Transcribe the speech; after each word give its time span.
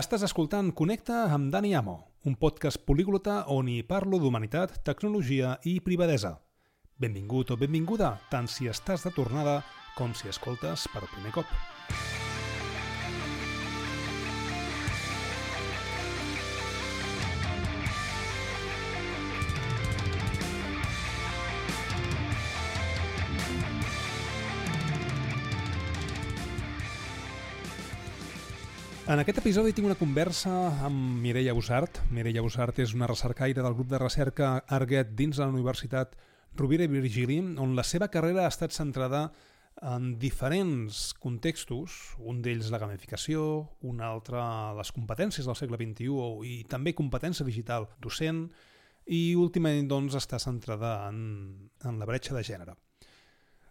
Estàs 0.00 0.22
escoltant 0.24 0.70
Connecta 0.72 1.18
amb 1.34 1.50
Dani 1.52 1.74
Amo, 1.76 1.98
un 2.24 2.32
podcast 2.40 2.80
políglota 2.88 3.42
on 3.52 3.68
hi 3.68 3.82
parlo 3.84 4.16
d'humanitat, 4.22 4.78
tecnologia 4.88 5.50
i 5.68 5.74
privadesa. 5.84 6.30
Benvingut 6.96 7.52
o 7.52 7.58
benvinguda, 7.60 8.14
tant 8.32 8.48
si 8.48 8.72
estàs 8.72 9.04
de 9.04 9.12
tornada 9.12 9.58
com 9.98 10.16
si 10.16 10.32
escoltes 10.32 10.88
per 10.94 11.04
primer 11.12 11.36
cop. 11.36 12.21
En 29.12 29.20
aquest 29.20 29.42
episodi 29.42 29.74
tinc 29.76 29.84
una 29.84 29.98
conversa 30.00 30.50
amb 30.86 31.18
Mireia 31.20 31.52
Bussart. 31.52 31.98
Mireia 32.16 32.40
Bussart 32.40 32.78
és 32.80 32.94
una 32.96 33.04
recercaire 33.10 33.60
del 33.60 33.74
grup 33.76 33.90
de 33.90 33.98
recerca 34.00 34.52
Arguet 34.72 35.10
dins 35.18 35.36
de 35.36 35.42
la 35.42 35.52
Universitat 35.52 36.14
Rovira 36.56 36.86
i 36.86 36.88
Virgili, 36.88 37.36
on 37.60 37.74
la 37.76 37.84
seva 37.84 38.08
carrera 38.08 38.46
ha 38.46 38.52
estat 38.54 38.72
centrada 38.72 39.26
en 39.84 40.14
diferents 40.22 41.02
contextos, 41.20 41.98
un 42.24 42.40
d'ells 42.40 42.70
la 42.72 42.80
gamificació, 42.80 43.44
un 43.84 44.00
altre 44.00 44.40
les 44.78 44.94
competències 44.96 45.44
del 45.44 45.60
segle 45.60 45.76
XXI 45.82 46.48
i 46.48 46.56
també 46.72 46.96
competència 46.96 47.44
digital 47.44 47.90
docent, 48.00 48.46
i 49.12 49.34
últimament 49.36 49.92
doncs, 49.92 50.16
està 50.16 50.40
centrada 50.40 50.94
en, 51.10 51.68
en 51.84 52.00
la 52.00 52.08
bretxa 52.08 52.32
de 52.38 52.46
gènere. 52.48 52.80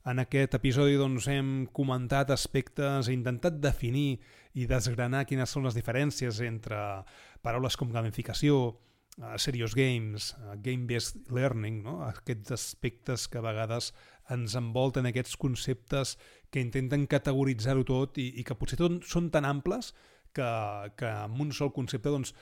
En 0.01 0.17
aquest 0.17 0.55
episodi 0.57 0.95
doncs, 0.97 1.27
hem 1.29 1.49
comentat 1.77 2.31
aspectes, 2.33 3.05
he 3.05 3.13
intentat 3.13 3.59
definir 3.61 4.15
i 4.57 4.65
desgranar 4.69 5.27
quines 5.29 5.51
són 5.53 5.67
les 5.67 5.77
diferències 5.77 6.39
entre 6.41 6.79
paraules 7.45 7.77
com 7.77 7.91
gamificació, 7.93 8.61
uh, 9.21 9.35
serious 9.37 9.75
games, 9.77 10.31
uh, 10.39 10.55
game-based 10.57 11.29
learning, 11.29 11.83
no? 11.85 11.99
aquests 12.07 12.55
aspectes 12.57 13.27
que 13.29 13.37
a 13.37 13.45
vegades 13.45 13.91
ens 14.33 14.55
envolten 14.57 15.05
aquests 15.05 15.37
conceptes 15.37 16.15
que 16.49 16.63
intenten 16.63 17.05
categoritzar-ho 17.05 17.85
tot 17.85 18.17
i, 18.17 18.31
i 18.41 18.47
que 18.47 18.57
potser 18.57 18.79
tot 18.81 19.05
són 19.05 19.29
tan 19.29 19.45
amples 19.45 19.91
que, 20.33 20.47
que 20.97 21.11
amb 21.11 21.45
un 21.45 21.53
sol 21.53 21.69
concepte 21.75 22.09
doncs, 22.09 22.33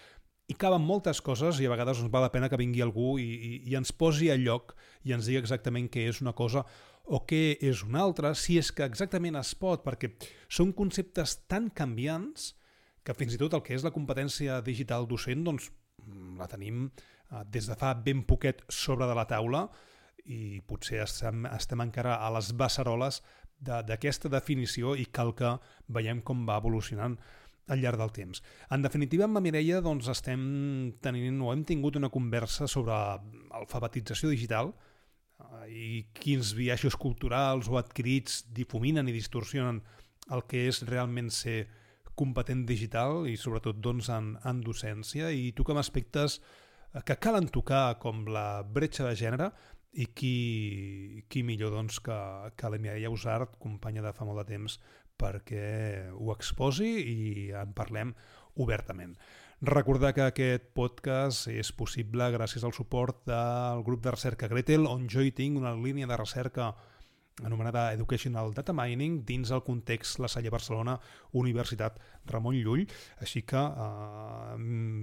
hi 0.50 0.56
caben 0.58 0.82
moltes 0.82 1.20
coses 1.22 1.60
i 1.60 1.68
a 1.68 1.74
vegades 1.74 2.00
doncs, 2.00 2.14
val 2.14 2.24
la 2.26 2.32
pena 2.34 2.48
que 2.50 2.58
vingui 2.58 2.82
algú 2.82 3.18
i, 3.22 3.28
i, 3.28 3.52
i 3.70 3.76
ens 3.78 3.92
posi 3.92 4.32
a 4.32 4.38
lloc 4.40 4.74
i 5.06 5.14
ens 5.14 5.28
digui 5.28 5.42
exactament 5.42 5.92
què 5.92 6.08
és 6.10 6.24
una 6.24 6.34
cosa 6.38 6.64
o 7.10 7.24
què 7.26 7.58
és 7.66 7.82
una 7.84 8.04
altra, 8.06 8.36
si 8.38 8.60
és 8.62 8.70
que 8.76 8.86
exactament 8.86 9.40
es 9.40 9.56
pot, 9.58 9.82
perquè 9.86 10.12
són 10.48 10.74
conceptes 10.78 11.40
tan 11.50 11.70
canviants 11.74 12.54
que 13.04 13.16
fins 13.18 13.34
i 13.34 13.40
tot 13.42 13.56
el 13.58 13.64
que 13.66 13.74
és 13.74 13.86
la 13.86 13.94
competència 13.96 14.60
digital 14.66 15.08
docent 15.10 15.42
doncs, 15.48 15.72
la 16.38 16.48
tenim 16.52 16.86
eh, 16.86 17.44
des 17.50 17.70
de 17.70 17.78
fa 17.80 17.96
ben 18.06 18.22
poquet 18.30 18.62
sobre 18.70 19.10
de 19.10 19.18
la 19.18 19.26
taula 19.30 19.66
i 20.30 20.62
potser 20.70 21.02
estem, 21.02 21.48
estem 21.50 21.82
encara 21.82 22.20
a 22.22 22.30
les 22.36 22.52
beceroles 22.54 23.24
d'aquesta 23.60 24.30
de, 24.30 24.36
definició 24.38 24.94
i 24.96 25.08
cal 25.12 25.34
que 25.36 25.56
veiem 25.90 26.22
com 26.22 26.46
va 26.48 26.60
evolucionant 26.62 27.18
al 27.70 27.82
llarg 27.82 28.00
del 28.02 28.14
temps. 28.14 28.42
En 28.74 28.86
definitiva, 28.86 29.26
amb 29.26 29.38
la 29.38 29.44
Mireia 29.46 29.82
doncs, 29.86 30.08
estem 30.10 30.44
tenint 31.02 31.42
o 31.42 31.52
hem 31.54 31.66
tingut 31.68 31.98
una 32.00 32.10
conversa 32.14 32.70
sobre 32.70 32.94
alfabetització 32.94 34.32
digital 34.34 34.72
i 35.70 36.06
quins 36.14 36.54
viatges 36.58 36.96
culturals 37.00 37.70
o 37.70 37.78
adquirits 37.80 38.44
difuminen 38.56 39.08
i 39.08 39.16
distorsionen 39.16 39.82
el 40.34 40.46
que 40.50 40.66
és 40.70 40.82
realment 40.88 41.30
ser 41.34 41.64
competent 42.20 42.66
digital 42.68 43.26
i 43.30 43.38
sobretot 43.40 43.80
doncs, 43.80 44.10
en, 44.12 44.34
en 44.46 44.62
docència 44.66 45.30
i 45.32 45.52
toquem 45.56 45.80
aspectes 45.80 46.40
eh, 46.40 47.02
que 47.06 47.18
calen 47.22 47.48
tocar 47.48 48.00
com 48.04 48.26
la 48.28 48.62
bretxa 48.64 49.08
de 49.08 49.16
gènere 49.16 49.52
i 49.94 50.06
qui, 50.14 51.26
qui 51.32 51.44
millor 51.44 51.74
doncs, 51.74 52.00
que, 52.04 52.18
que 52.56 52.70
la 52.70 52.78
Mireia 52.78 53.10
Usart, 53.10 53.56
companya 53.62 54.04
de 54.06 54.14
fa 54.14 54.28
molt 54.28 54.44
de 54.44 54.52
temps, 54.52 54.78
perquè 55.20 56.10
ho 56.14 56.30
exposi 56.36 56.92
i 57.00 57.20
en 57.58 57.74
parlem 57.76 58.14
obertament. 58.62 59.16
Recordar 59.62 60.14
que 60.16 60.24
aquest 60.24 60.70
podcast 60.72 61.50
és 61.52 61.74
possible 61.76 62.30
gràcies 62.32 62.64
al 62.64 62.72
suport 62.72 63.26
del 63.28 63.82
grup 63.84 64.00
de 64.06 64.14
recerca 64.16 64.48
Gretel, 64.48 64.88
on 64.88 65.10
jo 65.12 65.20
hi 65.20 65.34
tinc 65.36 65.60
una 65.60 65.74
línia 65.76 66.08
de 66.08 66.16
recerca 66.16 66.70
anomenada 67.44 67.92
Educational 67.92 68.54
Data 68.56 68.72
Mining 68.72 69.26
dins 69.28 69.52
el 69.52 69.64
context 69.68 70.22
La 70.24 70.30
Salle 70.32 70.50
Barcelona 70.50 70.96
Universitat 71.36 72.00
Ramon 72.32 72.56
Llull. 72.56 72.86
Així 73.20 73.44
que 73.44 73.60
eh, 73.60 74.56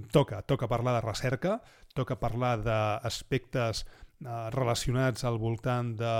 toca, 0.09 0.41
toca 0.41 0.69
parlar 0.73 0.97
de 0.97 1.05
recerca 1.05 1.59
toca 1.93 2.17
parlar 2.17 2.57
d'aspectes 2.65 3.85
Eh, 4.17 4.49
relacionats 4.49 5.21
al 5.29 5.35
voltant 5.37 5.91
de, 5.93 6.11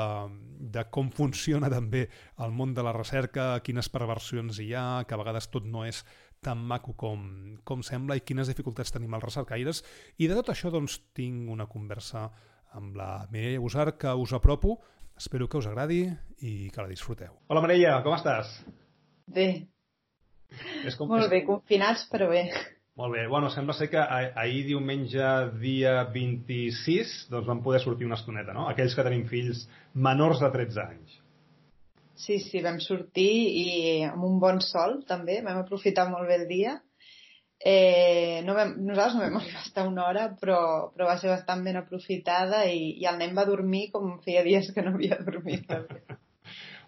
de 0.70 0.84
com 0.94 1.08
funciona 1.10 1.66
també 1.74 2.04
el 2.46 2.52
món 2.54 2.76
de 2.78 2.84
la 2.86 2.92
recerca, 2.94 3.48
quines 3.66 3.90
perversions 3.90 4.60
hi 4.62 4.68
ha, 4.78 4.84
que 5.10 5.16
a 5.16 5.18
vegades 5.18 5.50
tot 5.50 5.66
no 5.66 5.82
és 5.82 6.04
tan 6.44 6.60
maco 6.60 6.94
com, 6.98 7.24
com 7.68 7.84
sembla 7.86 8.18
i 8.18 8.24
quines 8.26 8.50
dificultats 8.52 8.94
tenim 8.94 9.14
els 9.18 9.26
recercaires. 9.26 9.84
I 10.18 10.30
de 10.30 10.38
tot 10.40 10.54
això 10.54 10.72
doncs, 10.74 11.00
tinc 11.18 11.50
una 11.52 11.68
conversa 11.70 12.28
amb 12.78 12.98
la 13.00 13.28
Mireia 13.32 13.64
Busar 13.64 13.92
que 13.98 14.14
us 14.14 14.34
apropo. 14.34 14.78
Espero 15.18 15.48
que 15.50 15.58
us 15.58 15.68
agradi 15.68 16.04
i 16.46 16.70
que 16.70 16.82
la 16.82 16.92
disfruteu. 16.92 17.34
Hola 17.50 17.64
Mireia, 17.66 17.98
com 18.06 18.14
estàs? 18.14 18.52
Bé. 19.28 19.68
És 20.88 20.96
com, 20.96 21.10
Molt 21.12 21.30
bé, 21.32 21.42
confinats 21.48 22.06
però 22.12 22.30
bé. 22.32 22.48
Molt 22.98 23.14
bé. 23.14 23.28
Bueno, 23.30 23.50
sembla 23.54 23.76
ser 23.78 23.92
que 23.92 24.02
ahir 24.02 24.64
diumenge, 24.66 25.26
dia 25.62 26.00
26, 26.14 27.28
doncs 27.30 27.50
vam 27.50 27.62
poder 27.66 27.82
sortir 27.84 28.08
una 28.08 28.18
estoneta, 28.18 28.56
no? 28.58 28.66
Aquells 28.72 28.96
que 28.98 29.06
tenim 29.06 29.28
fills 29.30 29.68
menors 29.94 30.42
de 30.42 30.50
13 30.54 30.82
anys. 30.86 31.20
Sí, 32.18 32.40
sí, 32.42 32.62
vam 32.66 32.80
sortir 32.82 33.32
i 33.62 33.68
amb 34.08 34.26
un 34.26 34.40
bon 34.42 34.60
sol, 34.66 35.02
també. 35.10 35.40
Vam 35.46 35.62
aprofitar 35.62 36.08
molt 36.10 36.30
bé 36.30 36.40
el 36.42 36.48
dia. 36.50 36.78
Eh, 37.58 38.44
no 38.46 38.54
vam, 38.54 38.76
nosaltres 38.86 39.18
no 39.18 39.24
vam 39.26 39.38
arribar 39.42 39.62
a 39.62 39.66
estar 39.66 39.88
una 39.90 40.06
hora, 40.10 40.28
però, 40.42 40.60
però 40.94 41.10
va 41.10 41.18
ser 41.22 41.32
bastant 41.32 41.64
ben 41.66 41.78
aprofitada 41.80 42.64
i, 42.70 42.96
i 43.02 43.06
el 43.10 43.20
nen 43.22 43.38
va 43.38 43.48
dormir 43.50 43.88
com 43.94 44.18
feia 44.26 44.46
dies 44.46 44.72
que 44.74 44.86
no 44.86 44.96
havia 44.96 45.20
dormit. 45.26 45.66
També. 45.70 46.02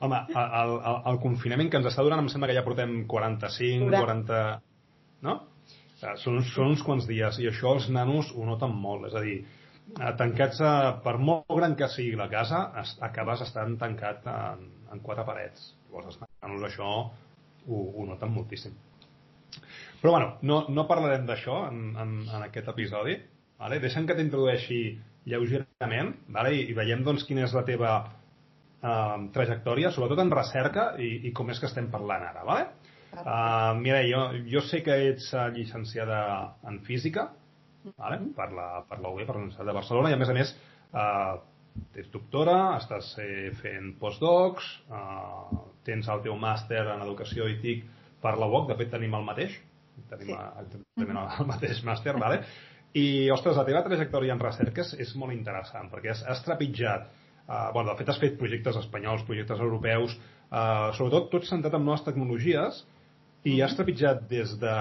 Home, 0.05 0.19
el, 0.31 0.73
el, 0.89 0.99
el 1.11 1.17
confinament 1.19 1.69
que 1.69 1.79
ens 1.81 1.89
està 1.89 2.05
durant 2.05 2.21
em 2.23 2.29
sembla 2.31 2.47
que 2.49 2.57
ja 2.57 2.65
portem 2.65 3.01
45, 3.11 3.89
40... 3.91 4.43
No? 5.27 5.33
Són, 5.99 6.37
són 6.47 6.69
uns 6.71 6.83
quants 6.87 7.03
dies 7.09 7.41
i 7.43 7.49
això 7.49 7.73
els 7.75 7.89
nanos 7.91 8.29
ho 8.31 8.45
noten 8.47 8.71
molt. 8.71 9.09
És 9.09 9.17
a 9.19 9.23
dir, 9.25 9.41
tancats, 9.97 10.59
a, 10.61 10.73
per 11.03 11.15
molt 11.17 11.49
gran 11.55 11.75
que 11.79 11.89
sigui 11.91 12.17
la 12.19 12.29
casa, 12.31 12.65
es, 12.81 12.95
acabes 13.05 13.41
estant 13.45 13.77
tancat 13.81 14.27
en, 14.29 14.67
en 14.93 15.01
quatre 15.05 15.25
parets. 15.27 15.71
Llavors 15.89 16.13
els 16.13 16.21
nanos 16.21 16.67
això 16.67 16.91
ho, 16.99 17.79
ho 17.79 18.05
noten 18.07 18.31
moltíssim. 18.33 18.75
Però 19.99 20.13
bueno, 20.13 20.35
no, 20.47 20.61
no 20.71 20.87
parlarem 20.87 21.25
d'això 21.27 21.65
en, 21.69 21.81
en, 21.99 22.15
en 22.27 22.45
aquest 22.45 22.69
episodi. 22.71 23.17
Vale? 23.59 23.81
Deixa'm 23.83 24.05
que 24.07 24.15
t'introdueixi 24.15 24.79
lleugerament 25.29 26.13
vale? 26.31 26.53
I, 26.55 26.69
i 26.71 26.77
veiem 26.77 27.03
doncs, 27.03 27.25
quina 27.27 27.43
és 27.43 27.55
la 27.57 27.65
teva 27.67 27.91
eh, 28.05 29.17
trajectòria, 29.35 29.91
sobretot 29.91 30.21
en 30.23 30.31
recerca 30.31 30.93
i, 31.01 31.09
i 31.27 31.33
com 31.35 31.51
és 31.51 31.59
que 31.59 31.67
estem 31.67 31.89
parlant 31.91 32.23
ara. 32.29 32.45
Vale? 32.47 32.69
Uh, 33.09 33.73
mira, 33.81 34.03
jo, 34.05 34.19
jo 34.45 34.61
sé 34.69 34.83
que 34.85 34.93
ets 35.09 35.31
llicenciada 35.55 36.19
en 36.69 36.77
física 36.85 37.31
vale? 37.95 38.19
Per, 38.35 38.49
la, 38.55 38.67
per 38.89 38.99
la 39.03 39.13
UB, 39.13 39.23
per 39.23 39.35
la 39.35 39.43
Universitat 39.43 39.69
de 39.69 39.77
Barcelona, 39.77 40.11
i 40.11 40.17
a 40.17 40.19
més 40.21 40.31
a 40.31 40.35
més 40.37 40.53
uh, 40.93 41.39
ets 41.95 42.11
doctora, 42.13 42.57
estàs 42.79 43.11
eh, 43.23 43.51
fent 43.61 43.93
postdocs, 44.01 44.67
uh, 44.91 45.61
tens 45.87 46.09
el 46.11 46.23
teu 46.25 46.35
màster 46.39 46.81
en 46.85 47.05
educació 47.05 47.47
i 47.49 47.59
TIC 47.61 47.85
per 48.23 48.35
la 48.39 48.49
UOC, 48.49 48.67
de 48.71 48.79
fet 48.81 48.91
tenim 48.95 49.15
el 49.15 49.27
mateix, 49.27 49.55
tenim 50.09 50.33
sí. 50.33 50.35
exactament 50.35 51.15
mm-hmm. 51.21 51.39
el 51.43 51.49
mateix 51.53 51.81
màster, 51.87 52.17
vale? 52.19 52.43
i, 52.97 53.29
ostres, 53.33 53.57
la 53.57 53.65
teva 53.67 53.83
trajectòria 53.85 54.33
en 54.33 54.41
recerca 54.41 54.81
és, 54.81 54.95
és 55.05 55.15
molt 55.19 55.35
interessant, 55.35 55.89
perquè 55.91 56.13
has, 56.13 56.23
has 56.27 56.41
trepitjat, 56.45 57.09
uh, 57.45 57.69
bueno, 57.75 57.91
de 57.91 57.97
fet 57.99 58.13
has 58.13 58.21
fet 58.21 58.37
projectes 58.39 58.79
espanyols, 58.81 59.25
projectes 59.27 59.61
europeus, 59.61 60.15
uh, 60.49 60.89
sobretot 60.97 61.29
tots 61.35 61.51
centrat 61.53 61.77
en 61.77 61.85
noves 61.85 62.05
tecnologies, 62.07 62.83
i 63.47 63.59
has 63.63 63.75
trepitjat 63.77 64.25
des 64.29 64.51
de 64.59 64.71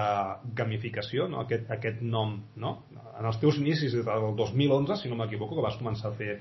gamificació, 0.55 1.29
no? 1.31 1.43
aquest, 1.45 1.69
aquest 1.71 2.01
nom, 2.03 2.35
no? 2.59 2.73
en 3.19 3.27
els 3.29 3.39
teus 3.39 3.59
inicis 3.59 3.95
del 3.95 4.31
2011, 4.35 4.97
si 4.99 5.11
no 5.11 5.19
m'equivoco, 5.19 5.55
que 5.55 5.63
vas 5.63 5.77
començar 5.79 6.11
a 6.11 6.17
fer, 6.17 6.39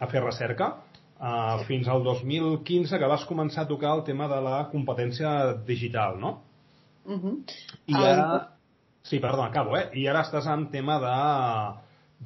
a 0.00 0.08
fer 0.08 0.22
recerca, 0.24 0.70
uh, 1.20 1.58
fins 1.68 1.88
al 1.92 2.04
2015 2.06 3.00
que 3.00 3.10
vas 3.12 3.26
començar 3.28 3.66
a 3.66 3.70
tocar 3.70 3.94
el 3.98 4.04
tema 4.08 4.28
de 4.32 4.40
la 4.44 4.62
competència 4.72 5.54
digital, 5.68 6.18
no? 6.20 6.38
Uh 7.04 7.18
-huh. 7.18 7.34
I 7.86 7.94
ara... 7.94 8.32
Um... 8.34 8.54
Sí, 9.02 9.20
perdó, 9.20 9.42
acabo, 9.42 9.76
eh? 9.76 9.88
I 9.94 10.06
ara 10.08 10.20
estàs 10.20 10.46
en 10.46 10.66
tema 10.70 10.98
de, 11.00 11.12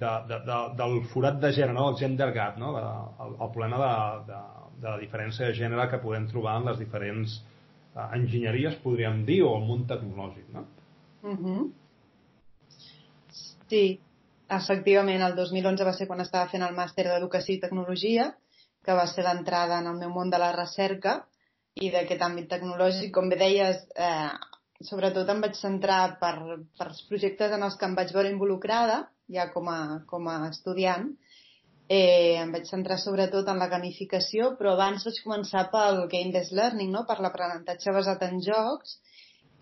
de, 0.01 0.11
de, 0.29 0.39
de, 0.47 0.57
del 0.77 1.05
forat 1.13 1.39
de 1.41 1.53
gènere, 1.53 1.73
no? 1.73 1.91
el 1.91 1.97
gender 1.97 2.33
gap, 2.33 2.57
no? 2.59 2.73
De, 2.73 2.83
el, 3.25 3.35
el 3.41 3.51
problema 3.53 3.79
de, 3.79 4.33
de, 4.33 4.41
de 4.81 4.89
la 4.89 4.99
diferència 4.99 5.47
de 5.47 5.55
gènere 5.55 5.89
que 5.91 5.99
podem 5.99 6.27
trobar 6.27 6.57
en 6.57 6.65
les 6.65 6.79
diferents 6.79 7.45
enginyeries, 7.95 8.79
podríem 8.85 9.25
dir, 9.29 9.43
o 9.47 9.57
el 9.57 9.67
món 9.69 9.87
tecnològic, 9.89 10.49
no? 10.55 10.67
Mm 11.23 11.37
-hmm. 11.39 11.71
Sí, 13.69 14.01
efectivament, 14.49 15.23
el 15.23 15.35
2011 15.37 15.85
va 15.85 15.93
ser 15.93 16.07
quan 16.07 16.21
estava 16.21 16.49
fent 16.49 16.63
el 16.63 16.75
màster 16.75 17.05
d'Educació 17.07 17.55
i 17.55 17.61
Tecnologia, 17.61 18.35
que 18.85 18.97
va 18.99 19.07
ser 19.07 19.25
l'entrada 19.25 19.79
en 19.79 19.87
el 19.87 19.99
meu 19.99 20.11
món 20.11 20.31
de 20.31 20.39
la 20.39 20.53
recerca 20.53 21.27
i 21.75 21.91
d'aquest 21.91 22.23
àmbit 22.23 22.49
tecnològic. 22.51 23.13
Com 23.15 23.29
bé 23.29 23.37
deies, 23.37 23.77
eh, 23.97 24.31
sobretot 24.81 25.29
em 25.29 25.41
vaig 25.41 25.55
centrar 25.55 26.19
per, 26.21 26.35
per 26.79 26.89
els 26.89 27.03
projectes 27.09 27.53
en 27.53 27.63
els 27.63 27.77
que 27.77 27.87
em 27.87 27.95
vaig 27.95 28.13
veure 28.13 28.31
involucrada, 28.31 29.09
ja 29.31 29.49
com 29.53 29.69
a, 29.69 30.03
com 30.07 30.29
a 30.29 30.49
estudiant, 30.49 31.17
eh, 31.95 32.41
em 32.41 32.53
vaig 32.55 32.69
centrar 32.71 32.99
sobretot 33.01 33.49
en 33.53 33.59
la 33.63 33.69
gamificació, 33.73 34.53
però 34.59 34.75
abans 34.77 35.05
vaig 35.09 35.19
començar 35.25 35.67
pel 35.73 36.05
game-based 36.13 36.57
learning, 36.59 36.93
no? 36.95 37.05
per 37.09 37.19
l'aprenentatge 37.21 37.95
basat 37.97 38.25
en 38.29 38.41
jocs, 38.47 38.97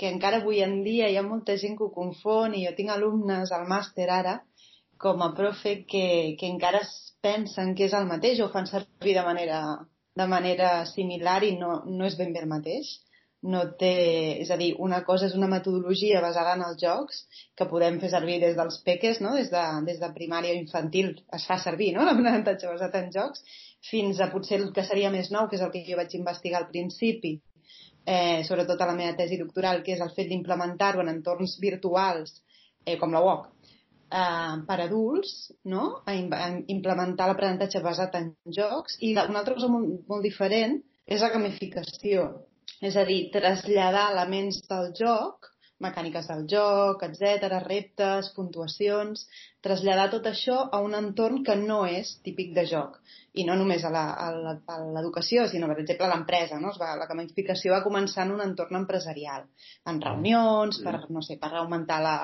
que 0.01 0.09
encara 0.15 0.41
avui 0.41 0.63
en 0.65 0.79
dia 0.87 1.11
hi 1.11 1.19
ha 1.21 1.27
molta 1.27 1.57
gent 1.63 1.77
que 1.79 1.87
ho 1.87 1.95
confon 1.97 2.55
i 2.57 2.65
jo 2.67 2.73
tinc 2.77 2.93
alumnes 2.95 3.53
al 3.57 3.67
màster 3.73 4.09
ara 4.15 4.39
com 5.01 5.23
a 5.25 5.33
profe 5.37 5.75
que, 5.91 6.07
que 6.41 6.49
encara 6.49 6.81
es 6.87 6.95
pensen 7.25 7.75
que 7.77 7.89
és 7.89 7.97
el 7.99 8.09
mateix 8.09 8.41
o 8.41 8.49
fan 8.55 8.69
servir 8.71 9.17
de 9.17 9.25
manera, 9.27 9.61
de 10.17 10.27
manera 10.29 10.71
similar 10.93 11.43
i 11.45 11.55
no, 11.61 11.81
no 11.87 12.09
és 12.09 12.17
ben 12.21 12.33
bé 12.37 12.45
el 12.45 12.51
mateix 12.53 12.95
no 13.43 13.63
té... 13.81 13.93
És 14.43 14.51
a 14.53 14.59
dir, 14.61 14.75
una 14.85 15.01
cosa 15.05 15.27
és 15.29 15.35
una 15.37 15.49
metodologia 15.49 16.21
basada 16.21 16.55
en 16.57 16.65
els 16.67 16.81
jocs 16.83 17.23
que 17.57 17.69
podem 17.71 17.99
fer 18.03 18.11
servir 18.13 18.39
des 18.43 18.57
dels 18.57 18.81
peques, 18.85 19.21
no? 19.25 19.35
des, 19.39 19.51
de, 19.53 19.65
des 19.87 20.01
de 20.01 20.11
primària 20.17 20.57
infantil 20.57 21.15
es 21.37 21.47
fa 21.49 21.57
servir 21.63 21.93
no? 21.97 22.05
l'aprenentatge 22.09 22.69
basat 22.69 22.99
en 23.01 23.13
jocs, 23.15 23.45
fins 23.91 24.21
a 24.21 24.29
potser 24.33 24.61
el 24.61 24.73
que 24.77 24.85
seria 24.85 25.13
més 25.13 25.31
nou, 25.33 25.49
que 25.49 25.57
és 25.57 25.65
el 25.65 25.73
que 25.73 25.85
jo 25.87 25.97
vaig 25.97 26.13
investigar 26.19 26.61
al 26.61 26.69
principi, 26.69 27.39
eh, 28.05 28.43
sobretot 28.45 28.81
a 28.81 28.91
la 28.91 28.99
meva 28.99 29.17
tesi 29.17 29.41
doctoral, 29.41 29.81
que 29.87 29.97
és 29.97 30.05
el 30.05 30.13
fet 30.17 30.29
d'implementar-ho 30.29 31.01
en 31.01 31.15
entorns 31.15 31.57
virtuals, 31.63 32.43
eh, 32.85 32.99
com 33.01 33.17
la 33.17 33.25
UOC, 33.25 33.49
eh, 34.13 34.61
per 34.69 34.79
adults, 34.85 35.33
no? 35.65 36.03
a, 36.05 36.13
a 36.13 36.53
implementar 36.77 37.31
l'aprenentatge 37.31 37.81
basat 37.81 38.21
en 38.21 38.35
jocs, 38.53 39.01
i 39.01 39.15
una 39.17 39.41
altra 39.41 39.57
cosa 39.57 39.73
molt, 39.73 40.05
molt 40.13 40.29
diferent 40.29 40.83
és 41.09 41.25
la 41.25 41.33
gamificació 41.33 42.29
és 42.81 42.97
a 42.97 43.07
dir, 43.09 43.23
traslladar 43.35 44.11
elements 44.15 44.61
del 44.69 44.93
joc, 44.97 45.51
mecàniques 45.81 46.27
del 46.29 46.45
joc, 46.49 47.03
etc, 47.07 47.55
reptes, 47.65 48.29
puntuacions, 48.37 49.25
traslladar 49.65 50.11
tot 50.13 50.29
això 50.29 50.59
a 50.73 50.81
un 50.85 50.97
entorn 50.99 51.43
que 51.45 51.57
no 51.57 51.81
és 51.89 52.13
típic 52.27 52.53
de 52.57 52.67
joc. 52.69 52.99
I 53.41 53.45
no 53.47 53.55
només 53.57 53.85
a 53.87 53.93
l'educació, 53.93 55.47
sinó, 55.49 55.69
per 55.71 55.79
exemple, 55.81 56.07
a 56.09 56.13
l'empresa. 56.13 56.59
No? 56.61 56.73
Va, 56.81 56.93
la 56.99 57.09
gamificació 57.09 57.73
va 57.77 57.85
començar 57.85 58.27
en 58.27 58.35
un 58.37 58.43
entorn 58.45 58.81
empresarial, 58.81 59.47
en 59.93 60.01
reunions, 60.05 60.81
per, 60.85 60.97
no 61.15 61.23
sé, 61.25 61.39
per 61.41 61.53
augmentar 61.55 62.01
la 62.05 62.17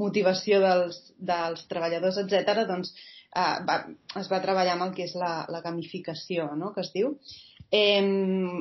motivació 0.00 0.62
dels, 0.64 1.02
dels 1.18 1.66
treballadors, 1.70 2.22
etc. 2.24 2.64
Doncs 2.70 2.94
eh, 3.34 3.56
va, 3.68 3.80
es 4.20 4.30
va 4.30 4.42
treballar 4.44 4.76
amb 4.76 4.88
el 4.88 4.94
que 4.96 5.06
és 5.08 5.16
la, 5.18 5.32
la 5.50 5.60
gamificació, 5.64 6.50
no? 6.58 6.72
que 6.74 6.84
es 6.84 6.92
diu, 6.94 7.14
eh, 7.74 8.02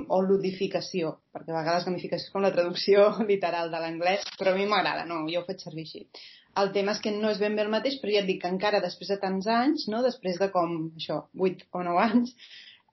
o 0.10 0.22
ludificació, 0.26 1.18
perquè 1.34 1.54
a 1.54 1.60
vegades 1.60 1.88
gamificació 1.90 2.30
és 2.30 2.36
com 2.36 2.46
la 2.46 2.54
traducció 2.56 3.10
literal 3.32 3.72
de 3.74 3.84
l'anglès, 3.84 4.26
però 4.40 4.54
a 4.54 4.58
mi 4.58 4.70
m'agrada, 4.70 5.06
no, 5.10 5.24
jo 5.30 5.44
ho 5.44 5.48
faig 5.50 5.62
servir 5.64 5.88
així. 5.88 6.06
El 6.62 6.70
tema 6.74 6.94
és 6.94 7.00
que 7.02 7.12
no 7.14 7.32
és 7.34 7.40
ben 7.42 7.56
bé 7.58 7.64
el 7.66 7.72
mateix, 7.74 7.98
però 8.02 8.14
ja 8.14 8.22
et 8.22 8.30
dic 8.30 8.44
que 8.44 8.52
encara 8.54 8.82
després 8.82 9.10
de 9.10 9.18
tants 9.22 9.48
anys, 9.50 9.88
no, 9.90 10.04
després 10.06 10.38
de 10.42 10.52
com, 10.54 10.76
això, 11.00 11.24
8 11.50 11.66
o 11.74 11.82
9 11.88 12.04
anys, 12.04 12.36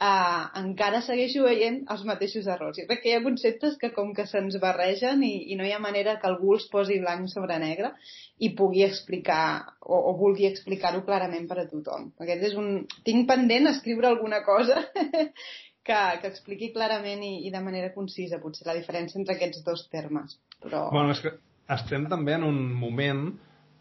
uh, 0.01 0.45
encara 0.61 1.03
segueixo 1.05 1.45
veient 1.45 1.83
els 1.93 2.03
mateixos 2.09 2.49
errors. 2.51 2.79
I 2.81 2.87
crec 2.89 3.03
que 3.03 3.11
hi 3.13 3.17
ha 3.17 3.25
conceptes 3.25 3.77
que 3.81 3.93
com 3.97 4.13
que 4.17 4.27
se'ns 4.31 4.59
barregen 4.63 5.25
i, 5.27 5.33
i 5.53 5.59
no 5.59 5.67
hi 5.67 5.73
ha 5.77 5.83
manera 5.83 6.17
que 6.21 6.29
algú 6.31 6.55
els 6.57 6.67
posi 6.73 6.99
blanc 7.03 7.29
sobre 7.33 7.59
negre 7.63 7.93
i 8.41 8.53
pugui 8.57 8.85
explicar 8.87 9.43
o, 9.81 9.99
o 9.99 10.15
vulgui 10.19 10.49
explicar-ho 10.49 11.05
clarament 11.09 11.49
per 11.51 11.61
a 11.63 11.69
tothom. 11.71 12.11
Aquest 12.21 12.49
és 12.51 12.57
un... 12.61 12.87
Tinc 13.07 13.29
pendent 13.29 13.69
escriure 13.71 14.09
alguna 14.09 14.41
cosa 14.47 14.81
que, 15.87 16.01
que 16.23 16.33
expliqui 16.33 16.73
clarament 16.73 17.23
i, 17.27 17.35
i 17.47 17.53
de 17.53 17.63
manera 17.65 17.93
concisa 17.95 18.41
potser 18.43 18.67
la 18.69 18.79
diferència 18.79 19.21
entre 19.21 19.37
aquests 19.37 19.65
dos 19.67 19.87
termes. 19.93 20.39
Però... 20.65 20.89
Bueno, 20.95 21.13
és 21.13 21.23
que 21.25 21.37
estem 21.71 22.09
també 22.11 22.35
en 22.39 22.49
un 22.49 22.61
moment 22.75 23.29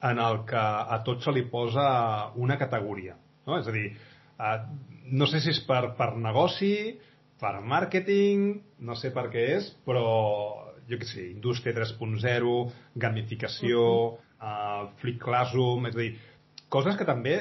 en 0.10 0.20
el 0.24 0.44
que 0.48 0.60
a 0.60 1.02
tot 1.04 1.24
se 1.24 1.32
li 1.36 1.44
posa 1.52 1.90
una 2.40 2.56
categoria. 2.60 3.18
No? 3.48 3.58
És 3.60 3.68
a 3.68 3.74
dir, 3.76 3.90
eh, 4.40 4.58
no 5.12 5.28
sé 5.30 5.42
si 5.44 5.52
és 5.54 5.60
per, 5.68 5.94
per 5.98 6.14
negoci, 6.18 6.74
per 7.40 7.60
màrqueting, 7.64 8.50
no 8.86 8.98
sé 9.00 9.14
per 9.16 9.28
què 9.34 9.46
és, 9.58 9.70
però 9.86 10.08
jo 10.90 10.98
què 10.98 11.08
sé, 11.08 11.28
indústria 11.30 11.76
3.0, 11.76 12.56
gamificació, 12.96 13.86
uh 13.86 14.18
-huh. 14.42 14.84
uh, 14.88 14.90
Flick 15.00 15.22
Classroom, 15.24 15.88
és 15.88 15.96
a 15.96 16.00
dir, 16.00 16.12
coses 16.70 16.98
que 16.98 17.06
també 17.06 17.38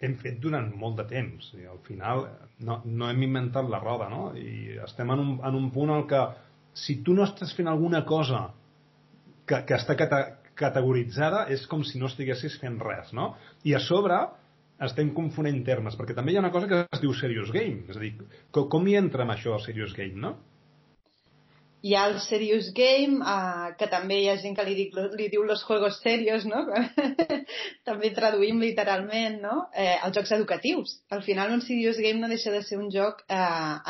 hem 0.00 0.16
fet 0.20 0.40
durant 0.40 0.68
molt 0.76 0.96
de 0.96 1.06
temps. 1.08 1.52
I 1.54 1.66
al 1.66 1.78
final 1.86 2.26
no, 2.58 2.80
no 2.84 3.10
hem 3.10 3.22
inventat 3.22 3.68
la 3.68 3.80
roda, 3.80 4.08
no? 4.08 4.32
I 4.36 4.78
estem 4.84 5.10
en 5.10 5.18
un, 5.18 5.40
en 5.44 5.54
un 5.54 5.70
punt 5.70 5.90
en 5.90 6.06
què 6.10 6.22
si 6.76 7.02
tu 7.02 7.14
no 7.14 7.24
estàs 7.24 7.54
fent 7.56 7.68
alguna 7.68 8.04
cosa 8.04 8.50
que, 9.46 9.62
que 9.64 9.74
està 9.74 9.96
cata, 9.96 10.38
categoritzada 10.56 11.46
és 11.52 11.66
com 11.70 11.84
si 11.84 12.00
no 12.00 12.10
estiguessis 12.10 12.58
fent 12.60 12.78
res, 12.80 13.12
no? 13.16 13.34
I 13.64 13.76
a 13.76 13.80
sobre 13.80 14.18
estem 14.84 15.12
confonent 15.16 15.62
termes, 15.64 15.96
perquè 15.96 16.16
també 16.16 16.34
hi 16.34 16.36
ha 16.36 16.44
una 16.44 16.52
cosa 16.54 16.68
que 16.68 16.82
es 16.84 17.00
diu 17.00 17.14
serious 17.16 17.52
game, 17.54 17.86
és 17.88 17.96
a 17.96 18.02
dir, 18.02 18.12
com, 18.52 18.68
com 18.72 18.86
hi 18.88 18.98
entra 19.00 19.24
amb 19.24 19.36
això, 19.36 19.56
serious 19.64 19.96
game, 19.96 20.20
no? 20.20 20.36
Hi 21.86 21.92
ha 21.94 22.06
el 22.08 22.16
Serious 22.24 22.72
Game, 22.74 23.20
uh, 23.20 23.74
que 23.78 23.86
també 23.92 24.16
hi 24.18 24.28
ha 24.32 24.36
gent 24.42 24.56
que 24.56 24.64
li, 24.66 24.72
dic, 24.74 24.96
li 25.18 25.28
diu 25.30 25.44
los 25.46 25.60
juegos 25.68 26.00
serios, 26.02 26.46
no? 26.48 26.64
també 27.88 28.10
traduïm 28.16 28.58
literalment, 28.64 29.36
no? 29.44 29.58
Eh, 29.70 29.92
els 30.06 30.16
jocs 30.16 30.32
educatius. 30.38 30.96
Al 31.14 31.22
final 31.22 31.52
un 31.54 31.62
Serious 31.62 32.00
Game 32.02 32.18
no 32.18 32.32
deixa 32.32 32.50
de 32.50 32.64
ser 32.66 32.80
un 32.80 32.88
joc 32.90 33.22
eh, 33.28 33.38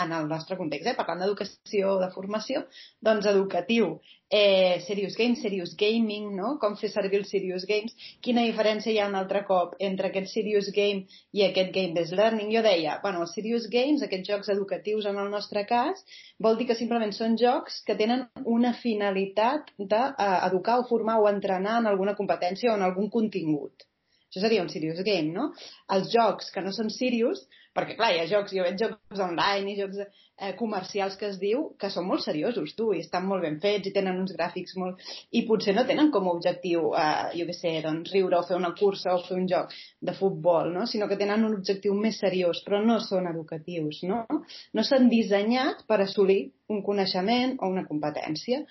en 0.05 0.12
el 0.19 0.29
nostre 0.29 0.59
context, 0.61 0.91
eh? 0.91 0.97
parlant 0.99 1.25
d'educació 1.25 1.94
o 1.94 2.03
de 2.03 2.11
formació, 2.19 2.67
doncs 3.09 3.31
educatiu 3.33 3.94
eh, 4.31 4.81
Serious 4.87 5.17
Games, 5.17 5.40
Serious 5.40 5.75
Gaming, 5.76 6.34
no? 6.37 6.56
com 6.62 6.76
fer 6.81 6.90
servir 6.90 7.20
els 7.20 7.31
Serious 7.31 7.67
Games, 7.69 7.94
quina 8.26 8.44
diferència 8.46 8.93
hi 8.93 8.99
ha 9.00 9.08
un 9.11 9.19
altre 9.19 9.44
cop 9.49 9.75
entre 9.88 10.11
aquest 10.11 10.32
Serious 10.32 10.70
Game 10.75 11.06
i 11.32 11.44
aquest 11.46 11.73
Game-Based 11.76 12.17
Learning. 12.19 12.52
Jo 12.55 12.62
deia, 12.67 12.99
bueno, 13.05 13.23
els 13.25 13.34
Serious 13.38 13.69
Games, 13.73 14.02
aquests 14.02 14.31
jocs 14.32 14.52
educatius 14.56 15.06
en 15.11 15.20
el 15.23 15.31
nostre 15.31 15.67
cas, 15.70 16.02
vol 16.43 16.58
dir 16.58 16.69
que 16.70 16.78
simplement 16.78 17.14
són 17.14 17.38
jocs 17.40 17.82
que 17.87 17.99
tenen 17.99 18.26
una 18.44 18.75
finalitat 18.82 19.70
d'educar 19.78 20.81
o 20.81 20.88
formar 20.90 21.20
o 21.23 21.28
entrenar 21.31 21.81
en 21.82 21.93
alguna 21.93 22.17
competència 22.19 22.73
o 22.73 22.81
en 22.81 22.87
algun 22.88 23.11
contingut. 23.11 23.87
Això 24.30 24.42
seria 24.42 24.64
un 24.64 24.73
serious 24.73 25.02
game, 25.06 25.33
no? 25.35 25.50
Els 25.97 26.11
jocs 26.12 26.50
que 26.54 26.64
no 26.64 26.73
són 26.75 26.90
serious, 26.90 27.45
perquè 27.76 27.97
clar, 27.99 28.14
hi 28.14 28.23
ha 28.23 28.30
jocs, 28.30 28.54
jo 28.56 28.64
veig 28.64 28.78
jocs 28.80 29.21
online 29.21 29.73
i 29.73 29.76
jocs 29.78 30.00
eh, 30.00 30.52
comercials 30.59 31.16
que 31.21 31.28
es 31.28 31.38
diu 31.40 31.62
que 31.80 31.90
són 31.92 32.06
molt 32.09 32.25
seriosos, 32.25 32.73
tu, 32.78 32.88
i 32.97 33.02
estan 33.04 33.26
molt 33.28 33.45
ben 33.45 33.59
fets 33.62 33.90
i 33.90 33.92
tenen 33.95 34.18
uns 34.23 34.35
gràfics 34.37 34.76
molt... 34.80 35.00
i 35.30 35.45
potser 35.49 35.76
no 35.76 35.87
tenen 35.88 36.11
com 36.14 36.28
a 36.28 36.35
objectiu, 36.38 36.90
eh, 36.97 37.37
jo 37.38 37.47
què 37.49 37.56
sé, 37.56 37.75
doncs 37.85 38.12
riure 38.16 38.40
o 38.40 38.45
fer 38.49 38.59
una 38.59 38.73
cursa 38.80 39.14
o 39.14 39.23
fer 39.28 39.38
un 39.38 39.49
joc 39.52 39.75
de 40.09 40.16
futbol, 40.16 40.73
no? 40.75 40.87
Sinó 40.90 41.09
que 41.11 41.21
tenen 41.21 41.45
un 41.47 41.59
objectiu 41.61 41.97
més 42.00 42.21
seriós, 42.25 42.64
però 42.66 42.83
no 42.85 42.99
són 43.04 43.28
educatius, 43.33 44.02
no? 44.11 44.25
No 44.73 44.85
s'han 44.87 45.11
dissenyat 45.12 45.85
per 45.88 46.00
assolir 46.04 46.40
un 46.73 46.83
coneixement 46.87 47.59
o 47.61 47.71
una 47.73 47.87
competència. 47.88 48.64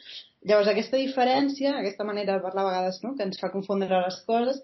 Llavors, 0.46 0.68
aquesta 0.70 0.98
diferència, 1.02 1.72
aquesta 1.80 2.06
manera 2.06 2.36
de 2.36 2.44
parlar 2.44 2.66
a 2.66 2.70
vegades 2.70 3.00
no? 3.02 3.16
que 3.18 3.26
ens 3.26 3.40
fa 3.42 3.50
confondre 3.54 4.02
les 4.04 4.20
coses, 4.28 4.60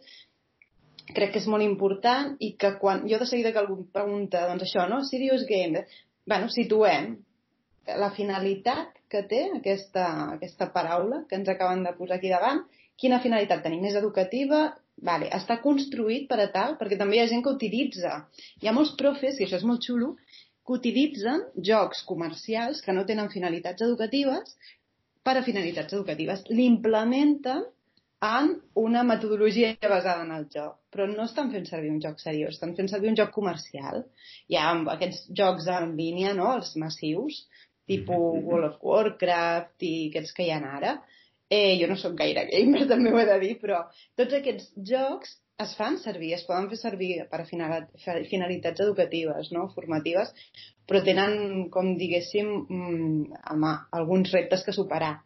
crec 1.16 1.34
que 1.34 1.42
és 1.42 1.50
molt 1.52 1.66
important 1.66 2.36
i 2.40 2.54
que 2.62 2.76
quan 2.82 3.04
jo 3.10 3.20
de 3.22 3.28
seguida 3.30 3.52
que 3.54 3.62
algú 3.62 3.82
pregunta 3.94 4.46
doncs 4.50 4.68
això, 4.68 4.88
no? 4.90 5.02
Serious 5.08 5.46
Game, 5.50 5.86
bueno, 6.28 6.50
situem 6.54 7.16
la 8.02 8.12
finalitat 8.16 9.00
que 9.12 9.24
té 9.28 9.42
aquesta, 9.58 10.06
aquesta 10.38 10.70
paraula 10.76 11.24
que 11.30 11.40
ens 11.40 11.50
acaben 11.52 11.84
de 11.84 11.94
posar 11.98 12.20
aquí 12.20 12.30
davant, 12.32 12.62
quina 13.02 13.22
finalitat 13.24 13.64
tenim? 13.66 13.82
Més 13.84 13.98
educativa? 14.00 14.70
Vale, 15.02 15.32
està 15.34 15.58
construït 15.64 16.28
per 16.30 16.38
a 16.44 16.50
tal, 16.54 16.76
perquè 16.80 16.98
també 17.00 17.18
hi 17.18 17.24
ha 17.24 17.30
gent 17.32 17.42
que 17.44 17.56
utilitza. 17.56 18.20
Hi 18.62 18.70
ha 18.70 18.76
molts 18.76 18.94
profes, 19.00 19.40
i 19.40 19.48
això 19.48 19.58
és 19.58 19.66
molt 19.66 19.82
xulo, 19.88 20.14
que 20.62 20.78
utilitzen 20.78 21.48
jocs 21.70 22.04
comercials 22.06 22.84
que 22.86 22.94
no 22.94 23.06
tenen 23.10 23.32
finalitats 23.34 23.82
educatives 23.82 24.54
per 25.26 25.38
a 25.38 25.46
finalitats 25.46 25.98
educatives. 25.98 26.44
L'implementen 26.54 27.66
en 28.22 28.62
una 28.76 29.02
metodologia 29.04 29.78
basada 29.82 30.24
en 30.24 30.32
el 30.36 30.46
joc, 30.54 30.78
però 30.94 31.08
no 31.10 31.26
estan 31.26 31.50
fent 31.54 31.66
servir 31.66 31.90
un 31.90 32.02
joc 32.04 32.20
seriós, 32.22 32.54
estan 32.54 32.76
fent 32.78 32.90
servir 32.92 33.10
un 33.10 33.18
joc 33.18 33.32
comercial. 33.34 34.04
Hi 34.48 34.60
ha 34.62 34.68
aquests 34.94 35.32
jocs 35.40 35.70
en 35.74 35.96
línia, 35.98 36.36
no?, 36.38 36.52
els 36.60 36.76
massius, 36.78 37.42
tipus 37.90 38.14
mm-hmm. 38.14 38.46
World 38.48 38.70
of 38.70 38.84
Warcraft 38.86 39.88
i 39.88 39.94
aquests 40.12 40.36
que 40.38 40.46
hi 40.46 40.52
ha 40.54 40.62
ara. 40.62 41.00
Eh, 41.52 41.80
jo 41.82 41.90
no 41.90 41.98
sóc 42.00 42.14
gaire 42.20 42.46
gamer, 42.52 42.86
també 42.92 43.12
ho 43.12 43.20
he 43.20 43.26
de 43.32 43.40
dir, 43.42 43.56
però 43.64 43.82
tots 44.20 44.38
aquests 44.38 44.70
jocs 44.92 45.40
es 45.62 45.74
fan 45.78 45.98
servir, 46.02 46.36
es 46.38 46.46
poden 46.46 46.70
fer 46.70 46.78
servir 46.78 47.10
per 47.30 47.42
a 47.42 47.48
finalitats 47.50 48.86
educatives, 48.86 49.52
no? 49.54 49.68
formatives, 49.76 50.32
però 50.90 51.02
tenen, 51.06 51.68
com 51.74 51.92
diguéssim, 51.98 52.54
mm, 52.70 53.44
home, 53.54 53.76
alguns 53.98 54.34
reptes 54.34 54.66
que 54.66 54.74
superar 54.78 55.20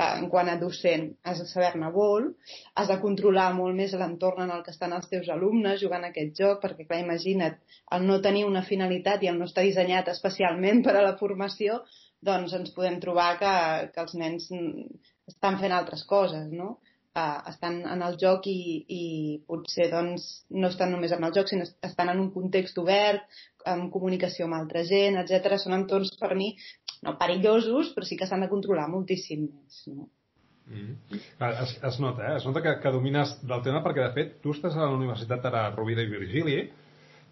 en 0.00 0.28
quant 0.32 0.48
a 0.48 0.56
docent, 0.60 1.08
has 1.28 1.40
de 1.42 1.46
saber-ne 1.46 1.90
molt, 1.94 2.52
has 2.80 2.88
de 2.88 2.98
controlar 3.02 3.50
molt 3.54 3.76
més 3.76 3.92
l'entorn 3.98 4.44
en 4.44 4.52
el 4.54 4.62
que 4.64 4.72
estan 4.72 4.92
els 4.96 5.08
teus 5.10 5.28
alumnes 5.34 5.80
jugant 5.82 6.04
aquest 6.08 6.38
joc, 6.38 6.62
perquè, 6.62 6.86
clar, 6.88 7.02
imagina't, 7.04 7.58
el 7.96 8.06
no 8.08 8.20
tenir 8.24 8.46
una 8.48 8.64
finalitat 8.68 9.22
i 9.22 9.30
el 9.32 9.38
no 9.38 9.48
estar 9.50 9.64
dissenyat 9.66 10.08
especialment 10.08 10.82
per 10.86 10.96
a 10.96 11.04
la 11.04 11.16
formació, 11.20 11.82
doncs 12.22 12.54
ens 12.54 12.72
podem 12.76 13.00
trobar 13.02 13.34
que, 13.38 13.52
que 13.92 14.00
els 14.04 14.14
nens 14.14 14.48
estan 15.28 15.60
fent 15.60 15.76
altres 15.76 16.06
coses, 16.08 16.48
no? 16.50 16.78
Uh, 17.12 17.42
estan 17.50 17.82
en 17.92 18.00
el 18.00 18.14
joc 18.16 18.46
i, 18.48 18.60
i 18.88 19.02
potser 19.44 19.90
doncs, 19.92 20.22
no 20.56 20.70
estan 20.72 20.94
només 20.94 21.12
en 21.12 21.26
el 21.26 21.34
joc, 21.36 21.50
sinó 21.50 21.66
estan 21.84 22.08
en 22.08 22.22
un 22.22 22.30
context 22.32 22.78
obert, 22.80 23.26
amb 23.68 23.90
comunicació 23.92 24.46
amb 24.46 24.56
altra 24.56 24.80
gent, 24.88 25.18
etc. 25.20 25.58
Són 25.60 25.76
entorns 25.76 26.14
per 26.20 26.32
mi 26.38 26.54
no 27.02 27.16
perillosos, 27.18 27.92
però 27.94 28.06
sí 28.06 28.18
que 28.18 28.28
s'han 28.30 28.44
de 28.44 28.50
controlar 28.50 28.88
moltíssim 28.90 29.46
més. 29.48 29.80
No? 29.90 30.08
Mm. 30.70 31.18
Es, 31.48 31.74
es 31.82 31.98
nota, 32.00 32.28
eh? 32.28 32.36
Es 32.38 32.46
nota 32.46 32.62
que, 32.62 32.76
que 32.82 32.92
domines 32.94 33.34
del 33.42 33.64
tema 33.66 33.82
perquè, 33.84 34.06
de 34.06 34.14
fet, 34.14 34.36
tu 34.44 34.54
estàs 34.54 34.76
a 34.78 34.86
la 34.86 34.94
Universitat 34.94 35.42
de 35.44 35.64
Rovira 35.74 36.04
i 36.04 36.10
Virgili, 36.10 36.58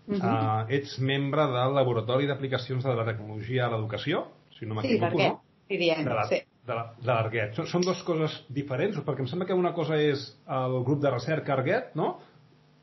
uh 0.09 0.15
-huh. 0.15 0.33
uh, 0.33 0.75
ets 0.75 0.99
membre 0.99 1.47
del 1.47 1.75
Laboratori 1.75 2.27
d'Aplicacions 2.27 2.85
de 2.85 2.95
la 2.95 3.07
Tecnologia 3.07 3.67
a 3.67 3.71
l'Educació, 3.71 4.27
si 4.59 4.67
no 4.67 4.75
m'equivoco, 4.75 5.19
sí, 5.19 5.29
no? 5.29 5.43
Sí, 5.69 5.77
diem, 5.77 6.05
de 6.05 6.15
la, 6.15 6.25
sí. 6.27 6.43
De 6.67 6.75
l'Arguet. 7.07 7.55
Són, 7.55 7.67
són 7.67 7.83
dues 7.83 8.03
coses 8.03 8.45
diferents? 8.49 8.97
Perquè 9.07 9.21
em 9.21 9.27
sembla 9.27 9.47
que 9.47 9.55
una 9.55 9.73
cosa 9.73 9.97
és 9.97 10.37
el 10.49 10.83
grup 10.85 11.01
de 11.01 11.11
recerca 11.11 11.53
Arguet, 11.53 11.95
no? 11.95 12.21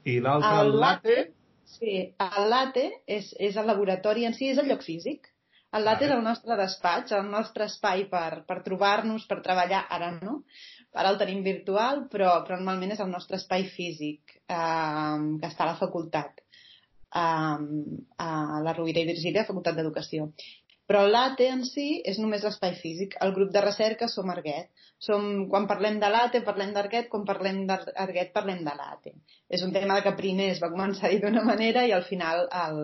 I 0.06 0.20
l'altra, 0.20 0.62
el, 0.62 0.72
el 0.72 0.80
LATE. 0.80 1.32
Sí, 1.66 2.14
el 2.18 2.50
LATE 2.50 2.86
és, 3.06 3.36
és 3.40 3.58
el 3.58 3.68
laboratori 3.68 4.26
en 4.26 4.34
si, 4.34 4.48
és 4.50 4.58
el 4.58 4.68
lloc 4.72 4.82
físic. 4.82 5.28
El 5.78 5.86
LAT 5.86 6.04
és 6.08 6.12
el 6.16 6.24
nostre 6.26 6.56
despatx, 6.58 7.14
el 7.14 7.28
nostre 7.30 7.68
espai 7.70 8.08
per, 8.10 8.42
per 8.50 8.62
trobar-nos, 8.66 9.28
per 9.30 9.40
treballar. 9.46 9.84
Ara 9.94 10.10
no, 10.16 10.40
ara 10.98 11.12
el 11.14 11.20
tenim 11.22 11.44
virtual, 11.46 12.08
però, 12.14 12.32
però 12.48 12.58
normalment 12.58 12.96
és 12.96 13.04
el 13.04 13.12
nostre 13.14 13.38
espai 13.38 13.68
físic, 13.76 14.38
eh, 14.50 15.18
que 15.42 15.52
està 15.52 15.68
a 15.68 15.72
la 15.74 15.80
facultat, 15.82 16.42
eh, 16.42 17.58
a 18.26 18.32
la 18.66 18.78
Rovira 18.78 19.04
i 19.04 19.12
Virgília, 19.12 19.46
Facultat 19.50 19.78
d'Educació. 19.78 20.32
Però 20.88 21.02
l'ATE 21.04 21.50
en 21.52 21.66
si 21.68 21.86
és 22.10 22.18
només 22.24 22.46
l'espai 22.48 22.78
físic. 22.80 23.18
El 23.26 23.34
grup 23.36 23.50
de 23.52 23.64
recerca 23.64 24.08
som 24.08 24.30
Arguet. 24.32 24.70
Som, 25.04 25.26
quan 25.52 25.68
parlem 25.70 26.00
de 26.02 26.10
l'ATE 26.10 26.42
parlem 26.48 26.72
d'Arguet, 26.74 27.10
quan 27.12 27.26
parlem 27.28 27.66
d'Arguet 27.70 28.32
parlem 28.38 28.64
de 28.66 28.76
l'ATE. 28.78 29.14
És 29.52 29.66
un 29.68 29.76
tema 29.76 30.00
que 30.06 30.16
primer 30.22 30.48
es 30.54 30.64
va 30.64 30.72
començar 30.72 31.10
a 31.10 31.12
dir 31.14 31.20
d'una 31.26 31.44
manera 31.52 31.84
i 31.86 31.92
al 31.98 32.08
final 32.08 32.48
el, 32.64 32.80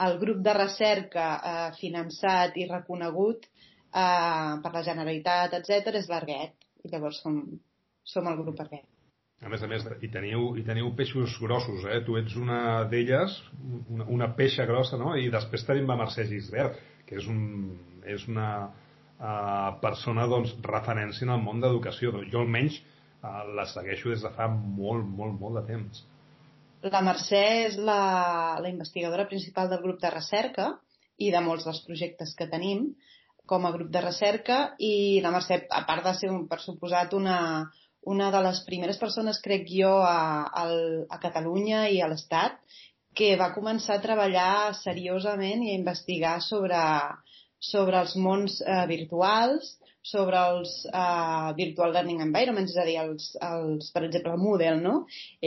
el 0.00 0.18
grup 0.18 0.40
de 0.44 0.54
recerca 0.56 1.26
eh, 1.36 1.68
finançat 1.78 2.56
i 2.56 2.68
reconegut 2.70 3.44
eh, 3.44 4.54
per 4.62 4.72
la 4.72 4.84
Generalitat, 4.86 5.58
etc 5.60 6.00
és 6.00 6.08
l'Arguet. 6.08 6.56
I 6.82 6.90
llavors 6.90 7.20
som, 7.22 7.38
som 8.02 8.26
el 8.26 8.40
grup 8.40 8.60
Arguet. 8.64 8.88
A 9.42 9.50
més 9.50 9.62
a 9.62 9.66
més, 9.66 9.82
i 10.06 10.08
teniu, 10.10 10.52
i 10.58 10.62
teniu 10.62 10.92
peixos 10.98 11.34
grossos, 11.42 11.82
eh? 11.90 11.98
Tu 12.06 12.14
ets 12.20 12.36
una 12.38 12.84
d'elles, 12.90 13.34
una, 13.90 14.06
una 14.16 14.28
peixa 14.38 14.66
grossa, 14.70 14.98
no? 15.00 15.16
I 15.18 15.32
després 15.34 15.66
tenim 15.66 15.90
la 15.90 15.98
Mercè 15.98 16.28
Gisbert, 16.28 16.78
que 17.08 17.18
és, 17.18 17.26
un, 17.30 17.40
és 18.06 18.22
una 18.30 18.48
uh, 18.68 19.72
persona, 19.82 20.28
doncs, 20.30 20.54
referència 20.68 21.26
en 21.26 21.34
el 21.34 21.42
món 21.42 21.62
d'educació. 21.62 22.14
Jo, 22.30 22.44
almenys, 22.46 22.78
uh, 23.18 23.42
la 23.58 23.66
segueixo 23.72 24.14
des 24.14 24.22
de 24.22 24.30
fa 24.36 24.46
molt, 24.52 25.10
molt, 25.18 25.34
molt 25.42 25.58
de 25.58 25.66
temps. 25.72 26.04
La 26.90 27.02
Mercè 27.06 27.42
és 27.68 27.76
la, 27.78 28.58
la 28.58 28.70
investigadora 28.70 29.28
principal 29.30 29.68
del 29.70 29.82
grup 29.84 30.00
de 30.02 30.10
recerca 30.10 30.72
i 31.22 31.30
de 31.30 31.42
molts 31.44 31.66
dels 31.68 31.82
projectes 31.86 32.34
que 32.34 32.48
tenim 32.50 32.88
com 33.46 33.66
a 33.66 33.72
grup 33.74 33.90
de 33.94 34.00
recerca 34.02 34.74
i 34.82 35.20
la 35.22 35.30
Mercè, 35.34 35.60
a 35.70 35.82
part 35.86 36.02
de 36.06 36.14
ser, 36.18 36.30
per 36.50 36.58
suposat, 36.62 37.14
una, 37.14 37.38
una 38.14 38.30
de 38.34 38.40
les 38.46 38.62
primeres 38.66 38.98
persones, 38.98 39.38
crec 39.44 39.68
jo, 39.70 39.92
a, 40.02 40.48
a, 40.62 40.64
a 41.10 41.20
Catalunya 41.22 41.86
i 41.94 42.00
a 42.02 42.08
l'Estat 42.10 42.58
que 43.14 43.34
va 43.36 43.52
començar 43.54 43.98
a 43.98 44.02
treballar 44.02 44.74
seriosament 44.80 45.62
i 45.62 45.72
a 45.72 45.78
investigar 45.78 46.38
sobre, 46.42 46.80
sobre 47.60 48.00
els 48.00 48.16
mons 48.16 48.58
eh, 48.64 48.84
virtuals 48.90 49.76
sobre 50.02 50.38
els 50.50 50.72
uh, 50.90 51.52
Virtual 51.56 51.92
Learning 51.94 52.22
Environments, 52.24 52.72
és 52.74 52.80
a 52.82 52.86
dir, 52.86 52.96
els, 53.02 53.28
els, 53.48 53.90
per 53.94 54.04
exemple, 54.06 54.34
el 54.34 54.42
Moodle, 54.42 54.76
no? 54.82 54.94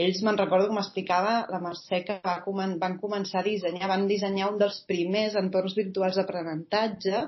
Ells, 0.04 0.22
me'n 0.24 0.40
recordo 0.40 0.70
com 0.70 0.80
explicava 0.80 1.34
la 1.52 1.60
Mercè, 1.62 2.02
que 2.06 2.18
va 2.24 2.38
comen 2.44 2.76
van 2.82 2.96
començar 3.02 3.42
a 3.42 3.46
dissenyar, 3.46 3.90
van 3.92 4.06
dissenyar 4.08 4.50
un 4.52 4.60
dels 4.62 4.80
primers 4.88 5.36
entorns 5.40 5.76
virtuals 5.78 6.16
d'aprenentatge, 6.16 7.26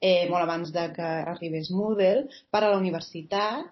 eh, 0.00 0.24
molt 0.32 0.46
abans 0.46 0.72
de 0.72 0.86
que 0.96 1.10
arribés 1.34 1.72
Moodle, 1.74 2.30
per 2.50 2.64
a 2.64 2.72
la 2.72 2.80
universitat, 2.80 3.68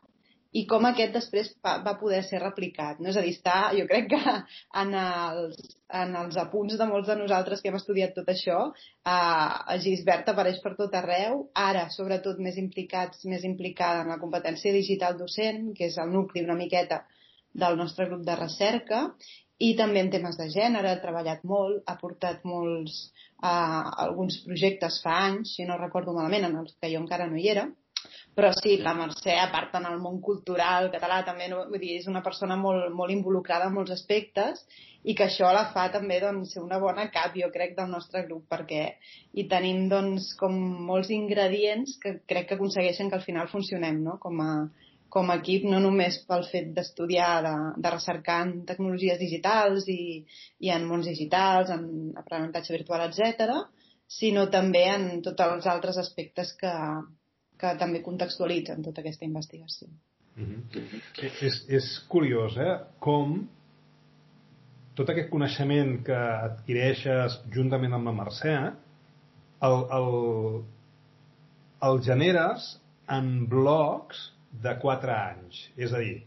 i 0.57 0.63
com 0.69 0.87
aquest 0.89 1.13
després 1.13 1.51
va, 1.65 1.95
poder 2.01 2.23
ser 2.25 2.41
replicat. 2.41 3.01
No? 3.01 3.11
És 3.11 3.19
a 3.21 3.25
dir, 3.25 3.35
està, 3.37 3.57
jo 3.77 3.85
crec 3.91 4.09
que 4.15 4.35
en 4.83 4.95
els, 5.01 5.59
en 6.01 6.15
els 6.23 6.39
apunts 6.41 6.79
de 6.81 6.87
molts 6.89 7.11
de 7.11 7.19
nosaltres 7.21 7.61
que 7.61 7.69
hem 7.69 7.77
estudiat 7.77 8.15
tot 8.17 8.31
això, 8.33 8.61
eh, 9.13 9.77
Gisbert 9.85 10.31
apareix 10.33 10.63
per 10.65 10.75
tot 10.79 10.95
arreu, 10.97 11.43
ara 11.69 11.89
sobretot 11.95 12.41
més 12.45 12.57
implicats, 12.61 13.27
més 13.29 13.45
implicada 13.45 14.07
en 14.07 14.15
la 14.15 14.21
competència 14.23 14.73
digital 14.73 15.19
docent, 15.21 15.75
que 15.77 15.91
és 15.93 15.99
el 16.01 16.15
nucli 16.15 16.45
una 16.47 16.57
miqueta 16.57 17.03
del 17.53 17.77
nostre 17.77 18.07
grup 18.09 18.25
de 18.25 18.37
recerca, 18.39 19.05
i 19.59 19.73
també 19.77 20.01
en 20.05 20.11
temes 20.13 20.37
de 20.39 20.47
gènere, 20.55 20.93
ha 20.95 21.03
treballat 21.03 21.43
molt, 21.53 21.83
ha 21.91 21.97
portat 22.01 22.45
molts, 22.47 23.11
eh, 23.43 23.83
alguns 24.07 24.41
projectes 24.47 25.01
fa 25.05 25.19
anys, 25.27 25.57
si 25.57 25.69
no 25.69 25.77
recordo 25.81 26.17
malament, 26.17 26.49
en 26.49 26.57
els 26.63 26.77
que 26.81 26.93
jo 26.95 27.03
encara 27.03 27.27
no 27.29 27.37
hi 27.37 27.49
era, 27.53 27.69
però 28.39 28.53
sí, 28.55 28.77
la 28.79 28.93
Mercè, 28.95 29.35
a 29.35 29.49
part 29.51 29.73
en 29.75 29.89
el 29.89 29.97
món 29.99 30.21
cultural 30.23 30.93
català, 30.93 31.23
també 31.27 31.49
no, 31.51 31.65
vull 31.73 31.83
dir, 31.83 31.97
és 31.99 32.07
una 32.07 32.23
persona 32.23 32.55
molt, 32.61 32.93
molt 32.95 33.11
involucrada 33.11 33.67
en 33.67 33.75
molts 33.75 33.91
aspectes 33.97 34.63
i 35.03 35.17
que 35.19 35.27
això 35.27 35.49
la 35.55 35.65
fa 35.73 35.89
també 35.91 36.21
doncs, 36.23 36.53
ser 36.55 36.63
una 36.63 36.79
bona 36.79 37.09
cap, 37.15 37.35
jo 37.35 37.49
crec, 37.55 37.75
del 37.75 37.91
nostre 37.91 38.23
grup, 38.29 38.45
perquè 38.53 38.85
hi 39.35 39.47
tenim 39.51 39.89
doncs, 39.91 40.29
com 40.39 40.55
molts 40.91 41.11
ingredients 41.15 41.97
que 42.03 42.21
crec 42.31 42.47
que 42.53 42.61
aconsegueixen 42.61 43.11
que 43.11 43.19
al 43.19 43.27
final 43.27 43.51
funcionem 43.51 43.99
no? 44.07 44.19
com, 44.23 44.39
a, 44.39 44.55
com 45.11 45.35
a 45.35 45.41
equip, 45.43 45.67
no 45.67 45.83
només 45.83 46.23
pel 46.31 46.47
fet 46.53 46.71
d'estudiar, 46.79 47.33
de, 47.43 47.57
de 47.83 47.95
recercar 47.99 48.41
en 48.47 48.57
tecnologies 48.71 49.19
digitals 49.19 49.91
i, 49.91 50.23
i 50.63 50.75
en 50.75 50.87
mons 50.87 51.11
digitals, 51.11 51.75
en 51.75 52.15
aprenentatge 52.23 52.79
virtual, 52.79 53.09
etc, 53.11 53.65
sinó 54.09 54.47
també 54.53 54.87
en 54.95 55.09
tots 55.27 55.43
els 55.43 55.67
altres 55.67 55.99
aspectes 56.07 56.55
que, 56.61 56.75
que 57.59 57.75
també 57.81 58.03
contextualitzen 58.05 58.85
tota 58.87 59.03
aquesta 59.03 59.27
investigació. 59.27 59.89
Mm 60.37 60.45
-hmm. 60.45 61.43
és, 61.43 61.65
és 61.69 61.87
curiós, 62.09 62.57
eh? 62.57 62.79
Com 62.99 63.49
tot 64.95 65.11
aquest 65.11 65.31
coneixement 65.31 66.03
que 66.07 66.19
adquireixes 66.19 67.41
juntament 67.55 67.93
amb 67.95 68.07
la 68.07 68.13
Mercè 68.13 68.55
el, 69.69 69.77
el, 69.99 70.65
el 71.89 72.01
generes 72.03 72.81
en 73.19 73.47
blocs 73.49 74.33
de 74.63 74.75
4 74.83 75.15
anys. 75.15 75.63
És 75.77 75.93
a 75.93 76.03
dir, 76.03 76.25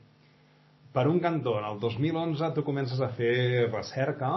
per 0.94 1.08
un 1.08 1.20
cantó, 1.24 1.58
en 1.60 1.68
el 1.68 1.80
2011 1.80 2.54
tu 2.56 2.64
comences 2.68 3.00
a 3.00 3.12
fer 3.16 3.68
recerca 3.72 4.32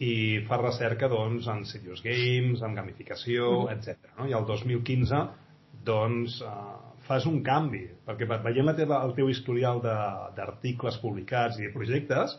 i 0.00 0.40
fas 0.48 0.60
recerca 0.60 1.08
doncs, 1.12 1.48
en 1.52 1.64
serious 1.68 2.02
games, 2.04 2.62
en 2.64 2.74
gamificació, 2.74 3.66
mm. 3.66 3.76
etc. 3.76 4.12
No? 4.18 4.28
I 4.28 4.36
el 4.36 4.46
2015 4.48 5.22
doncs 5.86 6.40
eh, 6.44 6.54
fas 7.08 7.26
un 7.26 7.40
canvi, 7.46 7.82
perquè 8.06 8.28
veient 8.30 8.68
la 8.68 8.76
teva, 8.78 9.00
el 9.06 9.14
teu 9.16 9.30
historial 9.32 9.80
d'articles 9.82 11.00
publicats 11.02 11.58
i 11.58 11.66
de 11.66 11.74
projectes, 11.74 12.36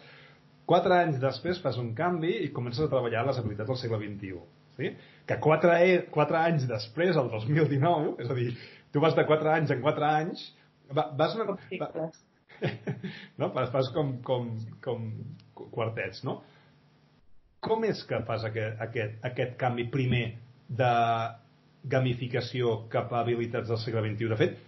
quatre 0.69 0.98
anys 1.03 1.19
després 1.19 1.60
fas 1.63 1.79
un 1.81 1.91
canvi 1.98 2.38
i 2.45 2.51
comences 2.55 2.86
a 2.86 2.91
treballar 2.91 3.25
les 3.27 3.39
habilitats 3.41 3.71
del 3.71 3.79
segle 3.81 4.00
XXI. 4.03 4.41
Sí? 4.77 4.93
Que 5.27 5.38
quatre, 5.43 5.75
e, 5.83 5.98
quatre 6.13 6.39
anys 6.39 6.67
després, 6.69 7.17
el 7.19 7.27
2019, 7.33 8.15
és 8.24 8.31
a 8.31 8.38
dir, 8.38 8.53
tu 8.93 9.03
vas 9.03 9.17
de 9.17 9.25
quatre 9.27 9.51
anys 9.51 9.74
en 9.75 9.83
quatre 9.83 10.07
anys, 10.07 10.45
vas... 10.91 11.36
Una, 11.36 11.57
va, 11.81 12.07
no? 13.41 13.51
Fas 13.74 13.89
com, 13.95 14.15
com, 14.25 14.50
com 14.83 15.12
quartets, 15.74 16.24
no? 16.27 16.39
Com 17.62 17.86
és 17.86 18.01
que 18.07 18.21
fas 18.25 18.45
aquest, 18.48 18.79
aquest, 18.81 19.19
aquest 19.27 19.57
canvi 19.62 19.86
primer 19.93 20.25
de 20.71 20.91
gamificació 21.83 22.75
cap 22.91 23.13
a 23.13 23.23
habilitats 23.23 23.69
del 23.71 23.79
segle 23.81 24.03
XXI. 24.05 24.29
De 24.29 24.39
fet, 24.39 24.59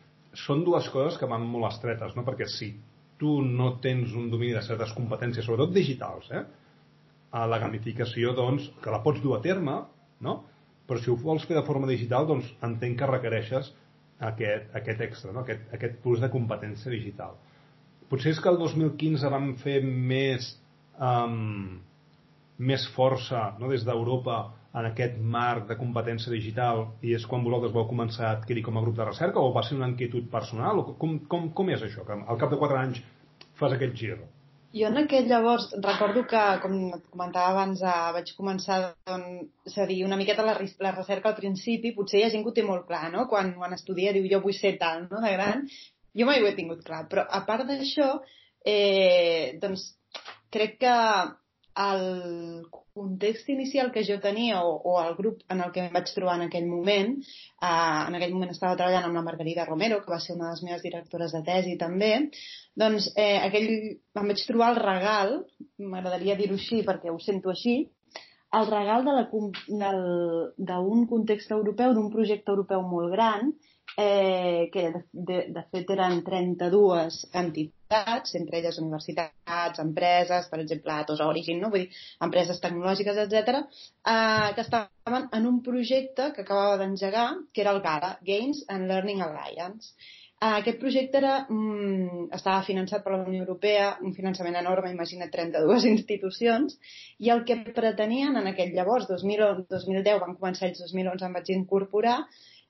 són 0.45 0.63
dues 0.65 0.87
coses 0.93 1.19
que 1.19 1.29
van 1.29 1.45
molt 1.45 1.69
estretes, 1.69 2.15
no? 2.17 2.25
perquè 2.25 2.47
si 2.49 2.73
tu 3.21 3.37
no 3.45 3.75
tens 3.83 4.15
un 4.17 4.29
domini 4.31 4.55
de 4.55 4.63
certes 4.65 4.93
competències, 4.97 5.45
sobretot 5.45 5.73
digitals, 5.75 6.31
eh? 6.33 6.43
a 7.33 7.45
la 7.49 7.59
gamificació, 7.61 8.33
doncs, 8.37 8.65
que 8.81 8.91
la 8.93 9.01
pots 9.05 9.21
dur 9.21 9.37
a 9.37 9.41
terme, 9.45 9.77
no? 10.25 10.39
però 10.87 10.99
si 10.99 11.11
ho 11.11 11.15
vols 11.19 11.45
fer 11.47 11.55
de 11.57 11.65
forma 11.65 11.89
digital, 11.89 12.27
doncs 12.29 12.49
entenc 12.65 12.99
que 12.99 13.09
requereixes 13.09 13.71
aquest, 14.27 14.73
aquest 14.75 15.01
extra, 15.07 15.31
no? 15.31 15.45
aquest, 15.45 15.69
aquest 15.75 16.01
plus 16.03 16.21
de 16.21 16.29
competència 16.33 16.91
digital. 16.91 17.37
Potser 18.09 18.33
és 18.33 18.41
que 18.43 18.51
el 18.51 18.59
2015 18.59 19.31
vam 19.33 19.53
fer 19.61 19.79
més, 19.83 20.49
um, 20.99 21.79
més 22.57 22.85
força 22.97 23.53
no? 23.61 23.71
des 23.71 23.85
d'Europa 23.87 24.43
en 24.73 24.87
aquest 24.89 25.17
marc 25.35 25.67
de 25.69 25.77
competència 25.77 26.33
digital 26.33 26.87
i 27.05 27.13
és 27.17 27.25
quan 27.29 27.43
vosaltres 27.45 27.73
vau 27.75 27.85
començar 27.89 28.29
a 28.29 28.35
adquirir 28.39 28.63
com 28.65 28.77
a 28.77 28.81
grup 28.85 28.95
de 28.97 29.05
recerca 29.05 29.41
o 29.41 29.51
va 29.53 29.61
ser 29.67 29.77
una 29.77 29.89
inquietud 29.91 30.29
personal? 30.31 30.81
O 30.81 30.95
com, 31.01 31.19
com, 31.29 31.51
com 31.59 31.69
és 31.75 31.83
això, 31.85 32.05
que 32.07 32.17
al 32.17 32.39
cap 32.41 32.53
de 32.53 32.61
4 32.61 32.79
anys 32.79 33.03
fas 33.59 33.75
aquest 33.75 33.93
gir? 33.99 34.15
Jo 34.73 34.87
en 34.89 34.97
aquell 35.03 35.27
llavors 35.29 35.67
recordo 35.85 36.23
que, 36.29 36.43
com 36.63 36.77
et 36.95 37.03
comentava 37.13 37.51
abans, 37.53 37.83
eh, 37.85 37.97
vaig 38.15 38.31
començar 38.33 38.79
doncs, 39.09 39.75
a 39.77 39.85
dir 39.89 39.99
una 40.07 40.17
miqueta 40.17 40.45
la, 40.47 40.55
la 40.57 40.93
recerca 40.95 41.29
al 41.29 41.37
principi, 41.37 41.93
potser 41.93 42.19
hi 42.21 42.25
ha 42.25 42.31
gent 42.33 42.45
que 42.45 42.49
ho 42.49 42.57
té 42.57 42.65
molt 42.65 42.87
clar, 42.89 43.11
no? 43.13 43.27
Quan, 43.29 43.53
quan 43.59 43.77
estudia 43.77 44.15
diu 44.15 44.25
jo 44.31 44.41
vull 44.41 44.57
ser 44.57 44.73
tal, 44.81 45.05
no? 45.11 45.21
De 45.21 45.35
gran. 45.35 45.67
Jo 46.17 46.25
mai 46.25 46.41
ho 46.41 46.49
he 46.49 46.55
tingut 46.57 46.81
clar, 46.87 47.03
però 47.11 47.27
a 47.29 47.43
part 47.45 47.69
d'això, 47.69 48.09
eh, 48.65 49.53
doncs 49.61 49.85
crec 50.53 50.79
que 50.81 50.97
el 51.75 52.65
context 52.93 53.49
inicial 53.49 53.91
que 53.91 54.03
jo 54.05 54.19
tenia 54.21 54.61
o, 54.61 54.75
o 54.77 54.99
el 55.01 55.15
grup 55.15 55.41
en 55.49 55.61
el 55.65 55.71
que 55.73 55.87
em 55.87 55.93
vaig 55.93 56.11
trobar 56.13 56.35
en 56.37 56.45
aquell 56.47 56.67
moment, 56.69 57.15
eh, 57.17 58.01
en 58.07 58.17
aquell 58.17 58.35
moment 58.35 58.53
estava 58.53 58.77
treballant 58.77 59.07
amb 59.07 59.17
la 59.17 59.25
Margarida 59.25 59.65
Romero, 59.65 60.01
que 60.03 60.13
va 60.13 60.21
ser 60.21 60.35
una 60.35 60.51
de 60.51 60.53
les 60.53 60.63
meves 60.67 60.85
directores 60.85 61.33
de 61.33 61.41
tesi 61.47 61.75
també, 61.81 62.13
doncs 62.77 63.09
eh, 63.15 63.39
aquell, 63.47 63.69
em 64.21 64.31
vaig 64.33 64.45
trobar 64.47 64.71
el 64.73 64.81
regal, 64.83 65.35
m'agradaria 65.81 66.37
dir-ho 66.37 66.59
així 66.59 66.83
perquè 66.85 67.09
ho 67.11 67.19
sento 67.19 67.53
així, 67.53 67.77
el 68.53 68.67
regal 68.69 69.07
d'un 70.61 71.05
context 71.09 71.51
europeu, 71.55 71.93
d'un 71.93 72.11
projecte 72.13 72.53
europeu 72.53 72.83
molt 72.85 73.09
gran, 73.15 73.53
eh, 73.97 74.69
que 74.73 74.91
de, 74.91 75.01
de, 75.11 75.39
de 75.55 75.63
fet 75.71 75.89
eren 75.95 76.21
32 76.25 77.23
entitats, 77.33 77.82
entre 78.39 78.59
elles 78.59 78.79
universitats, 78.81 79.81
empreses, 79.83 80.49
per 80.51 80.59
exemple, 80.63 80.95
Atos 80.95 81.21
Origin, 81.25 81.61
no? 81.61 81.69
Vull 81.73 81.85
dir, 81.85 82.01
empreses 82.27 82.61
tecnològiques, 82.63 83.21
etc, 83.25 83.61
eh, 83.61 84.49
que 84.55 84.65
estaven 84.65 85.29
en 85.39 85.47
un 85.49 85.61
projecte 85.67 86.31
que 86.33 86.43
acabava 86.47 86.81
d'engegar, 86.81 87.29
que 87.53 87.65
era 87.65 87.75
el 87.77 87.81
GALA, 87.85 88.17
Games 88.33 88.65
and 88.67 88.91
Learning 88.91 89.23
Alliance. 89.25 89.93
Eh, 90.43 90.55
aquest 90.59 90.79
projecte 90.79 91.19
era, 91.21 91.33
mm, 91.47 92.25
estava 92.35 92.63
finançat 92.67 93.03
per 93.03 93.13
la 93.13 93.21
Unió 93.23 93.43
Europea, 93.45 93.97
un 94.01 94.13
finançament 94.13 94.57
enorme, 94.59 94.91
imagina't 94.91 95.31
32 95.31 95.85
institucions, 95.95 96.79
i 97.19 97.29
el 97.35 97.45
que 97.47 97.55
pretenien 97.77 98.35
en 98.41 98.49
aquell 98.51 98.73
llavors, 98.75 99.07
2000, 99.07 99.45
2010, 99.69 100.19
van 100.25 100.35
començar 100.41 100.67
ells, 100.67 100.81
2011 100.83 101.29
em 101.29 101.37
vaig 101.39 101.53
incorporar, 101.55 102.17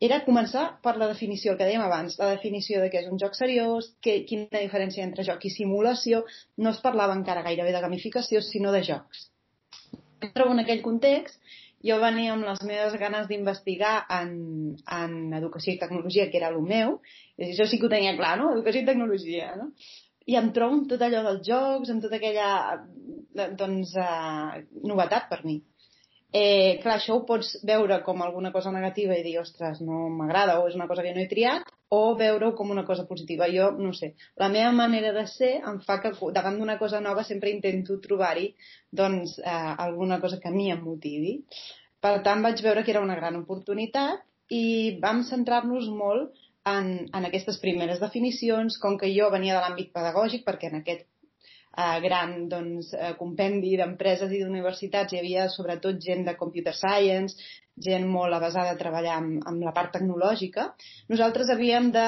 era 0.03 0.19
començar 0.25 0.63
per 0.83 0.95
la 0.99 1.07
definició, 1.11 1.53
el 1.53 1.59
que 1.59 1.67
dèiem 1.69 1.83
abans, 1.85 2.17
la 2.19 2.33
definició 2.33 2.81
de 2.83 2.89
què 2.91 3.03
és 3.03 3.11
un 3.11 3.19
joc 3.21 3.37
seriós, 3.37 3.91
que, 4.03 4.17
quina 4.29 4.59
diferència 4.59 5.05
entre 5.07 5.23
joc 5.27 5.45
i 5.47 5.51
simulació, 5.53 6.23
no 6.57 6.73
es 6.75 6.81
parlava 6.83 7.15
encara 7.15 7.45
gairebé 7.45 7.71
de 7.75 7.83
gamificació, 7.85 8.41
sinó 8.43 8.73
de 8.75 8.83
jocs. 8.87 9.27
Però 10.23 10.49
en 10.51 10.63
aquell 10.63 10.83
context, 10.83 11.39
jo 11.87 11.97
venia 11.99 12.33
amb 12.33 12.47
les 12.47 12.61
meves 12.67 12.95
ganes 12.99 13.27
d'investigar 13.27 13.95
en, 14.17 14.33
en 14.97 15.15
educació 15.39 15.73
i 15.73 15.79
tecnologia, 15.81 16.29
que 16.31 16.39
era 16.39 16.51
el 16.51 16.61
meu, 16.63 16.97
i 17.37 17.51
això 17.51 17.67
sí 17.67 17.79
que 17.79 17.87
ho 17.87 17.91
tenia 17.91 18.15
clar, 18.19 18.37
no? 18.39 18.53
Educació 18.55 18.83
i 18.83 18.89
tecnologia, 18.89 19.53
no? 19.59 19.71
I 20.31 20.37
em 20.39 20.51
trobo 20.55 20.79
amb 20.79 20.87
tot 20.91 21.01
allò 21.03 21.23
dels 21.25 21.43
jocs, 21.47 21.91
amb 21.91 22.03
tota 22.03 22.19
aquella 22.19 23.49
doncs, 23.59 23.95
uh, 23.99 24.63
novetat 24.87 25.27
per 25.31 25.41
mi. 25.43 25.57
Eh, 26.33 26.79
clar, 26.81 26.95
això 26.97 27.13
ho 27.13 27.25
pots 27.29 27.51
veure 27.69 27.99
com 28.01 28.21
alguna 28.25 28.49
cosa 28.51 28.71
negativa 28.73 29.13
i 29.13 29.21
dir, 29.21 29.35
ostres, 29.37 29.83
no 29.85 30.07
m'agrada 30.09 30.55
o 30.59 30.65
és 30.65 30.73
una 30.73 30.87
cosa 30.89 31.03
que 31.05 31.11
no 31.13 31.21
he 31.21 31.29
triat, 31.29 31.67
o 31.93 32.15
veure-ho 32.17 32.55
com 32.57 32.71
una 32.73 32.85
cosa 32.87 33.05
positiva. 33.05 33.45
Jo, 33.53 33.69
no 33.77 33.93
sé, 33.93 34.15
la 34.41 34.49
meva 34.49 34.71
manera 34.73 35.11
de 35.13 35.27
ser 35.29 35.51
em 35.61 35.77
fa 35.85 35.99
que 36.01 36.13
davant 36.33 36.57
d'una 36.57 36.79
cosa 36.79 37.03
nova 37.05 37.23
sempre 37.27 37.53
intento 37.53 37.99
trobar-hi 38.01 38.47
doncs, 38.89 39.37
eh, 39.43 39.75
alguna 39.85 40.19
cosa 40.23 40.39
que 40.41 40.49
a 40.49 40.55
mi 40.55 40.71
em 40.73 40.81
motivi. 40.81 41.35
Per 42.01 42.15
tant, 42.25 42.41
vaig 42.41 42.65
veure 42.65 42.83
que 42.83 42.91
era 42.95 43.05
una 43.05 43.19
gran 43.21 43.37
oportunitat 43.37 44.25
i 44.49 44.97
vam 45.05 45.21
centrar-nos 45.29 45.85
molt 46.01 46.33
en, 46.65 46.89
en 47.13 47.29
aquestes 47.29 47.61
primeres 47.61 48.01
definicions, 48.01 48.81
com 48.81 48.97
que 48.97 49.13
jo 49.13 49.29
venia 49.31 49.59
de 49.59 49.61
l'àmbit 49.67 49.93
pedagògic, 49.93 50.47
perquè 50.49 50.71
en 50.71 50.81
aquest 50.81 51.05
eh, 51.77 51.99
gran 52.05 52.35
doncs, 52.49 52.93
eh, 52.93 53.13
compendi 53.19 53.75
d'empreses 53.79 54.31
i 54.31 54.43
d'universitats 54.43 55.13
hi 55.13 55.19
havia 55.21 55.49
sobretot 55.49 55.99
gent 56.01 56.25
de 56.27 56.37
computer 56.39 56.75
science, 56.77 57.37
gent 57.87 58.05
molt 58.07 58.37
avasada 58.37 58.73
a 58.73 58.79
treballar 58.79 59.17
amb, 59.17 59.41
amb 59.49 59.65
la 59.65 59.73
part 59.73 59.93
tecnològica, 59.97 60.69
nosaltres 61.09 61.49
havíem 61.49 61.91
de 61.95 62.07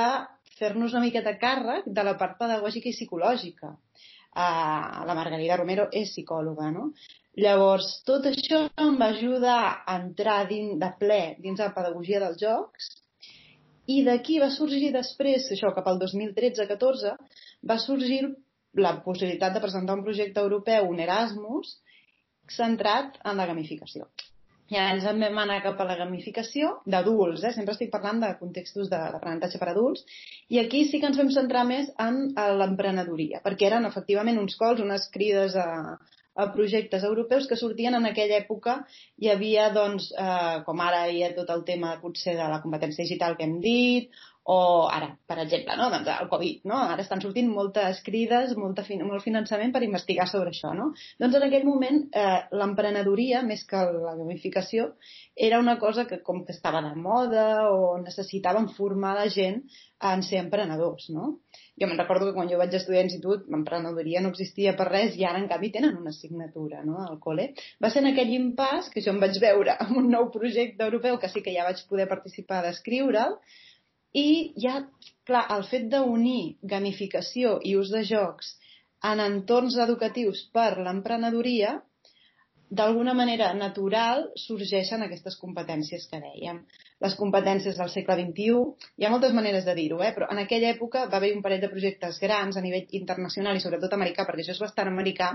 fer-nos 0.60 0.94
una 0.94 1.04
miqueta 1.08 1.36
càrrec 1.42 1.88
de 1.88 2.04
la 2.06 2.16
part 2.20 2.38
pedagògica 2.39 2.89
i 2.89 2.96
psicològica. 2.96 3.74
Uh, 4.36 5.06
la 5.08 5.16
Margarida 5.16 5.56
Romero 5.56 5.86
és 5.96 6.10
psicòloga, 6.12 6.68
no? 6.72 6.89
Llavors, 7.39 7.88
tot 8.08 8.28
això 8.28 8.66
em 8.84 8.98
va 9.00 9.10
ajudar 9.13 9.60
a 9.88 9.96
entrar 10.00 10.42
din, 10.50 10.74
de 10.80 10.89
ple 11.00 11.20
dins 11.44 11.60
la 11.60 11.72
pedagogia 11.76 12.20
dels 12.24 12.39
jocs 12.42 12.89
i 13.92 14.02
d'aquí 14.06 14.39
va 14.42 14.50
sorgir 14.52 14.92
després, 14.94 15.48
això 15.52 15.72
cap 15.76 15.88
al 15.88 16.00
2013-14, 16.02 17.13
va 17.70 17.78
sorgir 17.80 18.22
la 18.76 18.96
possibilitat 19.04 19.56
de 19.56 19.64
presentar 19.64 19.98
un 19.98 20.06
projecte 20.06 20.42
europeu, 20.44 20.90
un 20.90 21.02
Erasmus, 21.04 21.76
centrat 22.52 23.20
en 23.26 23.38
la 23.42 23.48
gamificació. 23.50 24.08
I 24.74 24.80
ens 24.82 25.04
en 25.06 25.20
vam 25.22 25.38
anar 25.44 25.60
cap 25.62 25.82
a 25.82 25.86
la 25.86 25.96
gamificació 26.00 26.72
d'adults, 26.90 27.44
eh? 27.46 27.52
sempre 27.54 27.76
estic 27.76 27.92
parlant 27.94 28.22
de 28.24 28.32
contextos 28.40 28.90
d'aprenentatge 28.90 29.62
per 29.62 29.70
adults, 29.70 30.02
i 30.50 30.58
aquí 30.62 30.88
sí 30.90 31.00
que 31.02 31.12
ens 31.12 31.20
vam 31.22 31.30
centrar 31.36 31.68
més 31.70 31.92
en 32.02 32.34
l'emprenedoria, 32.62 33.44
perquè 33.46 33.70
eren 33.70 33.86
efectivament 33.86 34.42
uns 34.42 34.58
cols, 34.58 34.82
unes 34.82 35.06
crides 35.14 35.58
a, 35.62 35.68
a 36.36 36.48
projectes 36.56 37.06
europeus 37.06 37.46
que 37.48 37.60
sortien 37.62 37.94
en 38.00 38.10
aquella 38.10 38.40
època. 38.42 38.80
Hi 39.22 39.30
havia, 39.36 39.70
doncs, 39.76 40.10
eh, 40.18 40.58
com 40.66 40.82
ara 40.82 41.06
hi 41.14 41.22
ha 41.24 41.34
tot 41.38 41.54
el 41.54 41.62
tema 41.70 41.94
potser 42.02 42.34
de 42.40 42.50
la 42.50 42.62
competència 42.66 43.06
digital 43.06 43.38
que 43.38 43.46
hem 43.46 43.60
dit, 43.62 44.10
o 44.48 44.88
ara, 44.94 45.08
per 45.26 45.40
exemple, 45.42 45.74
no? 45.80 45.88
doncs 45.90 46.10
el 46.14 46.28
Covid, 46.30 46.60
no? 46.70 46.78
ara 46.78 47.02
estan 47.02 47.22
sortint 47.24 47.48
moltes 47.50 48.02
crides, 48.06 48.52
molta, 48.62 48.84
molt 49.02 49.24
finançament 49.26 49.74
per 49.74 49.82
investigar 49.88 50.28
sobre 50.30 50.54
això. 50.54 50.74
No? 50.78 50.92
Doncs 51.22 51.40
en 51.40 51.46
aquell 51.48 51.66
moment 51.66 51.98
eh, 52.14 52.44
l'emprenedoria, 52.54 53.42
més 53.48 53.64
que 53.66 53.82
la 53.96 54.14
gamificació, 54.20 54.92
era 55.48 55.58
una 55.64 55.80
cosa 55.82 56.06
que 56.06 56.22
com 56.22 56.44
que 56.46 56.54
estava 56.54 56.84
de 56.86 56.94
moda 56.94 57.48
o 57.74 57.98
necessitaven 58.04 58.70
formar 58.78 59.16
la 59.18 59.26
gent 59.34 59.64
en 60.14 60.22
ser 60.22 60.44
emprenedors. 60.44 61.10
No? 61.10 61.40
Jo 61.82 61.90
me'n 61.90 61.98
recordo 61.98 62.30
que 62.30 62.38
quan 62.38 62.48
jo 62.52 62.62
vaig 62.62 62.78
estudiar 62.78 63.02
a 63.02 63.10
institut 63.10 63.50
l'emprenedoria 63.50 64.22
no 64.22 64.30
existia 64.36 64.78
per 64.78 64.92
res 64.92 65.18
i 65.18 65.26
ara 65.26 65.42
en 65.42 65.50
canvi 65.50 65.74
tenen 65.74 65.98
una 65.98 66.14
assignatura 66.14 66.86
no? 66.86 67.02
al 67.02 67.18
col·le. 67.18 67.50
Va 67.82 67.90
ser 67.90 68.06
en 68.06 68.14
aquell 68.14 68.38
impàs 68.38 68.94
que 68.94 69.02
jo 69.02 69.10
em 69.16 69.26
vaig 69.26 69.42
veure 69.42 69.80
amb 69.82 69.98
un 70.06 70.14
nou 70.14 70.30
projecte 70.38 70.86
europeu 70.86 71.18
que 71.18 71.34
sí 71.34 71.42
que 71.42 71.58
ja 71.58 71.66
vaig 71.66 71.82
poder 71.90 72.12
participar 72.14 72.62
d'escriure'l 72.62 73.40
i 74.15 74.54
ja, 74.63 74.78
clar, 75.28 75.43
el 75.56 75.65
fet 75.71 75.89
d'unir 75.91 76.56
gamificació 76.75 77.58
i 77.69 77.75
ús 77.80 77.91
de 77.95 78.04
jocs 78.08 78.54
en 79.10 79.21
entorns 79.23 79.75
educatius 79.86 80.45
per 80.56 80.71
l'emprenedoria, 80.86 81.75
d'alguna 82.80 83.13
manera 83.13 83.51
natural 83.58 84.23
sorgeixen 84.43 85.04
aquestes 85.06 85.36
competències 85.41 86.08
que 86.12 86.21
dèiem. 86.23 86.63
Les 87.06 87.15
competències 87.19 87.78
del 87.82 87.91
segle 87.93 88.17
XXI, 88.21 88.89
hi 88.97 89.06
ha 89.06 89.12
moltes 89.13 89.36
maneres 89.38 89.67
de 89.67 89.75
dir-ho, 89.78 90.01
eh? 90.01 90.13
però 90.15 90.32
en 90.34 90.41
aquella 90.41 90.71
època 90.73 91.06
va 91.12 91.19
haver 91.19 91.36
un 91.36 91.43
parell 91.45 91.62
de 91.62 91.71
projectes 91.75 92.19
grans 92.23 92.58
a 92.58 92.65
nivell 92.65 92.97
internacional 93.04 93.60
i 93.60 93.63
sobretot 93.63 93.93
americà, 93.99 94.25
perquè 94.25 94.45
això 94.45 94.58
és 94.58 94.65
bastant 94.65 94.91
americà, 94.91 95.34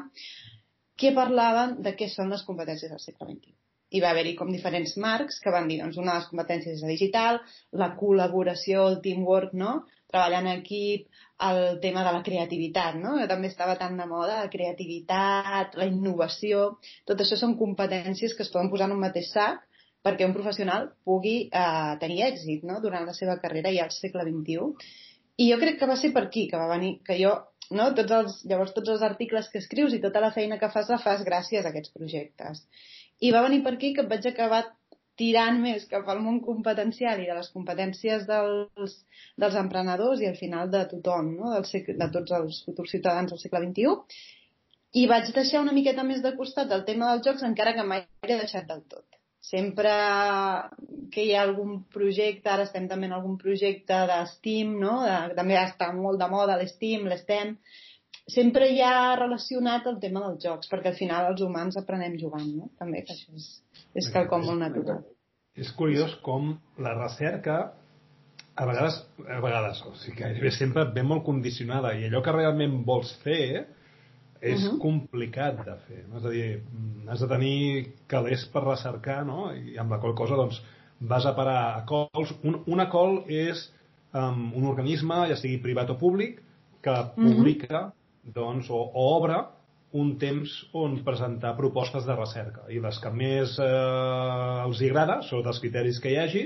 que 1.00 1.14
parlaven 1.16 1.78
de 1.84 1.94
què 1.96 2.10
són 2.12 2.32
les 2.34 2.42
competències 2.48 2.90
del 2.90 3.04
segle 3.04 3.28
XXI 3.28 3.58
hi 3.90 4.02
va 4.02 4.10
haver-hi 4.14 4.34
com 4.38 4.50
diferents 4.54 4.96
marcs 5.04 5.40
que 5.44 5.52
van 5.54 5.66
dir, 5.70 5.80
doncs, 5.82 5.98
una 5.98 6.12
de 6.12 6.20
les 6.20 6.28
competències 6.30 6.76
és 6.78 6.84
la 6.84 6.92
digital, 6.92 7.40
la 7.82 7.90
col·laboració, 8.00 8.86
el 8.90 9.00
teamwork, 9.06 9.56
no? 9.64 9.80
treballar 10.10 10.40
en 10.42 10.50
equip, 10.56 11.06
el 11.46 11.78
tema 11.82 12.02
de 12.06 12.12
la 12.16 12.22
creativitat, 12.26 12.96
no? 13.00 13.16
que 13.18 13.28
també 13.30 13.50
estava 13.50 13.76
tan 13.80 13.96
de 13.98 14.06
moda, 14.10 14.40
la 14.42 14.52
creativitat, 14.52 15.76
la 15.78 15.88
innovació, 15.90 16.64
tot 17.08 17.22
això 17.22 17.38
són 17.38 17.56
competències 17.58 18.34
que 18.36 18.46
es 18.46 18.50
poden 18.52 18.70
posar 18.72 18.90
en 18.90 18.96
un 18.96 19.04
mateix 19.04 19.30
sac 19.34 19.66
perquè 20.04 20.26
un 20.26 20.34
professional 20.36 20.88
pugui 21.04 21.36
eh, 21.46 21.92
tenir 22.00 22.24
èxit 22.30 22.66
no? 22.68 22.80
durant 22.84 23.06
la 23.06 23.14
seva 23.16 23.36
carrera 23.42 23.72
ja 23.74 23.86
al 23.86 23.94
segle 23.94 24.24
XXI. 24.26 24.68
I 25.40 25.48
jo 25.52 25.58
crec 25.60 25.78
que 25.80 25.88
va 25.88 25.96
ser 25.96 26.12
per 26.14 26.26
aquí 26.26 26.46
que 26.48 26.60
va 26.60 26.68
venir, 26.72 26.94
que 27.06 27.16
jo, 27.20 27.34
no? 27.76 27.90
tots 27.96 28.16
els, 28.16 28.38
llavors 28.48 28.72
tots 28.76 28.92
els 28.96 29.04
articles 29.06 29.48
que 29.52 29.60
escrius 29.62 29.94
i 29.96 30.00
tota 30.04 30.22
la 30.24 30.32
feina 30.36 30.58
que 30.60 30.72
fas 30.72 30.90
la 30.92 31.00
fas 31.04 31.24
gràcies 31.26 31.64
a 31.64 31.72
aquests 31.72 31.92
projectes. 31.96 32.64
I 33.20 33.32
va 33.34 33.44
venir 33.44 33.62
per 33.64 33.74
aquí 33.76 33.92
que 33.96 34.06
vaig 34.10 34.26
acabar 34.28 34.62
tirant 35.20 35.60
més 35.60 35.84
cap 35.90 36.08
al 36.08 36.22
món 36.24 36.40
competencial 36.44 37.20
i 37.20 37.28
de 37.28 37.36
les 37.36 37.50
competències 37.54 38.26
dels, 38.28 38.96
dels 39.42 39.56
emprenedors 39.62 40.22
i 40.24 40.28
al 40.30 40.38
final 40.38 40.70
de 40.72 40.82
tothom, 40.92 41.34
no? 41.36 41.54
del 41.54 41.66
segle, 41.68 41.96
de 42.00 42.08
tots 42.14 42.36
els 42.38 42.60
futurs 42.66 42.94
ciutadans 42.96 43.32
del 43.34 43.42
segle 43.42 43.62
XXI. 43.66 44.20
I 45.00 45.06
vaig 45.10 45.28
deixar 45.36 45.62
una 45.62 45.76
miqueta 45.76 46.06
més 46.06 46.22
de 46.24 46.32
costat 46.38 46.72
el 46.74 46.86
tema 46.88 47.10
dels 47.10 47.26
jocs, 47.26 47.44
encara 47.46 47.76
que 47.76 47.86
mai 47.86 48.06
he 48.26 48.38
deixat 48.40 48.66
del 48.70 48.80
tot. 48.94 49.06
Sempre 49.50 49.92
que 51.12 51.22
hi 51.24 51.34
ha 51.34 51.44
algun 51.46 51.78
projecte, 51.94 52.50
ara 52.52 52.66
estem 52.68 52.88
també 52.88 53.08
en 53.08 53.14
algun 53.16 53.38
projecte 53.40 54.00
d'Steam, 54.10 54.74
no? 54.82 54.98
De, 55.04 55.14
també 55.36 55.56
està 55.60 55.92
molt 55.96 56.20
de 56.20 56.28
moda 56.32 56.58
l'Steam, 56.60 57.06
l'STEM, 57.08 57.54
sempre 58.28 58.68
hi 58.70 58.80
ha 58.84 59.16
relacionat 59.18 59.86
el 59.90 59.98
tema 60.02 60.22
dels 60.26 60.44
jocs, 60.44 60.68
perquè 60.70 60.92
al 60.92 60.98
final 60.98 61.32
els 61.32 61.42
humans 61.44 61.78
aprenem 61.80 62.16
jugant, 62.20 62.48
no? 62.56 62.70
També, 62.78 63.02
que 63.06 63.14
això 63.14 63.34
és, 63.36 63.48
és 63.94 64.10
quelcom 64.12 64.44
molt 64.46 64.60
natural. 64.60 65.02
És 65.56 65.72
curiós 65.76 66.14
com 66.24 66.54
la 66.78 66.94
recerca 66.94 67.58
a 68.54 68.66
vegades, 68.68 69.00
a 69.26 69.40
vegades, 69.42 69.82
o 69.86 69.94
sigui, 69.98 70.18
gairebé 70.20 70.52
sempre 70.54 70.84
ve 70.94 71.04
molt 71.06 71.24
condicionada 71.26 71.94
i 71.96 72.06
allò 72.06 72.22
que 72.24 72.34
realment 72.36 72.82
vols 72.86 73.12
fer 73.24 73.66
és 74.40 74.62
uh 74.62 74.70
-huh. 74.70 74.78
complicat 74.80 75.64
de 75.64 75.76
fer. 75.86 76.04
No? 76.08 76.18
És 76.18 76.24
a 76.24 76.30
dir, 76.30 76.62
has 77.08 77.20
de 77.20 77.28
tenir 77.28 77.92
calés 78.06 78.46
per 78.52 78.64
recercar, 78.64 79.24
no? 79.26 79.52
I 79.52 79.76
amb 79.76 79.90
la 79.90 80.00
qual 80.00 80.14
cosa, 80.14 80.36
doncs, 80.36 80.62
vas 81.00 81.26
a 81.26 81.34
parar 81.34 81.76
a 81.76 81.84
cols. 81.84 82.34
Un, 82.42 82.62
una 82.66 82.88
col 82.88 83.24
és 83.28 83.72
um, 84.14 84.52
un 84.54 84.66
organisme, 84.66 85.28
ja 85.28 85.36
sigui 85.36 85.58
privat 85.58 85.90
o 85.90 85.98
públic, 85.98 86.42
que 86.82 86.94
publica 87.16 87.80
uh 87.80 87.86
-huh 87.86 87.99
doncs, 88.24 88.68
o, 88.70 88.78
o 88.78 89.06
obre 89.16 89.38
un 89.92 90.12
temps 90.22 90.52
on 90.78 91.00
presentar 91.06 91.56
propostes 91.58 92.06
de 92.06 92.14
recerca 92.14 92.68
i 92.70 92.78
les 92.82 92.98
que 93.02 93.10
més 93.10 93.56
eh, 93.58 94.66
els 94.66 94.82
agrada, 94.86 95.20
són 95.26 95.46
els 95.50 95.58
criteris 95.62 95.98
que 96.02 96.12
hi 96.12 96.20
hagi 96.20 96.44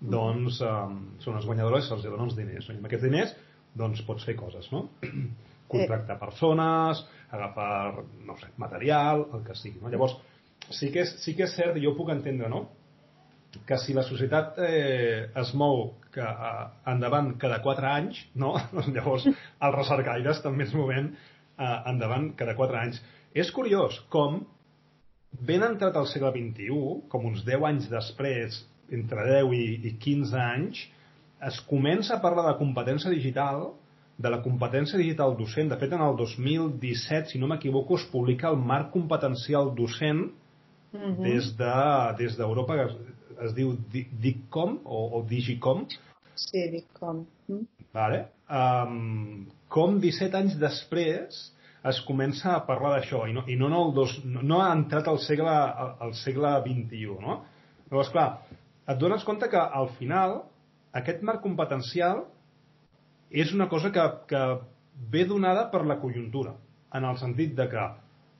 doncs 0.00 0.58
eh, 0.64 0.72
són 1.22 1.38
els 1.38 1.46
guanyadors 1.46 1.86
se'ls 1.86 2.08
donen 2.08 2.26
els 2.26 2.36
diners 2.38 2.66
i 2.66 2.74
amb 2.78 2.88
aquests 2.88 3.06
diners 3.06 3.36
doncs 3.78 4.02
pots 4.08 4.26
fer 4.26 4.34
coses 4.38 4.66
no? 4.74 4.88
contractar 5.70 6.18
persones 6.18 7.04
agafar, 7.30 8.02
no 8.26 8.34
sé, 8.40 8.50
material 8.58 9.28
el 9.28 9.46
que 9.46 9.54
sigui, 9.54 9.78
no? 9.78 9.92
llavors 9.92 10.16
sí 10.74 10.90
que 10.90 11.04
és, 11.04 11.14
sí 11.22 11.36
que 11.38 11.46
és 11.46 11.54
cert, 11.54 11.78
jo 11.78 11.94
puc 11.98 12.10
entendre 12.10 12.50
no? 12.50 12.64
que 13.66 13.78
si 13.78 13.94
la 13.94 14.06
societat 14.06 14.58
eh, 14.66 15.30
es 15.38 15.54
mou 15.54 15.92
que, 16.14 16.24
eh, 16.24 16.64
endavant 16.92 17.34
cada 17.42 17.60
4 17.64 17.90
anys, 17.90 18.20
no? 18.34 18.54
Llavors 18.94 19.26
els 19.28 19.76
recercaires 19.76 20.42
també 20.44 20.66
es 20.68 20.74
mouen 20.76 21.12
eh, 21.14 21.76
endavant 21.90 22.32
cada 22.38 22.56
4 22.58 22.80
anys. 22.82 23.02
És 23.34 23.52
curiós 23.54 24.00
com 24.10 24.40
ben 25.46 25.62
entrat 25.62 25.96
al 25.96 26.08
segle 26.10 26.32
XXI, 26.34 26.80
com 27.10 27.28
uns 27.30 27.44
10 27.46 27.66
anys 27.68 27.90
després, 27.90 28.58
entre 28.90 29.26
10 29.28 29.54
i, 29.54 29.66
i 29.86 29.94
15 30.02 30.40
anys, 30.42 30.80
es 31.46 31.60
comença 31.68 32.16
a 32.16 32.22
parlar 32.22 32.48
de 32.48 32.58
competència 32.58 33.12
digital, 33.12 33.70
de 34.20 34.32
la 34.32 34.42
competència 34.44 34.98
digital 35.00 35.36
docent. 35.38 35.70
De 35.70 35.78
fet, 35.80 35.94
en 35.96 36.02
el 36.04 36.18
2017, 36.18 37.32
si 37.32 37.40
no 37.40 37.48
m'equivoco, 37.48 37.96
es 37.96 38.04
publica 38.12 38.50
el 38.50 38.58
marc 38.60 38.90
competencial 38.92 39.72
docent 39.76 40.26
uh 40.92 40.98
mhm. 40.98 41.16
-huh. 41.16 42.16
des 42.18 42.36
d'Europa, 42.36 42.76
de, 42.76 42.84
des 42.84 43.19
es 43.46 43.54
diu 43.56 43.74
DICCOM 43.92 44.80
o, 44.84 45.04
o 45.18 45.22
Digicom. 45.28 45.86
Sí, 46.34 46.66
DICCOM. 46.72 47.24
Mm. 47.48 47.66
Vale. 47.94 48.20
Um, 48.50 49.46
com 49.70 49.98
17 50.02 50.36
anys 50.38 50.56
després 50.60 51.40
es 51.90 52.00
comença 52.04 52.52
a 52.52 52.62
parlar 52.66 52.96
d'això 52.96 53.24
i, 53.30 53.34
no, 53.36 53.44
i 53.48 53.56
no, 53.56 53.70
no, 53.72 53.86
el 53.88 53.94
dos, 53.96 54.16
no, 54.24 54.42
no 54.44 54.60
ha 54.60 54.72
entrat 54.74 55.08
al 55.08 55.20
segle, 55.24 55.54
al 56.06 56.12
segle 56.18 56.52
XXI, 56.66 57.14
no? 57.22 57.38
Llavors, 57.90 58.10
clar, 58.12 58.26
et 58.90 58.98
dones 59.00 59.24
compte 59.26 59.48
que 59.50 59.60
al 59.60 59.88
final 59.96 60.42
aquest 61.00 61.24
marc 61.26 61.42
competencial 61.44 62.24
és 63.30 63.54
una 63.54 63.68
cosa 63.70 63.92
que, 63.94 64.04
que 64.28 64.42
ve 65.10 65.24
donada 65.24 65.68
per 65.72 65.84
la 65.86 66.00
conjuntura, 66.02 66.56
en 66.92 67.06
el 67.06 67.18
sentit 67.22 67.54
de 67.56 67.68
que 67.70 67.86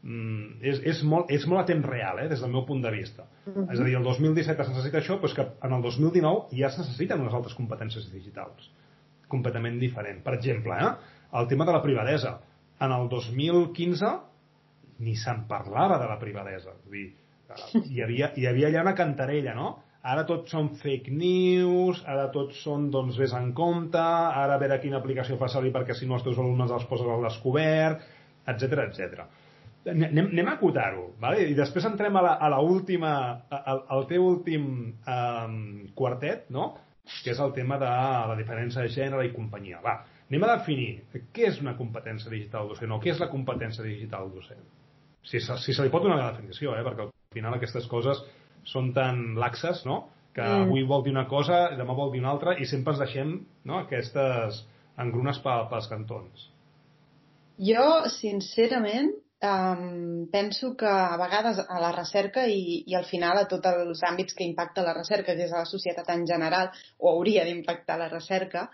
mm, 0.02 0.60
és, 0.62 0.80
és, 0.92 1.02
molt, 1.06 1.30
és 1.32 1.44
molt 1.50 1.62
a 1.62 1.66
temps 1.68 1.86
real, 1.86 2.20
eh, 2.22 2.28
des 2.30 2.40
del 2.42 2.52
meu 2.52 2.64
punt 2.68 2.82
de 2.84 2.92
vista. 2.94 3.26
Uh 3.46 3.54
-huh. 3.54 3.72
És 3.72 3.80
a 3.80 3.84
dir, 3.84 3.96
el 3.96 4.04
2017 4.04 4.62
es 4.62 4.68
necessita 4.68 4.98
això, 4.98 5.18
però 5.20 5.26
és 5.26 5.34
que 5.34 5.46
en 5.62 5.72
el 5.72 5.82
2019 5.82 6.56
ja 6.56 6.66
es 6.68 6.78
necessiten 6.78 7.20
unes 7.20 7.34
altres 7.34 7.54
competències 7.54 8.10
digitals, 8.12 8.70
completament 9.28 9.78
diferent. 9.78 10.22
Per 10.22 10.34
exemple, 10.34 10.72
eh, 10.72 10.94
el 11.32 11.46
tema 11.48 11.64
de 11.64 11.72
la 11.72 11.82
privadesa. 11.82 12.40
En 12.80 12.92
el 12.92 13.08
2015 13.08 14.18
ni 14.98 15.16
se'n 15.16 15.46
parlava 15.48 15.98
de 15.98 16.06
la 16.06 16.18
privadesa. 16.18 16.70
És 16.70 16.90
dir, 16.90 17.14
eh, 17.48 17.80
hi 17.90 18.02
havia, 18.02 18.32
hi 18.36 18.46
havia 18.46 18.68
allà 18.68 18.82
una 18.82 18.94
cantarella, 18.94 19.54
no? 19.54 19.78
Ara 20.02 20.24
tots 20.24 20.50
són 20.50 20.76
fake 20.76 21.10
news, 21.10 22.02
ara 22.06 22.30
tots 22.30 22.62
són, 22.62 22.90
doncs, 22.90 23.18
vés 23.18 23.32
en 23.32 23.52
compte, 23.52 23.98
ara 23.98 24.54
a 24.54 24.58
veure 24.58 24.80
quina 24.80 24.96
aplicació 24.96 25.36
fa 25.36 25.48
servir 25.48 25.72
perquè 25.72 25.94
si 25.94 26.06
no 26.06 26.14
els 26.14 26.22
teus 26.22 26.38
alumnes 26.38 26.70
els 26.70 26.84
poses 26.84 27.06
al 27.06 27.22
descobert, 27.22 28.00
etc 28.46 28.72
etc 28.88 29.24
anem, 29.88 30.26
anem 30.26 30.48
a 30.48 30.54
acotar-ho, 30.58 31.06
vale? 31.20 31.46
i 31.50 31.56
després 31.56 31.86
entrem 31.88 32.16
a 32.16 32.22
la, 32.24 32.36
a 32.36 32.50
la 32.52 32.60
última, 32.60 33.12
al, 33.48 33.82
al 33.96 34.06
teu 34.10 34.26
últim 34.26 34.64
um, 34.92 35.56
quartet, 35.96 36.48
no? 36.52 36.72
que 37.24 37.32
és 37.32 37.40
el 37.42 37.54
tema 37.56 37.78
de 37.80 37.88
la 37.90 38.36
diferència 38.38 38.84
de 38.84 38.92
gènere 38.92 39.24
i 39.26 39.32
companyia. 39.34 39.80
Va, 39.84 39.96
anem 40.28 40.44
a 40.46 40.52
definir 40.52 40.90
què 41.34 41.48
és 41.48 41.58
una 41.62 41.74
competència 41.78 42.30
digital 42.30 42.68
docent 42.70 42.92
o 42.94 43.00
què 43.02 43.14
és 43.14 43.22
la 43.22 43.30
competència 43.32 43.86
digital 43.86 44.30
docent. 44.34 44.62
Si, 45.26 45.40
si 45.40 45.74
se 45.74 45.84
li 45.84 45.92
pot 45.92 46.04
donar 46.04 46.20
una 46.20 46.30
definició, 46.30 46.76
eh? 46.76 46.84
perquè 46.86 47.06
al 47.08 47.12
final 47.34 47.56
aquestes 47.56 47.88
coses 47.90 48.22
són 48.68 48.92
tan 48.96 49.34
laxes, 49.40 49.84
no?, 49.88 50.04
que 50.30 50.44
mm. 50.44 50.66
avui 50.68 50.84
vol 50.86 51.02
dir 51.02 51.10
una 51.10 51.26
cosa, 51.26 51.72
demà 51.74 51.96
vol 51.98 52.12
dir 52.12 52.20
una 52.22 52.30
altra, 52.30 52.54
i 52.54 52.68
sempre 52.68 52.94
ens 52.94 53.02
deixem 53.02 53.32
no? 53.66 53.80
aquestes 53.80 54.62
engrunes 55.00 55.40
pels 55.42 55.88
cantons. 55.90 56.46
Jo, 57.60 57.86
sincerament, 58.08 59.10
Um, 59.40 60.28
penso 60.30 60.76
que 60.76 60.84
a 60.84 61.16
vegades 61.16 61.62
a 61.64 61.78
la 61.80 61.92
recerca 61.92 62.42
i, 62.46 62.82
i 62.86 62.94
al 62.94 63.06
final 63.08 63.38
a 63.40 63.46
tots 63.48 63.70
els 63.70 64.02
àmbits 64.04 64.36
que 64.36 64.44
impacta 64.44 64.84
la 64.84 64.92
recerca, 64.92 65.32
és 65.32 65.54
a 65.54 65.62
la 65.62 65.70
societat 65.70 66.10
en 66.12 66.26
general, 66.28 66.68
o 66.98 67.14
hauria 67.14 67.46
d'impactar 67.48 67.96
la 67.96 68.10
recerca, 68.12 68.66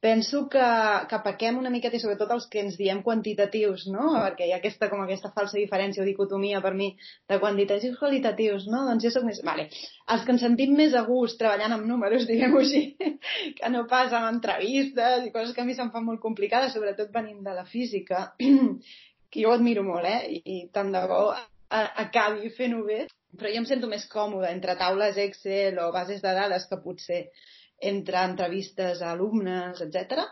penso 0.00 0.48
que, 0.48 0.64
que 1.08 1.18
pequem 1.24 1.58
una 1.60 1.70
miqueta, 1.70 1.98
i 1.98 2.00
sobretot 2.00 2.30
els 2.32 2.46
que 2.48 2.62
ens 2.64 2.78
diem 2.80 3.02
quantitatius, 3.04 3.84
no? 3.92 4.06
Perquè 4.16 4.48
hi 4.48 4.54
ha 4.54 4.58
aquesta, 4.62 4.88
com 4.88 5.02
aquesta 5.04 5.30
falsa 5.36 5.58
diferència 5.58 6.00
o 6.02 6.08
dicotomia 6.08 6.62
per 6.64 6.72
mi 6.78 6.88
de 7.28 7.38
quantitatius 7.42 8.00
qualitatius, 8.00 8.64
no? 8.72 8.86
Doncs 8.88 9.04
jo 9.04 9.12
soc 9.12 9.28
més... 9.28 9.42
Vale. 9.44 9.68
Els 10.08 10.24
que 10.24 10.34
ens 10.34 10.46
sentim 10.46 10.72
més 10.78 10.96
a 10.96 11.04
gust 11.04 11.36
treballant 11.42 11.76
amb 11.76 11.88
números, 11.92 12.24
diguem-ho 12.30 12.64
així, 12.64 12.82
que 13.60 13.72
no 13.76 13.84
pas 13.92 14.16
amb 14.16 14.32
entrevistes 14.32 15.28
i 15.28 15.34
coses 15.36 15.52
que 15.52 15.60
a 15.60 15.68
mi 15.68 15.76
se'm 15.76 15.92
fan 15.92 16.08
molt 16.08 16.24
complicades, 16.24 16.72
sobretot 16.72 17.12
venint 17.12 17.44
de 17.44 17.60
la 17.60 17.68
física, 17.68 18.30
que 19.30 19.44
jo 19.46 19.54
admiro 19.54 19.84
molt, 19.86 20.06
eh? 20.06 20.40
I, 20.44 20.58
tant 20.74 20.92
de 20.94 21.02
bo 21.10 21.22
acabi 21.70 22.50
fent-ho 22.56 22.82
bé, 22.86 23.04
però 23.38 23.50
jo 23.52 23.62
em 23.62 23.66
sento 23.68 23.88
més 23.90 24.06
còmode 24.10 24.50
entre 24.50 24.74
taules 24.78 25.18
Excel 25.22 25.78
o 25.78 25.90
bases 25.94 26.22
de 26.24 26.32
dades 26.34 26.66
que 26.70 26.80
potser 26.82 27.20
entre 27.90 28.24
entrevistes 28.28 29.02
a 29.02 29.12
alumnes, 29.14 29.80
etc. 29.86 30.24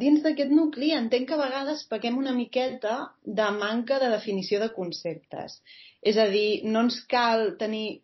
Dins 0.00 0.22
d'aquest 0.24 0.50
nucli 0.52 0.92
entenc 0.96 1.30
que 1.30 1.36
a 1.38 1.44
vegades 1.44 1.86
pequem 1.90 2.18
una 2.18 2.34
miqueta 2.36 2.96
de 3.24 3.48
manca 3.56 3.98
de 4.02 4.10
definició 4.12 4.60
de 4.60 4.72
conceptes. 4.74 5.60
És 6.02 6.18
a 6.18 6.26
dir, 6.30 6.62
no 6.66 6.84
ens 6.86 7.00
cal 7.10 7.54
tenir 7.62 8.02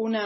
una, 0.00 0.24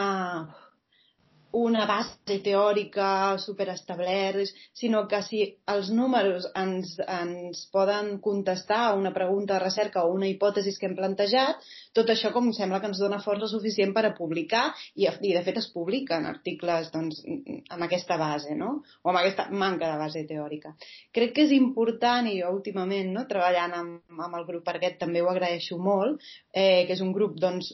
una 1.55 1.85
base 1.87 2.39
teòrica 2.43 3.37
superestablerta, 3.39 4.43
sinó 4.75 5.05
que 5.07 5.21
si 5.23 5.41
els 5.71 5.89
números 5.95 6.47
ens, 6.59 6.95
ens 7.07 7.61
poden 7.71 8.17
contestar 8.19 8.81
a 8.89 8.93
una 8.99 9.13
pregunta 9.15 9.55
de 9.55 9.63
recerca 9.63 10.03
o 10.03 10.11
una 10.13 10.27
hipòtesi 10.27 10.73
que 10.75 10.89
hem 10.89 10.95
plantejat, 10.97 11.61
tot 11.95 12.11
això 12.11 12.33
com 12.35 12.51
sembla 12.53 12.81
que 12.83 12.89
ens 12.91 12.99
dona 12.99 13.21
força 13.23 13.47
suficient 13.47 13.93
per 13.95 14.03
a 14.09 14.13
publicar 14.17 14.65
i, 14.95 15.07
i 15.07 15.31
de 15.31 15.43
fet 15.45 15.61
es 15.61 15.69
publiquen 15.71 16.27
articles 16.27 16.91
doncs, 16.91 17.21
amb 17.69 17.87
aquesta 17.87 18.17
base, 18.19 18.55
no? 18.59 18.81
o 19.03 19.13
amb 19.13 19.21
aquesta 19.21 19.47
manca 19.51 19.93
de 19.93 20.01
base 20.01 20.25
teòrica. 20.27 20.73
Crec 21.15 21.31
que 21.37 21.45
és 21.47 21.55
important, 21.55 22.27
i 22.27 22.41
jo 22.41 22.51
últimament 22.51 23.13
no, 23.15 23.23
treballant 23.29 23.77
amb, 23.79 24.19
amb 24.27 24.41
el 24.41 24.49
grup 24.49 24.67
Arguet 24.73 24.99
també 24.99 25.23
ho 25.23 25.31
agraeixo 25.31 25.79
molt, 25.79 26.19
eh, 26.51 26.83
que 26.83 26.97
és 26.97 27.05
un 27.05 27.15
grup 27.15 27.39
doncs, 27.39 27.71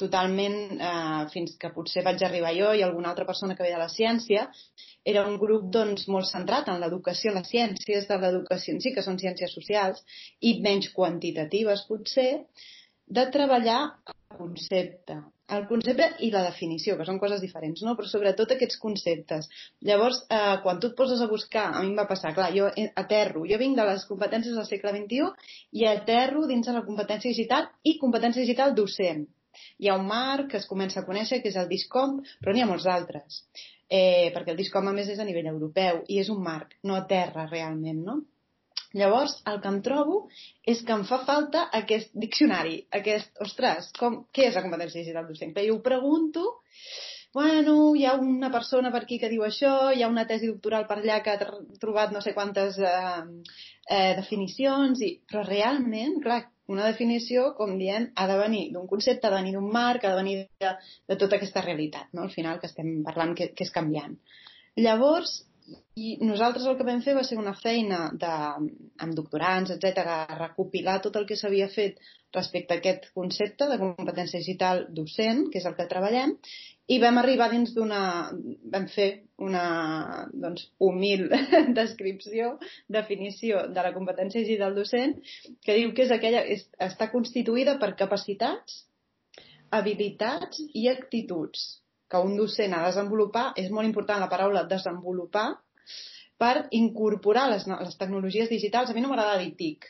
totalment, 0.00 0.58
eh, 0.90 1.22
fins 1.34 1.56
que 1.60 1.72
potser 1.76 2.04
vaig 2.06 2.22
arribar 2.26 2.52
jo 2.56 2.72
i 2.76 2.84
alguna 2.86 3.12
altra 3.12 3.26
persona 3.28 3.56
que 3.56 3.66
ve 3.66 3.72
de 3.74 3.80
la 3.82 3.90
ciència, 3.92 4.48
era 5.12 5.26
un 5.28 5.38
grup 5.40 5.70
doncs, 5.76 6.06
molt 6.14 6.28
centrat 6.28 6.68
en 6.68 6.80
l'educació, 6.82 7.32
les 7.36 7.48
ciències 7.48 8.08
de 8.08 8.20
l'educació 8.20 8.74
en 8.74 8.80
sí, 8.84 8.94
que 8.96 9.04
són 9.06 9.20
ciències 9.22 9.54
socials, 9.56 10.04
i 10.40 10.58
menys 10.64 10.90
quantitatives 10.96 11.86
potser, 11.88 12.30
de 13.10 13.26
treballar 13.34 13.80
el 14.06 14.36
concepte, 14.38 15.16
el 15.56 15.64
concepte 15.66 16.06
i 16.26 16.30
la 16.30 16.44
definició, 16.46 16.94
que 16.98 17.06
són 17.08 17.18
coses 17.22 17.40
diferents, 17.42 17.82
no? 17.86 17.96
però 17.98 18.06
sobretot 18.08 18.54
aquests 18.54 18.78
conceptes. 18.82 19.48
Llavors, 19.88 20.20
eh, 20.30 20.56
quan 20.62 20.78
tu 20.80 20.92
et 20.92 20.96
poses 21.00 21.20
a 21.20 21.28
buscar, 21.32 21.66
a 21.72 21.82
mi 21.82 21.90
em 21.90 21.98
va 21.98 22.06
passar, 22.10 22.32
clar, 22.36 22.52
jo 22.54 22.70
aterro, 23.02 23.42
jo 23.50 23.58
vinc 23.58 23.76
de 23.80 23.88
les 23.90 24.06
competències 24.12 24.54
del 24.54 24.68
segle 24.68 24.94
XXI 24.94 25.26
i 25.80 25.88
aterro 25.90 26.46
dins 26.50 26.70
de 26.70 26.76
la 26.76 26.86
competència 26.86 27.34
digital 27.34 27.68
i 27.82 27.98
competència 27.98 28.46
digital 28.46 28.76
docent. 28.78 29.26
Hi 29.78 29.90
ha 29.90 29.98
un 30.00 30.06
marc 30.08 30.50
que 30.52 30.58
es 30.60 30.68
comença 30.70 31.00
a 31.00 31.06
conèixer, 31.06 31.40
que 31.42 31.52
és 31.52 31.58
el 31.60 31.70
DISCOM, 31.70 32.18
però 32.40 32.54
n'hi 32.54 32.64
ha 32.64 32.70
molts 32.70 32.88
altres. 32.90 33.42
Eh, 33.90 34.30
perquè 34.34 34.54
el 34.54 34.60
DISCOM, 34.60 34.88
a 34.88 34.96
més, 34.96 35.08
és 35.10 35.18
a 35.18 35.26
nivell 35.26 35.50
europeu 35.50 36.04
i 36.08 36.20
és 36.22 36.30
un 36.30 36.42
marc, 36.44 36.76
no 36.86 36.98
a 36.98 37.06
terra 37.10 37.48
realment, 37.50 38.04
no? 38.06 38.20
Llavors, 38.98 39.36
el 39.46 39.60
que 39.62 39.70
em 39.70 39.78
trobo 39.86 40.16
és 40.72 40.80
que 40.86 40.94
em 40.96 41.04
fa 41.06 41.20
falta 41.26 41.68
aquest 41.78 42.10
diccionari, 42.24 42.80
aquest, 42.98 43.30
ostres, 43.44 43.90
com, 43.98 44.24
què 44.34 44.48
és 44.48 44.56
la 44.58 44.64
competència 44.64 45.02
digital 45.04 45.28
docent? 45.28 45.52
Que 45.54 45.66
jo 45.68 45.76
ho 45.78 45.84
pregunto, 45.84 46.46
bueno, 47.32 47.94
hi 47.94 48.04
ha 48.06 48.14
una 48.18 48.50
persona 48.50 48.90
per 48.90 49.04
aquí 49.04 49.18
que 49.22 49.30
diu 49.30 49.44
això, 49.46 49.90
hi 49.94 50.02
ha 50.02 50.08
una 50.10 50.26
tesi 50.26 50.50
doctoral 50.50 50.86
per 50.88 50.98
allà 50.98 51.20
que 51.22 51.34
ha 51.34 51.50
trobat 51.82 52.14
no 52.14 52.22
sé 52.24 52.34
quantes 52.34 52.78
eh, 52.78 52.94
eh, 53.88 54.14
definicions, 54.18 55.02
i... 55.06 55.12
però 55.30 55.44
realment, 55.46 56.18
clar, 56.24 56.40
una 56.70 56.86
definició, 56.86 57.50
com 57.58 57.76
diem, 57.78 58.10
ha 58.14 58.26
de 58.30 58.38
venir 58.38 58.64
d'un 58.74 58.86
concepte, 58.90 59.26
ha 59.26 59.34
de 59.34 59.42
venir 59.42 59.54
d'un 59.56 59.70
marc, 59.74 60.04
ha 60.04 60.14
de 60.14 60.22
venir 60.22 60.36
de, 60.62 60.74
de 61.10 61.18
tota 61.22 61.38
aquesta 61.38 61.62
realitat, 61.66 62.10
no? 62.14 62.26
al 62.26 62.34
final, 62.34 62.60
que 62.62 62.70
estem 62.70 63.00
parlant 63.06 63.34
que, 63.38 63.50
que 63.54 63.66
és 63.66 63.72
canviant. 63.74 64.18
Llavors, 64.78 65.40
i 66.00 66.16
nosaltres 66.22 66.66
el 66.66 66.76
que 66.78 66.86
vam 66.86 67.02
fer 67.04 67.14
va 67.18 67.24
ser 67.26 67.36
una 67.38 67.54
feina 67.58 67.98
de, 68.22 68.30
amb 69.04 69.18
doctorants, 69.18 69.74
etc, 69.74 70.06
recopilar 70.38 71.00
tot 71.04 71.18
el 71.20 71.26
que 71.28 71.38
s'havia 71.38 71.68
fet 71.74 72.00
respecte 72.34 72.74
a 72.74 72.80
aquest 72.80 73.10
concepte 73.14 73.66
de 73.70 73.78
competència 73.82 74.40
digital 74.42 74.84
docent, 74.96 75.48
que 75.50 75.58
és 75.62 75.66
el 75.70 75.76
que 75.78 75.88
treballem, 75.90 76.36
i 76.90 76.98
vam 77.02 77.20
arribar 77.20 77.50
dins 77.52 77.72
d'una... 77.76 78.02
vam 78.72 78.86
fer 78.90 79.08
una 79.40 79.64
doncs, 80.32 80.66
humil 80.82 81.28
descripció, 81.80 82.56
definició 82.90 83.64
de 83.70 83.84
la 83.86 83.92
competència 83.94 84.42
digital 84.42 84.74
docent, 84.74 85.14
que 85.64 85.76
diu 85.78 85.94
que 85.94 86.06
és 86.08 86.14
aquella... 86.16 86.42
És, 86.56 86.66
està 86.90 87.10
constituïda 87.12 87.76
per 87.82 87.92
capacitats, 88.00 88.82
habilitats 89.70 90.64
i 90.74 90.88
actituds 90.90 91.68
que 92.10 92.18
un 92.26 92.34
docent 92.36 92.74
ha 92.74 92.82
de 92.82 92.90
desenvolupar. 92.90 93.50
És 93.62 93.70
molt 93.70 93.86
important 93.86 94.22
la 94.22 94.30
paraula 94.32 94.66
desenvolupar 94.68 95.48
per 96.40 96.66
incorporar 96.74 97.46
les, 97.52 97.68
les 97.70 97.96
tecnologies 98.00 98.50
digitals. 98.50 98.90
A 98.90 98.96
mi 98.96 99.04
no 99.04 99.12
m'agrada 99.12 99.38
dir 99.38 99.52
TIC, 99.58 99.86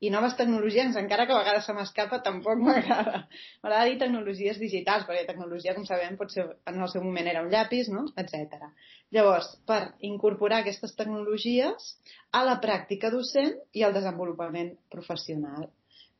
i 0.00 0.10
noves 0.12 0.36
tecnologies, 0.36 0.96
encara 0.96 1.26
que 1.28 1.34
a 1.36 1.40
vegades 1.42 1.66
se 1.68 1.74
m'escapa, 1.76 2.20
tampoc 2.24 2.60
m'agrada. 2.66 3.24
M'agrada 3.62 3.88
dir 3.88 3.98
tecnologies 4.00 4.60
digitals, 4.62 5.04
perquè 5.08 5.26
tecnologia, 5.28 5.74
com 5.76 5.84
sabem, 5.88 6.16
pot 6.20 6.32
ser, 6.32 6.46
en 6.70 6.80
el 6.80 6.92
seu 6.92 7.04
moment 7.04 7.28
era 7.28 7.42
un 7.44 7.50
llapis, 7.52 7.90
no? 7.92 8.06
etc. 8.22 8.70
Llavors, 9.12 9.50
per 9.68 9.82
incorporar 10.06 10.62
aquestes 10.62 10.96
tecnologies 10.96 11.92
a 12.32 12.46
la 12.48 12.56
pràctica 12.64 13.12
docent 13.12 13.52
i 13.76 13.84
al 13.84 13.96
desenvolupament 13.96 14.72
professional 14.94 15.68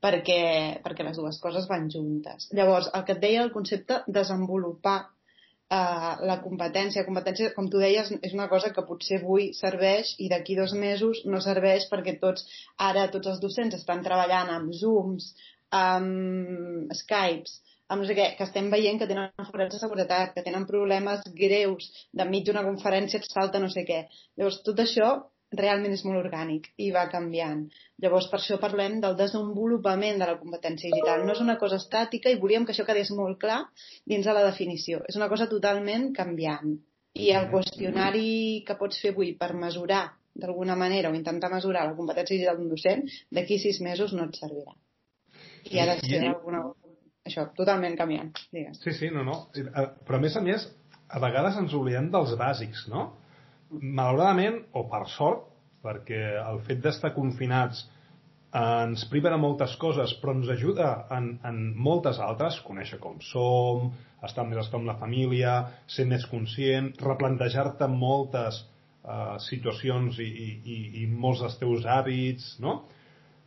perquè, 0.01 0.81
perquè 0.85 1.05
les 1.05 1.19
dues 1.21 1.39
coses 1.41 1.67
van 1.69 1.89
juntes. 1.93 2.49
Llavors, 2.57 2.89
el 2.97 3.05
que 3.05 3.17
et 3.17 3.25
deia 3.25 3.43
el 3.45 3.53
concepte 3.53 4.01
desenvolupar 4.09 4.99
Uh, 5.71 6.17
la 6.27 6.41
competència. 6.43 7.05
La 7.05 7.07
competència, 7.07 7.53
com 7.55 7.69
tu 7.71 7.79
deies, 7.79 8.09
és 8.27 8.33
una 8.35 8.49
cosa 8.51 8.73
que 8.75 8.83
potser 8.89 9.21
avui 9.21 9.53
serveix 9.55 10.17
i 10.19 10.27
d'aquí 10.33 10.57
dos 10.59 10.73
mesos 10.75 11.21
no 11.31 11.39
serveix 11.45 11.87
perquè 11.93 12.17
tots, 12.19 12.43
ara 12.91 13.05
tots 13.15 13.31
els 13.31 13.39
docents 13.45 13.77
estan 13.79 14.03
treballant 14.03 14.51
amb 14.51 14.75
Zooms, 14.75 15.29
amb 15.81 16.91
Skypes, 17.03 17.61
amb 17.87 18.03
no 18.03 18.09
sé 18.09 18.17
què, 18.19 18.27
que 18.39 18.49
estem 18.49 18.71
veient 18.75 18.99
que 18.99 19.07
tenen 19.11 19.31
forats 19.53 19.77
de 19.77 19.83
seguretat, 19.85 20.35
que 20.35 20.45
tenen 20.47 20.67
problemes 20.67 21.23
greus, 21.39 21.87
de 22.11 22.27
mig 22.27 22.47
d'una 22.47 22.67
conferència 22.67 23.23
et 23.23 23.31
salta 23.31 23.63
no 23.63 23.71
sé 23.71 23.87
què. 23.87 24.05
Llavors, 24.39 24.61
tot 24.67 24.83
això 24.83 25.13
realment 25.59 25.95
és 25.95 26.05
molt 26.07 26.21
orgànic 26.21 26.69
i 26.79 26.91
va 26.95 27.07
canviant. 27.13 27.65
Llavors, 28.03 28.29
per 28.31 28.39
això 28.39 28.59
parlem 28.63 29.01
del 29.03 29.17
desenvolupament 29.19 30.21
de 30.21 30.29
la 30.31 30.37
competència 30.39 30.93
digital. 30.93 31.25
No 31.27 31.35
és 31.35 31.43
una 31.43 31.59
cosa 31.59 31.81
estàtica 31.83 32.31
i 32.31 32.39
volíem 32.43 32.67
que 32.67 32.75
això 32.75 32.87
quedés 32.87 33.11
molt 33.17 33.41
clar 33.43 33.65
dins 34.07 34.27
de 34.27 34.37
la 34.37 34.45
definició. 34.47 35.03
És 35.09 35.19
una 35.19 35.29
cosa 35.33 35.49
totalment 35.51 36.11
canviant. 36.17 36.77
I 37.19 37.33
el 37.35 37.49
qüestionari 37.51 38.63
que 38.67 38.79
pots 38.79 39.01
fer 39.03 39.15
avui 39.15 39.35
per 39.39 39.53
mesurar 39.59 40.05
d'alguna 40.41 40.77
manera 40.79 41.11
o 41.11 41.17
intentar 41.19 41.51
mesurar 41.51 41.89
la 41.89 41.97
competència 41.99 42.37
digital 42.37 42.61
d'un 42.61 42.71
docent, 42.71 43.03
d'aquí 43.35 43.59
sis 43.59 43.81
mesos 43.83 44.15
no 44.15 44.29
et 44.29 44.39
servirà. 44.39 44.77
I 45.71 45.81
ha 45.83 45.89
de 45.91 45.97
ser 46.07 46.21
alguna 46.29 46.63
això, 47.27 47.49
totalment 47.57 47.97
canviant, 47.99 48.31
digues. 48.55 48.79
Sí, 48.85 48.95
sí, 48.97 49.11
no, 49.15 49.25
no. 49.27 49.37
Eh, 49.55 49.89
però 50.07 50.19
a 50.19 50.23
més 50.23 50.37
a 50.39 50.45
més, 50.45 50.67
a 51.11 51.21
vegades 51.23 51.59
ens 51.61 51.75
oblidem 51.77 52.09
dels 52.15 52.37
bàsics, 52.39 52.87
no? 52.93 53.11
Malauradament, 53.71 54.63
o 54.75 54.85
per 54.91 55.07
sort, 55.15 55.47
perquè 55.85 56.21
el 56.43 56.61
fet 56.67 56.83
d'estar 56.85 57.15
confinats 57.15 57.87
ens 58.57 59.05
priva 59.07 59.31
de 59.31 59.39
moltes 59.39 59.77
coses, 59.79 60.13
però 60.21 60.35
ens 60.35 60.49
ajuda 60.51 60.91
en, 61.15 61.33
en 61.47 61.61
moltes 61.79 62.19
altres, 62.19 62.59
conèixer 62.67 62.99
com 63.03 63.21
som, 63.23 63.93
estar 64.27 64.45
més 64.49 64.59
estar 64.59 64.81
amb 64.81 64.91
la 64.91 64.99
família, 64.99 65.55
ser 65.87 66.09
més 66.11 66.27
conscient, 66.29 66.91
replantejar-te 67.01 67.87
moltes 67.93 68.59
uh, 68.61 69.39
situacions 69.47 70.19
i, 70.19 70.27
i, 70.27 70.79
i 71.03 71.07
molts 71.07 71.45
dels 71.45 71.61
teus 71.63 71.87
hàbits, 71.87 72.57
no? 72.65 72.81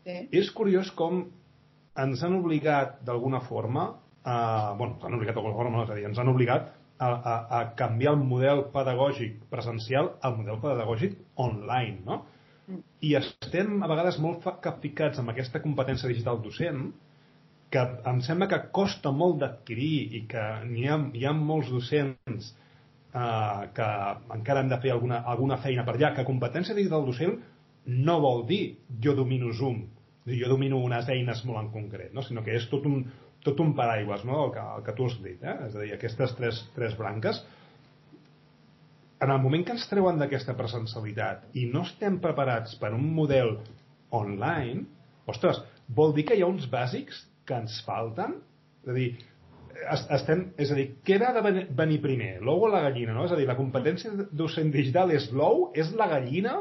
Sí. 0.07 0.15
És 0.39 0.51
curiós 0.55 0.91
com 0.95 1.25
ens 1.99 2.23
han 2.23 2.39
obligat 2.39 3.01
d'alguna 3.05 3.43
forma, 3.43 3.89
uh, 4.23 4.71
bueno, 4.79 4.95
ens 4.95 5.05
han 5.09 5.19
obligat 5.19 5.36
d'alguna 5.36 5.59
forma, 5.59 5.75
no, 5.77 5.83
és 5.83 5.91
a 5.91 5.99
dir, 5.99 6.07
ens 6.07 6.23
han 6.23 6.31
obligat 6.31 6.71
a, 7.03 7.09
a, 7.33 7.35
a 7.59 7.61
canviar 7.79 8.15
el 8.17 8.23
model 8.27 8.65
pedagògic 8.73 9.41
presencial 9.51 10.13
al 10.21 10.37
model 10.39 10.59
pedagògic 10.63 11.17
online, 11.47 11.99
no? 12.07 12.21
Mm. 12.67 12.83
I 13.03 13.15
estem 13.19 13.81
a 13.83 13.89
vegades 13.91 14.19
molt 14.23 14.45
capficats 14.63 15.19
amb 15.19 15.33
aquesta 15.33 15.61
competència 15.63 16.11
digital 16.11 16.39
docent 16.43 16.85
que 17.73 17.83
em 18.09 18.19
sembla 18.21 18.47
que 18.51 18.59
costa 18.75 19.11
molt 19.11 19.39
d'adquirir 19.41 19.95
i 20.19 20.21
que 20.29 20.43
hi 20.77 20.85
ha, 20.87 20.99
hi 21.17 21.25
ha 21.25 21.33
molts 21.33 21.71
docents 21.73 22.51
eh, 22.53 23.63
que 23.73 23.89
encara 24.37 24.61
han 24.61 24.69
de 24.69 24.79
fer 24.83 24.93
alguna, 24.93 25.23
alguna 25.33 25.57
feina 25.63 25.85
per 25.87 25.97
allà, 25.97 26.13
que 26.13 26.27
competència 26.27 26.77
digital 26.77 27.05
docent 27.07 27.39
no 28.05 28.19
vol 28.23 28.45
dir 28.47 28.61
jo 29.03 29.15
domino 29.17 29.51
Zoom, 29.57 29.81
jo 30.29 30.49
domino 30.51 30.79
unes 30.79 31.09
eines 31.11 31.43
molt 31.49 31.63
en 31.63 31.71
concret, 31.73 32.13
no? 32.13 32.23
sinó 32.23 32.45
que 32.45 32.55
és 32.55 32.69
tot 32.71 32.85
un, 32.87 33.01
tot 33.43 33.60
un 33.63 33.73
paraigües, 33.77 34.23
no? 34.27 34.45
el, 34.45 34.53
que, 34.56 34.63
el 34.77 34.86
que 34.86 34.95
tu 34.97 35.10
has 35.10 35.17
dit, 35.23 35.41
eh? 35.43 35.58
és 35.67 35.75
a 35.75 35.84
dir, 35.84 35.91
aquestes 35.95 36.34
tres, 36.38 36.62
tres 36.77 36.95
branques, 36.99 37.41
en 39.23 39.32
el 39.32 39.39
moment 39.39 39.63
que 39.63 39.75
ens 39.75 39.86
treuen 39.88 40.19
d'aquesta 40.19 40.56
presencialitat 40.60 41.45
i 41.60 41.67
no 41.71 41.86
estem 41.88 42.19
preparats 42.23 42.75
per 42.79 42.91
un 42.95 43.06
model 43.15 43.56
online, 44.15 44.84
ostres, 45.32 45.62
vol 45.88 46.12
dir 46.15 46.25
que 46.27 46.36
hi 46.36 46.43
ha 46.43 46.49
uns 46.49 46.65
bàsics 46.71 47.23
que 47.47 47.56
ens 47.56 47.79
falten? 47.88 48.36
És 48.84 48.91
a 48.91 48.97
dir, 48.97 49.08
estem, 50.17 50.45
és 50.60 50.71
a 50.71 50.77
dir, 50.77 50.88
què 51.08 51.19
ha 51.23 51.32
de 51.36 51.43
venir 51.75 51.99
primer, 52.03 52.34
l'ou 52.43 52.67
o 52.67 52.71
la 52.71 52.84
gallina, 52.86 53.15
no? 53.15 53.25
És 53.27 53.34
a 53.36 53.39
dir, 53.39 53.47
la 53.49 53.58
competència 53.60 54.12
docent 54.32 54.71
digital 54.75 55.12
és 55.15 55.29
l'ou, 55.32 55.69
és 55.75 55.91
la 55.99 56.10
gallina, 56.12 56.60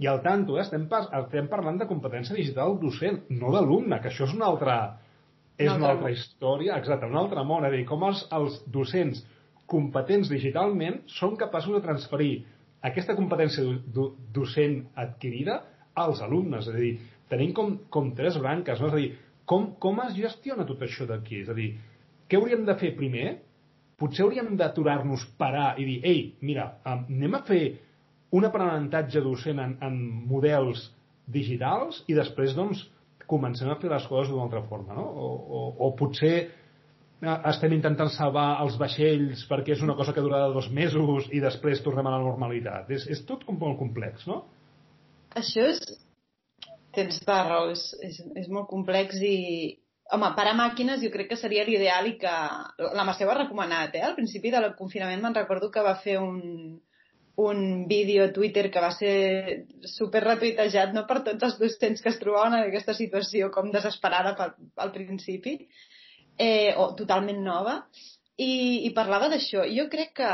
i 0.00 0.08
al 0.08 0.22
tanto, 0.24 0.56
eh? 0.56 0.64
estem, 0.64 0.86
estem 0.88 1.48
parlant 1.52 1.78
de 1.80 1.88
competència 1.88 2.36
digital 2.36 2.78
docent, 2.80 3.22
no 3.36 3.52
d'alumne, 3.54 4.00
que 4.00 4.08
això 4.10 4.26
és 4.26 4.34
una 4.36 4.48
altra, 4.48 4.76
és 5.60 5.72
una, 5.72 5.92
altra 5.92 6.10
història, 6.14 6.78
exacte, 6.80 7.08
un 7.10 7.18
altre 7.20 7.44
món, 7.46 7.66
és 7.66 7.72
a 7.72 7.76
dir, 7.76 7.84
com 7.88 8.06
els, 8.08 8.22
els 8.36 8.60
docents 8.72 9.22
competents 9.70 10.30
digitalment 10.32 11.02
són 11.18 11.36
capaços 11.40 11.76
de 11.76 11.82
transferir 11.84 12.32
aquesta 12.86 13.14
competència 13.18 13.66
do, 13.94 14.10
docent 14.34 14.80
adquirida 14.98 15.60
als 16.00 16.22
alumnes, 16.24 16.66
és 16.66 16.74
a 16.74 16.80
dir, 16.80 16.94
tenim 17.30 17.52
com, 17.56 17.76
com 17.92 18.10
tres 18.16 18.38
branques, 18.40 18.80
no? 18.80 18.88
és 18.88 18.96
a 18.96 19.02
dir, 19.02 19.12
com, 19.50 19.70
com 19.82 20.00
es 20.06 20.16
gestiona 20.16 20.66
tot 20.66 20.82
això 20.86 21.06
d'aquí? 21.08 21.42
És 21.44 21.52
a 21.52 21.56
dir, 21.56 21.70
què 22.30 22.38
hauríem 22.38 22.64
de 22.66 22.76
fer 22.80 22.94
primer? 22.98 23.34
Potser 24.00 24.24
hauríem 24.24 24.54
d'aturar-nos, 24.56 25.26
parar 25.38 25.74
i 25.78 25.84
dir, 25.84 25.98
ei, 26.08 26.20
mira, 26.46 26.70
anem 26.88 27.36
a 27.36 27.42
fer 27.46 27.62
un 28.36 28.46
aprenentatge 28.46 29.20
docent 29.24 29.60
en, 29.60 29.76
en 29.84 29.98
models 30.30 30.86
digitals 31.30 32.00
i 32.08 32.16
després, 32.16 32.54
doncs, 32.56 32.84
comencem 33.30 33.70
a 33.70 33.78
fer 33.80 33.90
les 33.92 34.06
coses 34.10 34.32
d'una 34.32 34.48
altra 34.48 34.62
forma, 34.68 34.96
no? 34.96 35.06
O, 35.06 35.28
o, 35.30 35.62
o 35.86 35.90
potser 35.98 36.34
eh, 36.40 37.38
estem 37.52 37.76
intentant 37.76 38.10
salvar 38.14 38.48
els 38.64 38.78
vaixells 38.80 39.46
perquè 39.50 39.76
és 39.76 39.84
una 39.86 39.96
cosa 39.98 40.14
que 40.16 40.24
durarà 40.24 40.50
dos 40.54 40.70
mesos 40.74 41.30
i 41.30 41.42
després 41.42 41.82
tornem 41.86 42.10
a 42.10 42.16
la 42.16 42.22
normalitat. 42.24 42.90
És, 42.96 43.06
és 43.10 43.22
tot 43.28 43.46
molt 43.52 43.78
complex, 43.80 44.26
no? 44.30 44.42
Això 45.38 45.68
és... 45.72 45.82
Tens 46.90 47.20
tota 47.22 47.36
raó, 47.46 47.68
és, 47.70 47.84
és, 48.02 48.18
és 48.42 48.50
molt 48.50 48.66
complex 48.70 49.20
i... 49.22 49.36
Home, 50.10 50.32
parar 50.34 50.56
màquines 50.58 50.98
jo 51.04 51.10
crec 51.14 51.28
que 51.30 51.36
seria 51.38 51.62
l'ideal 51.62 52.08
i 52.10 52.16
que... 52.18 52.32
La 52.98 53.04
Mercè 53.06 53.22
ho 53.22 53.30
ha 53.30 53.36
recomanat, 53.38 53.94
eh? 53.94 54.02
Al 54.02 54.16
principi 54.16 54.50
del 54.50 54.72
confinament 54.78 55.22
me'n 55.22 55.36
recordo 55.36 55.70
que 55.70 55.84
va 55.86 55.94
fer 56.02 56.16
un, 56.18 56.40
un 57.40 57.86
vídeo 57.88 58.24
a 58.24 58.32
Twitter 58.36 58.68
que 58.70 58.82
va 58.84 58.90
ser 58.96 59.14
super 59.92 60.22
retuitejat 60.24 60.94
no, 60.96 61.06
per 61.08 61.20
tots 61.26 61.48
els 61.48 61.58
docents 61.60 62.02
que 62.04 62.12
es 62.12 62.18
trobaven 62.20 62.58
en 62.58 62.68
aquesta 62.68 62.94
situació 62.98 63.50
com 63.54 63.70
desesperada 63.74 64.34
per, 64.38 64.50
al 64.84 64.92
principi, 64.94 65.56
eh, 66.38 66.72
o 66.76 66.90
totalment 66.98 67.42
nova, 67.44 67.76
i, 68.36 68.86
i 68.88 68.90
parlava 68.96 69.28
d'això. 69.32 69.66
Jo 69.68 69.86
crec 69.92 70.14
que, 70.20 70.32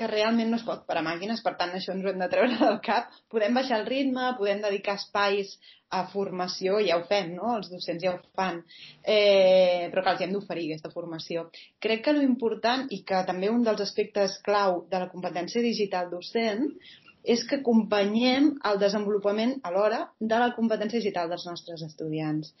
que 0.00 0.08
realment 0.08 0.48
no 0.48 0.56
es 0.56 0.64
pot 0.64 0.86
parar 0.88 1.02
màquines, 1.04 1.42
per 1.44 1.52
tant 1.60 1.74
això 1.76 1.92
ens 1.92 2.06
ho 2.06 2.10
hem 2.12 2.22
de 2.22 2.28
treure 2.32 2.56
del 2.62 2.78
cap. 2.86 3.12
Podem 3.32 3.58
baixar 3.60 3.82
el 3.82 3.86
ritme, 3.88 4.30
podem 4.38 4.62
dedicar 4.64 4.96
espais 5.00 5.52
a 5.90 6.04
formació, 6.12 6.78
ja 6.86 6.96
ho 6.96 7.04
fem, 7.10 7.34
no? 7.36 7.56
Els 7.58 7.68
docents 7.72 8.04
ja 8.04 8.14
ho 8.14 8.20
fan, 8.38 8.62
eh, 9.02 9.90
però 9.92 10.04
que 10.06 10.14
els 10.14 10.24
hem 10.24 10.32
d'oferir 10.36 10.68
aquesta 10.68 10.92
formació. 10.94 11.48
Crec 11.84 12.04
que 12.06 12.16
l'important 12.16 12.86
i 12.96 13.02
que 13.06 13.20
també 13.28 13.50
un 13.52 13.66
dels 13.66 13.82
aspectes 13.84 14.38
clau 14.46 14.84
de 14.92 15.02
la 15.02 15.10
competència 15.12 15.64
digital 15.66 16.10
docent 16.14 16.68
és 17.24 17.42
que 17.48 17.58
acompanyem 17.60 18.50
el 18.70 18.78
desenvolupament 18.80 19.56
alhora 19.68 20.00
de 20.20 20.38
la 20.40 20.50
competència 20.56 21.00
digital 21.00 21.28
dels 21.28 21.46
nostres 21.48 21.82
estudiants. 21.86 22.52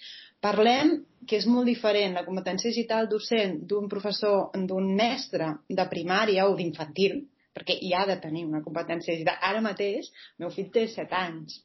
Parlem 0.44 0.98
que 1.26 1.38
és 1.40 1.46
molt 1.48 1.68
diferent 1.70 2.16
la 2.16 2.24
competència 2.26 2.72
digital 2.72 3.08
docent 3.08 3.60
d'un 3.68 3.88
professor, 3.88 4.50
d'un 4.54 4.94
mestre 4.96 5.54
de 5.68 5.86
primària 5.92 6.48
o 6.48 6.56
d'infantil, 6.56 7.22
perquè 7.56 7.76
hi 7.80 7.94
ha 7.94 8.06
de 8.08 8.18
tenir 8.22 8.44
una 8.46 8.62
competència 8.64 9.14
digital. 9.14 9.38
Ara 9.42 9.62
mateix, 9.64 10.10
el 10.36 10.46
meu 10.46 10.52
fill 10.54 10.70
té 10.74 10.86
7 10.88 11.16
anys, 11.18 11.60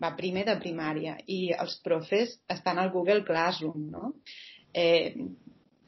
va 0.00 0.14
primer 0.16 0.46
de 0.48 0.56
primària 0.60 1.16
i 1.28 1.50
els 1.52 1.76
profes 1.84 2.38
estan 2.48 2.80
al 2.80 2.90
Google 2.94 3.24
Classroom, 3.26 3.88
no? 3.92 4.14
Eh, 4.72 5.14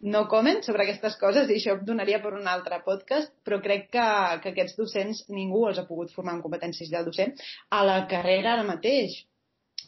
no 0.02 0.26
comen 0.28 0.62
sobre 0.66 0.82
aquestes 0.84 1.14
coses 1.20 1.50
i 1.50 1.56
això 1.56 1.76
donaria 1.86 2.18
per 2.22 2.32
un 2.34 2.48
altre 2.50 2.80
podcast, 2.86 3.30
però 3.46 3.60
crec 3.62 3.88
que, 3.94 4.06
que 4.42 4.50
aquests 4.50 4.78
docents 4.78 5.24
ningú 5.30 5.66
els 5.68 5.78
ha 5.78 5.86
pogut 5.86 6.10
formar 6.14 6.34
en 6.36 6.42
competències 6.42 6.90
del 6.90 7.06
docent 7.06 7.36
a 7.70 7.84
la 7.86 8.00
carrera 8.10 8.56
ara 8.56 8.66
mateix 8.66 9.20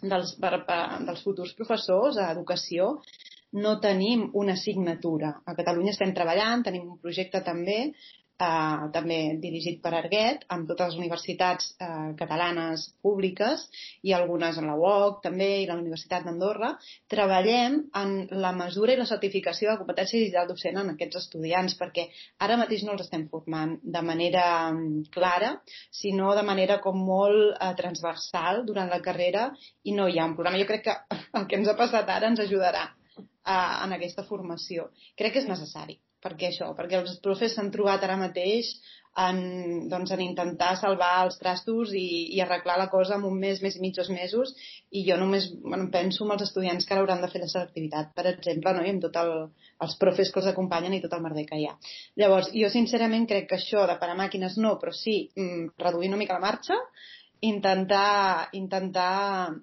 dels, 0.03 0.37
per, 0.41 0.61
per, 0.69 0.81
dels 1.09 1.23
futurs 1.27 1.55
professors 1.59 2.19
a 2.19 2.31
educació 2.33 2.95
no 3.55 3.77
tenim 3.83 4.29
una 4.35 4.55
assignatura. 4.59 5.31
A 5.47 5.55
Catalunya 5.55 5.93
estem 5.95 6.15
treballant, 6.15 6.65
tenim 6.67 6.89
un 6.91 6.99
projecte 7.03 7.43
també 7.47 7.79
eh, 8.41 8.87
també 8.95 9.19
dirigit 9.43 9.81
per 9.83 9.93
Arguet, 9.95 10.45
amb 10.55 10.69
totes 10.69 10.93
les 10.93 10.99
universitats 10.99 11.71
eh, 11.79 12.15
catalanes 12.19 12.87
públiques 13.05 13.67
i 14.03 14.15
algunes 14.17 14.59
en 14.59 14.69
la 14.71 14.77
UOC 14.81 15.21
també 15.27 15.49
i 15.63 15.69
la 15.69 15.77
Universitat 15.79 16.27
d'Andorra, 16.27 16.75
treballem 17.11 17.81
en 18.01 18.15
la 18.45 18.53
mesura 18.57 18.95
i 18.95 18.99
la 19.01 19.09
certificació 19.11 19.71
de 19.71 19.79
competència 19.83 20.21
digital 20.21 20.49
docent 20.51 20.81
en 20.81 20.95
aquests 20.95 21.21
estudiants, 21.23 21.77
perquè 21.79 22.09
ara 22.47 22.59
mateix 22.61 22.85
no 22.85 22.97
els 22.97 23.07
estem 23.07 23.29
formant 23.31 23.77
de 23.83 24.03
manera 24.03 24.47
mm, 24.73 25.07
clara, 25.15 25.55
sinó 25.91 26.35
de 26.35 26.47
manera 26.47 26.81
com 26.83 26.99
molt 26.99 27.55
eh, 27.55 27.73
transversal 27.79 28.65
durant 28.67 28.91
la 28.91 29.03
carrera 29.05 29.51
i 29.85 29.95
no 29.95 30.09
hi 30.09 30.19
ha 30.19 30.27
un 30.27 30.35
programa. 30.35 30.61
Jo 30.61 30.69
crec 30.71 30.89
que 30.89 30.99
el 31.39 31.49
que 31.49 31.61
ens 31.61 31.71
ha 31.71 31.79
passat 31.79 32.11
ara 32.11 32.33
ens 32.33 32.43
ajudarà 32.43 32.89
eh, 33.19 33.75
en 33.85 33.95
aquesta 33.95 34.27
formació. 34.27 34.91
Crec 35.19 35.37
que 35.37 35.45
és 35.45 35.51
necessari 35.51 36.01
perquè 36.25 36.51
això, 36.51 36.73
perquè 36.79 37.01
els 37.01 37.19
profes 37.25 37.55
s'han 37.55 37.73
trobat 37.75 38.05
ara 38.05 38.17
mateix 38.21 38.73
en, 39.17 39.89
doncs, 39.89 40.11
en 40.11 40.23
intentar 40.25 40.73
salvar 40.81 41.11
els 41.25 41.37
trastos 41.39 41.93
i, 41.95 42.35
i 42.35 42.41
arreglar 42.43 42.77
la 42.81 42.89
cosa 42.91 43.15
en 43.19 43.27
un 43.29 43.37
mes, 43.39 43.61
mes 43.63 43.77
i 43.79 43.83
mig, 43.83 43.95
dos 43.95 44.11
mesos, 44.11 44.55
i 44.91 45.05
jo 45.07 45.19
només 45.21 45.47
bueno, 45.63 45.87
penso 45.95 46.25
en 46.27 46.35
els 46.35 46.47
estudiants 46.49 46.87
que 46.87 46.97
ara 46.97 47.05
hauran 47.05 47.23
de 47.23 47.31
fer 47.31 47.43
la 47.45 47.51
selectivitat, 47.53 48.11
per 48.17 48.27
exemple, 48.33 48.75
no? 48.75 48.83
i 48.83 48.91
amb 48.91 49.05
tots 49.05 49.23
el, 49.23 49.35
els 49.87 49.99
profes 50.01 50.33
que 50.33 50.43
els 50.43 50.51
acompanyen 50.51 50.97
i 50.97 51.03
tot 51.05 51.15
el 51.15 51.23
merder 51.23 51.47
que 51.51 51.61
hi 51.61 51.69
ha. 51.71 51.77
Llavors, 52.21 52.51
jo 52.57 52.71
sincerament 52.75 53.29
crec 53.31 53.47
que 53.51 53.61
això 53.61 53.87
de 53.91 53.99
parar 54.01 54.19
màquines 54.19 54.59
no, 54.59 54.75
però 54.83 54.95
sí, 54.97 55.21
mm, 55.39 55.77
reduir 55.85 56.11
una 56.11 56.19
mica 56.25 56.41
la 56.41 56.47
marxa, 56.49 56.81
intentar, 57.45 58.49
intentar 58.59 59.55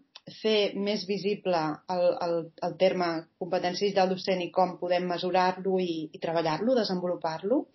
fer 0.42 0.74
més 0.78 1.04
visible 1.10 1.60
el, 1.90 2.06
el, 2.26 2.36
el 2.68 2.78
terme 2.80 3.10
competència 3.42 3.88
digital 3.88 4.12
docent 4.14 4.42
i 4.44 4.52
com 4.54 4.78
podem 4.80 5.08
mesurar-lo 5.10 5.80
i, 5.82 6.08
i 6.14 6.22
treballar-lo, 6.22 6.76
desenvolupar-lo. 6.78 7.66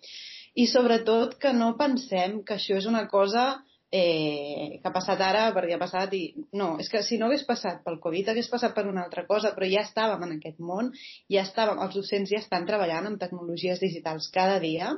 I 0.57 0.65
sobretot 0.71 1.35
que 1.41 1.51
no 1.53 1.75
pensem 1.77 2.41
que 2.47 2.55
això 2.55 2.77
és 2.79 2.87
una 2.89 3.05
cosa 3.11 3.59
eh, 3.91 4.79
que 4.81 4.87
ha 4.89 4.93
passat 4.95 5.21
ara 5.21 5.43
perquè 5.55 5.75
ha 5.75 5.81
passat 5.81 6.15
i... 6.17 6.23
No, 6.57 6.73
és 6.81 6.89
que 6.91 7.03
si 7.05 7.19
no 7.19 7.27
hagués 7.27 7.45
passat 7.47 7.83
pel 7.85 7.99
Covid 8.03 8.31
hagués 8.31 8.49
passat 8.51 8.73
per 8.75 8.87
una 8.87 9.03
altra 9.05 9.27
cosa, 9.29 9.53
però 9.55 9.69
ja 9.69 9.83
estàvem 9.85 10.25
en 10.25 10.35
aquest 10.39 10.59
món, 10.59 10.91
ja 11.31 11.45
estàvem, 11.45 11.79
els 11.83 11.95
docents 11.99 12.33
ja 12.33 12.41
estan 12.41 12.67
treballant 12.69 13.11
amb 13.11 13.21
tecnologies 13.21 13.83
digitals 13.83 14.31
cada 14.33 14.59
dia 14.63 14.95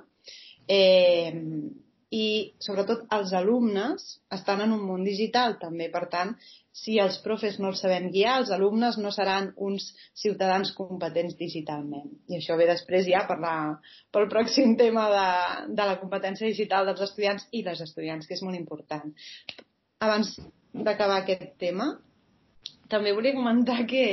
eh, 0.69 1.33
i 2.10 2.56
sobretot 2.58 3.04
els 3.13 3.32
alumnes 3.38 4.06
estan 4.34 4.63
en 4.65 4.72
un 4.74 4.82
món 4.82 5.04
digital 5.06 5.60
també, 5.62 5.91
per 5.93 6.08
tant 6.10 6.34
si 6.80 6.98
els 7.02 7.19
profes 7.22 7.60
no 7.60 7.69
els 7.69 7.82
sabem 7.84 8.08
guiar, 8.13 8.39
els 8.39 8.52
alumnes 8.56 8.98
no 8.98 9.12
seran 9.13 9.52
uns 9.67 9.89
ciutadans 10.17 10.72
competents 10.78 11.38
digitalment. 11.38 12.10
I 12.32 12.39
això 12.39 12.58
ve 12.58 12.65
després 12.69 13.06
ja 13.10 13.26
per 13.30 13.38
la, 13.43 13.54
pel 14.15 14.30
pròxim 14.32 14.76
tema 14.80 15.06
de, 15.13 15.30
de 15.76 15.88
la 15.91 15.98
competència 16.02 16.50
digital 16.50 16.89
dels 16.89 17.04
estudiants 17.10 17.45
i 17.52 17.63
les 17.67 17.82
estudiants, 17.86 18.26
que 18.26 18.38
és 18.38 18.43
molt 18.45 18.58
important. 18.58 19.13
Abans 20.02 20.34
d'acabar 20.74 21.22
aquest 21.22 21.58
tema, 21.62 21.91
també 22.89 23.13
volia 23.13 23.38
comentar 23.38 23.84
que, 23.89 24.06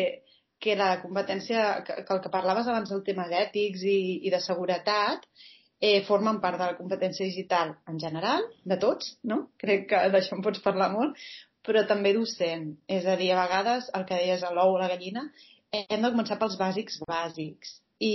que 0.60 0.76
la 0.76 0.96
competència, 1.00 1.82
que, 1.86 2.02
que 2.04 2.16
el 2.16 2.24
que 2.24 2.32
parlaves 2.32 2.68
abans 2.68 2.92
del 2.92 3.04
tema 3.06 3.28
d'ètics 3.30 3.84
i, 3.88 4.00
i 4.26 4.32
de 4.32 4.42
seguretat, 4.44 5.24
eh, 5.80 6.02
formen 6.06 6.40
part 6.40 6.58
de 6.60 6.70
la 6.70 6.76
competència 6.78 7.26
digital 7.26 7.74
en 7.90 7.98
general, 8.00 8.46
de 8.64 8.78
tots, 8.82 9.16
no? 9.22 9.46
Crec 9.60 9.88
que 9.90 10.02
d'això 10.12 10.36
en 10.36 10.44
pots 10.46 10.62
parlar 10.64 10.90
molt, 10.94 11.18
però 11.66 11.82
també 11.88 12.14
docent. 12.16 12.70
És 12.88 13.06
a 13.06 13.16
dir, 13.20 13.32
a 13.32 13.42
vegades, 13.42 13.90
el 13.98 14.06
que 14.08 14.20
deies 14.22 14.44
a 14.46 14.52
l'ou 14.54 14.76
o 14.76 14.80
la 14.80 14.90
gallina, 14.92 15.26
hem 15.76 16.00
de 16.02 16.12
començar 16.12 16.38
pels 16.40 16.56
bàsics 16.60 17.00
bàsics. 17.08 17.78
I 18.00 18.14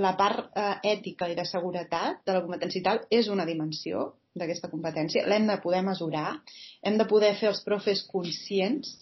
la 0.00 0.14
part 0.16 0.56
eh, 0.56 0.74
ètica 0.94 1.28
i 1.28 1.36
de 1.36 1.44
seguretat 1.48 2.22
de 2.26 2.36
la 2.36 2.42
competència 2.44 2.80
i 2.80 2.84
tal 2.86 3.02
és 3.12 3.28
una 3.28 3.46
dimensió 3.48 4.12
d'aquesta 4.38 4.70
competència. 4.72 5.26
L'hem 5.28 5.48
de 5.50 5.58
poder 5.60 5.82
mesurar, 5.84 6.38
hem 6.82 6.96
de 7.00 7.08
poder 7.08 7.34
fer 7.40 7.50
els 7.50 7.60
profes 7.66 8.06
conscients 8.08 8.94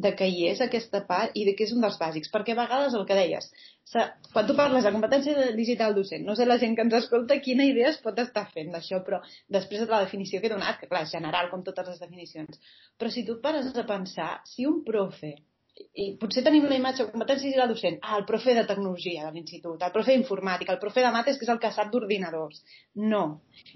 de 0.00 0.14
que 0.16 0.28
hi 0.30 0.46
és 0.48 0.62
aquesta 0.64 1.02
part 1.08 1.36
i 1.36 1.44
de 1.44 1.52
que 1.56 1.66
és 1.66 1.74
un 1.76 1.84
dels 1.84 1.98
bàsics. 2.00 2.30
Perquè 2.32 2.54
a 2.54 2.60
vegades 2.62 2.96
el 2.96 3.04
que 3.08 3.18
deies, 3.18 3.50
quan 4.32 4.46
tu 4.46 4.54
parles 4.58 4.86
de 4.86 4.92
competència 4.94 5.50
digital 5.56 5.94
docent, 5.96 6.24
no 6.26 6.36
sé 6.38 6.46
la 6.46 6.58
gent 6.62 6.76
que 6.78 6.84
ens 6.86 6.96
escolta 7.00 7.40
quina 7.42 7.66
idea 7.66 7.90
es 7.90 8.00
pot 8.04 8.18
estar 8.22 8.46
fent 8.54 8.70
d'això, 8.74 9.02
però 9.06 9.20
després 9.58 9.82
de 9.82 9.90
la 9.90 10.02
definició 10.04 10.40
que 10.40 10.50
he 10.50 10.54
donat, 10.54 10.78
que 10.80 10.88
clar, 10.90 11.04
és 11.06 11.14
general 11.16 11.50
com 11.50 11.64
totes 11.66 11.88
les 11.90 12.02
definicions, 12.02 12.60
però 12.98 13.10
si 13.10 13.26
tu 13.26 13.40
pares 13.42 13.70
a 13.74 13.86
pensar, 13.88 14.32
si 14.46 14.68
un 14.70 14.82
profe 14.86 15.34
i 15.96 16.06
potser 16.20 16.42
tenim 16.44 16.66
una 16.66 16.76
imatge 16.76 17.04
de 17.04 17.12
competència 17.12 17.48
digital 17.48 17.70
docent, 17.72 17.96
ah, 18.02 18.16
el 18.18 18.26
profe 18.28 18.54
de 18.54 18.66
tecnologia 18.68 19.24
de 19.26 19.30
l'institut, 19.34 19.82
el 19.82 19.94
profe 19.94 20.12
d'informàtica, 20.12 20.74
el 20.74 20.82
profe 20.82 21.04
de 21.04 21.12
mates, 21.14 21.38
que 21.38 21.46
és 21.46 21.52
el 21.54 21.60
que 21.62 21.70
sap 21.72 21.92
d'ordinadors. 21.92 22.60
No. 23.12 23.22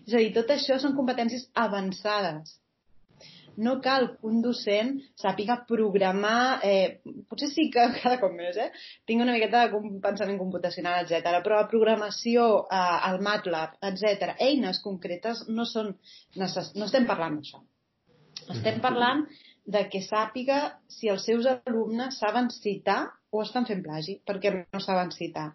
És 0.05 0.13
a 0.13 0.21
dir, 0.21 0.35
tot 0.37 0.53
això 0.53 0.77
són 0.83 0.99
competències 0.99 1.49
avançades 1.67 2.59
no 3.57 3.75
cal 3.85 4.09
que 4.15 4.29
un 4.31 4.41
docent 4.45 4.95
sàpiga 5.21 5.61
programar, 5.69 6.61
eh, 6.67 7.01
potser 7.31 7.49
sí 7.53 7.69
que 7.75 7.87
cada 8.03 8.19
cop 8.23 8.35
més, 8.37 8.59
eh? 8.61 8.71
tinc 9.07 9.23
una 9.23 9.37
miqueta 9.37 9.65
de 9.67 9.81
pensament 10.05 10.41
computacional, 10.41 11.05
etc. 11.05 11.41
però 11.45 11.63
la 11.63 11.71
programació, 11.71 12.49
eh, 12.67 12.99
el 13.11 13.21
MATLAB, 13.25 13.79
etc. 13.91 14.35
eines 14.39 14.83
concretes 14.85 15.47
no 15.49 15.67
són 15.69 15.95
necess... 16.41 16.75
no 16.79 16.89
estem 16.91 17.09
parlant 17.11 17.41
d'això. 17.41 17.63
Estem 18.55 18.81
parlant 18.85 19.25
de 19.65 19.87
que 19.89 20.03
sàpiga 20.05 20.59
si 20.93 21.09
els 21.09 21.25
seus 21.25 21.47
alumnes 21.49 22.19
saben 22.21 22.51
citar 22.53 23.01
o 23.33 23.43
estan 23.43 23.67
fent 23.67 23.83
plagi, 23.85 24.19
perquè 24.27 24.53
no 24.61 24.81
saben 24.83 25.11
citar. 25.15 25.53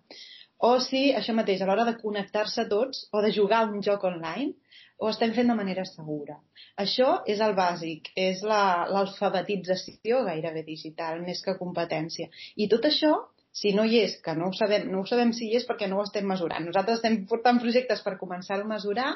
O 0.68 0.74
si, 0.84 1.06
això 1.16 1.34
mateix, 1.36 1.62
a 1.64 1.68
l'hora 1.70 1.86
de 1.88 1.96
connectar-se 2.02 2.66
tots 2.72 3.06
o 3.16 3.22
de 3.24 3.32
jugar 3.36 3.62
un 3.70 3.84
joc 3.86 4.04
online, 4.10 4.58
ho 5.00 5.10
estem 5.10 5.34
fent 5.36 5.48
de 5.48 5.56
manera 5.56 5.86
segura. 5.88 6.38
Això 6.84 7.10
és 7.34 7.42
el 7.46 7.56
bàsic, 7.58 8.12
és 8.20 8.42
l'alfabetització 8.44 10.22
la, 10.22 10.32
gairebé 10.34 10.64
digital, 10.68 11.22
més 11.24 11.44
que 11.46 11.56
competència. 11.60 12.28
I 12.60 12.68
tot 12.72 12.88
això, 12.90 13.14
si 13.60 13.72
no 13.76 13.86
hi 13.88 14.02
és, 14.02 14.18
que 14.24 14.34
no 14.36 14.50
ho 14.50 14.56
sabem, 14.58 14.90
no 14.92 15.02
ho 15.02 15.08
sabem 15.10 15.32
si 15.36 15.48
hi 15.48 15.56
és 15.60 15.66
perquè 15.68 15.88
no 15.90 16.00
ho 16.00 16.04
estem 16.06 16.28
mesurant. 16.28 16.68
Nosaltres 16.68 17.00
estem 17.00 17.16
portant 17.32 17.62
projectes 17.64 18.04
per 18.06 18.18
començar 18.20 18.58
a 18.60 18.68
mesurar, 18.72 19.14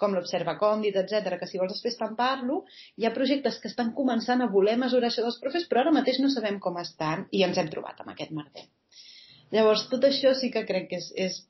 com 0.00 0.12
l'Observa 0.14 0.54
Condit, 0.60 0.98
etc, 1.00 1.38
que 1.40 1.48
si 1.48 1.60
vols 1.60 1.72
després 1.74 1.96
te'n 2.00 2.16
parlo, 2.18 2.62
hi 3.00 3.08
ha 3.08 3.14
projectes 3.16 3.56
que 3.62 3.70
estan 3.72 3.94
començant 3.96 4.44
a 4.44 4.50
voler 4.52 4.76
mesurar 4.80 5.08
això 5.08 5.24
dels 5.24 5.40
profes, 5.40 5.64
però 5.70 5.82
ara 5.82 5.94
mateix 5.96 6.20
no 6.20 6.30
sabem 6.32 6.60
com 6.60 6.76
estan 6.82 7.24
i 7.32 7.44
ens 7.46 7.58
hem 7.58 7.72
trobat 7.72 8.04
amb 8.04 8.12
aquest 8.12 8.36
merder. 8.36 8.68
Llavors, 9.52 9.86
tot 9.88 10.04
això 10.08 10.32
sí 10.36 10.52
que 10.52 10.64
crec 10.68 10.88
que 10.92 11.00
és, 11.00 11.08
és 11.16 11.40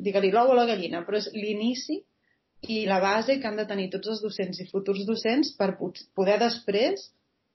digue-li 0.00 0.32
l'ou 0.32 0.52
o 0.52 0.56
la 0.56 0.66
gallina, 0.68 1.04
però 1.06 1.20
és 1.20 1.30
l'inici 1.36 2.00
i 2.62 2.84
la 2.86 3.00
base 3.02 3.38
que 3.40 3.48
han 3.48 3.58
de 3.58 3.66
tenir 3.66 3.88
tots 3.90 4.12
els 4.14 4.22
docents 4.22 4.60
i 4.62 4.68
futurs 4.70 5.02
docents 5.06 5.50
per 5.58 5.74
poder 5.78 6.38
després 6.42 7.08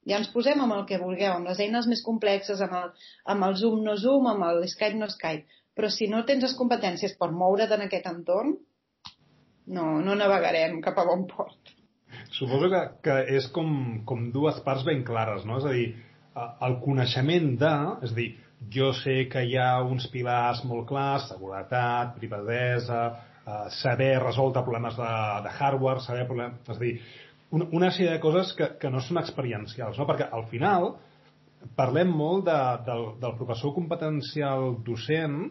ja 0.07 0.19
ens 0.21 0.29
posem 0.31 0.61
amb 0.63 0.75
el 0.75 0.85
que 0.89 0.99
vulgueu, 1.01 1.33
amb 1.33 1.49
les 1.49 1.59
eines 1.63 1.87
més 1.91 2.01
complexes, 2.03 2.61
amb 2.63 2.75
el, 2.79 2.91
amb 3.33 3.47
el 3.47 3.55
Zoom 3.59 3.81
no 3.83 3.97
Zoom, 3.99 4.27
amb 4.31 4.45
el 4.47 4.63
Skype 4.71 4.99
no 4.99 5.09
Skype, 5.11 5.59
però 5.75 5.89
si 5.91 6.07
no 6.11 6.23
tens 6.27 6.45
les 6.47 6.55
competències 6.59 7.15
per 7.19 7.29
moure't 7.31 7.73
en 7.75 7.85
aquest 7.85 8.07
entorn, 8.11 8.55
no, 9.67 9.87
no 10.03 10.15
navegarem 10.15 10.79
cap 10.81 10.99
a 11.01 11.05
bon 11.09 11.25
port. 11.27 11.73
Suposo 12.31 12.69
que, 12.71 12.83
que 13.03 13.17
és 13.35 13.49
com, 13.51 13.69
com 14.07 14.29
dues 14.31 14.59
parts 14.63 14.85
ben 14.87 15.03
clares, 15.07 15.43
no? 15.47 15.59
És 15.59 15.67
a 15.67 15.75
dir, 15.75 15.87
el 16.67 16.77
coneixement 16.83 17.55
de, 17.59 17.73
és 18.07 18.13
a 18.13 18.17
dir, 18.17 18.29
jo 18.73 18.93
sé 18.95 19.25
que 19.31 19.43
hi 19.45 19.57
ha 19.59 19.83
uns 19.85 20.07
pilars 20.13 20.63
molt 20.65 20.87
clars, 20.89 21.27
seguretat, 21.33 22.15
privadesa, 22.17 23.01
eh, 23.47 23.69
saber 23.79 24.11
resoldre 24.23 24.63
problemes 24.63 24.97
de, 24.99 25.13
de 25.45 25.55
hardware, 25.57 26.03
saber 26.05 26.27
problemes... 26.27 26.59
És 26.67 26.75
a 26.75 26.83
dir, 26.83 26.93
una, 27.55 27.69
una 27.71 27.91
sèrie 27.95 28.13
de 28.17 28.23
coses 28.23 28.53
que, 28.57 28.73
que 28.81 28.91
no 28.91 29.01
són 29.03 29.21
experiencials, 29.21 29.99
no? 29.99 30.07
perquè 30.09 30.27
al 30.35 30.47
final 30.51 30.91
parlem 31.79 32.11
molt 32.13 32.45
de, 32.47 32.57
del, 32.87 33.05
del 33.21 33.37
professor 33.39 33.73
competencial 33.75 34.75
docent, 34.85 35.45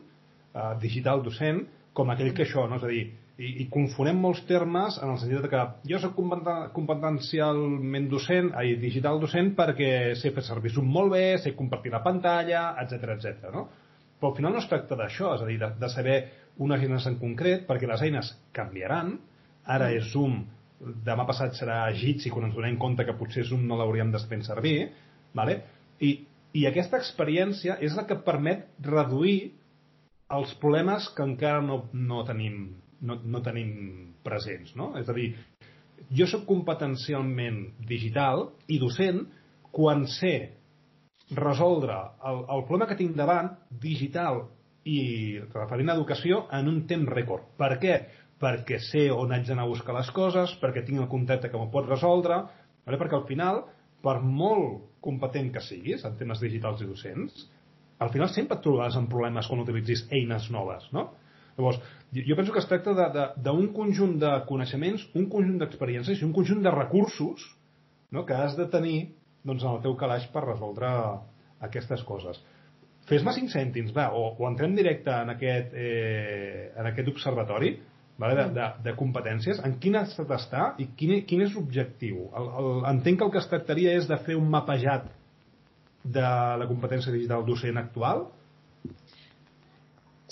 eh, 0.53 0.73
digital 0.83 1.25
docent, 1.25 1.65
com 1.97 2.13
aquell 2.13 2.35
que 2.37 2.45
això, 2.45 2.67
no? 2.69 2.77
és 2.81 2.85
a 2.85 2.93
dir, 2.93 3.07
i, 3.37 3.51
i 3.63 3.67
confonem 3.73 4.19
molts 4.21 4.43
termes 4.49 4.97
en 5.03 5.11
el 5.13 5.19
sentit 5.21 5.49
que 5.53 5.63
jo 5.91 5.99
soc 6.01 6.15
competencialment 6.17 8.07
docent, 8.13 8.53
ai, 8.57 8.77
digital 8.81 9.21
docent 9.21 9.53
perquè 9.59 9.91
sé 10.17 10.33
fer 10.37 10.45
servir 10.45 10.73
Zoom 10.73 10.89
molt 10.93 11.13
bé, 11.13 11.27
sé 11.43 11.53
compartir 11.59 11.93
la 11.93 12.01
pantalla, 12.05 12.71
etc 12.81 13.13
etc. 13.17 13.51
no? 13.53 13.67
Però 14.17 14.31
al 14.31 14.39
final 14.39 14.57
no 14.57 14.63
es 14.63 14.69
tracta 14.71 14.97
d'això, 14.97 15.35
és 15.37 15.45
a 15.45 15.49
dir, 15.51 15.59
de, 15.61 15.69
de 15.83 15.91
saber 15.93 16.17
unes 16.63 16.83
eines 16.83 17.07
en 17.09 17.19
concret, 17.21 17.67
perquè 17.69 17.89
les 17.89 18.05
eines 18.07 18.31
canviaran. 18.57 19.17
Ara 19.67 19.91
és 19.95 20.09
Zoom, 20.13 20.41
demà 21.07 21.27
passat 21.29 21.57
serà 21.59 21.83
Jitsi, 21.97 22.31
quan 22.31 22.49
ens 22.49 22.57
donem 22.57 22.79
compte 22.81 23.05
que 23.05 23.17
potser 23.19 23.45
Zoom 23.49 23.67
no 23.67 23.79
l'hauríem 23.79 24.13
de 24.15 24.23
fer 24.31 24.41
servir, 24.47 24.77
vale? 25.37 25.61
I, 26.01 26.13
i 26.57 26.67
aquesta 26.69 27.01
experiència 27.01 27.79
és 27.85 27.97
la 27.97 28.07
que 28.09 28.19
permet 28.25 28.67
reduir 28.85 29.53
els 30.37 30.53
problemes 30.61 31.09
que 31.15 31.25
encara 31.25 31.63
no, 31.63 31.85
no, 31.93 32.23
tenim, 32.27 32.77
no, 33.01 33.19
no 33.23 33.43
tenim 33.45 33.73
presents. 34.27 34.75
No? 34.79 34.93
És 34.99 35.09
a 35.09 35.17
dir, 35.17 35.31
jo 36.17 36.27
sóc 36.31 36.47
competencialment 36.49 37.63
digital 37.89 38.51
i 38.69 38.81
docent 38.83 39.25
quan 39.75 40.07
sé 40.11 40.35
resoldre 41.37 41.97
el, 42.25 42.45
el 42.55 42.63
problema 42.69 42.87
que 42.91 42.99
tinc 42.99 43.17
davant 43.19 43.51
digital 43.83 44.45
i 44.87 45.01
referent 45.53 45.91
a 45.91 45.97
educació 45.99 46.45
en 46.55 46.71
un 46.71 46.85
temps 46.91 47.11
rècord. 47.11 47.49
Per 47.59 47.73
què? 47.83 47.97
Perquè 48.43 48.79
sé 48.85 49.07
on 49.11 49.33
haig 49.33 49.47
d'anar 49.49 49.65
a 49.65 49.73
buscar 49.73 49.97
les 49.97 50.11
coses, 50.15 50.55
perquè 50.61 50.85
tinc 50.87 51.01
el 51.03 51.11
contacte 51.11 51.51
que 51.51 51.59
m'ho 51.59 51.71
pot 51.73 51.89
resoldre, 51.89 52.43
vale? 52.87 53.01
perquè 53.01 53.19
al 53.19 53.27
final, 53.29 53.63
per 54.05 54.19
molt 54.23 55.01
competent 55.03 55.53
que 55.55 55.65
siguis 55.65 56.05
en 56.05 56.17
temes 56.21 56.43
digitals 56.43 56.83
i 56.85 56.89
docents, 56.89 57.47
al 57.99 58.13
final 58.13 58.29
sempre 58.33 58.59
et 58.59 58.65
trobaràs 58.65 58.99
amb 58.99 59.09
problemes 59.11 59.49
quan 59.49 59.63
utilitzis 59.63 60.05
eines 60.13 60.51
noves, 60.53 60.85
no? 60.93 61.09
Llavors, 61.57 61.79
jo 62.13 62.37
penso 62.37 62.53
que 62.53 62.61
es 62.61 62.69
tracta 62.69 62.93
d'un 63.41 63.71
conjunt 63.73 64.19
de 64.21 64.33
coneixements, 64.49 65.07
un 65.17 65.31
conjunt 65.33 65.63
d'experiències 65.63 66.21
i 66.21 66.27
un 66.27 66.35
conjunt 66.37 66.61
de 66.63 66.73
recursos 66.75 67.47
no, 68.13 68.27
que 68.29 68.37
has 68.37 68.59
de 68.59 68.67
tenir 68.73 68.99
doncs, 69.47 69.65
en 69.65 69.71
el 69.73 69.81
teu 69.85 69.97
calaix 69.97 70.27
per 70.35 70.45
resoldre 70.45 70.91
aquestes 71.65 72.05
coses. 72.05 72.43
Fes-me 73.07 73.35
cinc 73.37 73.53
cèntims, 73.53 73.93
va, 73.95 74.09
o, 74.19 74.33
o 74.35 74.49
entrem 74.49 74.75
directe 74.75 75.13
en 75.15 75.31
aquest, 75.37 75.75
eh, 75.79 76.73
en 76.75 76.89
aquest 76.91 77.11
observatori 77.13 77.77
vale, 78.19 78.35
de, 78.35 78.47
de, 78.57 78.71
de 78.89 78.95
competències, 78.99 79.61
en 79.67 79.77
quin 79.83 79.99
estat 80.01 80.33
està 80.35 80.71
i 80.83 80.89
quin, 80.99 81.21
quin 81.29 81.45
és 81.47 81.55
l'objectiu. 81.55 82.25
Entenc 82.91 83.21
que 83.21 83.29
el 83.29 83.35
que 83.35 83.43
es 83.43 83.51
tractaria 83.53 83.95
és 84.01 84.09
de 84.11 84.19
fer 84.27 84.39
un 84.39 84.49
mapejat 84.51 85.07
de 86.03 86.27
la 86.63 86.67
competència 86.71 87.15
digital 87.15 87.47
docent 87.47 87.79
actual? 87.83 88.27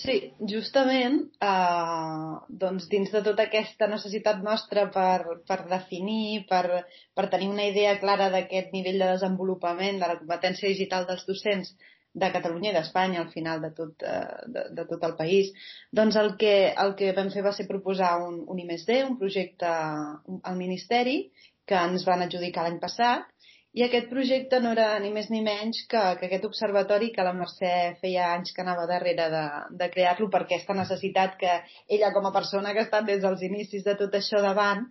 Sí, 0.04 0.16
justament 0.50 1.20
eh, 1.46 2.32
doncs 2.62 2.88
dins 2.90 3.12
de 3.14 3.22
tota 3.22 3.46
aquesta 3.46 3.86
necessitat 3.88 4.42
nostra 4.42 4.88
per, 4.92 5.38
per 5.46 5.60
definir, 5.70 6.42
per, 6.50 6.82
per 7.14 7.28
tenir 7.30 7.52
una 7.52 7.68
idea 7.70 7.94
clara 8.02 8.26
d'aquest 8.34 8.74
nivell 8.74 8.98
de 8.98 9.12
desenvolupament 9.14 10.02
de 10.02 10.10
la 10.10 10.18
competència 10.18 10.72
digital 10.72 11.06
dels 11.06 11.22
docents 11.30 11.76
de 12.14 12.30
Catalunya 12.34 12.70
i 12.70 12.74
d'Espanya 12.76 13.20
al 13.22 13.30
final 13.32 13.60
de 13.64 13.70
tot, 13.74 14.02
eh, 14.06 14.48
de, 14.54 14.64
de 14.78 14.86
tot 14.90 15.04
el 15.08 15.16
país, 15.18 15.50
doncs 15.90 16.16
el 16.20 16.34
que, 16.40 16.54
el 16.84 16.94
que 16.98 17.12
vam 17.16 17.30
fer 17.34 17.42
va 17.46 17.52
ser 17.56 17.66
proposar 17.70 18.14
un, 18.22 18.42
un 18.46 18.60
I+D, 18.62 19.00
un 19.08 19.18
projecte 19.18 19.70
al 19.70 20.58
Ministeri, 20.60 21.18
que 21.66 21.80
ens 21.80 22.04
van 22.06 22.22
adjudicar 22.22 22.66
l'any 22.66 22.78
passat, 22.82 23.30
i 23.74 23.82
aquest 23.82 24.06
projecte 24.06 24.60
no 24.62 24.70
era 24.70 24.92
ni 25.02 25.08
més 25.10 25.26
ni 25.32 25.40
menys 25.42 25.80
que, 25.90 26.02
que 26.20 26.28
aquest 26.28 26.44
observatori 26.46 27.08
que 27.14 27.24
la 27.26 27.32
Mercè 27.34 27.72
feia 27.98 28.28
anys 28.36 28.54
que 28.54 28.62
anava 28.62 28.84
darrere 28.86 29.26
de, 29.32 29.42
de 29.80 29.88
crear-lo 29.90 30.28
per 30.30 30.44
aquesta 30.44 30.76
necessitat 30.78 31.34
que 31.40 31.56
ella 31.96 32.12
com 32.14 32.28
a 32.28 32.32
persona 32.36 32.70
que 32.70 32.84
ha 32.84 32.86
estat 32.86 33.08
des 33.08 33.24
dels 33.24 33.42
inicis 33.42 33.82
de 33.82 33.96
tot 33.98 34.14
això 34.14 34.42
davant 34.44 34.86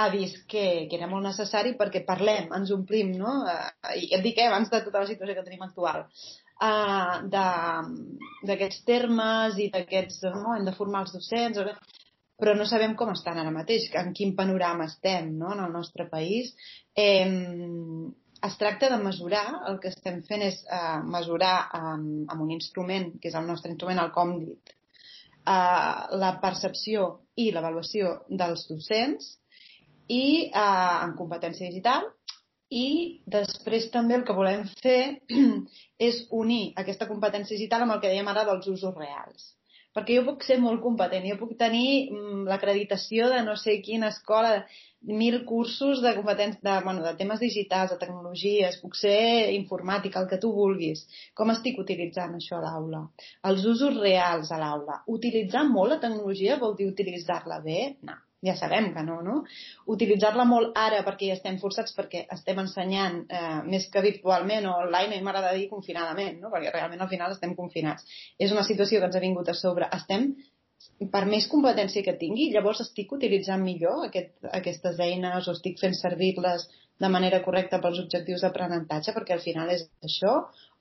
ha 0.00 0.08
vist 0.14 0.40
que, 0.50 0.64
que 0.88 0.96
era 0.96 1.10
molt 1.10 1.26
necessari 1.26 1.74
perquè 1.78 2.02
parlem, 2.06 2.48
ens 2.56 2.72
omplim, 2.74 3.12
no? 3.20 3.34
Eh, 3.50 3.98
I 4.06 4.08
et 4.16 4.24
dic, 4.24 4.40
eh, 4.40 4.48
abans 4.48 4.72
de 4.72 4.80
tota 4.88 5.04
la 5.04 5.10
situació 5.10 5.36
que 5.36 5.44
tenim 5.46 5.62
actual, 5.68 6.06
uh, 6.62 7.24
d'aquests 8.46 8.84
termes 8.88 9.58
i 9.58 9.70
d'aquests... 9.74 10.24
No? 10.34 10.54
Hem 10.56 10.66
de 10.68 10.76
formar 10.76 11.04
els 11.04 11.14
docents, 11.16 11.60
però 12.40 12.54
no 12.58 12.66
sabem 12.66 12.96
com 12.98 13.12
estan 13.12 13.38
ara 13.40 13.54
mateix, 13.54 13.88
en 14.00 14.12
quin 14.16 14.34
panorama 14.36 14.88
estem 14.90 15.32
no? 15.38 15.52
en 15.54 15.64
el 15.66 15.72
nostre 15.72 16.08
país. 16.10 16.52
Eh, 16.96 17.26
es 18.44 18.56
tracta 18.60 18.90
de 18.90 18.98
mesurar, 19.02 19.44
el 19.70 19.78
que 19.80 19.88
estem 19.88 20.20
fent 20.28 20.42
és 20.44 20.58
eh, 20.68 20.98
mesurar 21.08 21.54
amb, 21.78 22.26
amb 22.30 22.42
un 22.44 22.50
instrument, 22.52 23.12
que 23.20 23.30
és 23.30 23.38
el 23.38 23.46
nostre 23.48 23.72
instrument, 23.72 24.02
el 24.02 24.12
Comdit, 24.12 24.74
eh, 24.74 26.18
la 26.24 26.34
percepció 26.42 27.06
i 27.40 27.50
l'avaluació 27.54 28.18
dels 28.28 28.66
docents 28.68 29.32
i 30.12 30.50
eh, 30.50 30.96
en 31.06 31.16
competència 31.16 31.70
digital 31.70 32.10
i 32.70 32.86
després 33.26 33.90
també 33.94 34.16
el 34.18 34.24
que 34.28 34.36
volem 34.36 34.64
fer 34.82 35.20
és 36.08 36.22
unir 36.30 36.72
aquesta 36.84 37.08
competència 37.10 37.56
digital 37.56 37.84
amb 37.84 37.96
el 37.96 38.00
que 38.00 38.12
dèiem 38.12 38.32
ara 38.32 38.46
dels 38.48 38.70
usos 38.72 38.96
reals 38.96 39.52
perquè 39.94 40.16
jo 40.18 40.24
puc 40.26 40.42
ser 40.42 40.56
molt 40.62 40.82
competent, 40.82 41.26
jo 41.30 41.36
puc 41.38 41.54
tenir 41.60 42.10
mm, 42.10 42.42
l'acreditació 42.50 43.28
de 43.30 43.44
no 43.46 43.54
sé 43.60 43.76
quina 43.86 44.10
escola, 44.10 44.64
mil 45.20 45.36
cursos 45.46 46.02
de 46.02 46.14
de, 46.16 46.74
bueno, 46.84 47.02
de 47.04 47.14
temes 47.20 47.40
digitals, 47.40 47.92
de 47.92 47.98
tecnologies, 48.00 48.80
puc 48.82 48.96
ser 48.96 49.52
informàtica, 49.54 50.20
el 50.20 50.28
que 50.28 50.40
tu 50.42 50.50
vulguis. 50.52 51.06
Com 51.34 51.54
estic 51.54 51.78
utilitzant 51.78 52.34
això 52.34 52.58
a 52.58 52.64
l'aula? 52.66 53.04
Els 53.50 53.64
usos 53.64 53.96
reals 54.00 54.50
a 54.50 54.58
l'aula. 54.58 55.02
Utilitzar 55.06 55.64
molt 55.70 55.94
la 55.94 56.00
tecnologia 56.00 56.58
vol 56.58 56.74
dir 56.80 56.90
utilitzar-la 56.90 57.60
bé? 57.60 57.80
No 58.02 58.18
ja 58.44 58.54
sabem 58.58 58.90
que 58.94 59.02
no, 59.06 59.20
no? 59.24 59.36
Utilitzar-la 59.94 60.46
molt 60.48 60.78
ara 60.78 61.02
perquè 61.06 61.30
ja 61.30 61.38
estem 61.38 61.58
forçats 61.62 61.94
perquè 61.96 62.24
estem 62.36 62.60
ensenyant 62.62 63.20
eh, 63.28 63.60
més 63.68 63.88
que 63.92 64.04
virtualment 64.04 64.68
o 64.70 64.74
online, 64.84 65.16
mi 65.16 65.26
m'agrada 65.26 65.54
dir 65.56 65.70
confinadament, 65.72 66.40
no? 66.42 66.52
perquè 66.52 66.72
realment 66.74 67.04
al 67.04 67.12
final 67.12 67.32
estem 67.32 67.54
confinats. 67.58 68.04
És 68.38 68.52
una 68.52 68.66
situació 68.68 69.00
que 69.00 69.10
ens 69.10 69.16
ha 69.16 69.24
vingut 69.24 69.48
a 69.48 69.56
sobre. 69.58 69.88
Estem 69.96 70.34
per 71.12 71.24
més 71.30 71.46
competència 71.50 72.04
que 72.06 72.16
tingui, 72.20 72.50
llavors 72.52 72.82
estic 72.84 73.12
utilitzant 73.16 73.62
millor 73.64 74.06
aquest, 74.08 74.34
aquestes 74.58 75.00
eines 75.00 75.48
o 75.48 75.54
estic 75.56 75.80
fent 75.80 75.96
servir-les 75.96 76.66
de 77.00 77.10
manera 77.10 77.40
correcta 77.42 77.80
pels 77.82 77.98
objectius 78.04 78.44
d'aprenentatge, 78.44 79.14
perquè 79.16 79.34
al 79.34 79.42
final 79.42 79.72
és 79.74 79.88
això, 80.08 80.34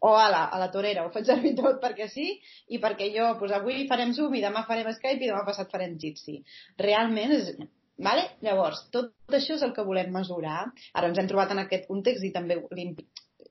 o 0.03 0.15
a 0.19 0.27
la, 0.31 0.43
a 0.51 0.59
la 0.59 0.69
torera, 0.71 1.05
ho 1.05 1.11
faig 1.13 1.29
servir 1.29 1.53
tot 1.59 1.79
perquè 1.83 2.09
sí, 2.11 2.27
i 2.75 2.79
perquè 2.83 3.07
jo, 3.13 3.29
doncs 3.39 3.55
avui 3.55 3.85
farem 3.87 4.11
Zoom 4.17 4.35
i 4.35 4.43
demà 4.43 4.65
farem 4.67 4.91
Skype 4.97 5.23
i 5.23 5.29
demà 5.31 5.45
passat 5.47 5.71
farem 5.71 5.95
Jitsi. 6.01 6.41
Realment 6.83 7.37
és... 7.39 7.55
Vale? 8.03 8.23
Llavors, 8.41 8.87
tot 8.91 9.35
això 9.37 9.53
és 9.53 9.63
el 9.63 9.71
que 9.75 9.83
volem 9.85 10.09
mesurar. 10.11 10.63
Ara 10.97 11.11
ens 11.11 11.19
hem 11.21 11.27
trobat 11.29 11.53
en 11.53 11.61
aquest 11.61 11.85
context 11.87 12.25
i 12.25 12.31
també 12.33 12.57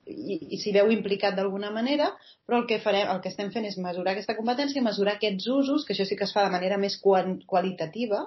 i, 0.07 0.37
i 0.55 0.59
s'hi 0.59 0.73
veu 0.75 0.91
implicat 0.93 1.37
d'alguna 1.39 1.71
manera, 1.75 2.09
però 2.47 2.59
el 2.61 2.67
que, 2.71 2.81
farem, 2.83 3.09
el 3.13 3.21
que 3.23 3.31
estem 3.31 3.53
fent 3.55 3.69
és 3.69 3.79
mesurar 3.81 4.13
aquesta 4.13 4.37
competència, 4.39 4.85
mesurar 4.85 5.17
aquests 5.17 5.47
usos, 5.57 5.87
que 5.87 5.95
això 5.95 6.07
sí 6.09 6.19
que 6.19 6.27
es 6.27 6.35
fa 6.35 6.45
de 6.47 6.53
manera 6.55 6.79
més 6.85 6.99
qualitativa, 7.01 8.25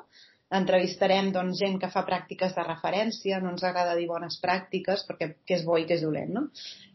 entrevistarem 0.54 1.32
doncs, 1.34 1.58
gent 1.60 1.80
que 1.82 1.90
fa 1.90 2.04
pràctiques 2.06 2.54
de 2.56 2.64
referència, 2.68 3.40
no 3.42 3.54
ens 3.56 3.64
agrada 3.66 3.96
dir 3.98 4.06
bones 4.12 4.38
pràctiques 4.44 5.06
perquè 5.08 5.32
que 5.46 5.58
és 5.58 5.66
bo 5.66 5.80
i 5.82 5.88
que 5.90 5.98
és 5.98 6.06
dolent, 6.06 6.32
no? 6.38 6.46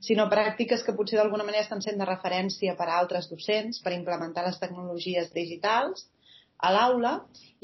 sinó 0.06 0.28
pràctiques 0.30 0.84
que 0.86 0.94
potser 0.94 1.18
d'alguna 1.18 1.44
manera 1.44 1.66
estan 1.66 1.82
sent 1.82 1.98
de 1.98 2.06
referència 2.08 2.76
per 2.78 2.88
a 2.88 3.00
altres 3.00 3.28
docents 3.32 3.82
per 3.82 3.96
implementar 3.96 4.46
les 4.46 4.60
tecnologies 4.62 5.34
digitals 5.34 6.06
a 6.60 6.70
l'aula 6.74 7.12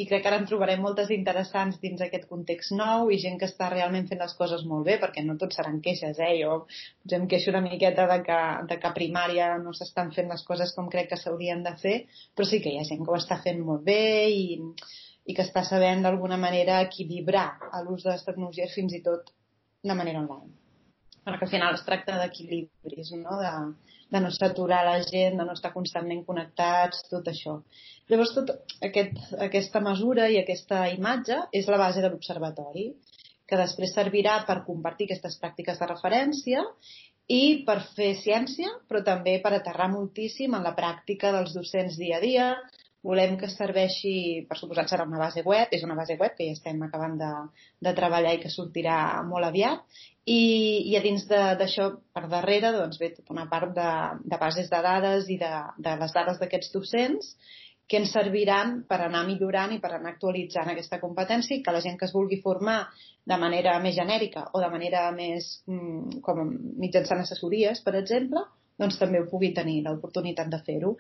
i 0.01 0.07
crec 0.09 0.23
que 0.25 0.29
ara 0.29 0.39
en 0.41 0.47
trobarem 0.49 0.81
moltes 0.85 1.11
interessants 1.15 1.79
dins 1.83 2.03
aquest 2.05 2.27
context 2.29 2.73
nou 2.77 3.11
i 3.13 3.19
gent 3.21 3.39
que 3.41 3.49
està 3.49 3.69
realment 3.73 4.09
fent 4.09 4.21
les 4.23 4.35
coses 4.37 4.65
molt 4.69 4.87
bé 4.89 4.97
perquè 5.01 5.25
no 5.25 5.37
tots 5.41 5.57
seran 5.57 5.81
queixes, 5.85 6.19
eh? 6.19 6.33
Jo 6.41 6.63
potser 6.65 7.21
em 7.21 7.27
queixo 7.31 7.53
una 7.53 7.63
miqueta 7.65 8.07
de 8.11 8.19
que, 8.27 8.41
de 8.71 8.79
que 8.81 8.89
a 8.91 8.95
primària 8.97 9.51
no 9.63 9.73
s'estan 9.77 10.13
fent 10.17 10.33
les 10.33 10.45
coses 10.49 10.73
com 10.77 10.89
crec 10.93 11.13
que 11.13 11.21
s'haurien 11.21 11.65
de 11.65 11.75
fer, 11.83 11.97
però 12.35 12.49
sí 12.49 12.61
que 12.65 12.73
hi 12.73 12.81
ha 12.81 12.89
gent 12.89 13.05
que 13.05 13.13
ho 13.13 13.19
està 13.21 13.41
fent 13.45 13.61
molt 13.65 13.85
bé 13.89 14.29
i 14.33 14.61
i 15.27 15.35
que 15.35 15.45
està 15.47 15.65
sabent 15.67 16.05
d'alguna 16.05 16.39
manera 16.39 16.83
equilibrar 16.85 17.49
l'ús 17.87 18.07
de 18.07 18.13
les 18.13 18.25
tecnologies 18.27 18.75
fins 18.79 18.95
i 18.95 19.03
tot 19.03 19.33
de 19.83 19.95
manera 19.99 20.23
online. 20.23 20.55
Perquè 21.27 21.49
al 21.49 21.51
final 21.51 21.75
es 21.75 21.83
tracta 21.87 22.21
d'equilibris, 22.21 23.11
no? 23.19 23.41
de, 23.41 23.53
de 24.15 24.21
no 24.23 24.31
saturar 24.31 24.85
la 24.87 25.01
gent, 25.03 25.41
de 25.41 25.47
no 25.49 25.57
estar 25.59 25.73
constantment 25.75 26.23
connectats, 26.29 27.03
tot 27.11 27.27
això. 27.33 27.57
Llavors, 28.11 28.35
tot 28.37 28.53
aquest, 28.89 29.19
aquesta 29.49 29.83
mesura 29.83 30.29
i 30.31 30.39
aquesta 30.39 30.85
imatge 30.95 31.41
és 31.61 31.67
la 31.73 31.81
base 31.83 32.05
de 32.05 32.13
l'observatori, 32.13 32.93
que 33.47 33.59
després 33.59 33.95
servirà 33.95 34.39
per 34.47 34.63
compartir 34.67 35.09
aquestes 35.09 35.39
pràctiques 35.43 35.83
de 35.83 35.91
referència 35.91 36.63
i 37.31 37.65
per 37.67 37.81
fer 37.97 38.13
ciència, 38.23 38.71
però 38.87 39.03
també 39.07 39.37
per 39.43 39.53
aterrar 39.57 39.91
moltíssim 39.91 40.55
en 40.55 40.67
la 40.67 40.75
pràctica 40.79 41.33
dels 41.35 41.55
docents 41.59 41.99
dia 41.99 42.21
a 42.21 42.23
dia, 42.23 42.49
Volem 43.07 43.37
que 43.39 43.49
serveixi, 43.53 44.13
per 44.49 44.59
suposat 44.59 44.91
serà 44.91 45.05
una 45.07 45.21
base 45.21 45.45
web, 45.47 45.73
és 45.77 45.85
una 45.87 45.95
base 45.99 46.17
web 46.21 46.35
que 46.35 46.49
ja 46.49 46.57
estem 46.57 46.81
acabant 46.83 47.15
de, 47.21 47.33
de 47.87 47.93
treballar 47.99 48.33
i 48.35 48.41
que 48.43 48.51
sortirà 48.51 48.97
molt 49.29 49.47
aviat, 49.47 49.85
i, 50.27 50.41
i 50.91 50.97
a 50.99 51.03
dins 51.05 51.27
d'això, 51.31 51.91
per 52.17 52.25
darrere, 52.33 52.73
doncs 52.75 52.99
ve 52.99 53.13
tota 53.15 53.35
una 53.37 53.47
part 53.53 53.71
de, 53.77 53.91
de 54.27 54.41
bases 54.41 54.73
de 54.73 54.83
dades 54.89 55.31
i 55.31 55.39
de, 55.39 55.53
de 55.87 55.95
les 56.03 56.17
dades 56.19 56.43
d'aquests 56.43 56.75
docents 56.75 57.37
que 57.87 58.01
ens 58.01 58.11
serviran 58.11 58.81
per 58.91 58.99
anar 59.05 59.23
millorant 59.29 59.73
i 59.77 59.79
per 59.83 59.93
anar 59.95 60.17
actualitzant 60.17 60.73
aquesta 60.73 60.99
competència 61.03 61.57
i 61.57 61.63
que 61.63 61.75
la 61.75 61.83
gent 61.85 61.99
que 62.01 62.09
es 62.09 62.15
vulgui 62.17 62.41
formar 62.43 62.81
de 63.31 63.39
manera 63.39 63.77
més 63.83 63.95
genèrica 63.95 64.49
o 64.53 64.63
de 64.63 64.71
manera 64.73 65.07
més 65.15 65.53
mm, 65.71 66.19
com 66.27 66.43
mitjançant 66.83 67.23
assessories, 67.23 67.83
per 67.87 67.95
exemple, 68.01 68.43
doncs 68.81 68.99
també 69.01 69.21
ho 69.21 69.29
pugui 69.31 69.53
tenir 69.57 69.77
l'oportunitat 69.85 70.49
de 70.53 70.59
fer-ho. 70.67 70.91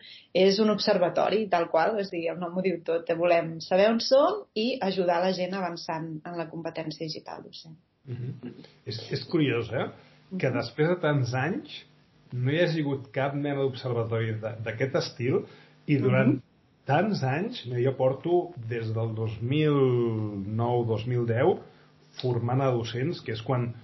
És 0.46 0.54
un 0.62 0.68
observatori, 0.72 1.40
tal 1.52 1.66
qual, 1.72 1.90
és 2.02 2.08
dir, 2.12 2.24
el 2.32 2.38
nom 2.40 2.52
ho 2.56 2.62
diu 2.64 2.76
tot, 2.86 3.10
volem 3.18 3.46
saber 3.64 3.86
on 3.92 4.00
som 4.04 4.32
i 4.54 4.66
ajudar 4.88 5.18
la 5.24 5.32
gent 5.36 5.54
avançant 5.54 6.08
en 6.24 6.34
la 6.40 6.48
competència 6.52 7.06
digital 7.06 7.38
docent. 7.44 7.76
Mm 8.06 8.16
-hmm. 8.16 8.32
és, 8.86 8.96
és 9.12 9.24
curiós, 9.24 9.72
eh? 9.72 9.86
Que 10.38 10.50
després 10.50 10.88
de 10.88 10.96
tants 11.00 11.34
anys 11.34 11.84
no 12.32 12.52
hi 12.52 12.60
ha 12.60 12.68
hagut 12.68 13.12
cap 13.12 13.34
mena 13.34 13.60
d'observatori 13.60 14.32
d'aquest 14.40 14.94
estil 14.94 15.44
i 15.86 15.96
durant 15.96 16.28
mm 16.28 16.36
-hmm. 16.36 16.42
tants 16.86 17.22
anys, 17.22 17.64
jo 17.84 17.96
porto 17.96 18.52
des 18.68 18.94
del 18.94 19.14
2009-2010 19.14 21.58
formant 22.20 22.60
a 22.60 22.70
docents, 22.70 23.20
que 23.20 23.32
és 23.32 23.42
quan 23.42 23.74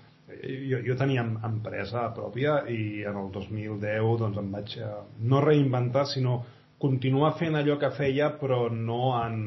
jo, 0.41 0.80
jo 0.87 0.97
tenia 0.99 1.24
empresa 1.47 2.09
pròpia 2.16 2.62
i 2.70 3.05
en 3.09 3.18
el 3.20 3.30
2010 3.35 4.18
doncs, 4.22 4.41
em 4.41 4.51
vaig 4.55 4.74
eh, 4.78 4.91
no 5.28 5.41
reinventar, 5.45 6.07
sinó 6.11 6.41
continuar 6.83 7.37
fent 7.39 7.57
allò 7.59 7.78
que 7.78 7.93
feia 7.95 8.33
però 8.41 8.66
no 8.72 9.14
en, 9.20 9.39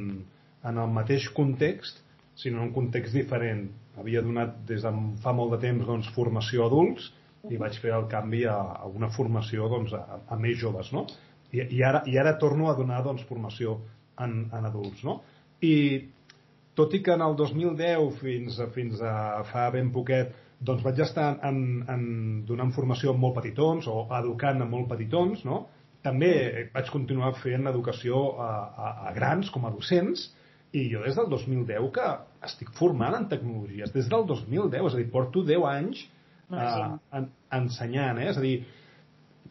en 0.64 0.80
el 0.82 0.94
mateix 0.96 1.28
context, 1.36 2.02
sinó 2.36 2.62
en 2.62 2.70
un 2.70 2.74
context 2.76 3.16
diferent. 3.16 3.68
Havia 4.00 4.24
donat 4.24 4.58
des 4.68 4.84
de 4.84 4.92
fa 5.24 5.34
molt 5.36 5.56
de 5.56 5.62
temps 5.68 5.86
doncs, 5.88 6.12
formació 6.16 6.66
a 6.66 6.72
adults 6.72 7.12
i 7.52 7.60
vaig 7.62 7.78
fer 7.80 7.94
el 7.96 8.08
canvi 8.12 8.44
a, 8.50 8.58
a 8.82 8.90
una 8.90 9.12
formació 9.14 9.70
doncs, 9.72 9.94
a, 9.94 10.22
a 10.28 10.40
més 10.40 10.58
joves, 10.60 10.92
no? 10.96 11.06
I, 11.52 11.62
i, 11.62 11.84
ara, 11.86 12.02
i 12.10 12.18
ara 12.18 12.36
torno 12.42 12.70
a 12.70 12.76
donar 12.76 13.04
doncs, 13.06 13.24
formació 13.30 13.78
en, 14.20 14.46
en 14.52 14.68
adults, 14.72 15.04
no? 15.06 15.20
I 15.64 15.76
tot 16.76 16.96
i 16.98 17.02
que 17.04 17.14
en 17.16 17.24
el 17.24 17.38
2010 17.40 18.18
fins, 18.20 18.58
fins 18.76 19.04
a 19.04 19.44
fa 19.52 19.70
ben 19.72 19.92
poquet 19.96 20.34
doncs 20.60 20.84
vaig 20.86 21.01
estar 21.03 21.36
en, 21.47 21.60
en 21.91 22.06
donant 22.47 22.72
formació 22.76 23.14
amb 23.14 23.24
molt 23.26 23.36
petitons 23.39 23.88
o 23.91 24.06
educant 24.20 24.64
amb 24.64 24.72
molt 24.72 24.89
petitons, 24.91 25.43
no? 25.47 25.66
També 26.06 26.32
vaig 26.74 26.89
continuar 26.93 27.34
fent 27.41 27.68
educació 27.68 28.22
a, 28.39 28.49
a, 28.88 28.89
a 29.10 29.14
grans 29.16 29.49
com 29.53 29.66
a 29.66 29.74
docents 29.74 30.28
i 30.76 30.86
jo 30.91 31.01
des 31.06 31.16
del 31.18 31.30
2010 31.32 31.89
que 31.95 32.10
estic 32.45 32.72
formant 32.78 33.16
en 33.18 33.28
tecnologies, 33.32 33.93
des 33.95 34.10
del 34.12 34.28
2010, 34.30 34.86
és 34.89 34.97
a 34.97 35.01
dir, 35.01 35.08
porto 35.12 35.43
10 35.47 35.68
anys 35.72 36.03
eh, 36.51 36.89
en, 37.20 37.30
ensenyant, 37.60 38.22
eh? 38.22 38.30
és 38.32 38.39
a 38.39 38.43
dir, 38.43 38.56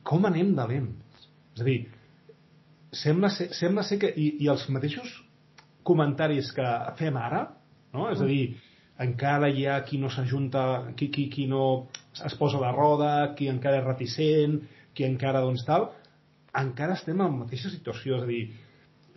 com 0.06 0.26
anem 0.28 0.52
de 0.56 0.68
lents? 0.70 1.28
És 1.56 1.64
a 1.64 1.68
dir, 1.68 1.78
sembla 2.94 3.30
ser, 3.34 3.50
sembla 3.56 3.84
ser 3.86 3.98
que, 4.02 4.10
i, 4.10 4.30
i 4.44 4.50
els 4.52 4.66
mateixos 4.72 5.10
comentaris 5.86 6.52
que 6.56 6.68
fem 7.00 7.16
ara, 7.20 7.46
no? 7.94 8.08
és 8.12 8.22
a 8.22 8.28
dir, 8.28 8.42
encara 9.00 9.48
hi 9.50 9.66
ha 9.66 9.80
qui 9.86 9.98
no 9.98 10.10
s'ajunta, 10.10 10.94
qui, 10.96 11.08
qui, 11.10 11.28
qui 11.30 11.46
no 11.50 11.88
es 12.14 12.36
posa 12.38 12.60
la 12.62 12.72
roda, 12.72 13.34
qui 13.38 13.48
encara 13.50 13.80
és 13.80 13.86
reticent, 13.86 14.60
qui 14.94 15.06
encara 15.06 15.42
doncs 15.42 15.64
tal, 15.66 15.88
encara 16.54 16.94
estem 16.94 17.18
en 17.18 17.26
la 17.26 17.42
mateixa 17.42 17.72
situació, 17.72 18.20
és 18.20 18.22
a 18.22 18.30
dir, 18.30 18.44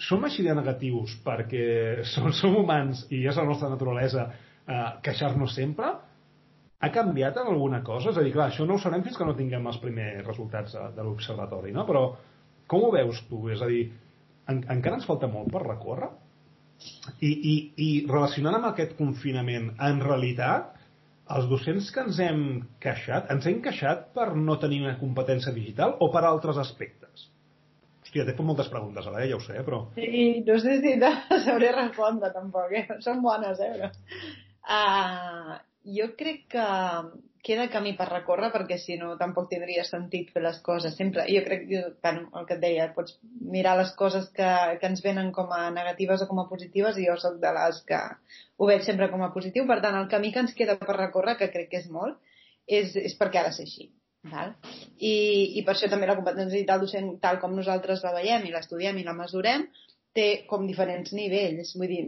som 0.01 0.25
així 0.25 0.45
de 0.45 0.55
negatius 0.57 1.15
perquè 1.25 1.67
som, 2.13 2.31
som 2.33 2.57
humans 2.57 3.05
i 3.13 3.23
és 3.29 3.37
la 3.37 3.45
nostra 3.45 3.69
naturalesa 3.73 4.27
eh, 4.29 4.89
queixar-nos 5.05 5.55
sempre? 5.57 5.93
Ha 6.77 6.91
canviat 6.93 7.39
en 7.41 7.49
alguna 7.49 7.81
cosa? 7.85 8.11
És 8.11 8.17
a 8.19 8.25
dir, 8.25 8.33
clar, 8.35 8.51
això 8.51 8.65
no 8.65 8.77
ho 8.77 8.81
sabem 8.81 9.05
fins 9.05 9.17
que 9.17 9.25
no 9.25 9.37
tinguem 9.37 9.65
els 9.69 9.79
primers 9.81 10.25
resultats 10.25 10.75
de, 10.77 10.83
de 10.93 11.05
l'observatori, 11.05 11.73
no? 11.73 11.87
Però 11.89 12.03
com 12.69 12.85
ho 12.85 12.91
veus 12.93 13.23
tu? 13.29 13.47
És 13.49 13.63
a 13.65 13.69
dir, 13.69 13.87
en, 14.51 14.61
encara 14.75 14.99
ens 14.99 15.07
falta 15.09 15.29
molt 15.31 15.49
per 15.53 15.63
recórrer? 15.65 16.11
I, 17.19 17.29
i, 17.29 17.53
i 17.83 17.89
relacionant 18.09 18.57
amb 18.57 18.69
aquest 18.71 18.95
confinament, 18.97 19.71
en 19.87 20.01
realitat, 20.03 20.73
els 21.35 21.47
docents 21.51 21.89
que 21.91 22.03
ens 22.07 22.19
hem 22.23 22.43
queixat, 22.83 23.31
ens 23.33 23.47
hem 23.49 23.59
queixat 23.63 24.07
per 24.15 24.29
no 24.35 24.55
tenir 24.61 24.83
una 24.85 24.95
competència 24.99 25.53
digital 25.55 25.97
o 26.03 26.09
per 26.13 26.23
altres 26.27 26.59
aspectes? 26.61 27.27
Hòstia, 28.03 28.23
t'he 28.23 28.35
fet 28.37 28.45
moltes 28.47 28.69
preguntes 28.71 29.07
ara, 29.09 29.23
eh? 29.25 29.31
ja 29.33 29.35
ho 29.35 29.43
sé, 29.43 29.59
però... 29.67 29.81
Sí, 29.97 30.43
no 30.47 30.59
sé 30.63 30.77
si 30.83 30.93
sabré 31.43 31.73
respondre 31.75 32.31
tampoc, 32.35 32.71
eh? 32.71 32.85
Són 33.03 33.19
bones, 33.25 33.59
eh? 33.59 33.73
Però... 33.75 33.89
Uh, 34.67 35.57
jo 35.97 36.07
crec 36.19 36.45
que 36.55 36.67
queda 37.47 37.69
camí 37.71 37.93
per 37.97 38.09
recórrer 38.09 38.49
perquè 38.53 38.77
si 38.81 38.97
no 38.99 39.13
tampoc 39.19 39.47
tindria 39.51 39.85
sentit 39.87 40.33
fer 40.35 40.43
les 40.43 40.59
coses. 40.65 40.95
Sempre, 40.99 41.25
jo 41.31 41.43
crec 41.45 41.67
que, 41.69 41.83
bueno, 42.03 42.27
el 42.39 42.47
que 42.49 42.57
et 42.57 42.63
deia, 42.63 42.87
pots 42.95 43.15
mirar 43.55 43.77
les 43.79 43.93
coses 43.99 44.27
que, 44.35 44.49
que 44.81 44.91
ens 44.91 45.03
venen 45.05 45.31
com 45.35 45.53
a 45.55 45.61
negatives 45.71 46.23
o 46.23 46.27
com 46.29 46.43
a 46.43 46.47
positives 46.51 46.99
i 46.99 47.07
jo 47.07 47.15
sóc 47.21 47.39
de 47.43 47.53
les 47.59 47.79
que 47.87 48.01
ho 48.57 48.69
veig 48.69 48.83
sempre 48.87 49.09
com 49.13 49.23
a 49.23 49.31
positiu. 49.35 49.67
Per 49.69 49.79
tant, 49.85 49.95
el 50.01 50.11
camí 50.11 50.33
que 50.35 50.43
ens 50.43 50.55
queda 50.57 50.75
per 50.81 50.99
recórrer, 50.99 51.37
que 51.39 51.51
crec 51.53 51.71
que 51.71 51.81
és 51.83 51.87
molt, 51.93 52.19
és, 52.67 52.95
és 52.99 53.15
perquè 53.19 53.41
ha 53.41 53.47
de 53.47 53.55
ser 53.55 53.67
així. 53.69 53.91
Val? 54.27 54.53
I, 54.99 55.15
I 55.59 55.63
per 55.63 55.75
això 55.75 55.87
també 55.91 56.07
la 56.09 56.17
competència 56.17 56.57
digital 56.57 56.81
docent, 56.83 57.11
tal 57.23 57.39
com 57.39 57.55
nosaltres 57.55 58.03
la 58.03 58.15
veiem 58.17 58.47
i 58.47 58.51
l'estudiem 58.51 58.97
i 58.99 59.05
la 59.07 59.15
mesurem, 59.15 59.67
té 60.17 60.27
com 60.49 60.65
diferents 60.67 61.13
nivells. 61.15 61.75
Vull 61.79 61.93
dir, 61.93 62.05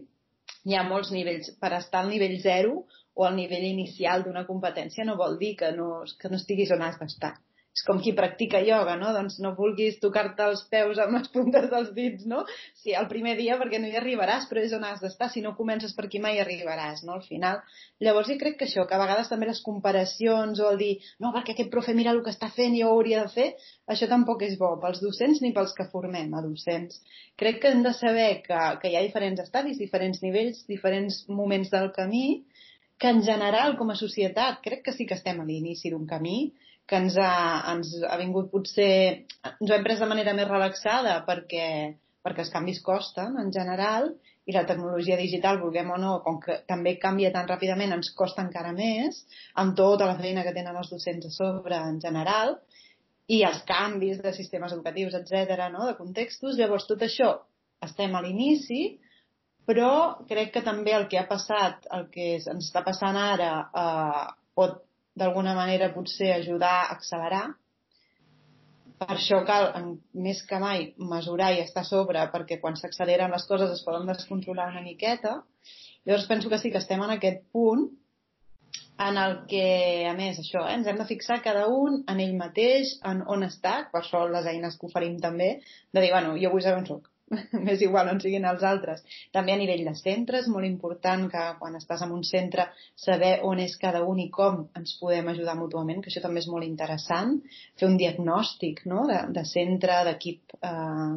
hi 0.66 0.76
ha 0.76 0.86
molts 0.88 1.12
nivells. 1.16 1.52
Per 1.62 1.72
estar 1.78 2.04
al 2.04 2.10
nivell 2.14 2.36
0 2.44 2.74
o 3.20 3.28
al 3.28 3.36
nivell 3.36 3.68
inicial 3.68 4.26
d'una 4.26 4.46
competència 4.48 5.06
no 5.08 5.18
vol 5.20 5.38
dir 5.44 5.56
que 5.62 5.72
no, 5.76 5.90
que 6.20 6.32
no 6.32 6.40
estiguis 6.42 6.74
on 6.76 6.84
has 6.86 7.00
d'estar. 7.00 7.36
És 7.80 7.86
com 7.88 8.00
qui 8.04 8.12
practica 8.12 8.60
ioga, 8.60 8.98
no? 9.00 9.14
Doncs 9.16 9.38
no 9.44 9.54
vulguis 9.56 10.02
tocar-te 10.04 10.44
els 10.52 10.66
peus 10.74 10.98
amb 11.00 11.16
les 11.16 11.30
puntes 11.36 11.68
dels 11.72 11.92
dits, 11.96 12.26
no? 12.28 12.42
Sí, 12.82 12.92
el 13.02 13.08
primer 13.12 13.38
dia 13.38 13.56
perquè 13.62 13.80
no 13.80 13.88
hi 13.88 13.96
arribaràs, 13.96 14.50
però 14.50 14.66
és 14.66 14.74
on 14.76 14.84
has 14.84 15.00
d'estar. 15.04 15.30
Si 15.32 15.44
no 15.46 15.54
comences 15.56 15.94
per 15.96 16.10
aquí 16.10 16.20
mai 16.26 16.42
arribaràs, 16.44 17.06
no? 17.08 17.16
Al 17.16 17.24
final. 17.24 17.62
Llavors 18.04 18.28
jo 18.34 18.36
crec 18.42 18.60
que 18.60 18.68
això, 18.68 18.84
que 18.90 18.98
a 18.98 19.00
vegades 19.00 19.32
també 19.32 19.48
les 19.48 19.64
comparacions 19.64 20.60
o 20.60 20.68
el 20.74 20.82
dir 20.84 20.92
no, 21.24 21.32
perquè 21.38 21.56
aquest 21.56 21.72
profe 21.72 21.96
mira 21.96 22.12
el 22.12 22.20
que 22.26 22.36
està 22.36 22.52
fent 22.60 22.76
i 22.76 22.84
ho 22.84 22.92
hauria 22.92 23.24
de 23.24 23.32
fer, 23.38 23.50
això 23.96 24.12
tampoc 24.12 24.44
és 24.50 24.60
bo 24.60 24.76
pels 24.84 25.00
docents 25.06 25.40
ni 25.46 25.56
pels 25.56 25.72
que 25.78 25.88
formem 25.96 26.36
a 26.36 26.44
docents. 26.44 27.00
Crec 27.40 27.64
que 27.64 27.72
hem 27.72 27.86
de 27.88 27.96
saber 27.96 28.30
que, 28.44 28.64
que 28.82 28.92
hi 28.92 29.00
ha 29.00 29.08
diferents 29.08 29.40
estadis, 29.48 29.80
diferents 29.80 30.20
nivells, 30.26 30.66
diferents 30.68 31.24
moments 31.32 31.72
del 31.72 31.94
camí 31.96 32.42
que 33.00 33.08
en 33.08 33.22
general, 33.24 33.78
com 33.80 33.94
a 33.94 33.96
societat, 33.96 34.60
crec 34.66 34.84
que 34.84 34.92
sí 34.92 35.06
que 35.08 35.16
estem 35.16 35.40
a 35.40 35.46
l'inici 35.48 35.88
d'un 35.94 36.04
camí, 36.06 36.50
que 36.90 36.98
ens 36.98 37.18
ha, 37.22 37.34
ens 37.76 37.94
ha 38.10 38.18
vingut 38.18 38.50
potser... 38.52 38.92
Ens 39.52 39.70
ho 39.70 39.76
hem 39.76 39.86
pres 39.86 40.02
de 40.02 40.10
manera 40.10 40.34
més 40.38 40.50
relaxada 40.50 41.20
perquè, 41.28 41.68
perquè 42.26 42.46
els 42.46 42.54
canvis 42.54 42.82
costen 42.86 43.38
en 43.42 43.54
general 43.56 44.10
i 44.50 44.56
la 44.56 44.66
tecnologia 44.66 45.18
digital, 45.20 45.60
vulguem 45.62 45.92
o 45.94 46.00
no, 46.02 46.16
com 46.26 46.40
que 46.42 46.64
també 46.70 46.96
canvia 47.02 47.30
tan 47.36 47.46
ràpidament, 47.50 47.94
ens 47.94 48.10
costa 48.18 48.42
encara 48.42 48.72
més, 48.74 49.22
amb 49.62 49.76
tota 49.78 50.08
la 50.10 50.18
feina 50.18 50.42
que 50.48 50.56
tenen 50.56 50.80
els 50.80 50.90
docents 50.90 51.30
a 51.30 51.34
sobre 51.36 51.78
en 51.78 52.00
general, 52.02 52.56
i 53.30 53.44
els 53.46 53.62
canvis 53.70 54.24
de 54.24 54.34
sistemes 54.34 54.74
educatius, 54.74 55.14
etc, 55.20 55.68
no? 55.70 55.86
de 55.86 55.94
contextos. 56.00 56.58
Llavors, 56.58 56.88
tot 56.90 57.06
això 57.06 57.36
estem 57.86 58.18
a 58.18 58.24
l'inici, 58.26 58.98
però 59.70 59.92
crec 60.32 60.56
que 60.56 60.66
també 60.66 60.98
el 60.98 61.06
que 61.12 61.22
ha 61.22 61.28
passat, 61.30 61.86
el 61.94 62.08
que 62.10 62.32
ens 62.40 62.72
està 62.72 62.82
passant 62.88 63.20
ara, 63.22 63.52
eh, 63.70 64.24
pot 64.58 64.82
d'alguna 65.20 65.56
manera 65.58 65.92
potser 65.94 66.32
ajudar 66.34 66.76
a 66.80 66.88
accelerar. 66.96 67.46
Per 69.00 69.14
això 69.16 69.40
cal, 69.48 69.70
més 70.28 70.42
que 70.48 70.60
mai, 70.60 70.90
mesurar 71.12 71.54
i 71.56 71.62
estar 71.64 71.86
a 71.86 71.88
sobre, 71.88 72.26
perquè 72.34 72.60
quan 72.64 72.76
s'acceleren 72.76 73.32
les 73.32 73.46
coses 73.48 73.72
es 73.76 73.86
poden 73.86 74.10
descontrolar 74.10 74.68
una 74.74 74.84
miqueta. 74.84 75.38
Llavors 76.06 76.28
penso 76.28 76.50
que 76.52 76.60
sí 76.60 76.72
que 76.72 76.82
estem 76.84 77.04
en 77.06 77.16
aquest 77.16 77.46
punt 77.56 77.88
en 79.00 79.18
el 79.18 79.38
que, 79.48 80.08
a 80.10 80.14
més, 80.16 80.40
això, 80.42 80.66
eh, 80.68 80.74
ens 80.76 80.88
hem 80.88 80.98
de 81.00 81.08
fixar 81.08 81.40
cada 81.44 81.68
un 81.72 82.02
en 82.12 82.20
ell 82.20 82.36
mateix, 82.40 82.98
en 83.08 83.24
on 83.36 83.46
està, 83.48 83.76
per 83.94 84.02
això 84.02 84.26
les 84.28 84.50
eines 84.52 84.76
que 84.80 84.90
oferim 84.90 85.16
també, 85.24 85.54
de 85.96 86.04
dir, 86.04 86.12
bueno, 86.12 86.36
jo 86.42 86.52
vull 86.52 86.66
saber 86.66 86.82
on 86.82 86.90
soc, 86.90 87.08
m'és 87.66 87.82
igual 87.86 88.10
on 88.12 88.22
siguin 88.24 88.48
els 88.50 88.64
altres. 88.66 89.04
També 89.36 89.54
a 89.54 89.60
nivell 89.62 89.84
de 89.88 89.96
centres, 90.00 90.48
molt 90.52 90.68
important 90.68 91.28
que 91.32 91.44
quan 91.60 91.78
estàs 91.80 92.04
en 92.06 92.14
un 92.16 92.24
centre 92.28 92.70
saber 92.98 93.34
on 93.48 93.62
és 93.64 93.76
cada 93.82 94.04
un 94.08 94.22
i 94.24 94.30
com 94.34 94.66
ens 94.80 94.96
podem 95.02 95.30
ajudar 95.34 95.58
mútuament, 95.60 96.02
que 96.04 96.12
això 96.12 96.24
també 96.26 96.44
és 96.44 96.50
molt 96.52 96.68
interessant, 96.68 97.38
fer 97.80 97.90
un 97.90 97.98
diagnòstic 98.02 98.84
no? 98.90 99.06
de, 99.10 99.22
de 99.36 99.46
centre, 99.50 100.02
d'equip 100.10 100.58
eh, 100.60 101.16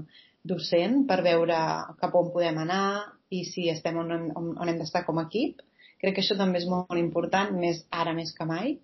docent 0.52 1.02
per 1.08 1.20
veure 1.22 1.58
cap 2.00 2.16
on 2.18 2.32
podem 2.34 2.56
anar 2.64 2.84
i 3.32 3.44
si 3.48 3.68
estem 3.70 3.98
on, 4.00 4.10
on, 4.36 4.48
on 4.58 4.70
hem 4.70 4.80
d'estar 4.80 5.04
com 5.06 5.20
a 5.20 5.26
equip. 5.28 5.62
Crec 6.02 6.16
que 6.16 6.24
això 6.24 6.36
també 6.36 6.58
és 6.58 6.66
molt, 6.68 6.88
molt 6.90 7.00
important, 7.00 7.52
més 7.58 7.84
ara 7.94 8.14
més 8.16 8.32
que 8.36 8.46
mai. 8.48 8.74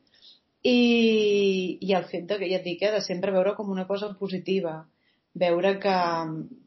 I, 0.67 1.79
i 1.83 1.93
el 1.95 2.07
fet 2.11 2.27
de, 2.31 2.39
ja 2.43 2.59
et 2.59 2.65
dic, 2.67 2.83
eh, 2.83 2.95
de 2.95 3.03
sempre 3.05 3.35
veure 3.35 3.55
com 3.59 3.69
una 3.71 3.87
cosa 3.91 4.11
positiva 4.19 4.81
veure 5.41 5.75
que, 5.83 5.97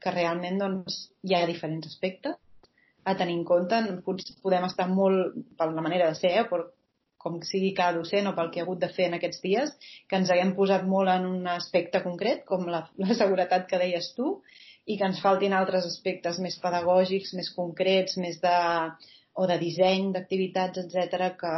que 0.03 0.13
realment 0.15 0.59
doncs, 0.61 0.97
hi 1.27 1.35
ha 1.35 1.47
diferents 1.49 1.89
aspectes 1.89 2.37
a 3.03 3.15
tenir 3.17 3.37
en 3.39 3.45
compte. 3.47 3.79
Podem 4.45 4.67
estar 4.67 4.87
molt, 4.91 5.37
per 5.57 5.71
la 5.71 5.83
manera 5.85 6.09
de 6.11 6.19
ser, 6.19 6.33
eh, 6.39 6.47
per 6.49 6.63
com 7.21 7.37
sigui 7.45 7.69
cada 7.77 7.99
docent 7.99 8.27
o 8.29 8.33
pel 8.37 8.49
que 8.53 8.61
ha 8.61 8.65
hagut 8.65 8.79
de 8.81 8.89
fer 8.95 9.07
en 9.09 9.17
aquests 9.17 9.43
dies, 9.43 9.73
que 10.09 10.17
ens 10.17 10.31
haguem 10.33 10.55
posat 10.57 10.87
molt 10.89 11.11
en 11.13 11.27
un 11.29 11.49
aspecte 11.53 12.01
concret, 12.05 12.41
com 12.49 12.65
la, 12.65 12.83
la 13.03 13.17
seguretat 13.17 13.67
que 13.69 13.81
deies 13.81 14.11
tu, 14.17 14.35
i 14.89 14.97
que 14.97 15.05
ens 15.05 15.21
faltin 15.21 15.53
altres 15.53 15.85
aspectes 15.85 16.39
més 16.41 16.57
pedagògics, 16.63 17.35
més 17.37 17.51
concrets, 17.53 18.17
més 18.17 18.41
de, 18.41 18.57
o 19.37 19.45
de 19.51 19.59
disseny 19.61 20.09
d'activitats, 20.15 20.81
etc 20.81 21.35
que, 21.37 21.53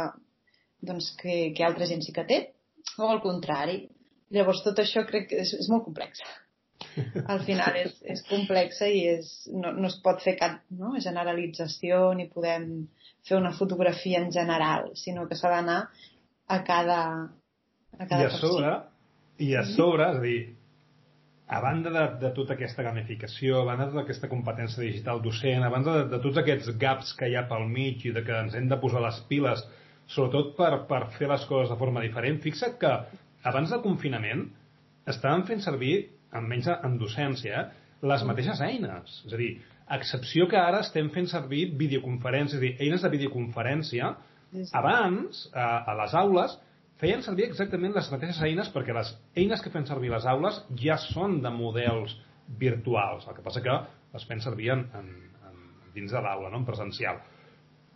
doncs, 0.84 1.14
que, 1.20 1.38
que 1.56 1.64
altra 1.64 1.88
gent 1.88 2.04
sí 2.04 2.12
que 2.12 2.28
té, 2.28 2.40
o 3.00 3.08
al 3.08 3.24
contrari, 3.24 3.86
Llavors 4.34 4.64
tot 4.64 4.80
això 4.82 5.04
crec 5.08 5.28
que 5.30 5.42
és, 5.44 5.52
és 5.62 5.68
molt 5.70 5.84
complex. 5.86 6.22
Al 7.26 7.42
final 7.46 7.76
és, 7.80 7.94
és 8.14 8.22
complexa 8.28 8.88
i 8.90 9.04
és, 9.16 9.30
no, 9.52 9.72
no 9.74 9.88
es 9.90 9.96
pot 10.04 10.22
fer 10.22 10.36
cap 10.40 10.60
no? 10.78 10.94
generalització 11.02 12.12
ni 12.18 12.28
podem 12.30 12.68
fer 13.26 13.38
una 13.38 13.54
fotografia 13.56 14.20
en 14.22 14.30
general, 14.32 14.90
sinó 15.00 15.28
que 15.28 15.38
s'ha 15.38 15.52
d'anar 15.52 15.78
a 16.46 16.58
cada, 16.66 17.00
a 17.98 18.04
cada 18.04 18.20
I 18.20 18.28
a 18.28 18.34
sobre, 18.36 18.74
i 19.42 19.54
a 19.56 19.64
sobre, 19.72 20.10
és 20.12 20.20
a 20.20 20.24
dir, 20.24 20.38
a 21.46 21.60
banda 21.60 21.92
de, 21.92 22.04
de 22.20 22.32
tota 22.36 22.54
aquesta 22.54 22.84
gamificació, 22.84 23.60
a 23.60 23.68
banda 23.68 23.88
de 23.88 23.92
tota 23.94 24.04
aquesta 24.06 24.30
competència 24.30 24.84
digital 24.84 25.22
docent, 25.24 25.64
a 25.64 25.72
banda 25.72 25.98
de, 25.98 26.04
de 26.14 26.20
tots 26.24 26.40
aquests 26.40 26.70
gaps 26.80 27.14
que 27.18 27.28
hi 27.28 27.36
ha 27.36 27.46
pel 27.50 27.66
mig 27.70 28.04
i 28.04 28.12
de 28.16 28.24
que 28.24 28.36
ens 28.46 28.56
hem 28.56 28.68
de 28.70 28.78
posar 28.80 29.02
les 29.04 29.20
piles, 29.28 29.64
sobretot 30.14 30.54
per, 30.58 30.72
per 30.88 31.06
fer 31.18 31.28
les 31.30 31.44
coses 31.48 31.72
de 31.72 31.78
forma 31.80 32.04
diferent, 32.04 32.40
fixa't 32.44 32.76
que 32.80 32.92
abans 33.48 33.72
del 33.72 33.82
confinament 33.84 34.46
estàvem 35.08 35.44
fent 35.48 35.64
servir, 35.64 35.94
almenys 36.34 36.68
en 36.74 36.98
docència, 37.00 37.68
les 38.04 38.24
mateixes 38.28 38.60
eines. 38.64 39.22
És 39.26 39.32
a 39.32 39.40
dir, 39.40 39.50
excepció 39.96 40.46
que 40.50 40.60
ara 40.60 40.82
estem 40.84 41.10
fent 41.14 41.28
servir 41.30 41.66
videoconferències, 41.80 42.58
és 42.58 42.62
a 42.62 42.64
dir, 42.66 42.74
eines 42.86 43.04
de 43.04 43.12
videoconferència, 43.16 44.14
abans, 44.76 45.48
a, 45.52 45.66
a 45.90 45.96
les 46.02 46.14
aules, 46.14 46.56
feien 47.00 47.24
servir 47.26 47.48
exactament 47.48 47.94
les 47.96 48.08
mateixes 48.12 48.40
eines 48.46 48.70
perquè 48.72 48.94
les 48.94 49.10
eines 49.40 49.62
que 49.62 49.72
fem 49.74 49.86
servir 49.88 50.12
les 50.12 50.26
aules 50.30 50.60
ja 50.80 50.96
són 51.10 51.40
de 51.42 51.50
models 51.52 52.14
virtuals. 52.60 53.26
El 53.26 53.36
que 53.36 53.44
passa 53.44 53.62
que 53.64 53.78
les 54.14 54.26
fem 54.28 54.42
servir 54.44 54.70
en, 54.76 54.84
en, 54.94 55.08
en 55.48 55.64
dins 55.96 56.14
de 56.14 56.22
l'aula, 56.22 56.52
no? 56.52 56.62
en 56.62 56.68
presencial. 56.68 57.18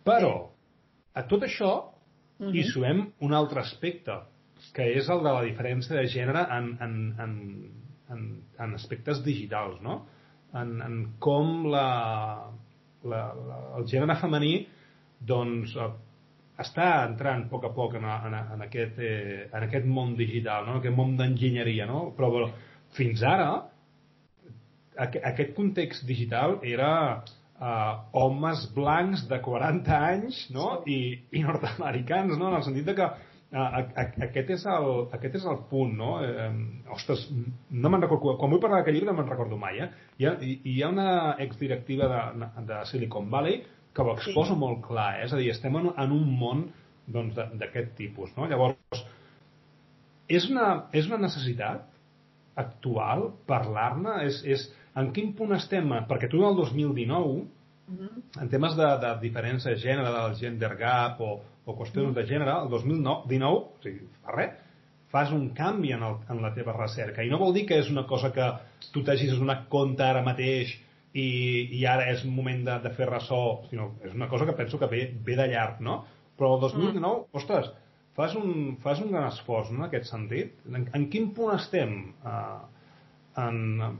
Però 0.05 0.33
a 1.15 1.23
tot 1.31 1.45
això 1.47 1.71
uh 1.79 2.47
-huh. 2.47 2.53
hi 2.55 2.63
sumem 2.63 3.05
un 3.19 3.33
altre 3.33 3.61
aspecte, 3.61 4.19
que 4.73 4.83
és 4.97 5.09
el 5.09 5.23
de 5.23 5.31
la 5.31 5.43
diferència 5.43 5.95
de 5.95 6.07
gènere 6.07 6.45
en, 6.57 6.77
en, 6.81 7.15
en, 7.19 7.33
en, 8.13 8.25
en 8.59 8.75
aspectes 8.77 9.23
digitals, 9.25 9.79
no? 9.85 10.01
En, 10.57 10.79
en 10.81 10.99
com 11.21 11.67
la, 11.69 11.87
la, 13.05 13.23
la, 13.37 13.57
el 13.79 13.87
gènere 13.89 14.17
femení 14.21 14.53
doncs, 15.19 15.75
eh, 15.77 15.89
està 16.59 16.89
entrant 17.07 17.45
a 17.45 17.49
poc 17.51 17.67
a 17.69 17.73
poc 17.75 17.97
en, 17.99 18.05
en, 18.09 18.37
en, 18.55 18.63
aquest, 18.65 18.99
eh, 18.99 19.47
en 19.47 19.65
aquest 19.67 19.85
món 19.87 20.15
digital, 20.19 20.65
no? 20.65 20.77
en 20.77 20.81
aquest 20.81 20.97
món 20.97 21.15
d'enginyeria, 21.19 21.87
no? 21.89 22.09
però, 22.17 22.31
però 22.33 22.49
fins 22.97 23.23
ara 23.23 23.51
aquest 24.99 25.53
context 25.55 26.03
digital 26.07 26.57
era 26.67 26.91
uh, 27.15 27.93
homes 28.19 28.65
blancs 28.75 29.23
de 29.29 29.39
40 29.45 29.95
anys 29.95 30.41
no? 30.51 30.81
I, 30.89 30.99
i 31.31 31.43
nord-americans, 31.45 32.35
no? 32.35 32.49
en 32.49 32.57
el 32.59 32.65
sentit 32.67 32.89
de 32.89 32.97
que 32.97 33.07
uh, 33.53 33.79
aquest, 34.25 34.51
és 34.55 34.65
el, 34.69 34.89
aquest 35.17 35.39
és 35.39 35.47
el 35.49 35.59
punt, 35.71 35.95
no? 35.97 36.11
Eh, 36.25 36.49
ostres, 36.95 37.27
no 37.71 37.91
me'n 37.91 38.05
recordo, 38.05 38.35
quan 38.41 38.53
vull 38.53 38.61
parlar 38.63 38.81
d'aquest 38.81 38.97
llibre 38.97 39.11
no 39.11 39.17
me'n 39.19 39.31
recordo 39.31 39.57
mai, 39.61 39.81
eh? 39.85 39.89
Hi 40.19 40.29
ha, 40.29 40.35
hi 40.43 40.77
ha 40.81 40.91
una 40.93 41.09
exdirectiva 41.45 42.09
de, 42.13 42.49
de 42.69 42.81
Silicon 42.91 43.29
Valley 43.33 43.61
que 43.93 44.05
ho 44.05 44.13
exposa 44.15 44.53
sí. 44.53 44.59
molt 44.59 44.83
clar, 44.85 45.11
eh? 45.17 45.25
és 45.25 45.33
a 45.33 45.39
dir, 45.41 45.49
estem 45.53 45.75
en, 45.79 45.89
en 45.97 46.11
un 46.15 46.27
món 46.41 46.67
doncs, 47.09 47.35
d'aquest 47.35 47.89
doncs, 47.89 47.95
tipus, 47.97 48.33
no? 48.37 48.47
Llavors, 48.49 49.05
és 50.29 50.45
una, 50.51 50.67
és 50.93 51.09
una 51.09 51.21
necessitat 51.25 51.87
actual 52.59 53.31
parlar-ne? 53.49 54.19
És, 54.27 54.43
és, 54.45 54.67
en 54.99 55.09
quin 55.15 55.33
punt 55.37 55.55
estem? 55.57 55.89
Perquè 56.09 56.29
tu 56.29 56.43
el 56.45 56.57
2019, 56.59 57.33
uh 57.89 57.99
-huh. 57.99 58.41
en 58.41 58.49
temes 58.49 58.75
de, 58.77 58.89
de 59.03 59.13
diferència 59.25 59.73
de 59.73 59.81
gènere, 59.81 60.11
del 60.13 60.35
gender 60.37 60.75
gap 60.77 61.21
o, 61.21 61.39
o 61.69 61.77
qüestions 61.77 62.15
de 62.15 62.25
gènere, 62.27 62.55
el 62.63 62.73
2019, 62.73 63.55
o 63.55 63.83
sigui, 63.83 64.09
fa 64.25 64.35
res, 64.35 64.57
fas 65.13 65.31
un 65.33 65.49
canvi 65.57 65.93
en, 65.95 66.03
el, 66.05 66.19
en 66.29 66.41
la 66.43 66.53
teva 66.53 66.75
recerca. 66.77 67.25
I 67.25 67.31
no 67.31 67.41
vol 67.41 67.55
dir 67.55 67.65
que 67.69 67.79
és 67.81 67.89
una 67.89 68.05
cosa 68.09 68.31
que 68.35 68.45
tu 68.93 69.03
t'hagis 69.05 69.35
donat 69.37 69.67
compte 69.73 70.05
ara 70.05 70.25
mateix 70.25 70.75
i, 71.13 71.27
i 71.79 71.85
ara 71.89 72.09
és 72.13 72.25
moment 72.29 72.61
de, 72.67 72.77
de 72.83 72.93
fer 72.97 73.09
ressò, 73.09 73.41
sinó 73.69 73.91
és 74.05 74.13
una 74.13 74.29
cosa 74.29 74.45
que 74.49 74.57
penso 74.57 74.79
que 74.81 74.89
ve, 74.91 75.05
ve 75.25 75.37
de 75.39 75.47
llarg, 75.53 75.81
no? 75.85 76.03
Però 76.37 76.55
el 76.55 76.61
2019, 76.61 77.15
uh 77.15 77.23
-huh. 77.23 77.41
ostres, 77.41 77.71
fas 78.15 78.35
un, 78.35 78.77
fas 78.83 79.01
un 79.01 79.11
gran 79.11 79.27
esforç 79.27 79.71
no, 79.71 79.79
en 79.79 79.87
aquest 79.89 80.05
sentit. 80.11 80.53
En, 80.67 80.89
en 80.93 81.09
quin 81.09 81.33
punt 81.33 81.55
estem? 81.55 82.13
Uh, 82.23 82.61
en, 83.37 83.99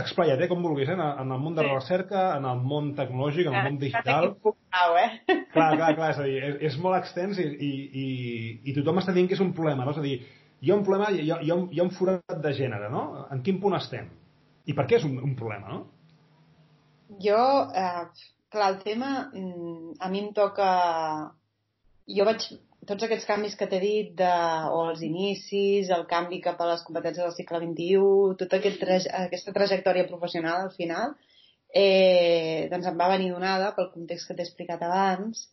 explaya't, 0.00 0.40
eh, 0.42 0.48
com 0.50 0.62
vulguis, 0.62 0.88
eh, 0.88 0.94
en 0.94 1.32
el 1.32 1.40
món 1.42 1.54
de 1.56 1.64
la 1.66 1.74
recerca, 1.74 2.36
en 2.36 2.46
el 2.48 2.62
món 2.62 2.94
tecnològic, 2.98 3.48
en 3.48 3.54
el 3.58 3.66
món 3.66 3.78
digital... 3.80 4.30
Pau, 4.42 4.96
eh? 5.00 5.08
Clar, 5.54 5.70
clar, 5.76 5.94
clar, 5.96 6.10
és 6.12 6.18
a 6.20 6.26
dir, 6.26 6.38
és, 6.48 6.56
és 6.70 6.78
molt 6.82 6.98
extens 6.98 7.38
i, 7.40 7.46
i, 7.48 7.70
i, 8.02 8.06
i 8.70 8.74
tothom 8.76 9.00
està 9.00 9.14
dient 9.16 9.28
que 9.30 9.36
és 9.38 9.44
un 9.44 9.54
problema, 9.56 9.86
no? 9.86 9.94
És 9.96 10.00
a 10.02 10.04
dir, 10.04 10.18
hi 10.60 10.72
ha 10.72 10.76
un 10.76 10.84
problema, 10.86 11.10
hi 11.14 11.30
ha, 11.30 11.40
hi 11.42 11.50
ha, 11.50 11.56
un, 11.56 11.68
hi 11.72 11.80
ha 11.80 11.86
un 11.86 11.94
forat 11.96 12.38
de 12.44 12.54
gènere, 12.54 12.90
no? 12.92 13.04
En 13.34 13.42
quin 13.46 13.60
punt 13.62 13.76
estem? 13.78 14.10
I 14.68 14.76
per 14.76 14.84
què 14.88 14.98
és 14.98 15.06
un, 15.08 15.16
un 15.24 15.34
problema, 15.38 15.72
no? 15.72 15.80
Jo, 17.24 17.42
eh, 17.72 18.06
clar, 18.52 18.72
el 18.74 18.80
tema 18.84 19.12
mm, 19.32 19.98
a 20.04 20.12
mi 20.12 20.24
em 20.26 20.32
toca... 20.36 20.68
Jo 22.08 22.24
vaig 22.24 22.44
tots 22.88 23.04
aquests 23.04 23.26
canvis 23.28 23.56
que 23.60 23.68
t'he 23.70 23.80
dit, 23.82 24.12
de, 24.20 24.30
o 24.74 24.84
els 24.90 25.02
inicis, 25.04 25.90
el 25.96 26.06
canvi 26.10 26.40
cap 26.44 26.60
a 26.64 26.70
les 26.70 26.84
competències 26.86 27.24
del 27.26 27.36
segle 27.36 27.60
XXI, 27.64 28.38
tota 28.42 28.58
aquest 28.58 28.80
traje, 28.84 29.12
aquesta 29.28 29.54
trajectòria 29.56 30.08
professional 30.08 30.64
al 30.64 30.72
final, 30.76 31.14
eh, 31.82 32.66
doncs 32.72 32.88
em 32.88 32.98
va 32.98 33.12
venir 33.12 33.30
donada 33.34 33.74
pel 33.76 33.92
context 33.94 34.30
que 34.30 34.38
t'he 34.38 34.46
explicat 34.48 34.84
abans, 34.86 35.46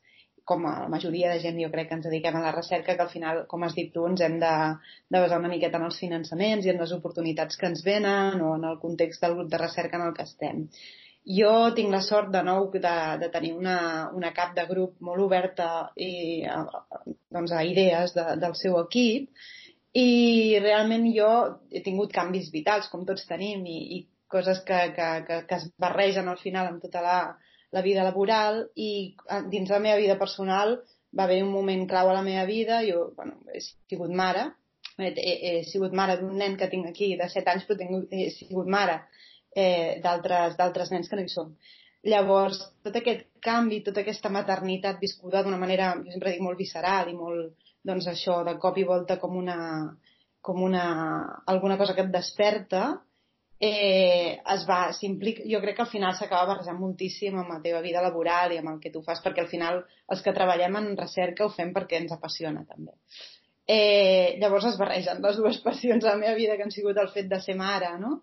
com 0.45 0.65
a 0.69 0.73
la 0.83 0.89
majoria 0.93 1.31
de 1.33 1.39
gent 1.41 1.57
jo 1.59 1.71
crec 1.73 1.89
que 1.89 1.97
ens 1.97 2.05
dediquem 2.05 2.35
a 2.37 2.43
la 2.43 2.51
recerca, 2.55 2.95
que 2.95 3.03
al 3.03 3.11
final, 3.11 3.41
com 3.51 3.65
has 3.65 3.73
dit 3.77 3.89
tu, 3.93 4.05
ens 4.07 4.21
hem 4.21 4.37
de, 4.43 4.51
de 5.11 5.21
basar 5.23 5.39
una 5.41 5.49
miqueta 5.51 5.81
en 5.81 5.87
els 5.87 5.97
finançaments 5.99 6.67
i 6.67 6.71
en 6.71 6.81
les 6.83 6.93
oportunitats 6.95 7.57
que 7.57 7.67
ens 7.71 7.81
venen 7.87 8.43
o 8.45 8.53
en 8.59 8.67
el 8.69 8.77
context 8.83 9.25
del 9.25 9.39
grup 9.39 9.49
de 9.51 9.61
recerca 9.63 9.97
en 9.97 10.05
el 10.07 10.13
que 10.13 10.27
estem. 10.29 10.67
Jo 11.25 11.51
tinc 11.73 11.89
la 11.89 12.03
sort 12.05 12.29
de 12.33 12.41
nou 12.45 12.67
de, 12.73 12.95
de 13.21 13.29
tenir 13.33 13.53
una, 13.57 13.77
una 14.13 14.31
cap 14.33 14.53
de 14.55 14.65
grup 14.69 14.99
molt 15.01 15.23
oberta 15.23 15.89
i, 15.97 16.45
a, 16.45 16.59
doncs, 17.33 17.51
a 17.51 17.63
idees 17.65 18.13
de, 18.13 18.25
del 18.41 18.53
seu 18.59 18.77
equip. 18.83 19.31
I 19.97 20.59
realment 20.61 21.07
jo 21.15 21.29
he 21.71 21.81
tingut 21.81 22.13
canvis 22.13 22.51
vitals, 22.53 22.91
com 22.91 23.07
tots 23.07 23.25
tenim, 23.25 23.65
i, 23.65 23.79
i 23.97 23.99
coses 24.29 24.61
que, 24.67 24.81
que, 24.93 25.09
que, 25.25 25.39
que 25.49 25.57
es 25.57 25.65
barregen 25.81 26.29
al 26.29 26.37
final 26.37 26.69
amb 26.69 26.83
tota 26.83 27.01
la, 27.01 27.17
la 27.73 27.81
vida 27.81 28.05
laboral. 28.05 28.67
I 28.75 29.15
dins 29.49 29.73
la 29.73 29.81
meva 29.81 29.97
vida 30.03 30.19
personal 30.21 30.77
va 31.17 31.25
haver 31.25 31.41
un 31.43 31.51
moment 31.55 31.87
clau 31.89 32.11
a 32.11 32.19
la 32.19 32.25
meva 32.25 32.45
vida, 32.45 32.83
jo 32.85 33.09
bueno, 33.17 33.39
he 33.53 33.63
sigut 33.65 34.11
mare, 34.13 34.49
he, 34.99 35.09
he, 35.09 35.35
he 35.49 35.53
sigut 35.71 35.95
mare 35.95 36.19
d'un 36.19 36.37
nen 36.37 36.57
que 36.59 36.69
tinc 36.69 36.91
aquí 36.91 37.15
de 37.17 37.29
7 37.31 37.53
anys, 37.53 37.65
però 37.69 37.91
he 38.11 38.29
sigut 38.35 38.69
mare 38.69 38.99
eh, 39.55 40.01
d'altres 40.03 40.91
nens 40.91 41.09
que 41.09 41.17
no 41.17 41.25
hi 41.25 41.31
són. 41.31 41.55
Llavors, 42.05 42.59
tot 42.85 42.99
aquest 42.99 43.25
canvi, 43.41 43.81
tota 43.85 44.03
aquesta 44.03 44.29
maternitat 44.29 44.99
viscuda 45.01 45.41
d'una 45.43 45.57
manera, 45.61 45.93
jo 46.03 46.13
sempre 46.13 46.35
dic, 46.35 46.43
molt 46.45 46.59
visceral 46.61 47.09
i 47.09 47.15
molt, 47.17 47.55
doncs 47.85 48.09
això, 48.11 48.43
de 48.45 48.57
cop 48.61 48.77
i 48.77 48.85
volta 48.85 49.17
com 49.21 49.37
una, 49.39 49.57
com 50.45 50.61
una, 50.61 50.85
alguna 51.49 51.79
cosa 51.81 51.95
que 51.97 52.05
et 52.05 52.13
desperta, 52.13 52.85
eh, 53.59 54.37
es 54.53 54.65
va, 54.69 54.79
jo 54.91 55.61
crec 55.63 55.77
que 55.77 55.85
al 55.85 55.91
final 55.91 56.13
s'acaba 56.17 56.51
barrejant 56.51 56.77
moltíssim 56.79 57.37
amb 57.39 57.55
la 57.55 57.61
teva 57.63 57.81
vida 57.81 58.03
laboral 58.03 58.53
i 58.53 58.59
amb 58.61 58.73
el 58.73 58.81
que 58.83 58.91
tu 58.93 59.01
fas, 59.05 59.23
perquè 59.23 59.41
al 59.41 59.49
final 59.49 59.81
els 60.11 60.21
que 60.21 60.35
treballem 60.35 60.77
en 60.81 60.91
recerca 60.99 61.45
ho 61.45 61.53
fem 61.53 61.73
perquè 61.73 62.01
ens 62.01 62.13
apassiona 62.13 62.65
també. 62.67 62.93
Eh, 63.65 64.37
llavors 64.41 64.67
es 64.69 64.77
barregen 64.77 65.23
les 65.23 65.39
dues 65.41 65.57
passions 65.65 66.03
de 66.03 66.09
la 66.11 66.19
meva 66.19 66.35
vida 66.37 66.57
que 66.57 66.67
han 66.67 66.75
sigut 66.75 66.99
el 67.01 67.09
fet 67.15 67.31
de 67.31 67.41
ser 67.41 67.55
mare, 67.57 67.95
no? 67.97 68.19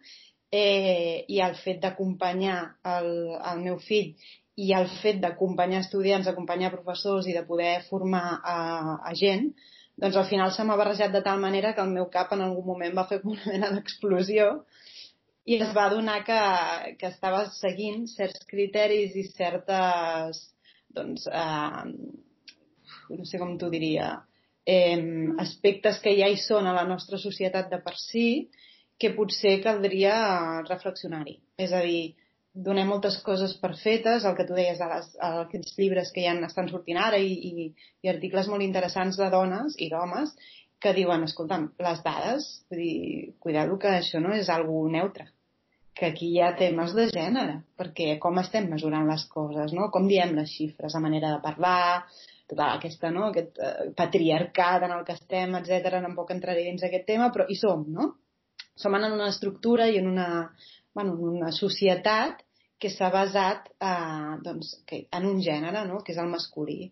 Eh, 0.53 1.25
i 1.29 1.41
el 1.41 1.57
fet 1.65 1.81
d'acompanyar 1.83 2.59
el, 2.95 3.11
el 3.53 3.61
meu 3.65 3.79
fill 3.81 4.13
i 4.61 4.73
el 4.77 4.89
fet 5.01 5.21
d'acompanyar 5.23 5.81
estudiants, 5.81 6.29
d'acompanyar 6.29 6.75
professors 6.75 7.27
i 7.27 7.37
de 7.37 7.45
poder 7.49 7.79
formar 7.89 8.27
a, 8.45 8.59
a 9.01 9.15
gent, 9.17 9.49
doncs 9.97 10.19
al 10.21 10.29
final 10.29 10.53
se 10.53 10.65
m'ha 10.65 10.77
barrejat 10.77 11.13
de 11.13 11.23
tal 11.25 11.41
manera 11.41 11.73
que 11.75 11.81
el 11.85 11.93
meu 11.93 12.09
cap 12.13 12.33
en 12.37 12.45
algun 12.45 12.67
moment 12.67 12.97
va 12.97 13.09
fer 13.09 13.23
una 13.25 13.49
mena 13.49 13.73
d'explosió 13.73 14.51
i 15.49 15.57
es 15.59 15.73
va 15.75 15.89
donar 15.91 16.21
que, 16.27 16.41
que 17.01 17.09
estava 17.09 17.47
seguint 17.57 18.05
certs 18.13 18.45
criteris 18.51 19.17
i 19.19 19.25
certes, 19.33 20.43
doncs, 20.95 21.25
eh, 21.27 21.83
no 23.17 23.25
sé 23.29 23.41
com 23.41 23.57
t'ho 23.59 23.71
diria, 23.73 24.13
eh, 24.67 25.01
aspectes 25.43 25.99
que 26.05 26.15
ja 26.21 26.29
hi 26.31 26.39
són 26.39 26.69
a 26.69 26.77
la 26.77 26.85
nostra 26.87 27.19
societat 27.19 27.73
de 27.73 27.81
per 27.83 27.97
si, 27.99 28.27
que 29.03 29.13
potser 29.17 29.59
caldria 29.65 30.15
reflexionar-hi. 30.69 31.41
És 31.59 31.75
a 31.75 31.83
dir, 31.83 32.15
donem 32.55 32.89
moltes 32.89 33.19
coses 33.27 33.55
per 33.61 33.73
fetes, 33.81 34.27
el 34.29 34.37
que 34.39 34.47
tu 34.49 34.57
deies, 34.57 34.81
a 34.81 34.89
les, 34.95 35.13
a 35.19 35.31
aquests 35.43 35.77
llibres 35.79 36.13
que 36.15 36.25
ja 36.25 36.35
estan 36.47 36.69
sortint 36.71 37.01
ara 37.01 37.19
i, 37.19 37.33
i, 37.33 37.69
i 38.05 38.13
articles 38.13 38.51
molt 38.53 38.65
interessants 38.65 39.19
de 39.19 39.31
dones 39.33 39.79
i 39.81 39.89
d'homes 39.93 40.35
que 40.83 40.93
diuen, 40.97 41.23
escolta'm, 41.29 41.69
les 41.87 42.03
dades, 42.03 42.49
vull 42.71 42.83
dir, 42.83 43.31
cuidado 43.43 43.79
que 43.79 43.93
això 44.01 44.21
no 44.21 44.35
és 44.35 44.51
algo 44.51 44.83
neutre. 44.91 45.31
que 45.93 46.07
aquí 46.09 46.31
hi 46.33 46.39
ha 46.41 46.55
temes 46.57 46.95
de 46.97 47.05
gènere, 47.13 47.59
perquè 47.77 48.15
com 48.19 48.39
estem 48.41 48.65
mesurant 48.71 49.05
les 49.11 49.27
coses, 49.29 49.75
no? 49.77 49.91
com 49.93 50.07
diem 50.09 50.33
les 50.39 50.49
xifres, 50.49 50.95
la 50.97 51.03
manera 51.05 51.35
de 51.35 51.43
parlar, 51.45 52.07
tota 52.49 52.71
aquesta, 52.79 53.11
no? 53.13 53.27
aquest 53.29 53.61
uh, 53.61 53.91
patriarcat 53.99 54.87
en 54.89 54.95
el 54.97 55.05
que 55.05 55.13
estem, 55.19 55.53
etc. 55.61 55.99
Tampoc 56.07 56.33
entraré 56.33 56.65
dins 56.65 56.87
aquest 56.89 57.05
tema, 57.11 57.29
però 57.35 57.45
hi 57.45 57.59
som, 57.61 57.85
no? 57.93 58.09
Som 58.83 58.97
en 58.99 59.07
una 59.13 59.29
estructura 59.31 59.89
i 59.89 59.99
en 60.01 60.09
una, 60.11 60.29
bueno, 60.95 61.15
en 61.15 61.39
una 61.39 61.53
societat 61.55 62.43
que 62.83 62.91
s'ha 62.91 63.13
basat 63.15 63.71
eh, 63.79 64.35
doncs, 64.43 64.75
que, 64.89 65.05
en 65.19 65.29
un 65.31 65.41
gènere, 65.45 65.85
no? 65.89 66.03
que 66.03 66.15
és 66.15 66.19
el 66.19 66.31
masculí. 66.33 66.91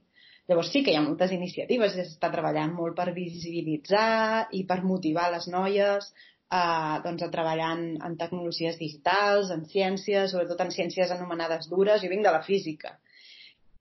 Llavors 0.51 0.71
sí 0.75 0.83
que 0.87 0.93
hi 0.95 0.99
ha 0.99 1.03
moltes 1.05 1.33
iniciatives, 1.35 1.95
s'està 1.95 2.31
treballant 2.31 2.73
molt 2.75 2.97
per 2.99 3.13
visibilitzar 3.15 4.49
i 4.59 4.65
per 4.71 4.81
motivar 4.87 5.29
les 5.35 5.47
noies 5.51 6.09
eh, 6.11 6.97
doncs, 7.05 7.27
a 7.27 7.31
treballar 7.35 7.73
en, 7.77 7.85
en 8.07 8.17
tecnologies 8.23 8.79
digitals, 8.79 9.53
en 9.55 9.67
ciències, 9.75 10.31
sobretot 10.33 10.65
en 10.65 10.75
ciències 10.75 11.15
anomenades 11.15 11.71
dures. 11.71 12.03
Jo 12.03 12.11
vinc 12.13 12.27
de 12.27 12.35
la 12.39 12.43
física. 12.47 12.97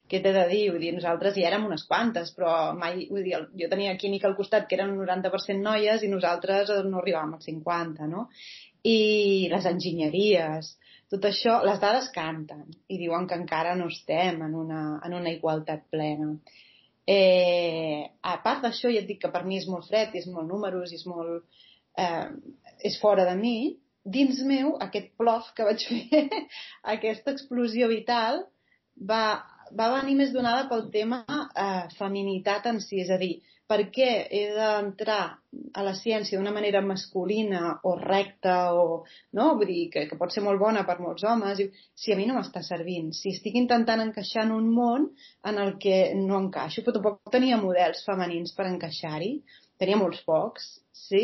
Què 0.09 0.21
t'he 0.23 0.33
de 0.33 0.45
dir? 0.49 0.63
Vull 0.73 0.81
dir, 0.81 0.93
nosaltres 0.95 1.37
hi 1.37 1.45
érem 1.45 1.67
unes 1.67 1.83
quantes, 1.89 2.31
però 2.35 2.53
mai, 2.77 3.05
vull 3.11 3.25
dir, 3.25 3.37
jo 3.61 3.69
tenia 3.69 3.97
química 4.01 4.27
al 4.29 4.37
costat 4.37 4.65
que 4.67 4.77
eren 4.77 4.95
un 4.95 5.03
90% 5.03 5.61
noies 5.61 6.03
i 6.03 6.09
nosaltres 6.11 6.71
no 6.87 7.01
arribàvem 7.01 7.35
al 7.37 7.43
50, 7.45 8.07
no? 8.09 8.27
I 8.89 9.49
les 9.51 9.67
enginyeries, 9.69 10.71
tot 11.13 11.25
això, 11.25 11.59
les 11.65 11.81
dades 11.81 12.09
canten 12.15 12.65
i 12.87 12.97
diuen 13.01 13.27
que 13.29 13.37
encara 13.37 13.75
no 13.77 13.89
estem 13.89 14.41
en 14.45 14.55
una, 14.55 14.81
en 15.05 15.15
una 15.17 15.33
igualtat 15.33 15.87
plena. 15.93 16.31
Eh, 17.09 18.05
a 18.21 18.35
part 18.43 18.65
d'això, 18.65 18.91
ja 18.93 19.01
et 19.01 19.09
dic 19.09 19.23
que 19.23 19.31
per 19.33 19.41
mi 19.45 19.57
és 19.57 19.65
molt 19.69 19.87
fred, 19.89 20.13
és 20.13 20.27
molt 20.29 20.45
números, 20.49 20.93
és 20.93 21.05
molt, 21.09 21.45
eh, 21.97 22.27
és 22.85 22.97
fora 23.01 23.25
de 23.29 23.33
mi, 23.39 23.55
dins 24.05 24.41
meu, 24.45 24.75
aquest 24.85 25.09
plof 25.17 25.49
que 25.57 25.65
vaig 25.65 25.85
fer, 25.89 26.25
aquesta 26.95 27.33
explosió 27.33 27.89
vital, 27.89 28.43
va, 29.09 29.23
va 29.77 29.91
venir 29.99 30.17
més 30.19 30.33
donada 30.33 30.67
pel 30.69 30.89
tema 30.93 31.23
eh, 31.29 31.85
feminitat 31.97 32.67
en 32.71 32.81
si, 32.83 33.01
és 33.03 33.09
a 33.13 33.17
dir, 33.21 33.37
per 33.69 33.83
què 33.93 34.07
he 34.33 34.45
d'entrar 34.55 35.21
a 35.77 35.83
la 35.85 35.93
ciència 35.93 36.39
d'una 36.39 36.53
manera 36.55 36.81
masculina 36.81 37.75
o 37.85 37.93
recta 37.99 38.55
o, 38.73 39.03
no? 39.37 39.45
Vull 39.59 39.69
dir, 39.69 39.83
que, 39.93 40.07
que 40.09 40.17
pot 40.17 40.33
ser 40.33 40.41
molt 40.45 40.61
bona 40.61 40.81
per 40.87 40.97
molts 41.03 41.25
homes, 41.29 41.61
si 41.93 42.13
a 42.13 42.17
mi 42.17 42.25
no 42.25 42.39
m'està 42.39 42.63
servint, 42.65 43.11
si 43.13 43.35
estic 43.35 43.59
intentant 43.61 44.01
encaixar 44.01 44.47
en 44.47 44.55
un 44.57 44.71
món 44.73 45.11
en 45.51 45.61
el 45.61 45.75
que 45.83 45.99
no 46.17 46.41
encaixo, 46.41 46.81
però 46.81 46.97
tampoc 46.97 47.33
tenia 47.35 47.61
models 47.61 48.01
femenins 48.07 48.57
per 48.57 48.65
encaixar-hi, 48.71 49.35
tenia 49.79 50.01
molts 50.01 50.25
pocs, 50.25 50.71
sí? 51.05 51.23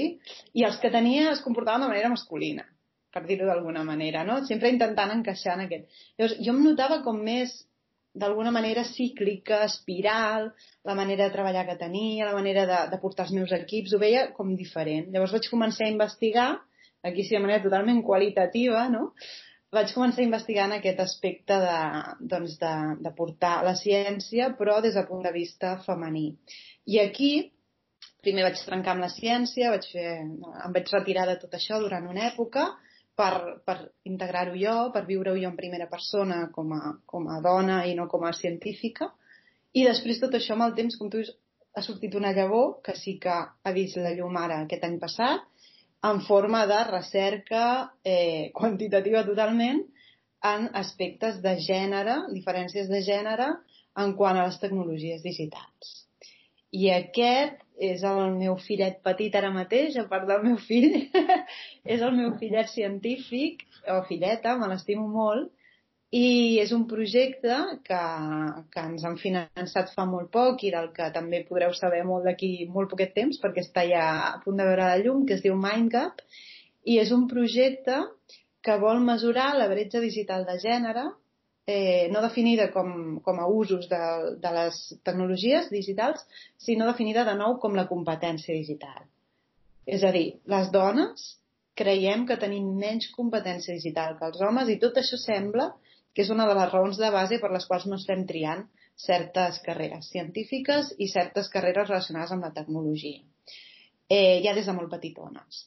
I 0.54 0.70
els 0.70 0.78
que 0.84 0.94
tenia 0.94 1.32
es 1.34 1.42
comportaven 1.46 1.88
de 1.88 1.94
manera 1.96 2.14
masculina, 2.14 2.68
per 3.16 3.26
dir-ho 3.26 3.50
d'alguna 3.50 3.82
manera, 3.88 4.22
no? 4.28 4.44
Sempre 4.46 4.70
intentant 4.70 5.18
encaixar 5.18 5.58
en 5.58 5.66
aquest. 5.66 5.90
Llavors, 6.20 6.38
jo 6.46 6.54
em 6.54 6.62
notava 6.70 7.02
com 7.02 7.26
més, 7.26 7.58
d'alguna 8.16 8.52
manera, 8.56 8.86
cíclica, 8.88 9.64
espiral, 9.68 10.50
la 10.88 10.96
manera 10.96 11.28
de 11.28 11.36
treballar 11.36 11.66
que 11.68 11.78
tenia, 11.80 12.30
la 12.30 12.38
manera 12.38 12.66
de, 12.70 12.78
de 12.92 13.00
portar 13.02 13.26
els 13.28 13.34
meus 13.36 13.52
equips, 13.56 13.94
ho 13.94 14.00
veia 14.02 14.30
com 14.38 14.54
diferent. 14.56 15.10
Llavors 15.14 15.36
vaig 15.36 15.50
començar 15.52 15.88
a 15.88 15.94
investigar, 15.94 16.52
aquí 17.04 17.26
sí 17.26 17.36
de 17.36 17.44
manera 17.44 17.64
totalment 17.64 18.02
qualitativa, 18.08 18.88
no? 18.90 19.10
vaig 19.76 19.92
començar 19.92 20.22
a 20.24 20.30
investigar 20.30 20.70
en 20.70 20.78
aquest 20.78 21.02
aspecte 21.04 21.56
de, 21.60 21.80
doncs 22.32 22.54
de, 22.62 22.72
de 23.04 23.12
portar 23.18 23.58
la 23.68 23.74
ciència, 23.76 24.54
però 24.56 24.78
des 24.80 24.96
del 24.96 25.08
punt 25.10 25.26
de 25.26 25.34
vista 25.36 25.74
femení. 25.84 26.30
I 26.88 27.02
aquí 27.04 27.32
primer 28.26 28.46
vaig 28.48 28.62
trencar 28.66 28.96
amb 28.96 29.06
la 29.06 29.12
ciència, 29.14 29.74
vaig 29.74 29.86
fer, 29.92 30.10
em 30.24 30.76
vaig 30.76 30.92
retirar 30.96 31.28
de 31.30 31.38
tot 31.42 31.54
això 31.58 31.78
durant 31.84 32.08
una 32.10 32.30
època 32.32 32.70
per, 33.16 33.62
per 33.66 33.78
integrar-ho 34.10 34.56
jo, 34.60 34.76
per 34.94 35.06
viure-ho 35.08 35.38
jo 35.40 35.50
en 35.52 35.58
primera 35.58 35.88
persona 35.92 36.46
com 36.56 36.74
a, 36.76 36.96
com 37.08 37.30
a 37.32 37.40
dona 37.44 37.84
i 37.88 37.96
no 37.96 38.10
com 38.12 38.26
a 38.28 38.34
científica. 38.36 39.10
I 39.76 39.86
després 39.88 40.22
tot 40.22 40.36
això 40.36 40.56
amb 40.56 40.68
el 40.68 40.76
temps, 40.78 40.98
com 41.00 41.12
tu 41.12 41.22
dius, 41.22 41.34
ha 41.76 41.84
sortit 41.84 42.16
una 42.16 42.32
llavor 42.36 42.80
que 42.84 42.96
sí 42.96 43.18
que 43.20 43.34
ha 43.36 43.76
vist 43.76 44.00
la 44.00 44.14
llum 44.16 44.38
ara 44.40 44.62
aquest 44.64 44.86
any 44.88 44.96
passat 45.02 45.44
en 46.08 46.22
forma 46.24 46.64
de 46.70 46.78
recerca 46.88 47.66
eh, 48.04 48.52
quantitativa 48.54 49.26
totalment 49.28 49.82
en 50.46 50.70
aspectes 50.78 51.42
de 51.44 51.56
gènere, 51.66 52.20
diferències 52.32 52.88
de 52.92 53.02
gènere 53.04 53.50
en 54.04 54.14
quant 54.20 54.38
a 54.38 54.46
les 54.46 54.60
tecnologies 54.62 55.24
digitals. 55.26 55.96
I 56.72 56.92
aquest 56.94 57.65
és 57.78 58.04
el 58.08 58.36
meu 58.38 58.56
fillet 58.64 59.02
petit 59.04 59.36
ara 59.36 59.52
mateix, 59.52 59.98
a 60.00 60.06
part 60.08 60.28
del 60.30 60.44
meu 60.44 60.58
fill, 60.68 60.96
és 61.94 62.02
el 62.02 62.16
meu 62.16 62.32
fillet 62.40 62.72
científic, 62.72 63.66
o 63.92 64.02
filleta, 64.08 64.56
me 64.58 64.70
l'estimo 64.72 65.08
molt, 65.12 65.52
i 66.16 66.60
és 66.62 66.72
un 66.72 66.86
projecte 66.88 67.56
que, 67.84 68.02
que 68.72 68.84
ens 68.88 69.04
han 69.04 69.18
finançat 69.20 69.92
fa 69.96 70.06
molt 70.08 70.30
poc 70.32 70.64
i 70.64 70.72
del 70.72 70.92
que 70.96 71.10
també 71.12 71.42
podreu 71.50 71.74
saber 71.76 72.04
molt 72.08 72.24
d'aquí 72.30 72.70
molt 72.72 72.92
poquet 72.94 73.12
temps 73.18 73.42
perquè 73.42 73.66
està 73.66 73.84
ja 73.90 74.06
a 74.30 74.40
punt 74.46 74.62
de 74.62 74.68
veure 74.70 74.88
la 74.94 75.02
llum, 75.02 75.26
que 75.26 75.36
es 75.36 75.44
diu 75.44 75.58
Mindgap, 75.60 76.22
i 76.86 77.00
és 77.02 77.12
un 77.12 77.28
projecte 77.28 78.00
que 78.64 78.80
vol 78.82 79.02
mesurar 79.04 79.56
la 79.58 79.68
bretxa 79.68 80.00
digital 80.00 80.46
de 80.48 80.56
gènere 80.62 81.10
eh, 81.68 82.08
no 82.12 82.22
definida 82.22 82.70
com, 82.72 83.20
com 83.26 83.40
a 83.42 83.48
usos 83.48 83.88
de, 83.90 84.04
de 84.42 84.52
les 84.58 84.78
tecnologies 85.04 85.72
digitals, 85.74 86.22
sinó 86.58 86.86
definida 86.92 87.26
de 87.26 87.34
nou 87.40 87.58
com 87.64 87.76
la 87.78 87.88
competència 87.90 88.54
digital. 88.54 89.08
És 89.86 90.06
a 90.06 90.12
dir, 90.14 90.28
les 90.50 90.72
dones 90.74 91.26
creiem 91.78 92.26
que 92.30 92.40
tenim 92.42 92.72
menys 92.80 93.10
competència 93.14 93.76
digital 93.76 94.16
que 94.18 94.30
els 94.30 94.42
homes 94.42 94.70
i 94.72 94.80
tot 94.82 94.98
això 95.02 95.20
sembla 95.20 95.74
que 96.16 96.24
és 96.24 96.32
una 96.32 96.48
de 96.48 96.56
les 96.56 96.72
raons 96.72 96.98
de 96.98 97.12
base 97.12 97.42
per 97.42 97.52
les 97.52 97.66
quals 97.68 97.86
no 97.92 98.00
estem 98.00 98.24
triant 98.30 98.64
certes 98.96 99.60
carreres 99.66 100.08
científiques 100.14 100.94
i 101.04 101.10
certes 101.12 101.50
carreres 101.52 101.90
relacionades 101.90 102.32
amb 102.32 102.48
la 102.48 102.54
tecnologia. 102.56 103.20
Eh, 104.08 104.40
ja 104.46 104.54
des 104.56 104.70
de 104.70 104.76
molt 104.78 104.94
petitones. 104.94 105.66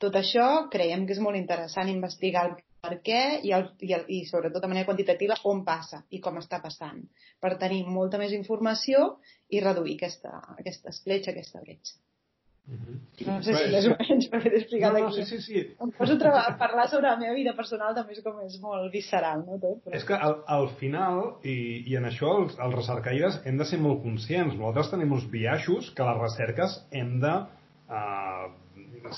Tot 0.00 0.16
això 0.16 0.46
creiem 0.72 1.04
que 1.06 1.14
és 1.14 1.22
molt 1.22 1.38
interessant 1.38 1.92
investigar 1.92 2.48
el 2.48 2.56
per 2.80 2.96
què 3.06 3.22
i, 3.44 3.52
el, 3.56 3.66
i, 3.84 3.92
el, 3.96 4.04
i 4.08 4.20
sobretot 4.28 4.62
de 4.64 4.70
manera 4.72 4.88
quantitativa 4.88 5.36
on 5.50 5.64
passa 5.66 6.02
i 6.16 6.20
com 6.24 6.38
està 6.40 6.60
passant 6.64 7.02
per 7.40 7.56
tenir 7.62 7.82
molta 7.86 8.20
més 8.20 8.32
informació 8.36 9.16
i 9.50 9.60
reduir 9.64 9.98
aquesta, 9.98 10.38
aquesta 10.58 10.94
escletxa, 10.94 11.34
aquesta 11.34 11.60
bretxa. 11.64 11.98
Mm 12.70 12.76
-hmm. 12.76 13.26
No 13.26 13.42
sé 13.42 13.54
si 13.54 13.88
o 13.88 13.96
menys 13.98 14.26
m'he 14.32 14.50
explicat 14.58 14.92
no, 14.92 14.98
no, 14.98 15.06
aquí. 15.06 15.24
Sí, 15.24 15.36
sí, 15.36 15.42
sí. 15.42 15.60
Em 15.84 15.90
poso 15.90 16.14
a 16.14 16.56
parlar 16.58 16.88
sobre 16.88 17.08
la 17.08 17.16
meva 17.16 17.34
vida 17.34 17.52
personal 17.56 17.94
també 17.94 18.12
és 18.12 18.22
com 18.22 18.40
és 18.44 18.60
molt 18.60 18.92
visceral, 18.92 19.44
no? 19.46 19.58
Tot, 19.58 19.82
però... 19.84 19.96
És 19.96 20.04
que 20.04 20.14
al, 20.14 20.36
al 20.46 20.68
final, 20.80 21.40
i, 21.42 21.84
i 21.90 21.96
en 21.96 22.04
això 22.04 22.28
els, 22.40 22.58
els 22.58 22.74
recercaires 22.74 23.40
hem 23.44 23.56
de 23.58 23.64
ser 23.64 23.78
molt 23.78 24.02
conscients. 24.02 24.54
Nosaltres 24.54 24.90
tenim 24.90 25.12
uns 25.12 25.26
biaixos 25.30 25.90
que 25.90 26.04
les 26.04 26.18
recerques 26.26 26.86
hem 26.92 27.20
de 27.20 27.34
uh, 27.36 28.59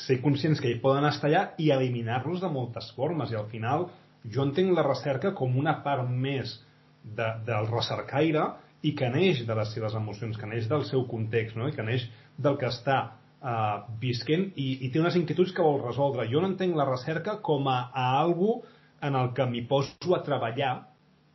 ser 0.00 0.20
conscients 0.22 0.60
que 0.60 0.70
hi 0.70 0.80
poden 0.82 1.06
estar 1.08 1.28
allà 1.28 1.42
i 1.62 1.70
eliminar-los 1.74 2.42
de 2.42 2.50
moltes 2.52 2.90
formes. 2.96 3.32
I 3.32 3.38
al 3.40 3.48
final 3.52 3.88
jo 4.34 4.44
entenc 4.46 4.74
la 4.76 4.84
recerca 4.86 5.32
com 5.38 5.56
una 5.58 5.78
part 5.84 6.08
més 6.08 6.58
de, 7.02 7.28
del 7.46 7.68
recercaire 7.70 8.46
i 8.82 8.94
que 8.98 9.08
neix 9.10 9.44
de 9.46 9.56
les 9.58 9.72
seves 9.74 9.94
emocions, 9.98 10.38
que 10.38 10.48
neix 10.50 10.68
del 10.70 10.86
seu 10.88 11.06
context, 11.10 11.56
no? 11.58 11.68
i 11.68 11.74
que 11.76 11.86
neix 11.86 12.06
del 12.38 12.58
que 12.58 12.70
està 12.70 12.98
uh, 13.08 13.82
visquent 14.02 14.48
i, 14.56 14.86
i 14.86 14.90
té 14.90 15.02
unes 15.02 15.18
inquietuds 15.18 15.54
que 15.54 15.66
vol 15.66 15.82
resoldre. 15.82 16.28
Jo 16.30 16.42
no 16.42 16.52
entenc 16.52 16.78
la 16.78 16.88
recerca 16.88 17.38
com 17.44 17.68
a, 17.70 17.78
a 17.94 18.08
algo 18.20 18.62
en 19.02 19.18
el 19.18 19.32
que 19.36 19.46
m'hi 19.50 19.66
poso 19.70 20.16
a 20.16 20.22
treballar 20.26 20.74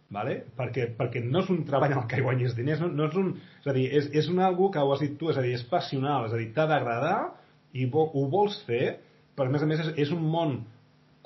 vale? 0.10 0.38
perquè, 0.58 0.91
perquè 0.97 1.22
no 1.24 1.41
és 1.43 1.49
un 1.51 1.64
treball 1.68 1.93
en 1.93 2.01
el 2.01 2.08
que 2.12 2.22
guanyis 2.24 2.55
diners, 2.55 2.80
no, 2.84 2.89
no 2.95 3.10
és 3.10 3.18
un... 3.20 3.34
És 3.62 3.68
a 3.68 3.76
dir, 3.76 3.88
és, 3.99 4.08
és 4.22 4.30
un 4.32 4.39
algo 4.43 4.70
que 4.72 4.84
ho 4.84 4.93
has 4.93 5.03
dit 5.03 5.18
tu, 5.20 5.32
és 5.32 5.39
a 5.39 5.43
dir, 5.43 5.55
és 5.58 5.66
passional, 5.68 6.30
és 6.30 6.36
a 6.36 6.39
dir, 6.39 6.51
t'ha 6.55 6.68
d'agradar 6.70 7.18
i 7.74 7.86
vo, 7.91 8.07
ho 8.13 8.26
vols 8.32 8.57
fer, 8.68 8.97
però 9.36 9.49
a 9.49 9.53
més 9.53 9.63
a 9.63 9.70
més 9.70 9.84
és, 9.84 9.93
és 10.07 10.11
un 10.15 10.24
món 10.32 10.59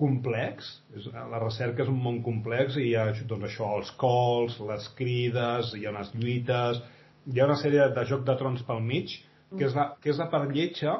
complex, 0.01 0.71
és, 0.97 1.07
la 1.13 1.39
recerca 1.43 1.83
és 1.83 1.91
un 1.91 1.99
món 2.01 2.21
complex 2.25 2.77
i 2.79 2.89
hi 2.89 2.95
ha 2.97 3.11
doncs 3.29 3.51
això, 3.51 3.69
els 3.77 3.91
calls, 4.01 4.57
les 4.67 4.87
crides, 4.97 5.75
hi 5.77 5.85
ha 5.85 5.93
unes 5.93 6.11
lluites, 6.17 6.81
hi 7.29 7.39
ha 7.39 7.47
una 7.47 7.59
sèrie 7.61 7.87
de 7.95 8.05
joc 8.09 8.25
de 8.27 8.35
trons 8.39 8.63
pel 8.67 8.81
mig, 8.85 9.13
que 9.57 9.67
és 9.67 9.75
la, 9.77 9.91
que 10.01 10.11
és 10.13 10.19
la 10.19 10.29
part 10.31 10.51
lletja, 10.55 10.95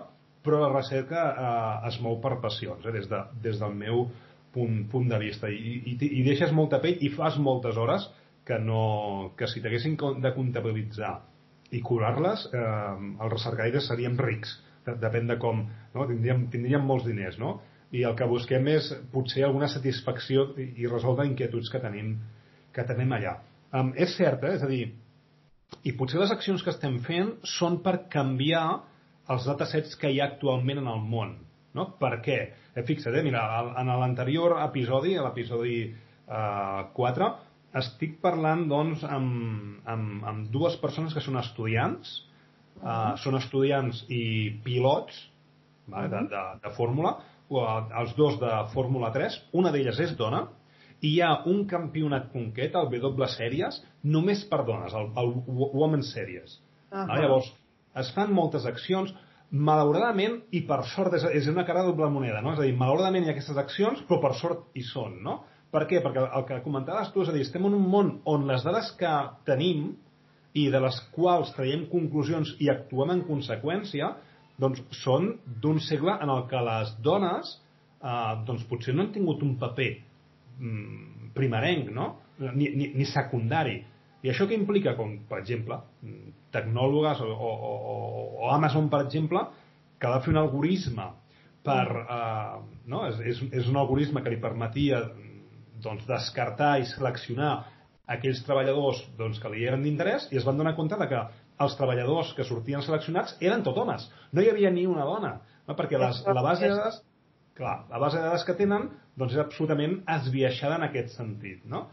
però 0.46 0.60
la 0.62 0.72
recerca 0.74 1.24
eh, 1.32 1.88
es 1.90 2.00
mou 2.04 2.20
per 2.22 2.38
passions, 2.44 2.86
eh, 2.86 2.94
des, 2.98 3.08
de, 3.10 3.22
des 3.44 3.60
del 3.62 3.76
meu 3.78 4.06
punt, 4.54 4.84
punt 4.92 5.10
de 5.10 5.20
vista. 5.22 5.50
I, 5.50 5.78
i, 5.94 5.98
i 5.98 6.24
deixes 6.28 6.54
molta 6.56 6.82
pell 6.84 7.02
i 7.02 7.12
fas 7.14 7.38
moltes 7.42 7.78
hores 7.78 8.08
que, 8.46 8.58
no, 8.60 9.32
que 9.38 9.50
si 9.50 9.62
t'haguessin 9.64 9.98
de 10.22 10.34
comptabilitzar 10.36 11.16
i 11.72 11.82
curar-les, 11.86 12.50
eh, 12.52 12.66
els 13.14 13.34
recercaires 13.34 13.88
seríem 13.90 14.20
rics 14.20 14.58
depèn 14.86 15.30
de 15.30 15.38
com, 15.42 15.66
no? 15.94 16.08
tindríem, 16.10 16.48
tindríem 16.54 16.86
molts 16.86 17.06
diners, 17.08 17.38
no? 17.42 17.60
I 17.92 18.06
el 18.08 18.16
que 18.16 18.28
busquem 18.30 18.68
és 18.72 18.88
potser 19.12 19.44
alguna 19.46 19.68
satisfacció 19.72 20.52
i, 20.56 20.70
i 20.84 20.90
resoldre 20.90 21.28
inquietuds 21.28 21.70
que 21.72 21.82
tenim, 21.84 22.16
que 22.72 22.86
tenim 22.88 23.12
allà. 23.18 23.38
Um, 23.76 23.92
és 24.00 24.16
cert, 24.18 24.44
eh? 24.48 24.56
és 24.58 24.64
a 24.64 24.70
dir, 24.70 24.86
i 25.88 25.94
potser 25.98 26.20
les 26.22 26.32
accions 26.34 26.64
que 26.64 26.72
estem 26.74 26.98
fent 27.06 27.36
són 27.58 27.80
per 27.84 28.06
canviar 28.12 28.66
els 29.32 29.46
datasets 29.48 29.96
que 30.00 30.12
hi 30.12 30.20
ha 30.20 30.32
actualment 30.32 30.82
en 30.82 30.90
el 30.92 31.04
món. 31.14 31.38
No? 31.78 31.88
Per 32.00 32.18
què? 32.26 32.40
Eh, 32.76 32.84
fixa't, 32.88 33.16
eh, 33.16 33.24
mira, 33.24 33.44
en 33.80 33.92
l'anterior 34.02 34.58
episodi, 34.64 35.16
a 35.16 35.24
l'episodi 35.28 35.78
eh, 35.88 36.82
4, 36.98 37.30
estic 37.80 38.18
parlant 38.24 38.66
doncs, 38.68 39.06
amb, 39.08 39.80
amb, 39.88 40.26
amb 40.28 40.52
dues 40.52 40.76
persones 40.82 41.16
que 41.16 41.24
són 41.24 41.40
estudiants, 41.40 42.18
uh 42.82 43.18
són 43.22 43.36
estudiants 43.38 44.06
i 44.10 44.62
pilots 44.64 45.14
vale, 45.88 46.08
uh 46.08 46.14
-huh. 46.14 46.30
de, 46.30 46.36
de, 46.36 46.70
de 46.70 46.76
fórmula, 46.76 47.18
els 47.52 48.16
dos 48.16 48.40
de 48.40 48.52
Fórmula 48.74 49.12
3, 49.12 49.50
una 49.54 49.72
d'elles 49.72 50.00
és 50.00 50.16
dona, 50.18 50.48
i 51.02 51.16
hi 51.16 51.22
ha 51.22 51.44
un 51.46 51.66
campionat 51.66 52.32
concret, 52.32 52.76
el 52.76 52.88
W 52.94 53.28
Series, 53.28 53.82
només 54.04 54.46
per 54.46 54.64
dones, 54.66 54.94
el, 54.94 55.10
el 55.18 55.34
Women 55.48 56.04
Series. 56.04 56.60
Uh 56.92 56.98
-huh. 56.98 57.08
vale, 57.08 57.22
llavors, 57.22 57.54
es 57.96 58.12
fan 58.14 58.34
moltes 58.34 58.66
accions, 58.66 59.14
malauradament, 59.52 60.44
i 60.52 60.62
per 60.62 60.84
sort, 60.84 61.14
és, 61.14 61.24
és 61.24 61.48
una 61.48 61.66
cara 61.66 61.82
de 61.82 61.88
doble 61.88 62.10
moneda, 62.10 62.42
no? 62.42 62.54
És 62.54 62.60
a 62.60 62.62
dir, 62.62 62.78
malauradament 62.78 63.26
hi 63.26 63.30
ha 63.30 63.32
aquestes 63.32 63.58
accions, 63.58 64.04
però 64.08 64.22
per 64.22 64.34
sort 64.36 64.60
hi 64.74 64.84
són, 64.84 65.22
no? 65.24 65.44
Per 65.72 65.88
què? 65.88 66.02
Perquè 66.04 66.24
el 66.38 66.46
que 66.46 66.62
comentaves 66.64 67.12
tu, 67.12 67.22
és 67.22 67.30
a 67.30 67.32
dir, 67.32 67.42
estem 67.42 67.66
en 67.66 67.74
un 67.74 67.90
món 67.90 68.22
on 68.26 68.48
les 68.48 68.64
dades 68.64 68.92
que 69.00 69.12
tenim 69.46 69.98
i 70.58 70.68
de 70.72 70.82
les 70.84 70.98
quals 71.16 71.54
traiem 71.56 71.86
conclusions 71.92 72.56
i 72.60 72.70
actuem 72.72 73.14
en 73.16 73.24
conseqüència, 73.28 74.12
doncs 74.60 74.82
són 75.02 75.32
d'un 75.64 75.80
segle 75.82 76.18
en 76.22 76.32
el 76.34 76.44
que 76.52 76.60
les 76.68 76.92
dones 77.06 77.54
eh, 77.56 78.34
doncs 78.48 78.66
potser 78.70 78.96
no 78.96 79.06
han 79.06 79.14
tingut 79.16 79.44
un 79.46 79.56
paper 79.62 79.90
mm, 80.60 81.32
primerenc, 81.38 81.90
no? 81.96 82.12
Ni, 82.42 82.68
ni, 82.74 82.92
ni 82.98 83.06
secundari. 83.06 83.80
I 84.22 84.30
això 84.32 84.48
què 84.50 84.58
implica? 84.58 84.96
Com, 84.98 85.16
per 85.30 85.40
exemple, 85.42 85.78
tecnòlogues 86.54 87.22
o, 87.26 87.32
o, 87.32 87.52
o, 87.72 87.96
o 88.42 88.54
Amazon, 88.54 88.90
per 88.90 89.04
exemple, 89.06 89.44
que 90.02 90.10
de 90.10 90.22
fer 90.26 90.34
un 90.34 90.42
algoritme 90.42 91.08
per... 91.66 91.86
Eh, 92.02 92.56
no? 92.92 93.06
és, 93.10 93.22
és, 93.34 93.44
és 93.62 93.70
un 93.72 93.78
algoritme 93.82 94.24
que 94.26 94.34
li 94.34 94.42
permetia 94.42 95.04
doncs, 95.82 96.06
descartar 96.10 96.76
i 96.82 96.90
seleccionar 96.90 97.54
aquells 98.08 98.42
treballadors 98.48 99.04
doncs, 99.18 99.40
que 99.40 99.52
li 99.54 99.66
eren 99.68 99.84
d'interès 99.86 100.28
i 100.32 100.40
es 100.40 100.48
van 100.48 100.58
donar 100.58 100.76
compte 100.76 100.98
de 101.00 101.08
que 101.08 101.22
els 101.62 101.78
treballadors 101.78 102.34
que 102.38 102.48
sortien 102.48 102.82
seleccionats 102.82 103.38
eren 103.40 103.64
tot 103.64 103.78
homes. 103.78 104.08
No 104.34 104.42
hi 104.42 104.50
havia 104.50 104.72
ni 104.74 104.88
una 104.90 105.06
dona, 105.06 105.38
no? 105.68 105.78
perquè 105.78 106.00
les, 106.02 106.24
la 106.26 106.44
base 106.44 106.68
de 106.68 106.76
dades 106.76 107.02
clar, 107.62 107.86
la 107.90 108.00
base 108.00 108.18
de 108.18 108.24
dades 108.24 108.46
que 108.48 108.56
tenen 108.58 108.90
doncs 109.20 109.36
és 109.36 109.44
absolutament 109.44 110.00
esbiaixada 110.16 110.80
en 110.80 110.88
aquest 110.88 111.14
sentit. 111.18 111.62
No? 111.70 111.86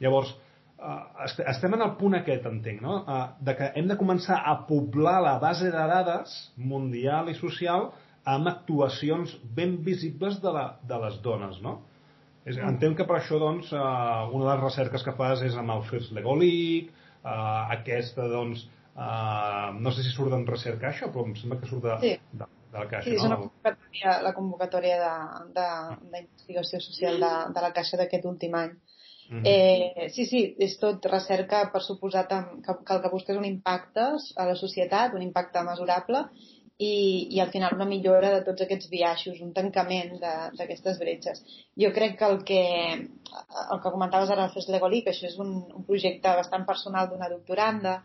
Llavors, 0.00 0.32
eh, 0.78 1.34
estem 1.52 1.76
en 1.76 1.84
el 1.86 1.94
punt 2.00 2.16
aquest, 2.18 2.46
entenc, 2.48 2.80
no? 2.84 3.00
eh, 3.04 3.24
de 3.48 3.56
que 3.58 3.72
hem 3.76 3.90
de 3.90 3.98
començar 4.00 4.40
a 4.40 4.56
poblar 4.68 5.18
la 5.26 5.36
base 5.42 5.68
de 5.68 5.86
dades 5.94 6.36
mundial 6.56 7.30
i 7.30 7.36
social 7.38 7.90
amb 8.30 8.50
actuacions 8.50 9.32
ben 9.56 9.78
visibles 9.84 10.40
de, 10.42 10.52
la, 10.52 10.66
de 10.86 10.98
les 11.04 11.20
dones, 11.24 11.60
no? 11.64 11.80
És, 12.48 12.56
entenc 12.56 12.96
que 13.00 13.06
per 13.08 13.18
això, 13.18 13.38
doncs, 13.40 13.72
eh, 13.72 13.80
una 14.32 14.44
de 14.46 14.50
les 14.50 14.62
recerques 14.62 15.04
que 15.04 15.16
fas 15.16 15.42
és 15.46 15.56
amb 15.60 15.74
el 15.74 15.82
First 15.90 16.14
Lego 16.16 16.36
League, 16.40 16.88
eh, 17.20 17.34
aquesta, 17.76 18.28
doncs, 18.32 18.64
eh, 18.96 19.66
no 19.76 19.92
sé 19.92 20.06
si 20.06 20.14
surt 20.14 20.32
d'en 20.32 20.46
recerca 20.48 20.88
això, 20.90 21.10
però 21.12 21.26
em 21.28 21.34
sembla 21.36 21.60
que 21.60 21.68
surt 21.70 21.84
de, 21.84 21.96
sí. 22.04 22.14
de, 22.32 22.48
de 22.72 22.78
la 22.78 22.86
Caixa. 22.92 23.08
Sí, 23.10 23.16
és 23.18 23.26
una 23.26 23.40
convocatòria, 23.42 24.14
la 24.26 24.36
convocatòria 24.36 25.10
d'investigació 25.58 26.80
social 26.86 27.20
de, 27.20 27.34
de 27.56 27.66
la 27.66 27.74
Caixa 27.76 28.00
d'aquest 28.00 28.30
últim 28.32 28.56
any. 28.62 28.72
Mm 29.30 29.42
-hmm. 29.42 29.46
eh, 29.46 30.08
sí, 30.10 30.24
sí, 30.26 30.56
és 30.58 30.72
tot 30.78 31.04
recerca, 31.06 31.68
per 31.72 31.82
suposat, 31.82 32.32
que, 32.64 32.72
que 32.86 32.94
el 32.94 33.02
que 33.02 33.12
busca 33.12 33.32
és 33.32 33.38
un 33.38 33.44
impacte 33.44 34.06
a 34.36 34.46
la 34.46 34.56
societat, 34.56 35.14
un 35.14 35.22
impacte 35.22 35.62
mesurable, 35.62 36.24
i, 36.80 37.28
i 37.36 37.40
al 37.42 37.50
final 37.52 37.74
una 37.76 37.86
millora 37.88 38.30
de 38.34 38.40
tots 38.46 38.64
aquests 38.64 38.88
biaixos, 38.88 39.40
un 39.44 39.52
tancament 39.56 40.14
d'aquestes 40.22 40.98
bretxes. 41.02 41.42
Jo 41.82 41.90
crec 41.96 42.16
que 42.18 42.28
el 42.32 42.38
que, 42.48 42.62
el 42.96 43.82
que 43.82 43.92
comentaves 43.92 44.32
ara 44.32 44.48
Fes 44.54 44.70
Legolí, 44.72 45.02
que 45.04 45.12
això 45.12 45.28
és 45.28 45.36
un, 45.44 45.52
un 45.76 45.84
projecte 45.88 46.32
bastant 46.40 46.64
personal 46.70 47.10
d'una 47.10 47.28
doctoranda, 47.32 47.98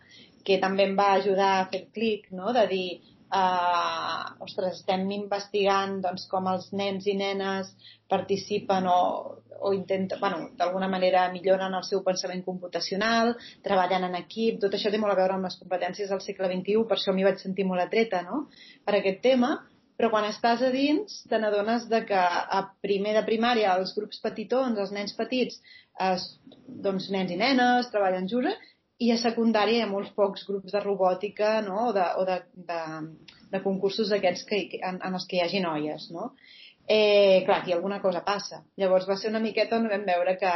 que 0.46 0.60
també 0.62 0.90
em 0.90 0.96
va 1.00 1.14
ajudar 1.14 1.52
a 1.56 1.68
fer 1.72 1.86
clic, 1.96 2.28
no? 2.36 2.52
de 2.54 2.66
dir, 2.74 2.88
uh, 3.34 4.44
ostres, 4.46 4.80
estem 4.82 5.06
investigant 5.16 6.00
doncs, 6.04 6.26
com 6.32 6.48
els 6.52 6.72
nens 6.74 7.08
i 7.08 7.16
nenes 7.18 7.72
participen 8.12 8.88
o, 8.92 8.98
o 9.60 9.74
intenten, 9.74 10.20
bueno, 10.22 10.50
d'alguna 10.58 10.90
manera 10.92 11.28
milloren 11.34 11.74
el 11.74 11.86
seu 11.88 12.04
pensament 12.06 12.44
computacional, 12.46 13.34
treballen 13.66 14.10
en 14.10 14.20
equip, 14.22 14.60
tot 14.62 14.76
això 14.76 14.92
té 14.94 15.00
molt 15.02 15.16
a 15.16 15.20
veure 15.22 15.38
amb 15.38 15.50
les 15.50 15.58
competències 15.62 16.12
del 16.12 16.22
segle 16.26 16.52
XXI, 16.52 16.84
per 16.90 17.00
això 17.00 17.16
m'hi 17.16 17.26
vaig 17.28 17.42
sentir 17.42 17.66
molt 17.70 17.86
atreta, 17.86 18.22
no?, 18.28 18.46
per 18.86 19.00
aquest 19.00 19.24
tema, 19.26 19.56
però 19.96 20.10
quan 20.12 20.28
estàs 20.28 20.62
a 20.66 20.70
dins 20.74 21.22
te 21.30 21.40
n'adones 21.40 21.88
de 21.88 22.02
que 22.06 22.20
a 22.20 22.62
primer 22.84 23.16
de 23.16 23.24
primària 23.28 23.78
els 23.80 23.94
grups 23.96 24.20
petitons, 24.24 24.78
els 24.78 24.92
nens 24.92 25.16
petits, 25.16 25.62
es, 26.12 26.26
doncs 26.68 27.08
nens 27.14 27.32
i 27.32 27.38
nenes 27.40 27.88
treballen 27.94 28.28
junts 28.28 28.74
i 29.04 29.12
a 29.12 29.18
secundària 29.20 29.80
hi 29.80 29.84
ha 29.84 29.92
molts 29.92 30.12
pocs 30.16 30.46
grups 30.48 30.72
de 30.76 30.82
robòtica 30.84 31.60
no? 31.66 31.90
o, 31.90 31.94
de, 31.96 32.06
o 32.20 32.26
de, 32.28 32.38
de, 32.70 32.82
de 33.52 33.62
concursos 33.64 34.12
d'aquests 34.12 34.46
que, 34.50 34.62
en, 34.80 35.02
en 35.04 35.18
els 35.20 35.26
que 35.28 35.38
hi 35.40 35.44
hagi 35.44 35.62
noies. 35.64 36.10
No? 36.16 36.32
Eh, 36.88 37.44
clar, 37.48 37.62
aquí 37.62 37.74
alguna 37.76 38.00
cosa 38.02 38.24
passa. 38.24 38.62
Llavors 38.80 39.08
va 39.10 39.18
ser 39.20 39.34
una 39.34 39.44
miqueta 39.44 39.80
on 39.80 39.90
vam 39.92 40.06
veure 40.08 40.38
que, 40.40 40.54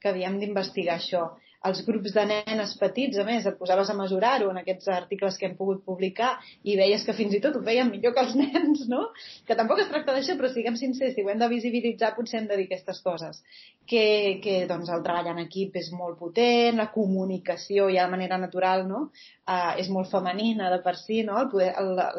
que 0.00 0.12
havíem 0.12 0.38
d'investigar 0.38 1.00
això 1.00 1.26
els 1.68 1.82
grups 1.86 2.14
de 2.16 2.24
nenes 2.28 2.74
petits, 2.80 3.18
a 3.18 3.24
més, 3.26 3.46
et 3.46 3.58
posaves 3.58 3.90
a 3.90 3.96
mesurar-ho 3.98 4.50
en 4.50 4.58
aquests 4.60 4.88
articles 4.94 5.38
que 5.38 5.46
hem 5.48 5.56
pogut 5.58 5.84
publicar 5.86 6.32
i 6.66 6.76
veies 6.78 7.04
que 7.06 7.14
fins 7.18 7.36
i 7.36 7.40
tot 7.44 7.56
ho 7.58 7.62
feien 7.66 7.90
millor 7.90 8.14
que 8.16 8.24
els 8.24 8.34
nens, 8.42 8.84
no? 8.90 9.04
Que 9.46 9.56
tampoc 9.58 9.82
es 9.82 9.90
tracta 9.92 10.16
d'això, 10.16 10.36
però 10.38 10.50
siguem 10.52 10.78
sincers, 10.80 11.14
si 11.14 11.24
ho 11.24 11.30
hem 11.32 11.42
de 11.42 11.50
visibilitzar 11.52 12.12
potser 12.16 12.40
hem 12.40 12.48
de 12.50 12.58
dir 12.60 12.66
aquestes 12.68 13.02
coses. 13.06 13.42
Que, 13.86 14.04
que 14.42 14.58
doncs, 14.70 14.90
el 14.94 15.02
treball 15.06 15.32
en 15.32 15.42
equip 15.44 15.78
és 15.78 15.90
molt 15.94 16.18
potent, 16.20 16.78
la 16.78 16.90
comunicació 16.94 17.88
ja 17.92 18.06
de 18.06 18.14
manera 18.16 18.38
natural, 18.42 18.86
no? 18.88 19.08
Uh, 19.42 19.74
és 19.82 19.88
molt 19.90 20.10
femenina 20.10 20.70
de 20.70 20.78
per 20.84 20.96
si, 21.00 21.22
no? 21.26 21.48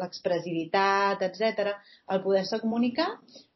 L'expressivitat, 0.00 1.24
etc. 1.28 1.74
El 2.12 2.24
poder-se 2.24 2.60
comunicar 2.64 3.10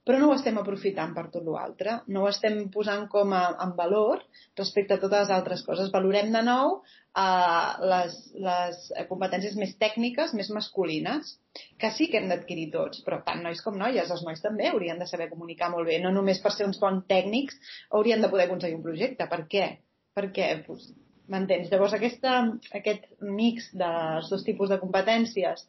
però 0.09 0.17
no 0.23 0.31
ho 0.31 0.37
estem 0.39 0.57
aprofitant 0.57 1.11
per 1.13 1.27
tot 1.29 1.45
l'altre, 1.45 1.99
no 2.15 2.23
ho 2.25 2.29
estem 2.31 2.63
posant 2.73 3.03
com 3.13 3.35
a, 3.37 3.43
en 3.61 3.75
valor 3.77 4.23
respecte 4.57 4.97
a 4.97 5.03
totes 5.03 5.27
les 5.27 5.33
altres 5.37 5.65
coses. 5.67 5.91
Valorem 5.93 6.31
de 6.33 6.41
nou 6.47 6.79
uh, 6.79 7.73
les, 7.93 8.15
les 8.47 8.79
competències 9.11 9.59
més 9.61 9.75
tècniques, 9.83 10.33
més 10.39 10.49
masculines, 10.57 11.35
que 11.77 11.93
sí 11.93 12.09
que 12.09 12.23
hem 12.23 12.33
d'adquirir 12.33 12.71
tots, 12.73 13.03
però 13.05 13.21
tant 13.27 13.45
nois 13.45 13.61
com 13.65 13.77
noies, 13.77 14.09
els 14.09 14.25
nois 14.25 14.41
també 14.41 14.71
haurien 14.71 14.97
de 15.03 15.11
saber 15.11 15.29
comunicar 15.29 15.69
molt 15.75 15.91
bé, 15.93 16.01
no 16.01 16.15
només 16.17 16.41
per 16.41 16.55
ser 16.57 16.71
uns 16.71 16.81
bons 16.81 17.05
tècnics 17.13 17.61
haurien 17.93 18.25
de 18.25 18.33
poder 18.33 18.49
aconseguir 18.49 18.81
un 18.81 18.89
projecte. 18.89 19.29
Per 19.29 19.43
què? 19.53 19.69
Perquè 20.17 20.51
pues, 20.65 20.89
M'entens? 21.29 21.69
Llavors, 21.69 21.93
aquesta, 21.93 22.39
aquest 22.73 23.05
mix 23.21 23.69
dels 23.77 24.31
dos 24.33 24.45
tipus 24.47 24.71
de 24.73 24.79
competències 24.81 25.67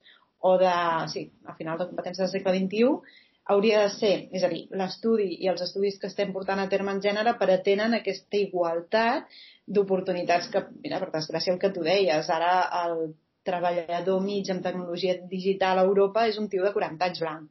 o 0.48 0.54
de, 0.62 0.76
sí, 1.12 1.26
al 1.44 1.58
final 1.58 1.82
de 1.82 1.90
competències 1.90 2.24
del 2.24 2.32
segle 2.32 2.54
XXI 2.56 3.28
hauria 3.50 3.82
de 3.84 3.94
ser, 3.96 4.16
és 4.36 4.44
a 4.46 4.50
dir, 4.52 4.66
l'estudi 4.78 5.30
i 5.44 5.50
els 5.52 5.62
estudis 5.66 5.98
que 6.02 6.10
estem 6.12 6.34
portant 6.36 6.62
a 6.62 6.68
terme 6.70 6.94
en 6.94 7.02
gènere 7.02 7.34
pretenen 7.40 7.98
aquesta 7.98 8.38
igualtat 8.38 9.40
d'oportunitats 9.66 10.52
que, 10.54 10.62
mira, 10.84 11.00
per 11.02 11.10
desgràcia 11.16 11.56
el 11.56 11.62
que 11.62 11.72
tu 11.74 11.86
deies, 11.86 12.30
ara 12.30 12.52
el 12.84 13.10
treballador 13.50 14.22
mig 14.22 14.52
en 14.54 14.62
tecnologia 14.66 15.16
digital 15.32 15.82
a 15.82 15.88
Europa 15.88 16.28
és 16.30 16.38
un 16.38 16.50
tio 16.52 16.66
de 16.66 16.74
40 16.76 17.10
anys 17.10 17.24
blanc. 17.24 17.50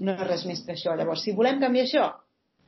No 0.00 0.14
és 0.16 0.26
res 0.28 0.44
més 0.48 0.62
que 0.64 0.76
això. 0.76 0.96
Llavors, 0.96 1.24
si 1.24 1.36
volem 1.36 1.60
canviar 1.60 1.84
això, 1.84 2.08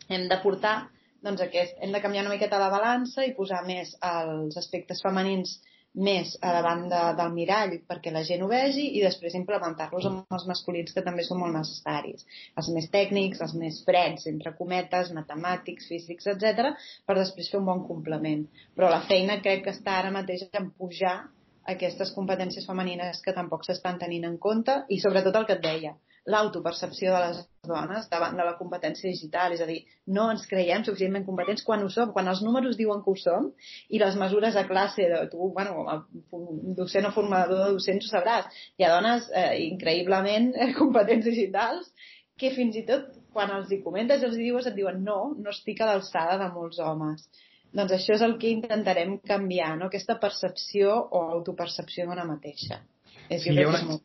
hem 0.09 0.29
de 0.29 0.41
portar 0.45 0.77
doncs 1.25 1.43
aquest, 1.43 1.77
hem 1.83 1.93
de 1.95 2.01
canviar 2.05 2.25
una 2.27 2.35
miqueta 2.35 2.61
la 2.61 2.71
balança 2.73 3.25
i 3.27 3.35
posar 3.35 3.65
més 3.67 3.95
els 4.05 4.57
aspectes 4.61 5.01
femenins 5.03 5.57
més 5.95 6.35
a 6.45 6.53
davant 6.55 6.85
de, 6.91 7.01
del 7.19 7.33
mirall 7.35 7.73
perquè 7.89 8.13
la 8.15 8.23
gent 8.27 8.43
ho 8.45 8.49
vegi 8.51 8.85
i 8.99 9.03
després 9.03 9.35
implementar-los 9.39 10.07
amb 10.11 10.37
els 10.37 10.45
masculins 10.51 10.93
que 10.95 11.05
també 11.07 11.25
són 11.27 11.41
molt 11.43 11.57
necessaris. 11.57 12.27
Els 12.61 12.69
més 12.75 12.91
tècnics, 12.93 13.41
els 13.41 13.55
més 13.63 13.81
freds, 13.87 14.27
entre 14.31 14.55
cometes, 14.59 15.13
matemàtics, 15.17 15.89
físics, 15.89 16.29
etc, 16.35 16.75
per 17.07 17.19
després 17.19 17.51
fer 17.51 17.59
un 17.61 17.67
bon 17.71 17.83
complement. 17.89 18.45
Però 18.77 18.91
la 18.93 19.03
feina 19.09 19.41
crec 19.43 19.65
que 19.65 19.75
està 19.75 19.99
ara 19.99 20.15
mateix 20.15 20.47
en 20.53 20.71
pujar 20.71 21.17
aquestes 21.69 22.13
competències 22.17 22.67
femenines 22.67 23.21
que 23.25 23.35
tampoc 23.37 23.65
s'estan 23.65 23.99
tenint 24.01 24.25
en 24.29 24.39
compte 24.41 24.83
i 24.89 25.01
sobretot 25.03 25.37
el 25.37 25.49
que 25.49 25.59
et 25.59 25.65
deia, 25.65 25.97
l'autopercepció 26.29 27.13
de 27.15 27.21
les 27.25 27.39
dones 27.69 28.09
davant 28.13 28.37
de 28.37 28.45
la 28.45 28.55
competència 28.59 29.11
digital, 29.11 29.55
és 29.57 29.63
a 29.65 29.69
dir, 29.69 29.79
no 30.17 30.29
ens 30.33 30.45
creiem 30.51 30.85
suficientment 30.85 31.25
competents 31.27 31.65
quan 31.67 31.85
ho 31.85 31.89
som, 31.93 32.13
quan 32.13 32.29
els 32.33 32.43
números 32.45 32.77
diuen 32.81 33.01
que 33.05 33.13
ho 33.13 33.17
som 33.21 33.49
i 33.89 34.01
les 34.03 34.17
mesures 34.21 34.57
de 34.59 34.65
classe, 34.69 35.09
de, 35.13 35.23
tu, 35.33 35.51
bueno, 35.57 36.03
docent 36.79 37.09
o 37.09 37.15
formador 37.17 37.65
de 37.65 37.73
docents 37.79 38.09
ho 38.09 38.13
sabràs, 38.13 38.61
hi 38.77 38.87
ha 38.87 38.93
dones 38.95 39.29
eh, 39.33 39.55
increïblement 39.71 40.53
competents 40.81 41.29
digitals 41.29 41.89
que 42.39 42.53
fins 42.55 42.77
i 42.79 42.85
tot 42.89 43.09
quan 43.35 43.51
els 43.57 43.73
hi 43.73 43.81
comentes 43.85 44.23
i 44.23 44.29
els 44.29 44.37
hi 44.37 44.49
dius 44.51 44.69
et 44.69 44.77
diuen 44.77 45.01
no, 45.05 45.21
no 45.39 45.55
estic 45.55 45.81
a 45.81 45.91
l'alçada 45.91 46.39
de 46.43 46.51
molts 46.55 46.79
homes. 46.83 47.25
Doncs 47.79 47.93
això 47.93 48.15
és 48.17 48.23
el 48.25 48.39
que 48.41 48.53
intentarem 48.53 49.19
canviar, 49.29 49.75
no? 49.81 49.89
aquesta 49.91 50.17
percepció 50.21 50.95
o 51.13 51.25
autopercepció 51.35 52.07
d'una 52.09 52.25
mateixa. 52.29 52.81
És, 53.29 53.43
sí, 53.43 53.53
hi 53.53 53.65
ha 53.65 53.69
una, 53.69 53.99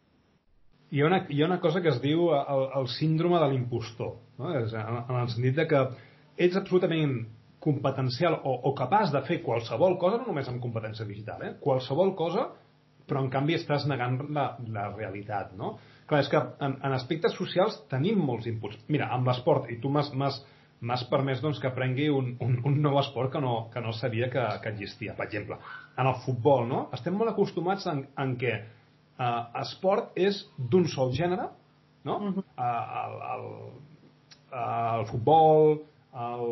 hi 0.93 1.01
ha, 1.01 1.07
una, 1.09 1.23
hi 1.29 1.41
ha 1.41 1.47
una 1.47 1.59
cosa 1.59 1.81
que 1.81 1.89
es 1.89 2.01
diu 2.03 2.27
el, 2.37 2.67
el 2.79 2.89
síndrome 2.93 3.39
de 3.41 3.47
l'impostor, 3.49 4.11
no? 4.37 4.51
És, 4.59 4.75
en, 4.77 4.99
en 5.01 5.21
el 5.23 5.31
sentit 5.33 5.55
de 5.57 5.65
que 5.69 5.79
ets 6.45 6.59
absolutament 6.59 7.15
competencial 7.63 8.35
o, 8.43 8.53
o 8.69 8.73
capaç 8.77 9.13
de 9.13 9.23
fer 9.25 9.39
qualsevol 9.45 9.97
cosa, 10.01 10.19
no 10.19 10.29
només 10.29 10.49
amb 10.51 10.61
competència 10.61 11.07
digital, 11.09 11.41
eh? 11.47 11.53
qualsevol 11.63 12.13
cosa, 12.19 12.49
però 13.07 13.23
en 13.23 13.31
canvi 13.31 13.55
estàs 13.57 13.87
negant 13.89 14.19
la, 14.35 14.51
la 14.75 14.89
realitat, 14.93 15.55
no? 15.59 15.77
Clar, 16.07 16.21
és 16.21 16.29
que 16.31 16.41
en, 16.67 16.77
en 16.83 16.95
aspectes 16.95 17.33
socials 17.39 17.79
tenim 17.91 18.19
molts 18.19 18.45
inputs. 18.51 18.77
Mira, 18.91 19.09
amb 19.15 19.27
l'esport, 19.27 19.69
i 19.71 19.79
tu 19.81 19.89
m'has 19.89 21.07
permès 21.09 21.41
doncs, 21.43 21.59
que 21.63 21.71
aprengui 21.71 22.09
un, 22.11 22.33
un, 22.43 22.59
un 22.69 22.79
nou 22.83 22.99
esport 23.01 23.31
que 23.33 23.41
no, 23.43 23.55
que 23.73 23.81
no 23.81 23.95
sabia 23.95 24.29
que, 24.31 24.45
que 24.61 24.75
existia. 24.75 25.17
Per 25.17 25.25
exemple, 25.25 25.57
en 25.97 26.11
el 26.11 26.21
futbol, 26.27 26.67
no? 26.69 26.85
Estem 26.95 27.15
molt 27.17 27.33
acostumats 27.33 27.87
en, 27.91 28.05
en 28.19 28.37
què 28.39 28.57
eh, 29.23 29.61
esport 29.63 30.17
és 30.19 30.43
d'un 30.57 30.87
sol 30.91 31.13
gènere, 31.15 31.49
no? 32.03 32.17
Uh 32.17 32.33
-huh. 32.35 32.45
eh, 32.57 32.83
el, 33.03 33.13
el, 33.33 33.45
el 34.99 35.05
futbol, 35.11 35.79
el, 36.13 36.43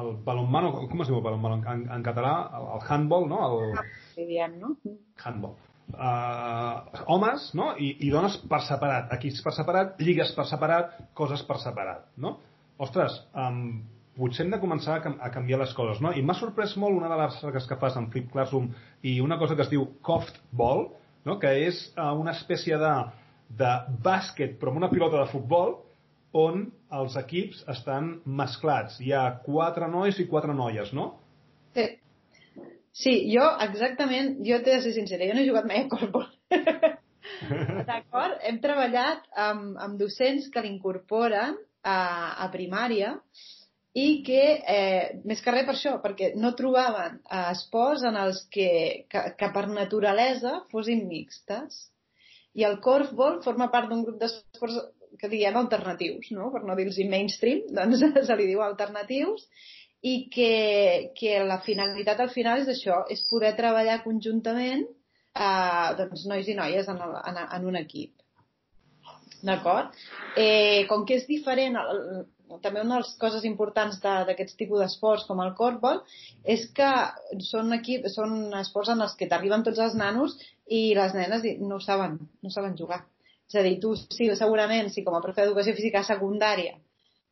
el 0.00 0.14
balonmano, 0.24 0.72
com 0.88 1.02
es 1.02 1.08
diu 1.08 1.18
el 1.18 1.24
balonmano 1.24 1.60
en, 1.72 1.88
en 1.92 2.02
català? 2.04 2.34
El, 2.56 2.68
el 2.76 2.86
handball, 2.88 3.28
no? 3.28 3.40
El... 3.48 3.78
Sí, 4.14 4.24
diem, 4.26 4.58
no? 4.60 4.76
Handball. 5.24 5.56
Uh, 5.90 7.02
homes 7.10 7.48
no? 7.58 7.72
I, 7.74 7.96
i 8.06 8.10
dones 8.12 8.36
per 8.50 8.60
separat, 8.62 9.10
equips 9.16 9.40
per 9.42 9.52
separat, 9.56 9.96
lligues 9.98 10.30
per 10.36 10.46
separat, 10.46 10.92
coses 11.18 11.42
per 11.48 11.58
separat, 11.58 12.04
no? 12.16 12.36
Ostres, 12.80 13.16
um, 13.34 13.82
potser 14.16 14.44
hem 14.44 14.54
de 14.54 14.60
començar 14.62 15.00
a, 15.00 15.12
a 15.26 15.30
canviar 15.34 15.58
les 15.60 15.74
coses, 15.74 16.00
no? 16.04 16.12
I 16.14 16.22
m'ha 16.22 16.36
sorprès 16.38 16.76
molt 16.80 16.96
una 16.96 17.10
de 17.10 17.18
les 17.18 17.34
recerques 17.34 17.66
que 17.66 17.78
fas 17.80 17.98
en 17.98 18.06
Flip 18.12 18.30
Classroom 18.32 18.70
i 19.02 19.18
una 19.24 19.38
cosa 19.40 19.56
que 19.56 19.66
es 19.66 19.72
diu 19.72 19.88
Coft 20.06 20.38
Ball, 20.56 20.86
no? 21.26 21.38
que 21.42 21.52
és 21.66 21.80
uh, 21.96 22.12
una 22.18 22.34
espècie 22.36 22.78
de, 22.80 22.92
de 23.60 23.70
bàsquet 24.04 24.58
però 24.60 24.72
amb 24.72 24.82
una 24.82 24.90
pilota 24.92 25.22
de 25.22 25.30
futbol 25.32 25.78
on 26.36 26.68
els 26.94 27.16
equips 27.18 27.64
estan 27.70 28.20
mesclats. 28.24 29.00
Hi 29.02 29.12
ha 29.14 29.24
quatre 29.44 29.88
nois 29.90 30.18
i 30.22 30.28
quatre 30.30 30.54
noies, 30.54 30.92
no? 30.94 31.12
Sí. 31.74 31.86
Sí, 33.00 33.12
jo 33.30 33.44
exactament, 33.62 34.34
jo 34.46 34.58
t'he 34.60 34.76
de 34.76 34.82
ser 34.84 34.92
sincera, 34.96 35.26
jo 35.28 35.34
no 35.36 35.42
he 35.42 35.48
jugat 35.48 35.66
mai 35.68 35.84
a 35.84 35.88
corfball. 35.90 36.28
D'acord? 37.88 38.40
Hem 38.46 38.58
treballat 38.62 39.22
amb, 39.38 39.78
amb 39.80 39.98
docents 40.00 40.50
que 40.52 40.62
l'incorporen 40.64 41.56
a, 41.82 41.98
a 42.44 42.48
primària 42.52 43.14
i 43.98 44.22
que, 44.26 44.42
eh, 44.70 45.18
més 45.26 45.40
que 45.42 45.50
res 45.50 45.66
per 45.66 45.74
això, 45.74 45.96
perquè 46.02 46.30
no 46.38 46.52
trobaven 46.58 47.18
eh, 47.18 47.46
esports 47.50 48.04
en 48.06 48.18
els 48.20 48.44
que, 48.54 48.70
que, 49.10 49.24
que 49.38 49.48
per 49.54 49.66
naturalesa 49.68 50.60
fossin 50.70 51.08
mixtes. 51.08 51.88
I 52.54 52.66
el 52.66 52.78
corfball 52.82 53.40
forma 53.42 53.70
part 53.70 53.90
d'un 53.90 54.04
grup 54.06 54.20
d'esports 54.20 54.78
que 55.18 55.30
diguem 55.30 55.58
alternatius, 55.58 56.30
no? 56.36 56.52
per 56.54 56.62
no 56.66 56.76
dir-los 56.78 57.00
mainstream, 57.10 57.66
doncs 57.76 58.04
se 58.26 58.38
li 58.38 58.46
diu 58.50 58.62
alternatius, 58.62 59.46
i 60.06 60.14
que, 60.32 61.12
que 61.18 61.42
la 61.44 61.60
finalitat 61.66 62.22
al 62.22 62.30
final 62.32 62.62
és 62.62 62.70
això, 62.72 63.02
és 63.12 63.26
poder 63.28 63.52
treballar 63.58 64.00
conjuntament 64.06 64.86
eh, 64.86 65.88
doncs, 65.98 66.24
nois 66.30 66.48
i 66.48 66.56
noies 66.56 66.88
en, 66.88 67.02
el, 67.04 67.16
en, 67.26 67.42
en 67.58 67.70
un 67.72 67.78
equip. 67.82 68.14
D'acord? 69.42 69.96
Eh, 70.38 70.86
com 70.88 71.04
que 71.08 71.18
és 71.18 71.26
diferent, 71.28 71.76
el, 71.80 72.00
també 72.64 72.82
una 72.82 72.98
de 72.98 73.04
les 73.04 73.14
coses 73.20 73.44
importants 73.48 74.00
d'aquests 74.02 74.58
tipus 74.58 74.82
d'esports 74.82 75.26
com 75.28 75.42
el 75.44 75.54
corfball 75.58 76.02
és 76.56 76.66
que 76.76 76.90
són, 77.46 77.72
equip, 77.78 78.08
són 78.10 78.54
esports 78.60 78.92
en 78.94 79.06
els 79.06 79.16
que 79.18 79.28
t'arriben 79.30 79.64
tots 79.66 79.78
els 79.86 79.94
nanos 79.94 80.36
i 80.66 80.82
les 80.98 81.14
nenes 81.14 81.46
no 81.62 81.80
saben, 81.80 82.18
no 82.42 82.50
saben 82.50 82.76
jugar. 82.78 83.04
És 83.50 83.58
a 83.58 83.64
dir, 83.66 83.78
tu 83.82 83.96
sí, 83.98 84.28
segurament, 84.38 84.90
si 84.94 85.02
com 85.06 85.16
a 85.18 85.22
profe 85.24 85.42
d'educació 85.42 85.74
física 85.78 86.06
secundària 86.06 86.76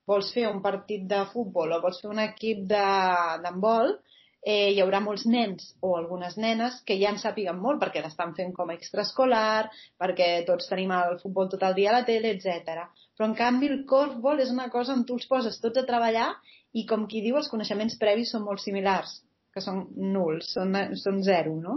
vols 0.08 0.30
fer 0.32 0.46
un 0.48 0.62
partit 0.64 1.04
de 1.08 1.24
futbol 1.32 1.74
o 1.74 1.82
vols 1.82 2.00
fer 2.02 2.08
un 2.10 2.20
equip 2.22 2.62
d'handbol, 2.70 3.92
eh, 4.40 4.70
hi 4.72 4.80
haurà 4.82 5.00
molts 5.04 5.26
nens 5.28 5.72
o 5.84 5.94
algunes 5.98 6.38
nenes 6.40 6.80
que 6.88 6.96
ja 7.02 7.12
en 7.12 7.20
sàpiguen 7.20 7.58
molt 7.60 7.82
perquè 7.82 8.02
l'estan 8.02 8.32
fent 8.38 8.54
com 8.56 8.70
a 8.70 8.78
extraescolar, 8.78 9.68
perquè 10.00 10.30
tots 10.48 10.70
tenim 10.70 10.94
el 10.96 11.18
futbol 11.22 11.50
tot 11.52 11.66
el 11.68 11.76
dia 11.78 11.92
a 11.92 11.98
la 11.98 12.06
tele, 12.08 12.32
etc. 12.36 12.88
Però 13.18 13.26
en 13.26 13.38
canvi 13.38 13.66
el 13.74 13.80
corfball 13.90 14.40
és 14.44 14.50
una 14.54 14.68
cosa 14.70 14.94
on 14.94 15.00
tu 15.06 15.16
els 15.18 15.26
poses 15.26 15.56
tots 15.58 15.80
a 15.80 15.86
treballar 15.86 16.28
i 16.78 16.84
com 16.86 17.08
qui 17.10 17.22
diu 17.24 17.38
els 17.40 17.48
coneixements 17.50 17.96
previs 17.98 18.30
són 18.30 18.44
molt 18.46 18.62
similars 18.62 19.16
que 19.54 19.62
són 19.64 19.80
nuls, 20.14 20.52
són, 20.54 20.76
són 21.00 21.18
zero, 21.26 21.56
no? 21.58 21.74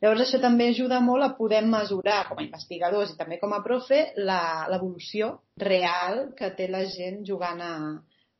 Llavors 0.00 0.24
això 0.24 0.40
també 0.40 0.70
ajuda 0.70 1.00
molt 1.04 1.26
a 1.26 1.34
poder 1.36 1.60
mesurar 1.66 2.22
com 2.30 2.40
a 2.40 2.46
investigadors 2.46 3.12
i 3.12 3.18
també 3.18 3.36
com 3.42 3.52
a 3.52 3.60
profe 3.66 4.00
l'evolució 4.16 5.34
real 5.60 6.30
que 6.38 6.52
té 6.56 6.70
la 6.72 6.84
gent 6.94 7.20
jugant 7.28 7.60
a, 7.64 7.74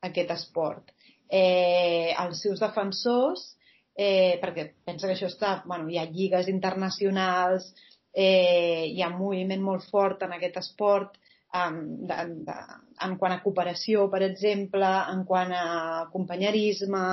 a 0.00 0.08
aquest 0.08 0.32
esport. 0.38 0.94
Eh, 1.28 2.14
els 2.16 2.40
seus 2.46 2.64
defensors, 2.64 3.44
eh, 3.92 4.38
perquè 4.40 4.70
pensa 4.88 5.10
que 5.10 5.18
això 5.18 5.28
està, 5.28 5.58
bueno, 5.66 5.90
hi 5.92 6.00
ha 6.00 6.08
lligues 6.08 6.48
internacionals, 6.48 7.68
eh, 8.14 8.88
hi 8.88 9.02
ha 9.02 9.12
un 9.12 9.20
moviment 9.20 9.64
molt 9.68 9.84
fort 9.92 10.24
en 10.24 10.38
aquest 10.38 10.62
esport, 10.62 11.18
en, 11.54 12.06
de, 12.06 12.16
de, 12.44 12.56
en 13.04 13.14
quant 13.20 13.32
a 13.32 13.40
cooperació, 13.42 14.06
per 14.12 14.20
exemple, 14.26 14.88
en 15.12 15.22
quant 15.28 15.52
a 15.54 16.08
companyerisme, 16.12 17.04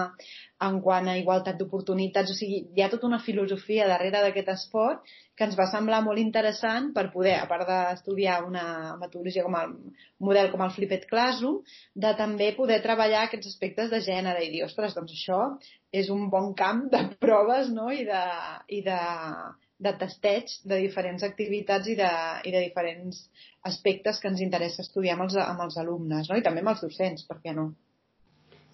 en 0.65 0.79
quant 0.83 1.07
a 1.07 1.15
igualtat 1.19 1.59
d'oportunitats, 1.59 2.31
o 2.31 2.35
sigui, 2.37 2.61
hi 2.75 2.83
ha 2.83 2.89
tota 2.91 3.07
una 3.07 3.21
filosofia 3.23 3.87
darrere 3.87 4.23
d'aquest 4.23 4.51
esport 4.55 5.15
que 5.35 5.47
ens 5.47 5.57
va 5.59 5.67
semblar 5.71 6.01
molt 6.03 6.19
interessant 6.19 6.91
per 6.95 7.09
poder, 7.13 7.35
a 7.39 7.47
part 7.47 7.67
d'estudiar 7.67 8.41
una 8.47 8.95
metodologia 8.99 9.43
com 9.43 9.57
el 9.59 9.73
model 10.23 10.51
com 10.51 10.63
el 10.63 10.71
Flipped 10.75 11.07
Classroom, 11.11 11.59
de 11.93 12.13
també 12.19 12.51
poder 12.55 12.81
treballar 12.83 13.25
aquests 13.25 13.51
aspectes 13.51 13.91
de 13.91 13.99
gènere 14.03 14.43
i 14.43 14.51
dir, 14.53 14.63
ostres, 14.67 14.95
doncs 14.95 15.15
això 15.15 15.41
és 15.91 16.09
un 16.11 16.29
bon 16.31 16.53
camp 16.55 16.87
de 16.91 17.03
proves 17.19 17.71
no? 17.71 17.91
I, 17.91 18.07
de, 18.07 18.23
i 18.79 18.81
de, 18.83 19.01
de 19.77 19.91
testeig 19.99 20.51
de 20.63 20.77
diferents 20.85 21.23
activitats 21.27 21.89
i 21.91 21.95
de, 21.99 22.11
i 22.47 22.53
de 22.53 22.61
diferents 22.63 23.25
aspectes 23.67 24.21
que 24.21 24.29
ens 24.31 24.43
interessa 24.43 24.83
estudiar 24.85 25.17
amb 25.17 25.25
els, 25.27 25.35
amb 25.41 25.65
els 25.65 25.75
alumnes, 25.81 26.29
no? 26.31 26.37
i 26.39 26.45
també 26.45 26.63
amb 26.63 26.71
els 26.75 26.85
docents, 26.85 27.25
per 27.27 27.41
què 27.43 27.55
no? 27.57 27.73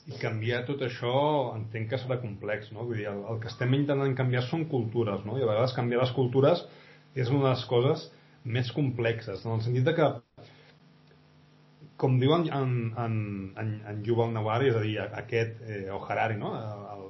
I 0.10 0.18
canviar 0.22 0.64
tot 0.68 0.82
això 0.86 1.14
entenc 1.56 1.92
que 1.92 2.00
serà 2.02 2.18
complex, 2.22 2.72
no? 2.74 2.88
Vull 2.90 2.98
dir, 2.98 3.08
el, 3.12 3.20
el 3.30 3.42
que 3.42 3.50
estem 3.52 3.74
intentant 3.78 4.16
canviar 4.18 4.42
són 4.48 4.66
cultures, 4.70 5.22
no? 5.28 5.38
I 5.38 5.46
a 5.46 5.50
vegades 5.50 5.76
canviar 5.78 6.02
les 6.02 6.14
cultures 6.16 6.64
és 7.14 7.30
una 7.30 7.44
de 7.44 7.52
les 7.52 7.66
coses 7.70 8.08
més 8.44 8.72
complexes, 8.74 9.46
en 9.46 9.54
el 9.54 9.62
sentit 9.62 9.86
de 9.86 9.94
que 10.00 10.08
com 12.02 12.18
diuen 12.18 12.48
en, 12.50 12.72
en, 12.98 13.18
en, 13.62 13.74
en 13.92 14.02
Yuval 14.06 14.34
Nawari, 14.34 14.72
és 14.72 14.78
a 14.80 14.82
dir, 14.82 14.96
aquest, 15.22 15.62
eh, 15.70 15.84
o 15.94 16.00
Harari, 16.02 16.40
no? 16.42 16.56
El, 16.58 16.88
el, 16.96 17.04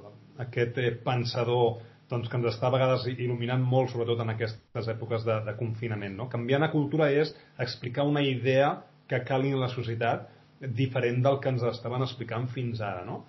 aquest 0.44 0.76
eh, 0.82 0.90
pensador 1.06 1.80
doncs, 2.12 2.28
que 2.28 2.38
ens 2.38 2.48
està 2.52 2.68
a 2.68 2.74
vegades 2.74 3.06
il·luminant 3.10 3.64
molt, 3.64 3.90
sobretot 3.92 4.20
en 4.22 4.34
aquestes 4.34 4.88
èpoques 4.92 5.24
de, 5.26 5.38
de 5.46 5.56
confinament. 5.58 6.14
No? 6.18 6.28
Canviar 6.32 6.60
la 6.62 6.70
cultura 6.72 7.10
és 7.10 7.32
explicar 7.62 8.06
una 8.08 8.22
idea 8.24 8.74
que 9.10 9.22
cali 9.28 9.52
en 9.52 9.60
la 9.60 9.70
societat 9.72 10.28
diferent 10.76 11.22
del 11.24 11.40
que 11.42 11.50
ens 11.50 11.64
estaven 11.72 12.04
explicant 12.04 12.46
fins 12.52 12.80
ara, 12.84 13.02
no? 13.04 13.22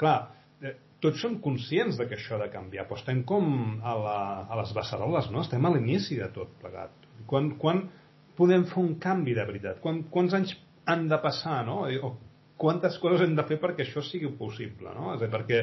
Clar, 0.00 0.16
eh, 0.60 0.74
tots 1.00 1.22
som 1.24 1.38
conscients 1.44 1.96
de 1.96 2.04
que 2.08 2.18
això 2.18 2.36
ha 2.36 2.42
de 2.42 2.50
canviar, 2.52 2.84
però 2.88 3.00
estem 3.00 3.22
com 3.28 3.46
a, 3.80 3.94
la, 3.96 4.18
a 4.44 4.60
les 4.60 4.74
beceroles, 4.76 5.30
no? 5.32 5.44
Estem 5.46 5.64
a 5.64 5.72
l'inici 5.72 6.20
de 6.20 6.28
tot 6.34 6.52
plegat. 6.60 7.08
Quan, 7.30 7.54
quan 7.60 7.86
podem 8.36 8.66
fer 8.68 8.82
un 8.82 8.94
canvi 9.00 9.34
de 9.38 9.46
veritat? 9.48 9.80
Quan, 9.84 10.04
quants 10.12 10.36
anys 10.36 10.52
han 10.86 11.08
de 11.08 11.18
passar, 11.22 11.62
no? 11.66 11.84
O 12.04 12.12
quantes 12.60 13.00
coses 13.00 13.24
hem 13.24 13.34
de 13.36 13.44
fer 13.48 13.58
perquè 13.62 13.84
això 13.84 14.04
sigui 14.04 14.30
possible, 14.38 14.92
no? 14.96 15.14
És 15.14 15.20
a 15.20 15.24
dir, 15.24 15.32
perquè 15.32 15.62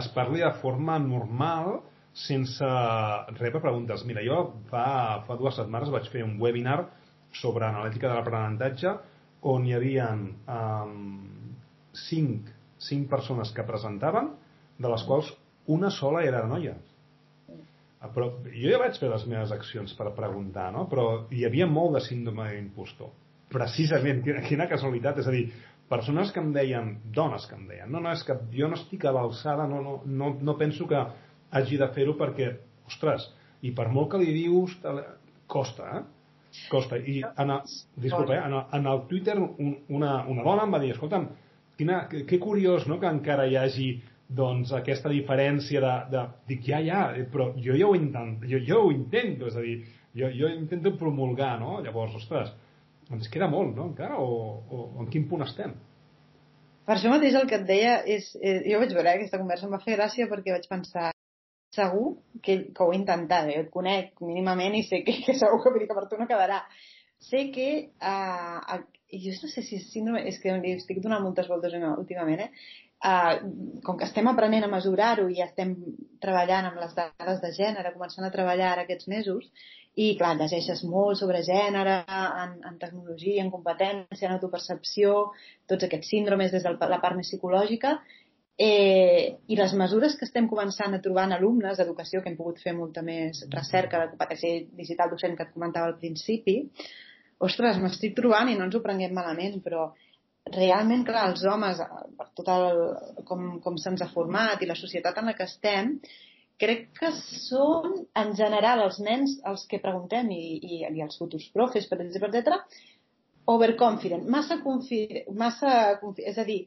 es 0.00 0.08
parli 0.14 0.40
de 0.44 0.52
forma 0.60 0.98
normal 1.00 1.80
sense 2.12 2.68
rebre 3.38 3.60
preguntes. 3.60 4.04
Mira, 4.04 4.22
jo 4.24 4.38
fa, 4.70 5.22
fa 5.26 5.36
dues 5.40 5.56
setmanes 5.56 5.92
vaig 5.92 6.10
fer 6.12 6.24
un 6.26 6.36
webinar 6.40 6.84
sobre 7.32 7.66
analítica 7.66 8.10
de 8.10 8.18
l'aprenentatge 8.18 8.92
on 9.48 9.64
hi 9.66 9.74
havia 9.74 10.10
um, 10.14 11.52
cinc, 12.08 12.50
cinc 12.78 13.08
persones 13.10 13.50
que 13.56 13.64
presentaven, 13.66 14.30
de 14.78 14.90
les 14.90 15.04
quals 15.08 15.32
una 15.72 15.90
sola 15.90 16.22
era 16.26 16.44
noia. 16.46 16.76
Ah, 18.02 18.10
però 18.10 18.28
jo 18.50 18.70
ja 18.70 18.80
vaig 18.82 18.96
fer 18.98 19.10
les 19.10 19.24
meves 19.30 19.52
accions 19.54 19.92
per 19.94 20.10
preguntar, 20.16 20.70
no? 20.74 20.88
però 20.90 21.24
hi 21.30 21.44
havia 21.46 21.68
molt 21.70 21.96
de 21.98 22.04
síndrome 22.06 22.48
d'impostor. 22.50 23.12
Precisament, 23.52 24.22
quina, 24.24 24.42
quina 24.46 24.66
casualitat, 24.70 25.20
és 25.22 25.28
a 25.28 25.34
dir, 25.34 25.44
persones 25.90 26.32
que 26.34 26.40
em 26.42 26.50
deien, 26.54 26.96
dones 27.14 27.46
que 27.46 27.54
em 27.54 27.68
deien, 27.68 27.90
no, 27.92 28.00
no, 28.02 28.10
és 28.10 28.24
que 28.26 28.34
jo 28.54 28.70
no 28.70 28.78
estic 28.78 29.06
a 29.06 29.12
l'alçada, 29.14 29.68
no, 29.70 29.82
no, 29.84 29.98
no, 30.06 30.32
no 30.40 30.56
penso 30.58 30.88
que 30.90 30.98
hagi 31.52 31.78
de 31.80 31.88
fer-ho 31.94 32.16
perquè, 32.18 32.50
ostres, 32.88 33.28
i 33.62 33.72
per 33.76 33.88
molt 33.92 34.12
que 34.12 34.20
li 34.22 34.32
dius, 34.34 34.74
costa, 35.52 35.98
eh? 35.98 36.02
Costa. 36.68 36.98
I 36.98 37.22
en 37.24 37.50
el, 37.54 37.60
disculpa, 37.96 38.34
eh, 38.36 38.42
en, 38.44 38.54
el, 38.58 38.64
en 38.78 38.86
el 38.86 39.06
Twitter 39.08 39.38
un, 39.40 39.76
una, 39.88 40.18
una 40.28 40.44
dona 40.44 40.66
em 40.66 40.74
va 40.74 40.80
dir, 40.82 40.90
escolta'm, 40.92 41.28
quina, 41.78 42.02
que, 42.10 42.26
que 42.28 42.40
curiós 42.40 42.84
no, 42.90 42.98
que 43.00 43.08
encara 43.08 43.46
hi 43.48 43.56
hagi 43.60 43.86
doncs, 44.32 44.72
aquesta 44.76 45.12
diferència 45.12 45.80
de, 45.84 45.94
de... 46.12 46.24
Dic, 46.50 46.66
ja, 46.68 46.80
ja, 46.84 47.06
eh, 47.16 47.24
però 47.28 47.50
jo 47.56 47.76
ja 47.78 47.88
ho 47.88 47.96
intento, 47.96 48.48
jo, 48.48 48.60
jo 48.68 48.82
ho 48.86 48.90
intento, 48.92 49.48
és 49.48 49.56
a 49.56 49.64
dir, 49.64 49.78
jo, 50.18 50.28
jo 50.36 50.50
intento 50.52 50.94
promulgar, 51.00 51.54
no? 51.60 51.78
Llavors, 51.84 52.18
ostres, 52.20 52.52
ens 53.12 53.32
queda 53.32 53.48
molt, 53.52 53.74
no, 53.76 53.88
encara? 53.92 54.20
O, 54.20 54.60
o 54.68 54.84
en 55.04 55.08
quin 55.12 55.28
punt 55.30 55.44
estem? 55.46 55.72
Per 56.82 56.96
això 56.96 57.12
mateix 57.12 57.36
el 57.38 57.48
que 57.48 57.60
et 57.60 57.66
deia 57.68 57.96
és... 58.10 58.32
Eh, 58.40 58.60
jo 58.66 58.82
vaig 58.82 58.92
veure 58.96 59.16
aquesta 59.16 59.40
conversa, 59.40 59.68
em 59.68 59.74
va 59.76 59.82
fer 59.84 59.96
gràcia 59.96 60.28
perquè 60.30 60.56
vaig 60.56 60.68
pensar 60.70 61.12
segur 61.74 62.16
que, 62.42 62.58
que 62.74 62.84
ho 62.84 62.92
he 62.92 62.98
intentat, 62.98 63.48
eh? 63.48 63.60
et 63.64 63.70
conec 63.72 64.20
mínimament 64.24 64.76
i 64.76 64.84
sé 64.88 65.02
que, 65.06 65.18
que 65.24 65.36
segur 65.38 65.62
que, 65.64 65.86
que 65.86 65.96
per 65.96 66.08
tu 66.10 66.20
no 66.20 66.28
quedarà. 66.30 66.62
Sé 67.22 67.46
que 67.54 67.68
uh, 68.02 68.58
uh, 68.76 68.80
jo 69.12 69.34
no 69.42 69.50
sé 69.50 69.62
si 69.62 69.78
és 69.78 69.90
síndrome, 69.92 70.24
és 70.28 70.40
que 70.42 70.54
li 70.58 70.72
estic 70.76 71.02
donant 71.02 71.22
moltes 71.22 71.48
voltes 71.50 71.76
últimament, 71.96 72.48
eh? 72.48 72.50
Uh, 73.02 73.80
com 73.82 73.96
que 73.98 74.06
estem 74.06 74.28
aprenent 74.30 74.62
a 74.62 74.70
mesurar-ho 74.70 75.24
i 75.26 75.40
estem 75.42 75.72
treballant 76.22 76.68
amb 76.68 76.78
les 76.78 76.92
dades 76.94 77.40
de 77.42 77.50
gènere, 77.56 77.90
començant 77.96 78.26
a 78.26 78.30
treballar 78.30 78.68
ara 78.72 78.84
aquests 78.86 79.08
mesos, 79.10 79.48
i 79.98 80.12
clar, 80.20 80.36
llegeixes 80.38 80.84
molt 80.88 81.18
sobre 81.18 81.42
gènere, 81.44 81.96
en, 82.06 82.54
en 82.68 82.78
tecnologia, 82.80 83.42
en 83.42 83.50
competència, 83.52 84.28
en 84.28 84.36
autopercepció, 84.36 85.16
tots 85.68 85.88
aquests 85.88 86.14
síndromes 86.14 86.54
des 86.54 86.62
de 86.64 86.92
la 86.94 87.00
part 87.02 87.18
més 87.18 87.28
psicològica, 87.28 87.98
eh, 88.58 89.38
i 89.48 89.56
les 89.56 89.72
mesures 89.78 90.16
que 90.18 90.26
estem 90.28 90.48
començant 90.50 90.94
a 90.94 91.00
trobar 91.04 91.26
en 91.28 91.36
alumnes 91.38 91.78
d'educació, 91.78 92.22
que 92.22 92.30
hem 92.30 92.38
pogut 92.38 92.60
fer 92.62 92.74
molta 92.76 93.02
més 93.02 93.44
recerca 93.52 94.02
de 94.02 94.10
competència 94.12 94.66
digital 94.78 95.10
docent 95.12 95.36
que 95.36 95.46
et 95.48 95.54
comentava 95.54 95.90
al 95.90 95.98
principi, 96.00 96.58
ostres, 97.42 97.78
m'estic 97.82 98.16
trobant 98.18 98.50
i 98.50 98.56
no 98.58 98.68
ens 98.68 98.76
ho 98.76 98.82
prenguem 98.84 99.14
malament, 99.16 99.60
però 99.64 99.90
realment, 100.52 101.04
clar, 101.06 101.28
els 101.30 101.44
homes, 101.46 101.80
per 102.18 102.28
tot 102.36 102.50
el, 102.50 102.82
com, 103.28 103.56
com 103.62 103.78
se'ns 103.78 104.02
ha 104.02 104.10
format 104.12 104.62
i 104.62 104.68
la 104.68 104.78
societat 104.78 105.18
en 105.18 105.30
la 105.30 105.36
que 105.38 105.46
estem, 105.48 105.96
crec 106.62 106.90
que 106.98 107.10
són, 107.16 108.04
en 108.18 108.34
general, 108.38 108.84
els 108.86 108.98
nens 109.02 109.38
els 109.48 109.64
que 109.70 109.80
preguntem 109.82 110.28
i, 110.34 110.42
i, 110.58 110.82
i 110.86 111.02
els 111.02 111.18
futurs 111.18 111.48
profes, 111.54 111.88
per 111.90 112.00
exemple, 112.02 112.30
etc., 112.30 112.90
overconfident, 113.52 114.28
massa, 114.30 114.60
confi 114.62 115.00
massa 115.34 115.96
confi 115.98 116.22
és 116.30 116.36
a 116.38 116.44
dir, 116.46 116.60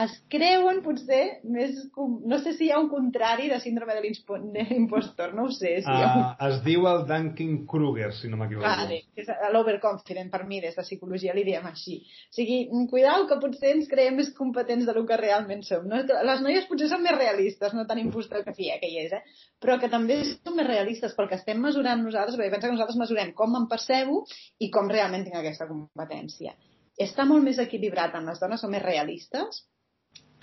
es 0.00 0.12
creuen 0.32 0.78
potser 0.80 1.20
més... 1.44 1.76
No 2.00 2.38
sé 2.40 2.54
si 2.56 2.64
hi 2.66 2.70
ha 2.72 2.78
un 2.80 2.88
contrari 2.88 3.50
de 3.50 3.58
síndrome 3.60 3.92
de 3.98 4.00
l'impostor, 4.06 5.34
no 5.36 5.44
ho 5.44 5.50
sé. 5.52 5.74
Si 5.84 5.92
uh, 5.92 6.14
un... 6.16 6.22
Es 6.48 6.62
diu 6.64 6.86
el 6.88 7.02
Dunking-Kruger, 7.10 8.08
si 8.16 8.30
no 8.32 8.38
m'equivoco. 8.40 8.64
Vale, 8.64 9.02
és 9.20 9.28
l'overconfident, 9.52 10.30
per 10.32 10.46
mi, 10.48 10.62
des 10.64 10.78
de 10.78 10.84
psicologia 10.86 11.36
li 11.36 11.44
diem 11.44 11.68
així. 11.68 11.98
O 12.32 12.38
sigui, 12.38 12.62
cuidao 12.88 13.26
que 13.28 13.38
potser 13.42 13.74
ens 13.76 13.90
creiem 13.90 14.16
més 14.22 14.32
competents 14.38 14.88
de 14.88 14.96
lo 14.96 15.04
que 15.08 15.20
realment 15.20 15.60
som. 15.68 15.84
No? 15.90 16.00
Les 16.00 16.44
noies 16.46 16.68
potser 16.70 16.88
són 16.88 17.04
més 17.04 17.16
realistes, 17.18 17.76
no 17.76 17.84
tan 17.88 18.00
impostor 18.00 18.46
que 18.46 18.56
fia 18.56 18.80
que 18.80 18.88
hi 18.88 19.04
és, 19.04 19.12
eh? 19.12 19.44
però 19.60 19.76
que 19.82 19.92
també 19.92 20.22
són 20.24 20.56
més 20.56 20.70
realistes 20.70 21.12
perquè 21.18 21.36
estem 21.36 21.60
mesurant 21.60 22.00
nosaltres, 22.00 22.40
perquè 22.40 22.56
pensa 22.56 22.70
que 22.70 22.78
nosaltres 22.78 23.00
mesurem 23.02 23.36
com 23.36 23.60
em 23.60 23.68
percebo 23.68 24.24
i 24.56 24.72
com 24.72 24.88
realment 24.88 25.28
tinc 25.28 25.36
aquesta 25.36 25.68
competència. 25.68 26.56
Està 27.00 27.24
molt 27.28 27.44
més 27.44 27.60
equilibrat 27.60 28.16
en 28.16 28.26
les 28.28 28.40
dones, 28.40 28.60
són 28.60 28.72
més 28.72 28.82
realistes, 28.84 29.62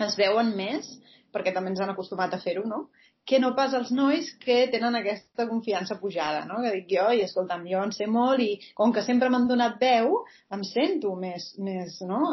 es 0.07 0.17
veuen 0.19 0.55
més, 0.57 0.87
perquè 1.33 1.53
també 1.53 1.73
ens 1.73 1.83
han 1.83 1.93
acostumat 1.93 2.33
a 2.33 2.41
fer-ho, 2.41 2.65
no? 2.67 2.87
que 3.29 3.37
no 3.37 3.51
pas 3.53 3.73
els 3.77 3.91
nois 3.93 4.25
que 4.41 4.55
tenen 4.73 4.95
aquesta 4.97 5.45
confiança 5.45 5.99
pujada, 6.01 6.45
no? 6.49 6.63
Que 6.63 6.71
dic 6.73 6.87
jo, 6.95 7.03
i 7.13 7.21
escolta'm, 7.21 7.67
jo 7.69 7.81
en 7.85 7.91
sé 7.93 8.07
molt 8.09 8.41
i 8.41 8.47
com 8.77 8.93
que 8.95 9.03
sempre 9.05 9.29
m'han 9.29 9.45
donat 9.49 9.75
veu, 9.81 10.23
em 10.55 10.63
sento 10.65 11.11
més, 11.19 11.45
més, 11.61 11.99
no? 12.09 12.23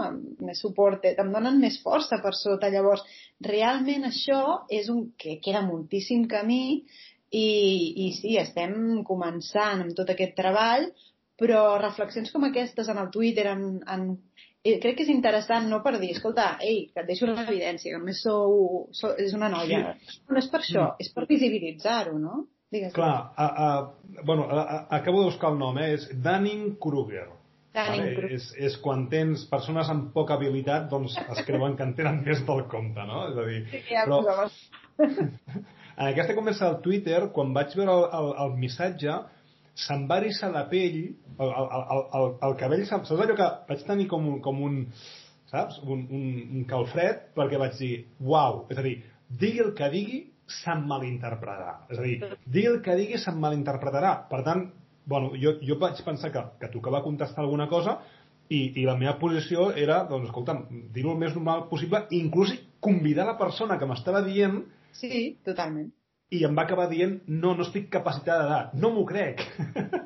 més 0.40 0.62
suport, 0.64 1.04
em 1.10 1.34
donen 1.34 1.60
més 1.60 1.76
força 1.84 2.16
per 2.24 2.32
sota. 2.38 2.70
Llavors, 2.72 3.04
realment 3.44 4.08
això 4.08 4.40
és 4.72 4.88
un 4.92 5.10
que 5.20 5.36
queda 5.44 5.66
moltíssim 5.66 6.24
camí 6.32 6.62
i, 7.28 7.48
i 8.06 8.08
sí, 8.16 8.38
estem 8.40 9.04
començant 9.04 9.84
amb 9.84 9.92
tot 9.98 10.14
aquest 10.14 10.32
treball, 10.38 10.88
però 11.36 11.76
reflexions 11.82 12.32
com 12.32 12.48
aquestes 12.48 12.88
en 12.88 13.02
el 13.02 13.12
Twitter, 13.12 13.50
en, 13.52 13.82
en 13.84 14.08
i 14.66 14.74
crec 14.82 14.98
que 14.98 15.06
és 15.06 15.12
interessant 15.12 15.68
no 15.70 15.80
per 15.84 15.94
dir, 16.00 16.10
escolta, 16.16 16.56
ei, 16.64 16.86
que 16.92 17.02
et 17.02 17.08
deixo 17.08 17.28
l'evidència, 17.28 17.92
que 17.92 18.00
només 18.00 18.20
sou, 18.24 18.86
sou, 18.96 19.14
és 19.22 19.34
una 19.36 19.50
noia. 19.52 19.94
Sí. 20.02 20.20
No 20.30 20.40
és 20.40 20.50
per 20.52 20.62
això, 20.62 20.90
és 21.02 21.12
per 21.14 21.26
visibilitzar-ho, 21.30 22.18
no? 22.18 22.44
Digues. 22.72 22.92
Clar, 22.96 23.32
a, 23.38 23.46
a, 23.46 24.22
bueno, 24.24 24.48
a, 24.50 24.62
a, 24.62 24.78
acabo 24.98 25.20
de 25.22 25.30
buscar 25.30 25.52
el 25.52 25.58
nom, 25.60 25.78
eh? 25.78 25.92
és 25.94 26.08
Dunning-Kruger. 26.24 27.28
Vale? 27.76 28.08
És, 28.32 28.48
és 28.56 28.76
quan 28.80 29.04
tens 29.12 29.44
persones 29.50 29.88
amb 29.92 30.08
poca 30.14 30.38
habilitat, 30.38 30.88
doncs 30.90 31.14
es 31.20 31.42
creuen 31.46 31.76
que 31.76 31.84
en 31.84 31.92
tenen 31.98 32.22
més 32.24 32.40
del 32.48 32.64
compte, 32.72 33.04
no? 33.06 33.26
És 33.30 33.40
a 33.42 33.46
dir, 33.50 33.62
sí, 33.70 33.82
ja, 33.90 34.06
però... 34.08 34.48
en 36.00 36.06
aquesta 36.08 36.36
conversa 36.38 36.70
al 36.70 36.80
Twitter, 36.84 37.26
quan 37.36 37.52
vaig 37.56 37.76
veure 37.76 37.98
el, 38.00 38.06
el, 38.18 38.30
el 38.46 38.56
missatge, 38.62 39.18
se'm 39.76 40.06
va 40.08 40.20
erissar 40.22 40.50
la 40.54 40.64
pell, 40.70 40.98
el, 41.36 41.50
el, 41.50 41.66
el, 41.76 42.02
el, 42.18 42.30
el 42.48 42.56
cabell, 42.60 42.84
saps 42.88 43.12
allò 43.12 43.36
que 43.36 43.48
vaig 43.68 43.84
tenir 43.88 44.06
com 44.12 44.24
un, 44.30 44.38
com 44.44 44.62
un 44.64 44.78
saps, 45.50 45.78
un, 45.84 46.06
un, 46.10 46.24
un 46.58 46.64
calfred, 46.70 47.28
perquè 47.36 47.60
vaig 47.60 47.76
dir, 47.78 47.92
uau, 48.24 48.64
és 48.72 48.80
a 48.80 48.84
dir, 48.86 48.96
digui 49.42 49.62
el 49.64 49.74
que 49.78 49.90
digui, 49.92 50.22
se'm 50.62 50.86
malinterpretarà. 50.88 51.74
És 51.90 52.00
a 52.00 52.06
dir, 52.06 52.16
digui 52.46 52.70
el 52.70 52.80
que 52.84 52.96
digui, 52.98 53.20
se'm 53.20 53.38
malinterpretarà. 53.42 54.14
Per 54.30 54.40
tant, 54.46 54.64
bueno, 55.06 55.34
jo, 55.42 55.56
jo 55.66 55.78
vaig 55.82 56.00
pensar 56.06 56.32
que, 56.34 56.44
que 56.62 56.72
tocava 56.72 57.02
contestar 57.04 57.44
alguna 57.44 57.68
cosa 57.70 57.98
i, 58.48 58.80
i 58.80 58.86
la 58.86 58.96
meva 58.98 59.16
posició 59.20 59.68
era, 59.74 60.00
doncs, 60.08 60.30
escolta'm, 60.30 60.64
dir-ho 60.94 61.14
el 61.14 61.20
més 61.20 61.36
normal 61.36 61.66
possible, 61.70 62.06
inclús 62.16 62.54
convidar 62.82 63.26
la 63.28 63.38
persona 63.38 63.78
que 63.78 63.88
m'estava 63.90 64.24
dient 64.26 64.62
Sí, 64.96 65.36
totalment 65.44 65.90
i 66.34 66.42
em 66.46 66.56
va 66.58 66.64
acabar 66.66 66.88
dient 66.90 67.20
no, 67.28 67.54
no 67.54 67.62
estic 67.62 67.88
capacitada 67.92 68.44
d'edat. 68.46 68.74
No 68.82 68.90
m'ho 68.94 69.04
crec. 69.06 69.44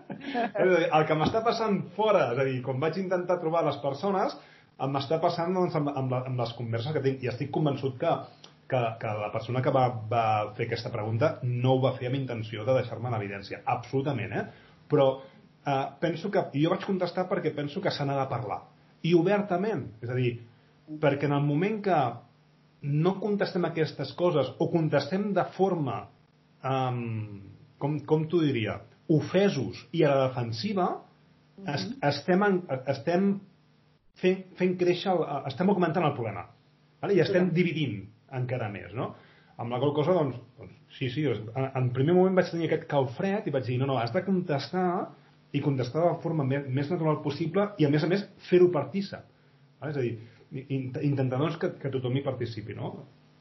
el 0.97 1.07
que 1.09 1.17
m'està 1.17 1.41
passant 1.47 1.81
fora, 1.97 2.27
és 2.35 2.43
a 2.43 2.47
dir, 2.49 2.59
quan 2.67 2.81
vaig 2.83 2.99
intentar 3.01 3.39
trobar 3.41 3.65
les 3.67 3.79
persones, 3.85 4.37
em 4.81 4.93
m'està 4.93 5.21
passant 5.23 5.57
doncs, 5.57 5.77
amb, 5.81 5.93
amb, 5.95 6.13
la, 6.13 6.23
amb 6.29 6.41
les 6.41 6.53
converses 6.59 6.93
que 6.97 7.03
tinc 7.05 7.25
i 7.25 7.33
estic 7.33 7.51
convençut 7.55 7.97
que, 8.01 8.13
que, 8.69 8.81
que 9.01 9.17
la 9.23 9.33
persona 9.33 9.65
que 9.65 9.73
va, 9.75 9.87
va 10.13 10.25
fer 10.57 10.69
aquesta 10.69 10.93
pregunta 10.93 11.35
no 11.47 11.75
ho 11.75 11.83
va 11.85 11.97
fer 11.97 12.11
amb 12.11 12.21
intenció 12.21 12.65
de 12.69 12.77
deixar-me 12.77 13.09
en 13.11 13.19
evidència. 13.19 13.63
Absolutament, 13.77 14.37
eh? 14.37 14.45
Però 14.93 15.11
eh, 15.21 15.85
penso 16.05 16.31
que... 16.33 16.47
Jo 16.57 16.73
vaig 16.75 16.85
contestar 16.89 17.29
perquè 17.33 17.55
penso 17.57 17.81
que 17.81 17.93
se 17.95 18.05
n'ha 18.05 18.19
de 18.21 18.29
parlar. 18.33 18.63
I 19.09 19.17
obertament. 19.17 19.87
És 20.05 20.13
a 20.13 20.19
dir, 20.19 20.35
perquè 21.01 21.29
en 21.29 21.37
el 21.39 21.49
moment 21.49 21.81
que 21.85 22.01
no 22.83 23.17
contestem 23.21 23.65
aquestes 23.69 24.13
coses 24.17 24.51
o 24.59 24.71
contestem 24.73 25.31
de 25.37 25.45
forma, 25.57 26.03
um, 26.65 27.41
com, 27.79 27.99
com 28.09 28.25
t'ho 28.29 28.41
diria, 28.45 28.81
ofesos 29.11 29.81
i 29.97 30.05
a 30.05 30.15
la 30.15 30.29
defensiva, 30.29 30.89
mm 30.91 31.65
-hmm. 31.65 31.75
est 31.75 32.05
estem, 32.05 32.43
en, 32.43 32.63
estem 32.87 33.41
fent, 34.15 34.45
fent 34.57 34.77
créixer, 34.79 35.13
el, 35.13 35.47
estem 35.47 35.69
augmentant 35.69 36.07
el 36.07 36.15
problema. 36.15 36.47
Vale? 37.01 37.15
I 37.15 37.21
estem 37.21 37.49
sí. 37.49 37.55
dividint 37.55 38.09
encara 38.33 38.69
més, 38.69 38.93
no? 38.95 39.15
Amb 39.61 39.73
la 39.73 39.79
qual 39.79 39.93
cosa, 39.93 40.13
doncs, 40.13 40.37
doncs 40.59 40.73
sí, 40.97 41.11
sí, 41.11 41.25
en, 41.27 41.71
en 41.75 41.91
primer 41.97 42.15
moment 42.15 42.35
vaig 42.35 42.51
tenir 42.51 42.67
aquest 42.67 42.87
calfred 42.89 43.47
i 43.47 43.51
vaig 43.51 43.67
dir, 43.67 43.79
no, 43.79 43.87
no, 43.87 43.99
has 43.99 44.13
de 44.13 44.25
contestar 44.25 45.11
i 45.53 45.61
contestar 45.61 46.01
de 46.01 46.07
la 46.07 46.21
forma 46.23 46.45
més, 46.45 46.67
més 46.69 46.91
natural 46.91 47.21
possible 47.23 47.71
i, 47.79 47.85
a 47.85 47.91
més 47.91 48.05
a 48.05 48.09
més, 48.11 48.25
fer-ho 48.49 48.71
partícip. 48.73 49.27
Vale? 49.81 49.93
És 49.93 49.99
a 49.99 50.05
dir, 50.07 50.15
intentar 50.51 51.39
doncs, 51.39 51.59
que, 51.61 51.75
que 51.81 51.93
tothom 51.93 52.17
hi 52.19 52.25
participi, 52.27 52.75
no? 52.77 52.95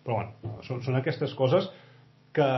Però 0.06 0.20
bueno, 0.20 0.60
són, 0.66 0.84
són 0.86 1.00
aquestes 1.00 1.34
coses 1.38 1.70
que, 2.36 2.50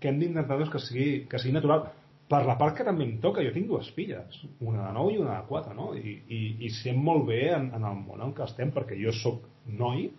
que 0.00 0.10
hem 0.10 0.20
d'intentar 0.20 0.58
doncs, 0.58 0.72
que, 0.72 0.82
sigui, 0.84 1.08
que 1.30 1.40
sigui 1.40 1.56
natural. 1.56 1.88
Per 2.28 2.42
la 2.44 2.58
part 2.60 2.76
que 2.76 2.84
també 2.84 3.06
em 3.06 3.14
toca, 3.22 3.40
jo 3.44 3.54
tinc 3.54 3.70
dues 3.70 3.88
filles, 3.96 4.42
una 4.60 4.84
de 4.84 4.92
9 4.98 5.14
i 5.14 5.20
una 5.22 5.38
de 5.38 5.48
4, 5.48 5.74
no? 5.76 5.90
I, 5.96 6.18
i, 6.28 6.40
i 6.68 6.72
sé 6.76 6.92
molt 6.92 7.24
bé 7.30 7.46
en, 7.56 7.70
en 7.78 7.86
el 7.88 8.02
món 8.02 8.20
en 8.26 8.34
què 8.36 8.44
estem, 8.44 8.72
perquè 8.74 8.98
jo 9.00 9.14
sóc 9.16 9.46
noi 9.80 10.10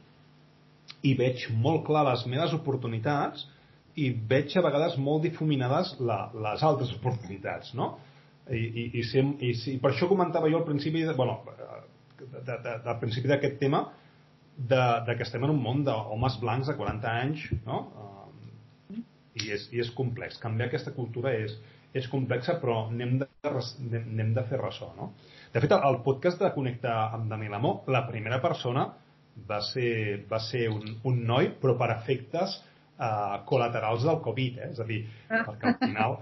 i 1.06 1.14
veig 1.20 1.46
molt 1.62 1.86
clar 1.88 2.08
les 2.10 2.26
meves 2.28 2.54
oportunitats 2.58 3.46
i 4.00 4.10
veig 4.32 4.56
a 4.58 4.64
vegades 4.66 4.98
molt 4.98 5.26
difuminades 5.28 5.94
la, 6.02 6.24
les 6.34 6.64
altres 6.66 6.92
oportunitats, 6.98 7.76
no? 7.78 7.94
I, 8.50 8.64
i, 8.66 8.84
i, 8.98 9.04
sé, 9.06 9.22
i, 9.46 9.54
i 9.76 9.78
per 9.82 9.92
això 9.92 10.10
comentava 10.10 10.50
jo 10.50 10.58
al 10.58 10.66
principi, 10.66 11.04
bueno, 11.14 11.38
de, 12.20 12.44
de, 12.46 12.76
del 12.86 13.00
principi 13.02 13.32
d'aquest 13.32 13.60
tema 13.62 13.84
de, 14.58 14.84
de 15.08 15.16
que 15.16 15.24
estem 15.24 15.44
en 15.46 15.54
un 15.54 15.62
món 15.64 15.84
d'homes 15.88 16.38
blancs 16.42 16.68
de 16.68 16.76
40 16.76 17.12
anys 17.24 17.46
no? 17.66 17.82
Uh, 17.96 19.02
i, 19.40 19.52
és, 19.56 19.68
i 19.72 19.84
és 19.84 19.92
complex 19.96 20.40
canviar 20.44 20.68
aquesta 20.68 20.94
cultura 20.96 21.34
és, 21.38 21.56
és 21.96 22.08
complexa 22.12 22.58
però 22.62 22.82
n'hem 22.92 23.20
de, 23.22 23.30
n'hem 23.90 24.34
de 24.36 24.46
fer 24.50 24.60
ressò 24.62 24.92
no? 24.98 25.14
de 25.54 25.64
fet 25.64 25.76
el 25.78 26.02
podcast 26.06 26.42
de 26.44 26.52
Connectar 26.56 26.98
amb 27.16 27.30
Daniel 27.32 27.56
Amó 27.60 27.80
la 27.88 28.04
primera 28.10 28.42
persona 28.44 28.90
va 29.50 29.62
ser, 29.64 30.26
va 30.32 30.42
ser 30.44 30.68
un, 30.74 30.98
un 31.08 31.24
noi 31.30 31.54
però 31.62 31.78
per 31.80 31.94
efectes 31.96 32.60
uh, 33.00 33.40
col·laterals 33.48 34.04
del 34.08 34.20
Covid 34.26 34.60
eh? 34.60 34.72
és 34.74 34.84
a 34.84 34.88
dir, 34.90 35.00
perquè 35.32 35.72
al 35.72 35.80
final 35.86 36.20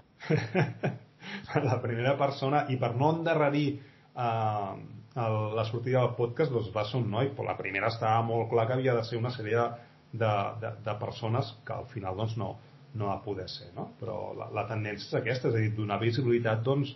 la 1.72 1.80
primera 1.82 2.14
persona 2.19 2.68
i 2.69 2.78
per 2.78 2.94
no 2.99 3.10
endarrerir 3.15 3.68
uh, 4.14 4.78
el, 5.18 5.56
la 5.57 5.65
sortida 5.65 6.03
del 6.03 6.15
podcast 6.18 6.53
doncs, 6.53 6.69
va 6.76 6.85
ser 6.88 7.02
un 7.02 7.10
noi, 7.11 7.31
però 7.35 7.49
la 7.49 7.57
primera 7.60 7.89
estava 7.94 8.22
molt 8.26 8.49
clar 8.52 8.68
que 8.69 8.77
havia 8.77 8.95
de 8.98 9.03
ser 9.07 9.18
una 9.19 9.34
sèrie 9.34 9.65
de, 10.14 10.31
de, 10.61 10.72
de 10.85 10.95
persones 11.02 11.52
que 11.65 11.76
al 11.76 11.88
final 11.94 12.18
doncs, 12.19 12.38
no, 12.38 12.53
no 12.98 13.10
va 13.10 13.19
poder 13.26 13.48
ser. 13.52 13.72
No? 13.76 13.89
Però 13.99 14.19
la, 14.38 14.49
la 14.53 14.68
tendència 14.69 15.10
és 15.10 15.19
aquesta, 15.22 15.52
és 15.52 15.57
a 15.57 15.64
dir, 15.64 15.73
donar 15.77 15.99
visibilitat 16.03 16.64
doncs, 16.65 16.94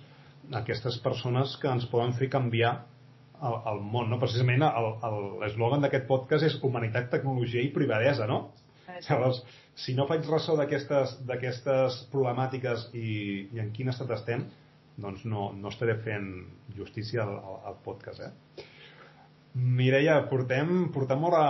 a 0.52 0.62
aquestes 0.62 0.98
persones 1.04 1.58
que 1.62 1.70
ens 1.70 1.86
poden 1.90 2.16
fer 2.18 2.30
canviar 2.34 2.72
al, 3.42 3.58
al 3.72 3.82
món, 3.82 4.10
no? 4.10 4.20
Precisament 4.22 4.62
l'eslògan 5.42 5.86
d'aquest 5.86 6.08
podcast 6.10 6.46
és 6.46 6.58
humanitat, 6.66 7.10
tecnologia 7.14 7.62
i 7.62 7.72
privadesa, 7.74 8.28
no? 8.30 8.44
Sí. 8.86 8.98
Llavors, 9.08 9.42
si 9.82 9.96
no 9.98 10.08
faig 10.10 10.26
ressò 10.30 10.58
d'aquestes 10.60 12.02
problemàtiques 12.12 12.90
i, 12.98 13.14
i 13.54 13.62
en 13.64 13.72
quin 13.74 13.90
estat 13.94 14.12
estem, 14.18 14.46
doncs 15.04 15.26
no, 15.30 15.52
no 15.58 15.72
estaré 15.74 15.98
fent 16.06 16.30
justícia 16.78 17.26
al, 17.26 17.38
al 17.68 17.80
podcast, 17.86 18.22
eh? 18.28 18.68
Mireia, 19.52 20.14
portem, 20.32 20.70
portem 20.96 21.24
hora, 21.28 21.42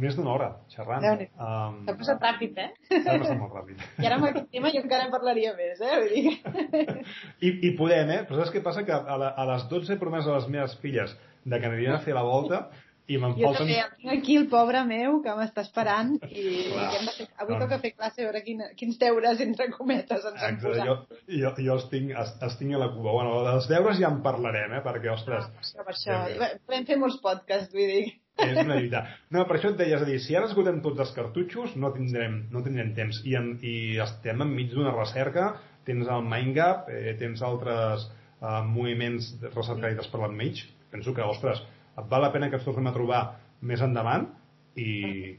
més 0.00 0.14
d'una 0.16 0.30
hora 0.32 0.46
xerrant. 0.72 1.04
Um, 1.36 1.82
S'ha 1.84 1.94
passat 1.98 2.22
ràpid, 2.24 2.56
eh? 2.56 2.70
S'ha 2.88 3.18
passat 3.20 3.36
molt 3.36 3.52
ràpid. 3.58 3.82
I 4.00 4.08
ara 4.08 4.16
amb 4.16 4.28
aquest 4.30 4.48
tema 4.54 4.70
jo 4.72 4.80
encara 4.80 5.04
en 5.04 5.12
parlaria 5.12 5.52
més, 5.58 5.82
eh? 5.84 5.98
Vull 6.00 6.14
dir 6.14 6.86
I, 7.46 7.50
I 7.52 7.74
podem, 7.76 8.14
eh? 8.14 8.22
Però 8.28 8.40
saps 8.40 8.54
què 8.54 8.64
passa? 8.64 8.86
Que 8.88 8.96
a, 8.96 9.18
la, 9.20 9.34
a 9.36 9.46
les 9.52 9.66
12 9.68 9.92
he 9.92 10.00
promès 10.00 10.24
a 10.24 10.38
les 10.38 10.48
meves 10.54 10.78
filles 10.80 11.12
de 11.44 11.58
que 11.58 11.68
anirien 11.68 11.98
a 11.98 12.00
fer 12.06 12.16
la 12.16 12.24
volta 12.24 12.62
i. 13.10 13.18
Jo 13.18 13.50
també, 13.56 13.76
tinc 13.98 14.12
aquí 14.14 14.36
el 14.38 14.46
pobre 14.52 14.82
meu 14.86 15.18
que 15.24 15.34
m'està 15.38 15.64
esperant 15.66 16.14
i, 16.28 16.44
Clar, 16.70 16.86
i 16.86 16.98
hem 16.98 17.08
de 17.08 17.14
fer... 17.16 17.26
avui 17.42 17.56
no. 17.56 17.60
toca 17.64 17.78
fer 17.82 17.92
classe 17.96 18.22
a 18.22 18.28
veure 18.28 18.42
quin, 18.46 18.62
quins 18.78 18.98
deures 19.00 19.42
entre 19.44 19.68
cometes 19.74 20.26
ens 20.30 20.46
han 20.46 20.58
posat. 20.62 20.86
Jo, 20.86 20.96
jo, 21.26 21.52
jo 21.58 21.76
els, 21.76 21.86
tinc, 21.90 22.14
els, 22.22 22.34
els 22.46 22.58
tinc 22.60 22.76
a 22.78 22.82
la 22.84 22.90
cua. 22.94 23.16
Bueno, 23.18 23.36
dels 23.48 23.68
deures 23.72 23.98
ja 24.00 24.10
en 24.12 24.22
parlarem, 24.24 24.78
eh? 24.78 24.82
perquè, 24.86 25.10
ostres... 25.12 25.50
No, 25.50 25.64
això, 25.64 25.86
per 25.88 25.96
això, 25.96 26.52
podem 26.68 26.88
fer 26.92 26.98
molts 27.02 27.18
podcasts, 27.24 27.74
vull 27.74 27.90
dir. 27.90 28.04
És 28.40 28.56
una 28.62 28.78
lluita. 28.78 29.02
No, 29.34 29.44
per 29.48 29.58
això 29.58 29.72
et 29.72 29.82
deia, 29.82 29.98
és 29.98 30.06
a 30.06 30.08
dir, 30.08 30.16
si 30.22 30.38
ara 30.38 30.48
esgotem 30.48 30.80
tots 30.84 31.02
els 31.04 31.12
cartutxos, 31.16 31.76
no 31.82 31.92
tindrem, 31.94 32.38
no 32.54 32.62
tindrem 32.64 32.94
temps. 32.96 33.20
I, 33.28 33.36
en, 33.38 33.52
i 33.60 33.76
estem 34.02 34.46
enmig 34.46 34.72
d'una 34.72 34.94
recerca, 34.96 35.52
tens 35.86 36.08
el 36.08 36.24
Mindgap, 36.30 36.88
eh, 36.94 37.12
tens 37.20 37.42
altres 37.44 38.06
eh, 38.08 38.62
moviments 38.70 39.34
recercadites 39.50 40.08
per 40.12 40.22
l'enmig. 40.22 40.64
Penso 40.92 41.14
que, 41.16 41.24
ostres, 41.24 41.62
val 41.96 42.22
la 42.24 42.32
pena 42.32 42.48
que 42.50 42.58
ens 42.58 42.66
tornem 42.66 42.88
a 42.90 42.94
trobar 42.94 43.22
més 43.68 43.82
endavant 43.84 44.28
i, 44.76 44.88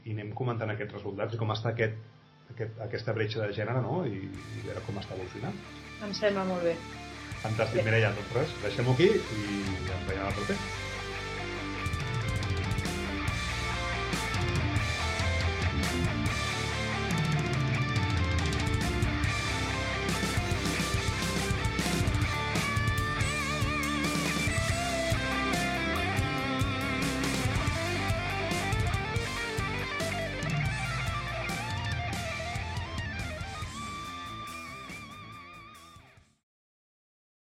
i 0.04 0.14
anem 0.14 0.32
comentant 0.38 0.70
aquests 0.70 0.94
resultats 0.98 1.34
i 1.34 1.40
com 1.40 1.50
està 1.54 1.72
aquest, 1.74 1.98
aquest, 2.54 2.78
aquesta 2.86 3.16
bretxa 3.16 3.42
de 3.42 3.52
gènere 3.56 3.82
no? 3.82 4.02
I, 4.06 4.22
i 4.30 4.66
veure 4.66 4.84
com 4.86 5.00
està 5.02 5.16
evolucionant. 5.18 5.58
Em 6.04 6.14
sembla 6.14 6.46
molt 6.48 6.66
bé. 6.70 6.76
Fantàstic, 7.44 7.84
Mireia, 7.84 8.14
doncs 8.16 8.34
res, 8.38 8.58
deixem-ho 8.64 8.96
aquí 8.96 9.10
i 9.10 9.46
ens 9.60 10.08
veiem 10.08 10.26
al 10.30 10.36
proper. 10.38 10.93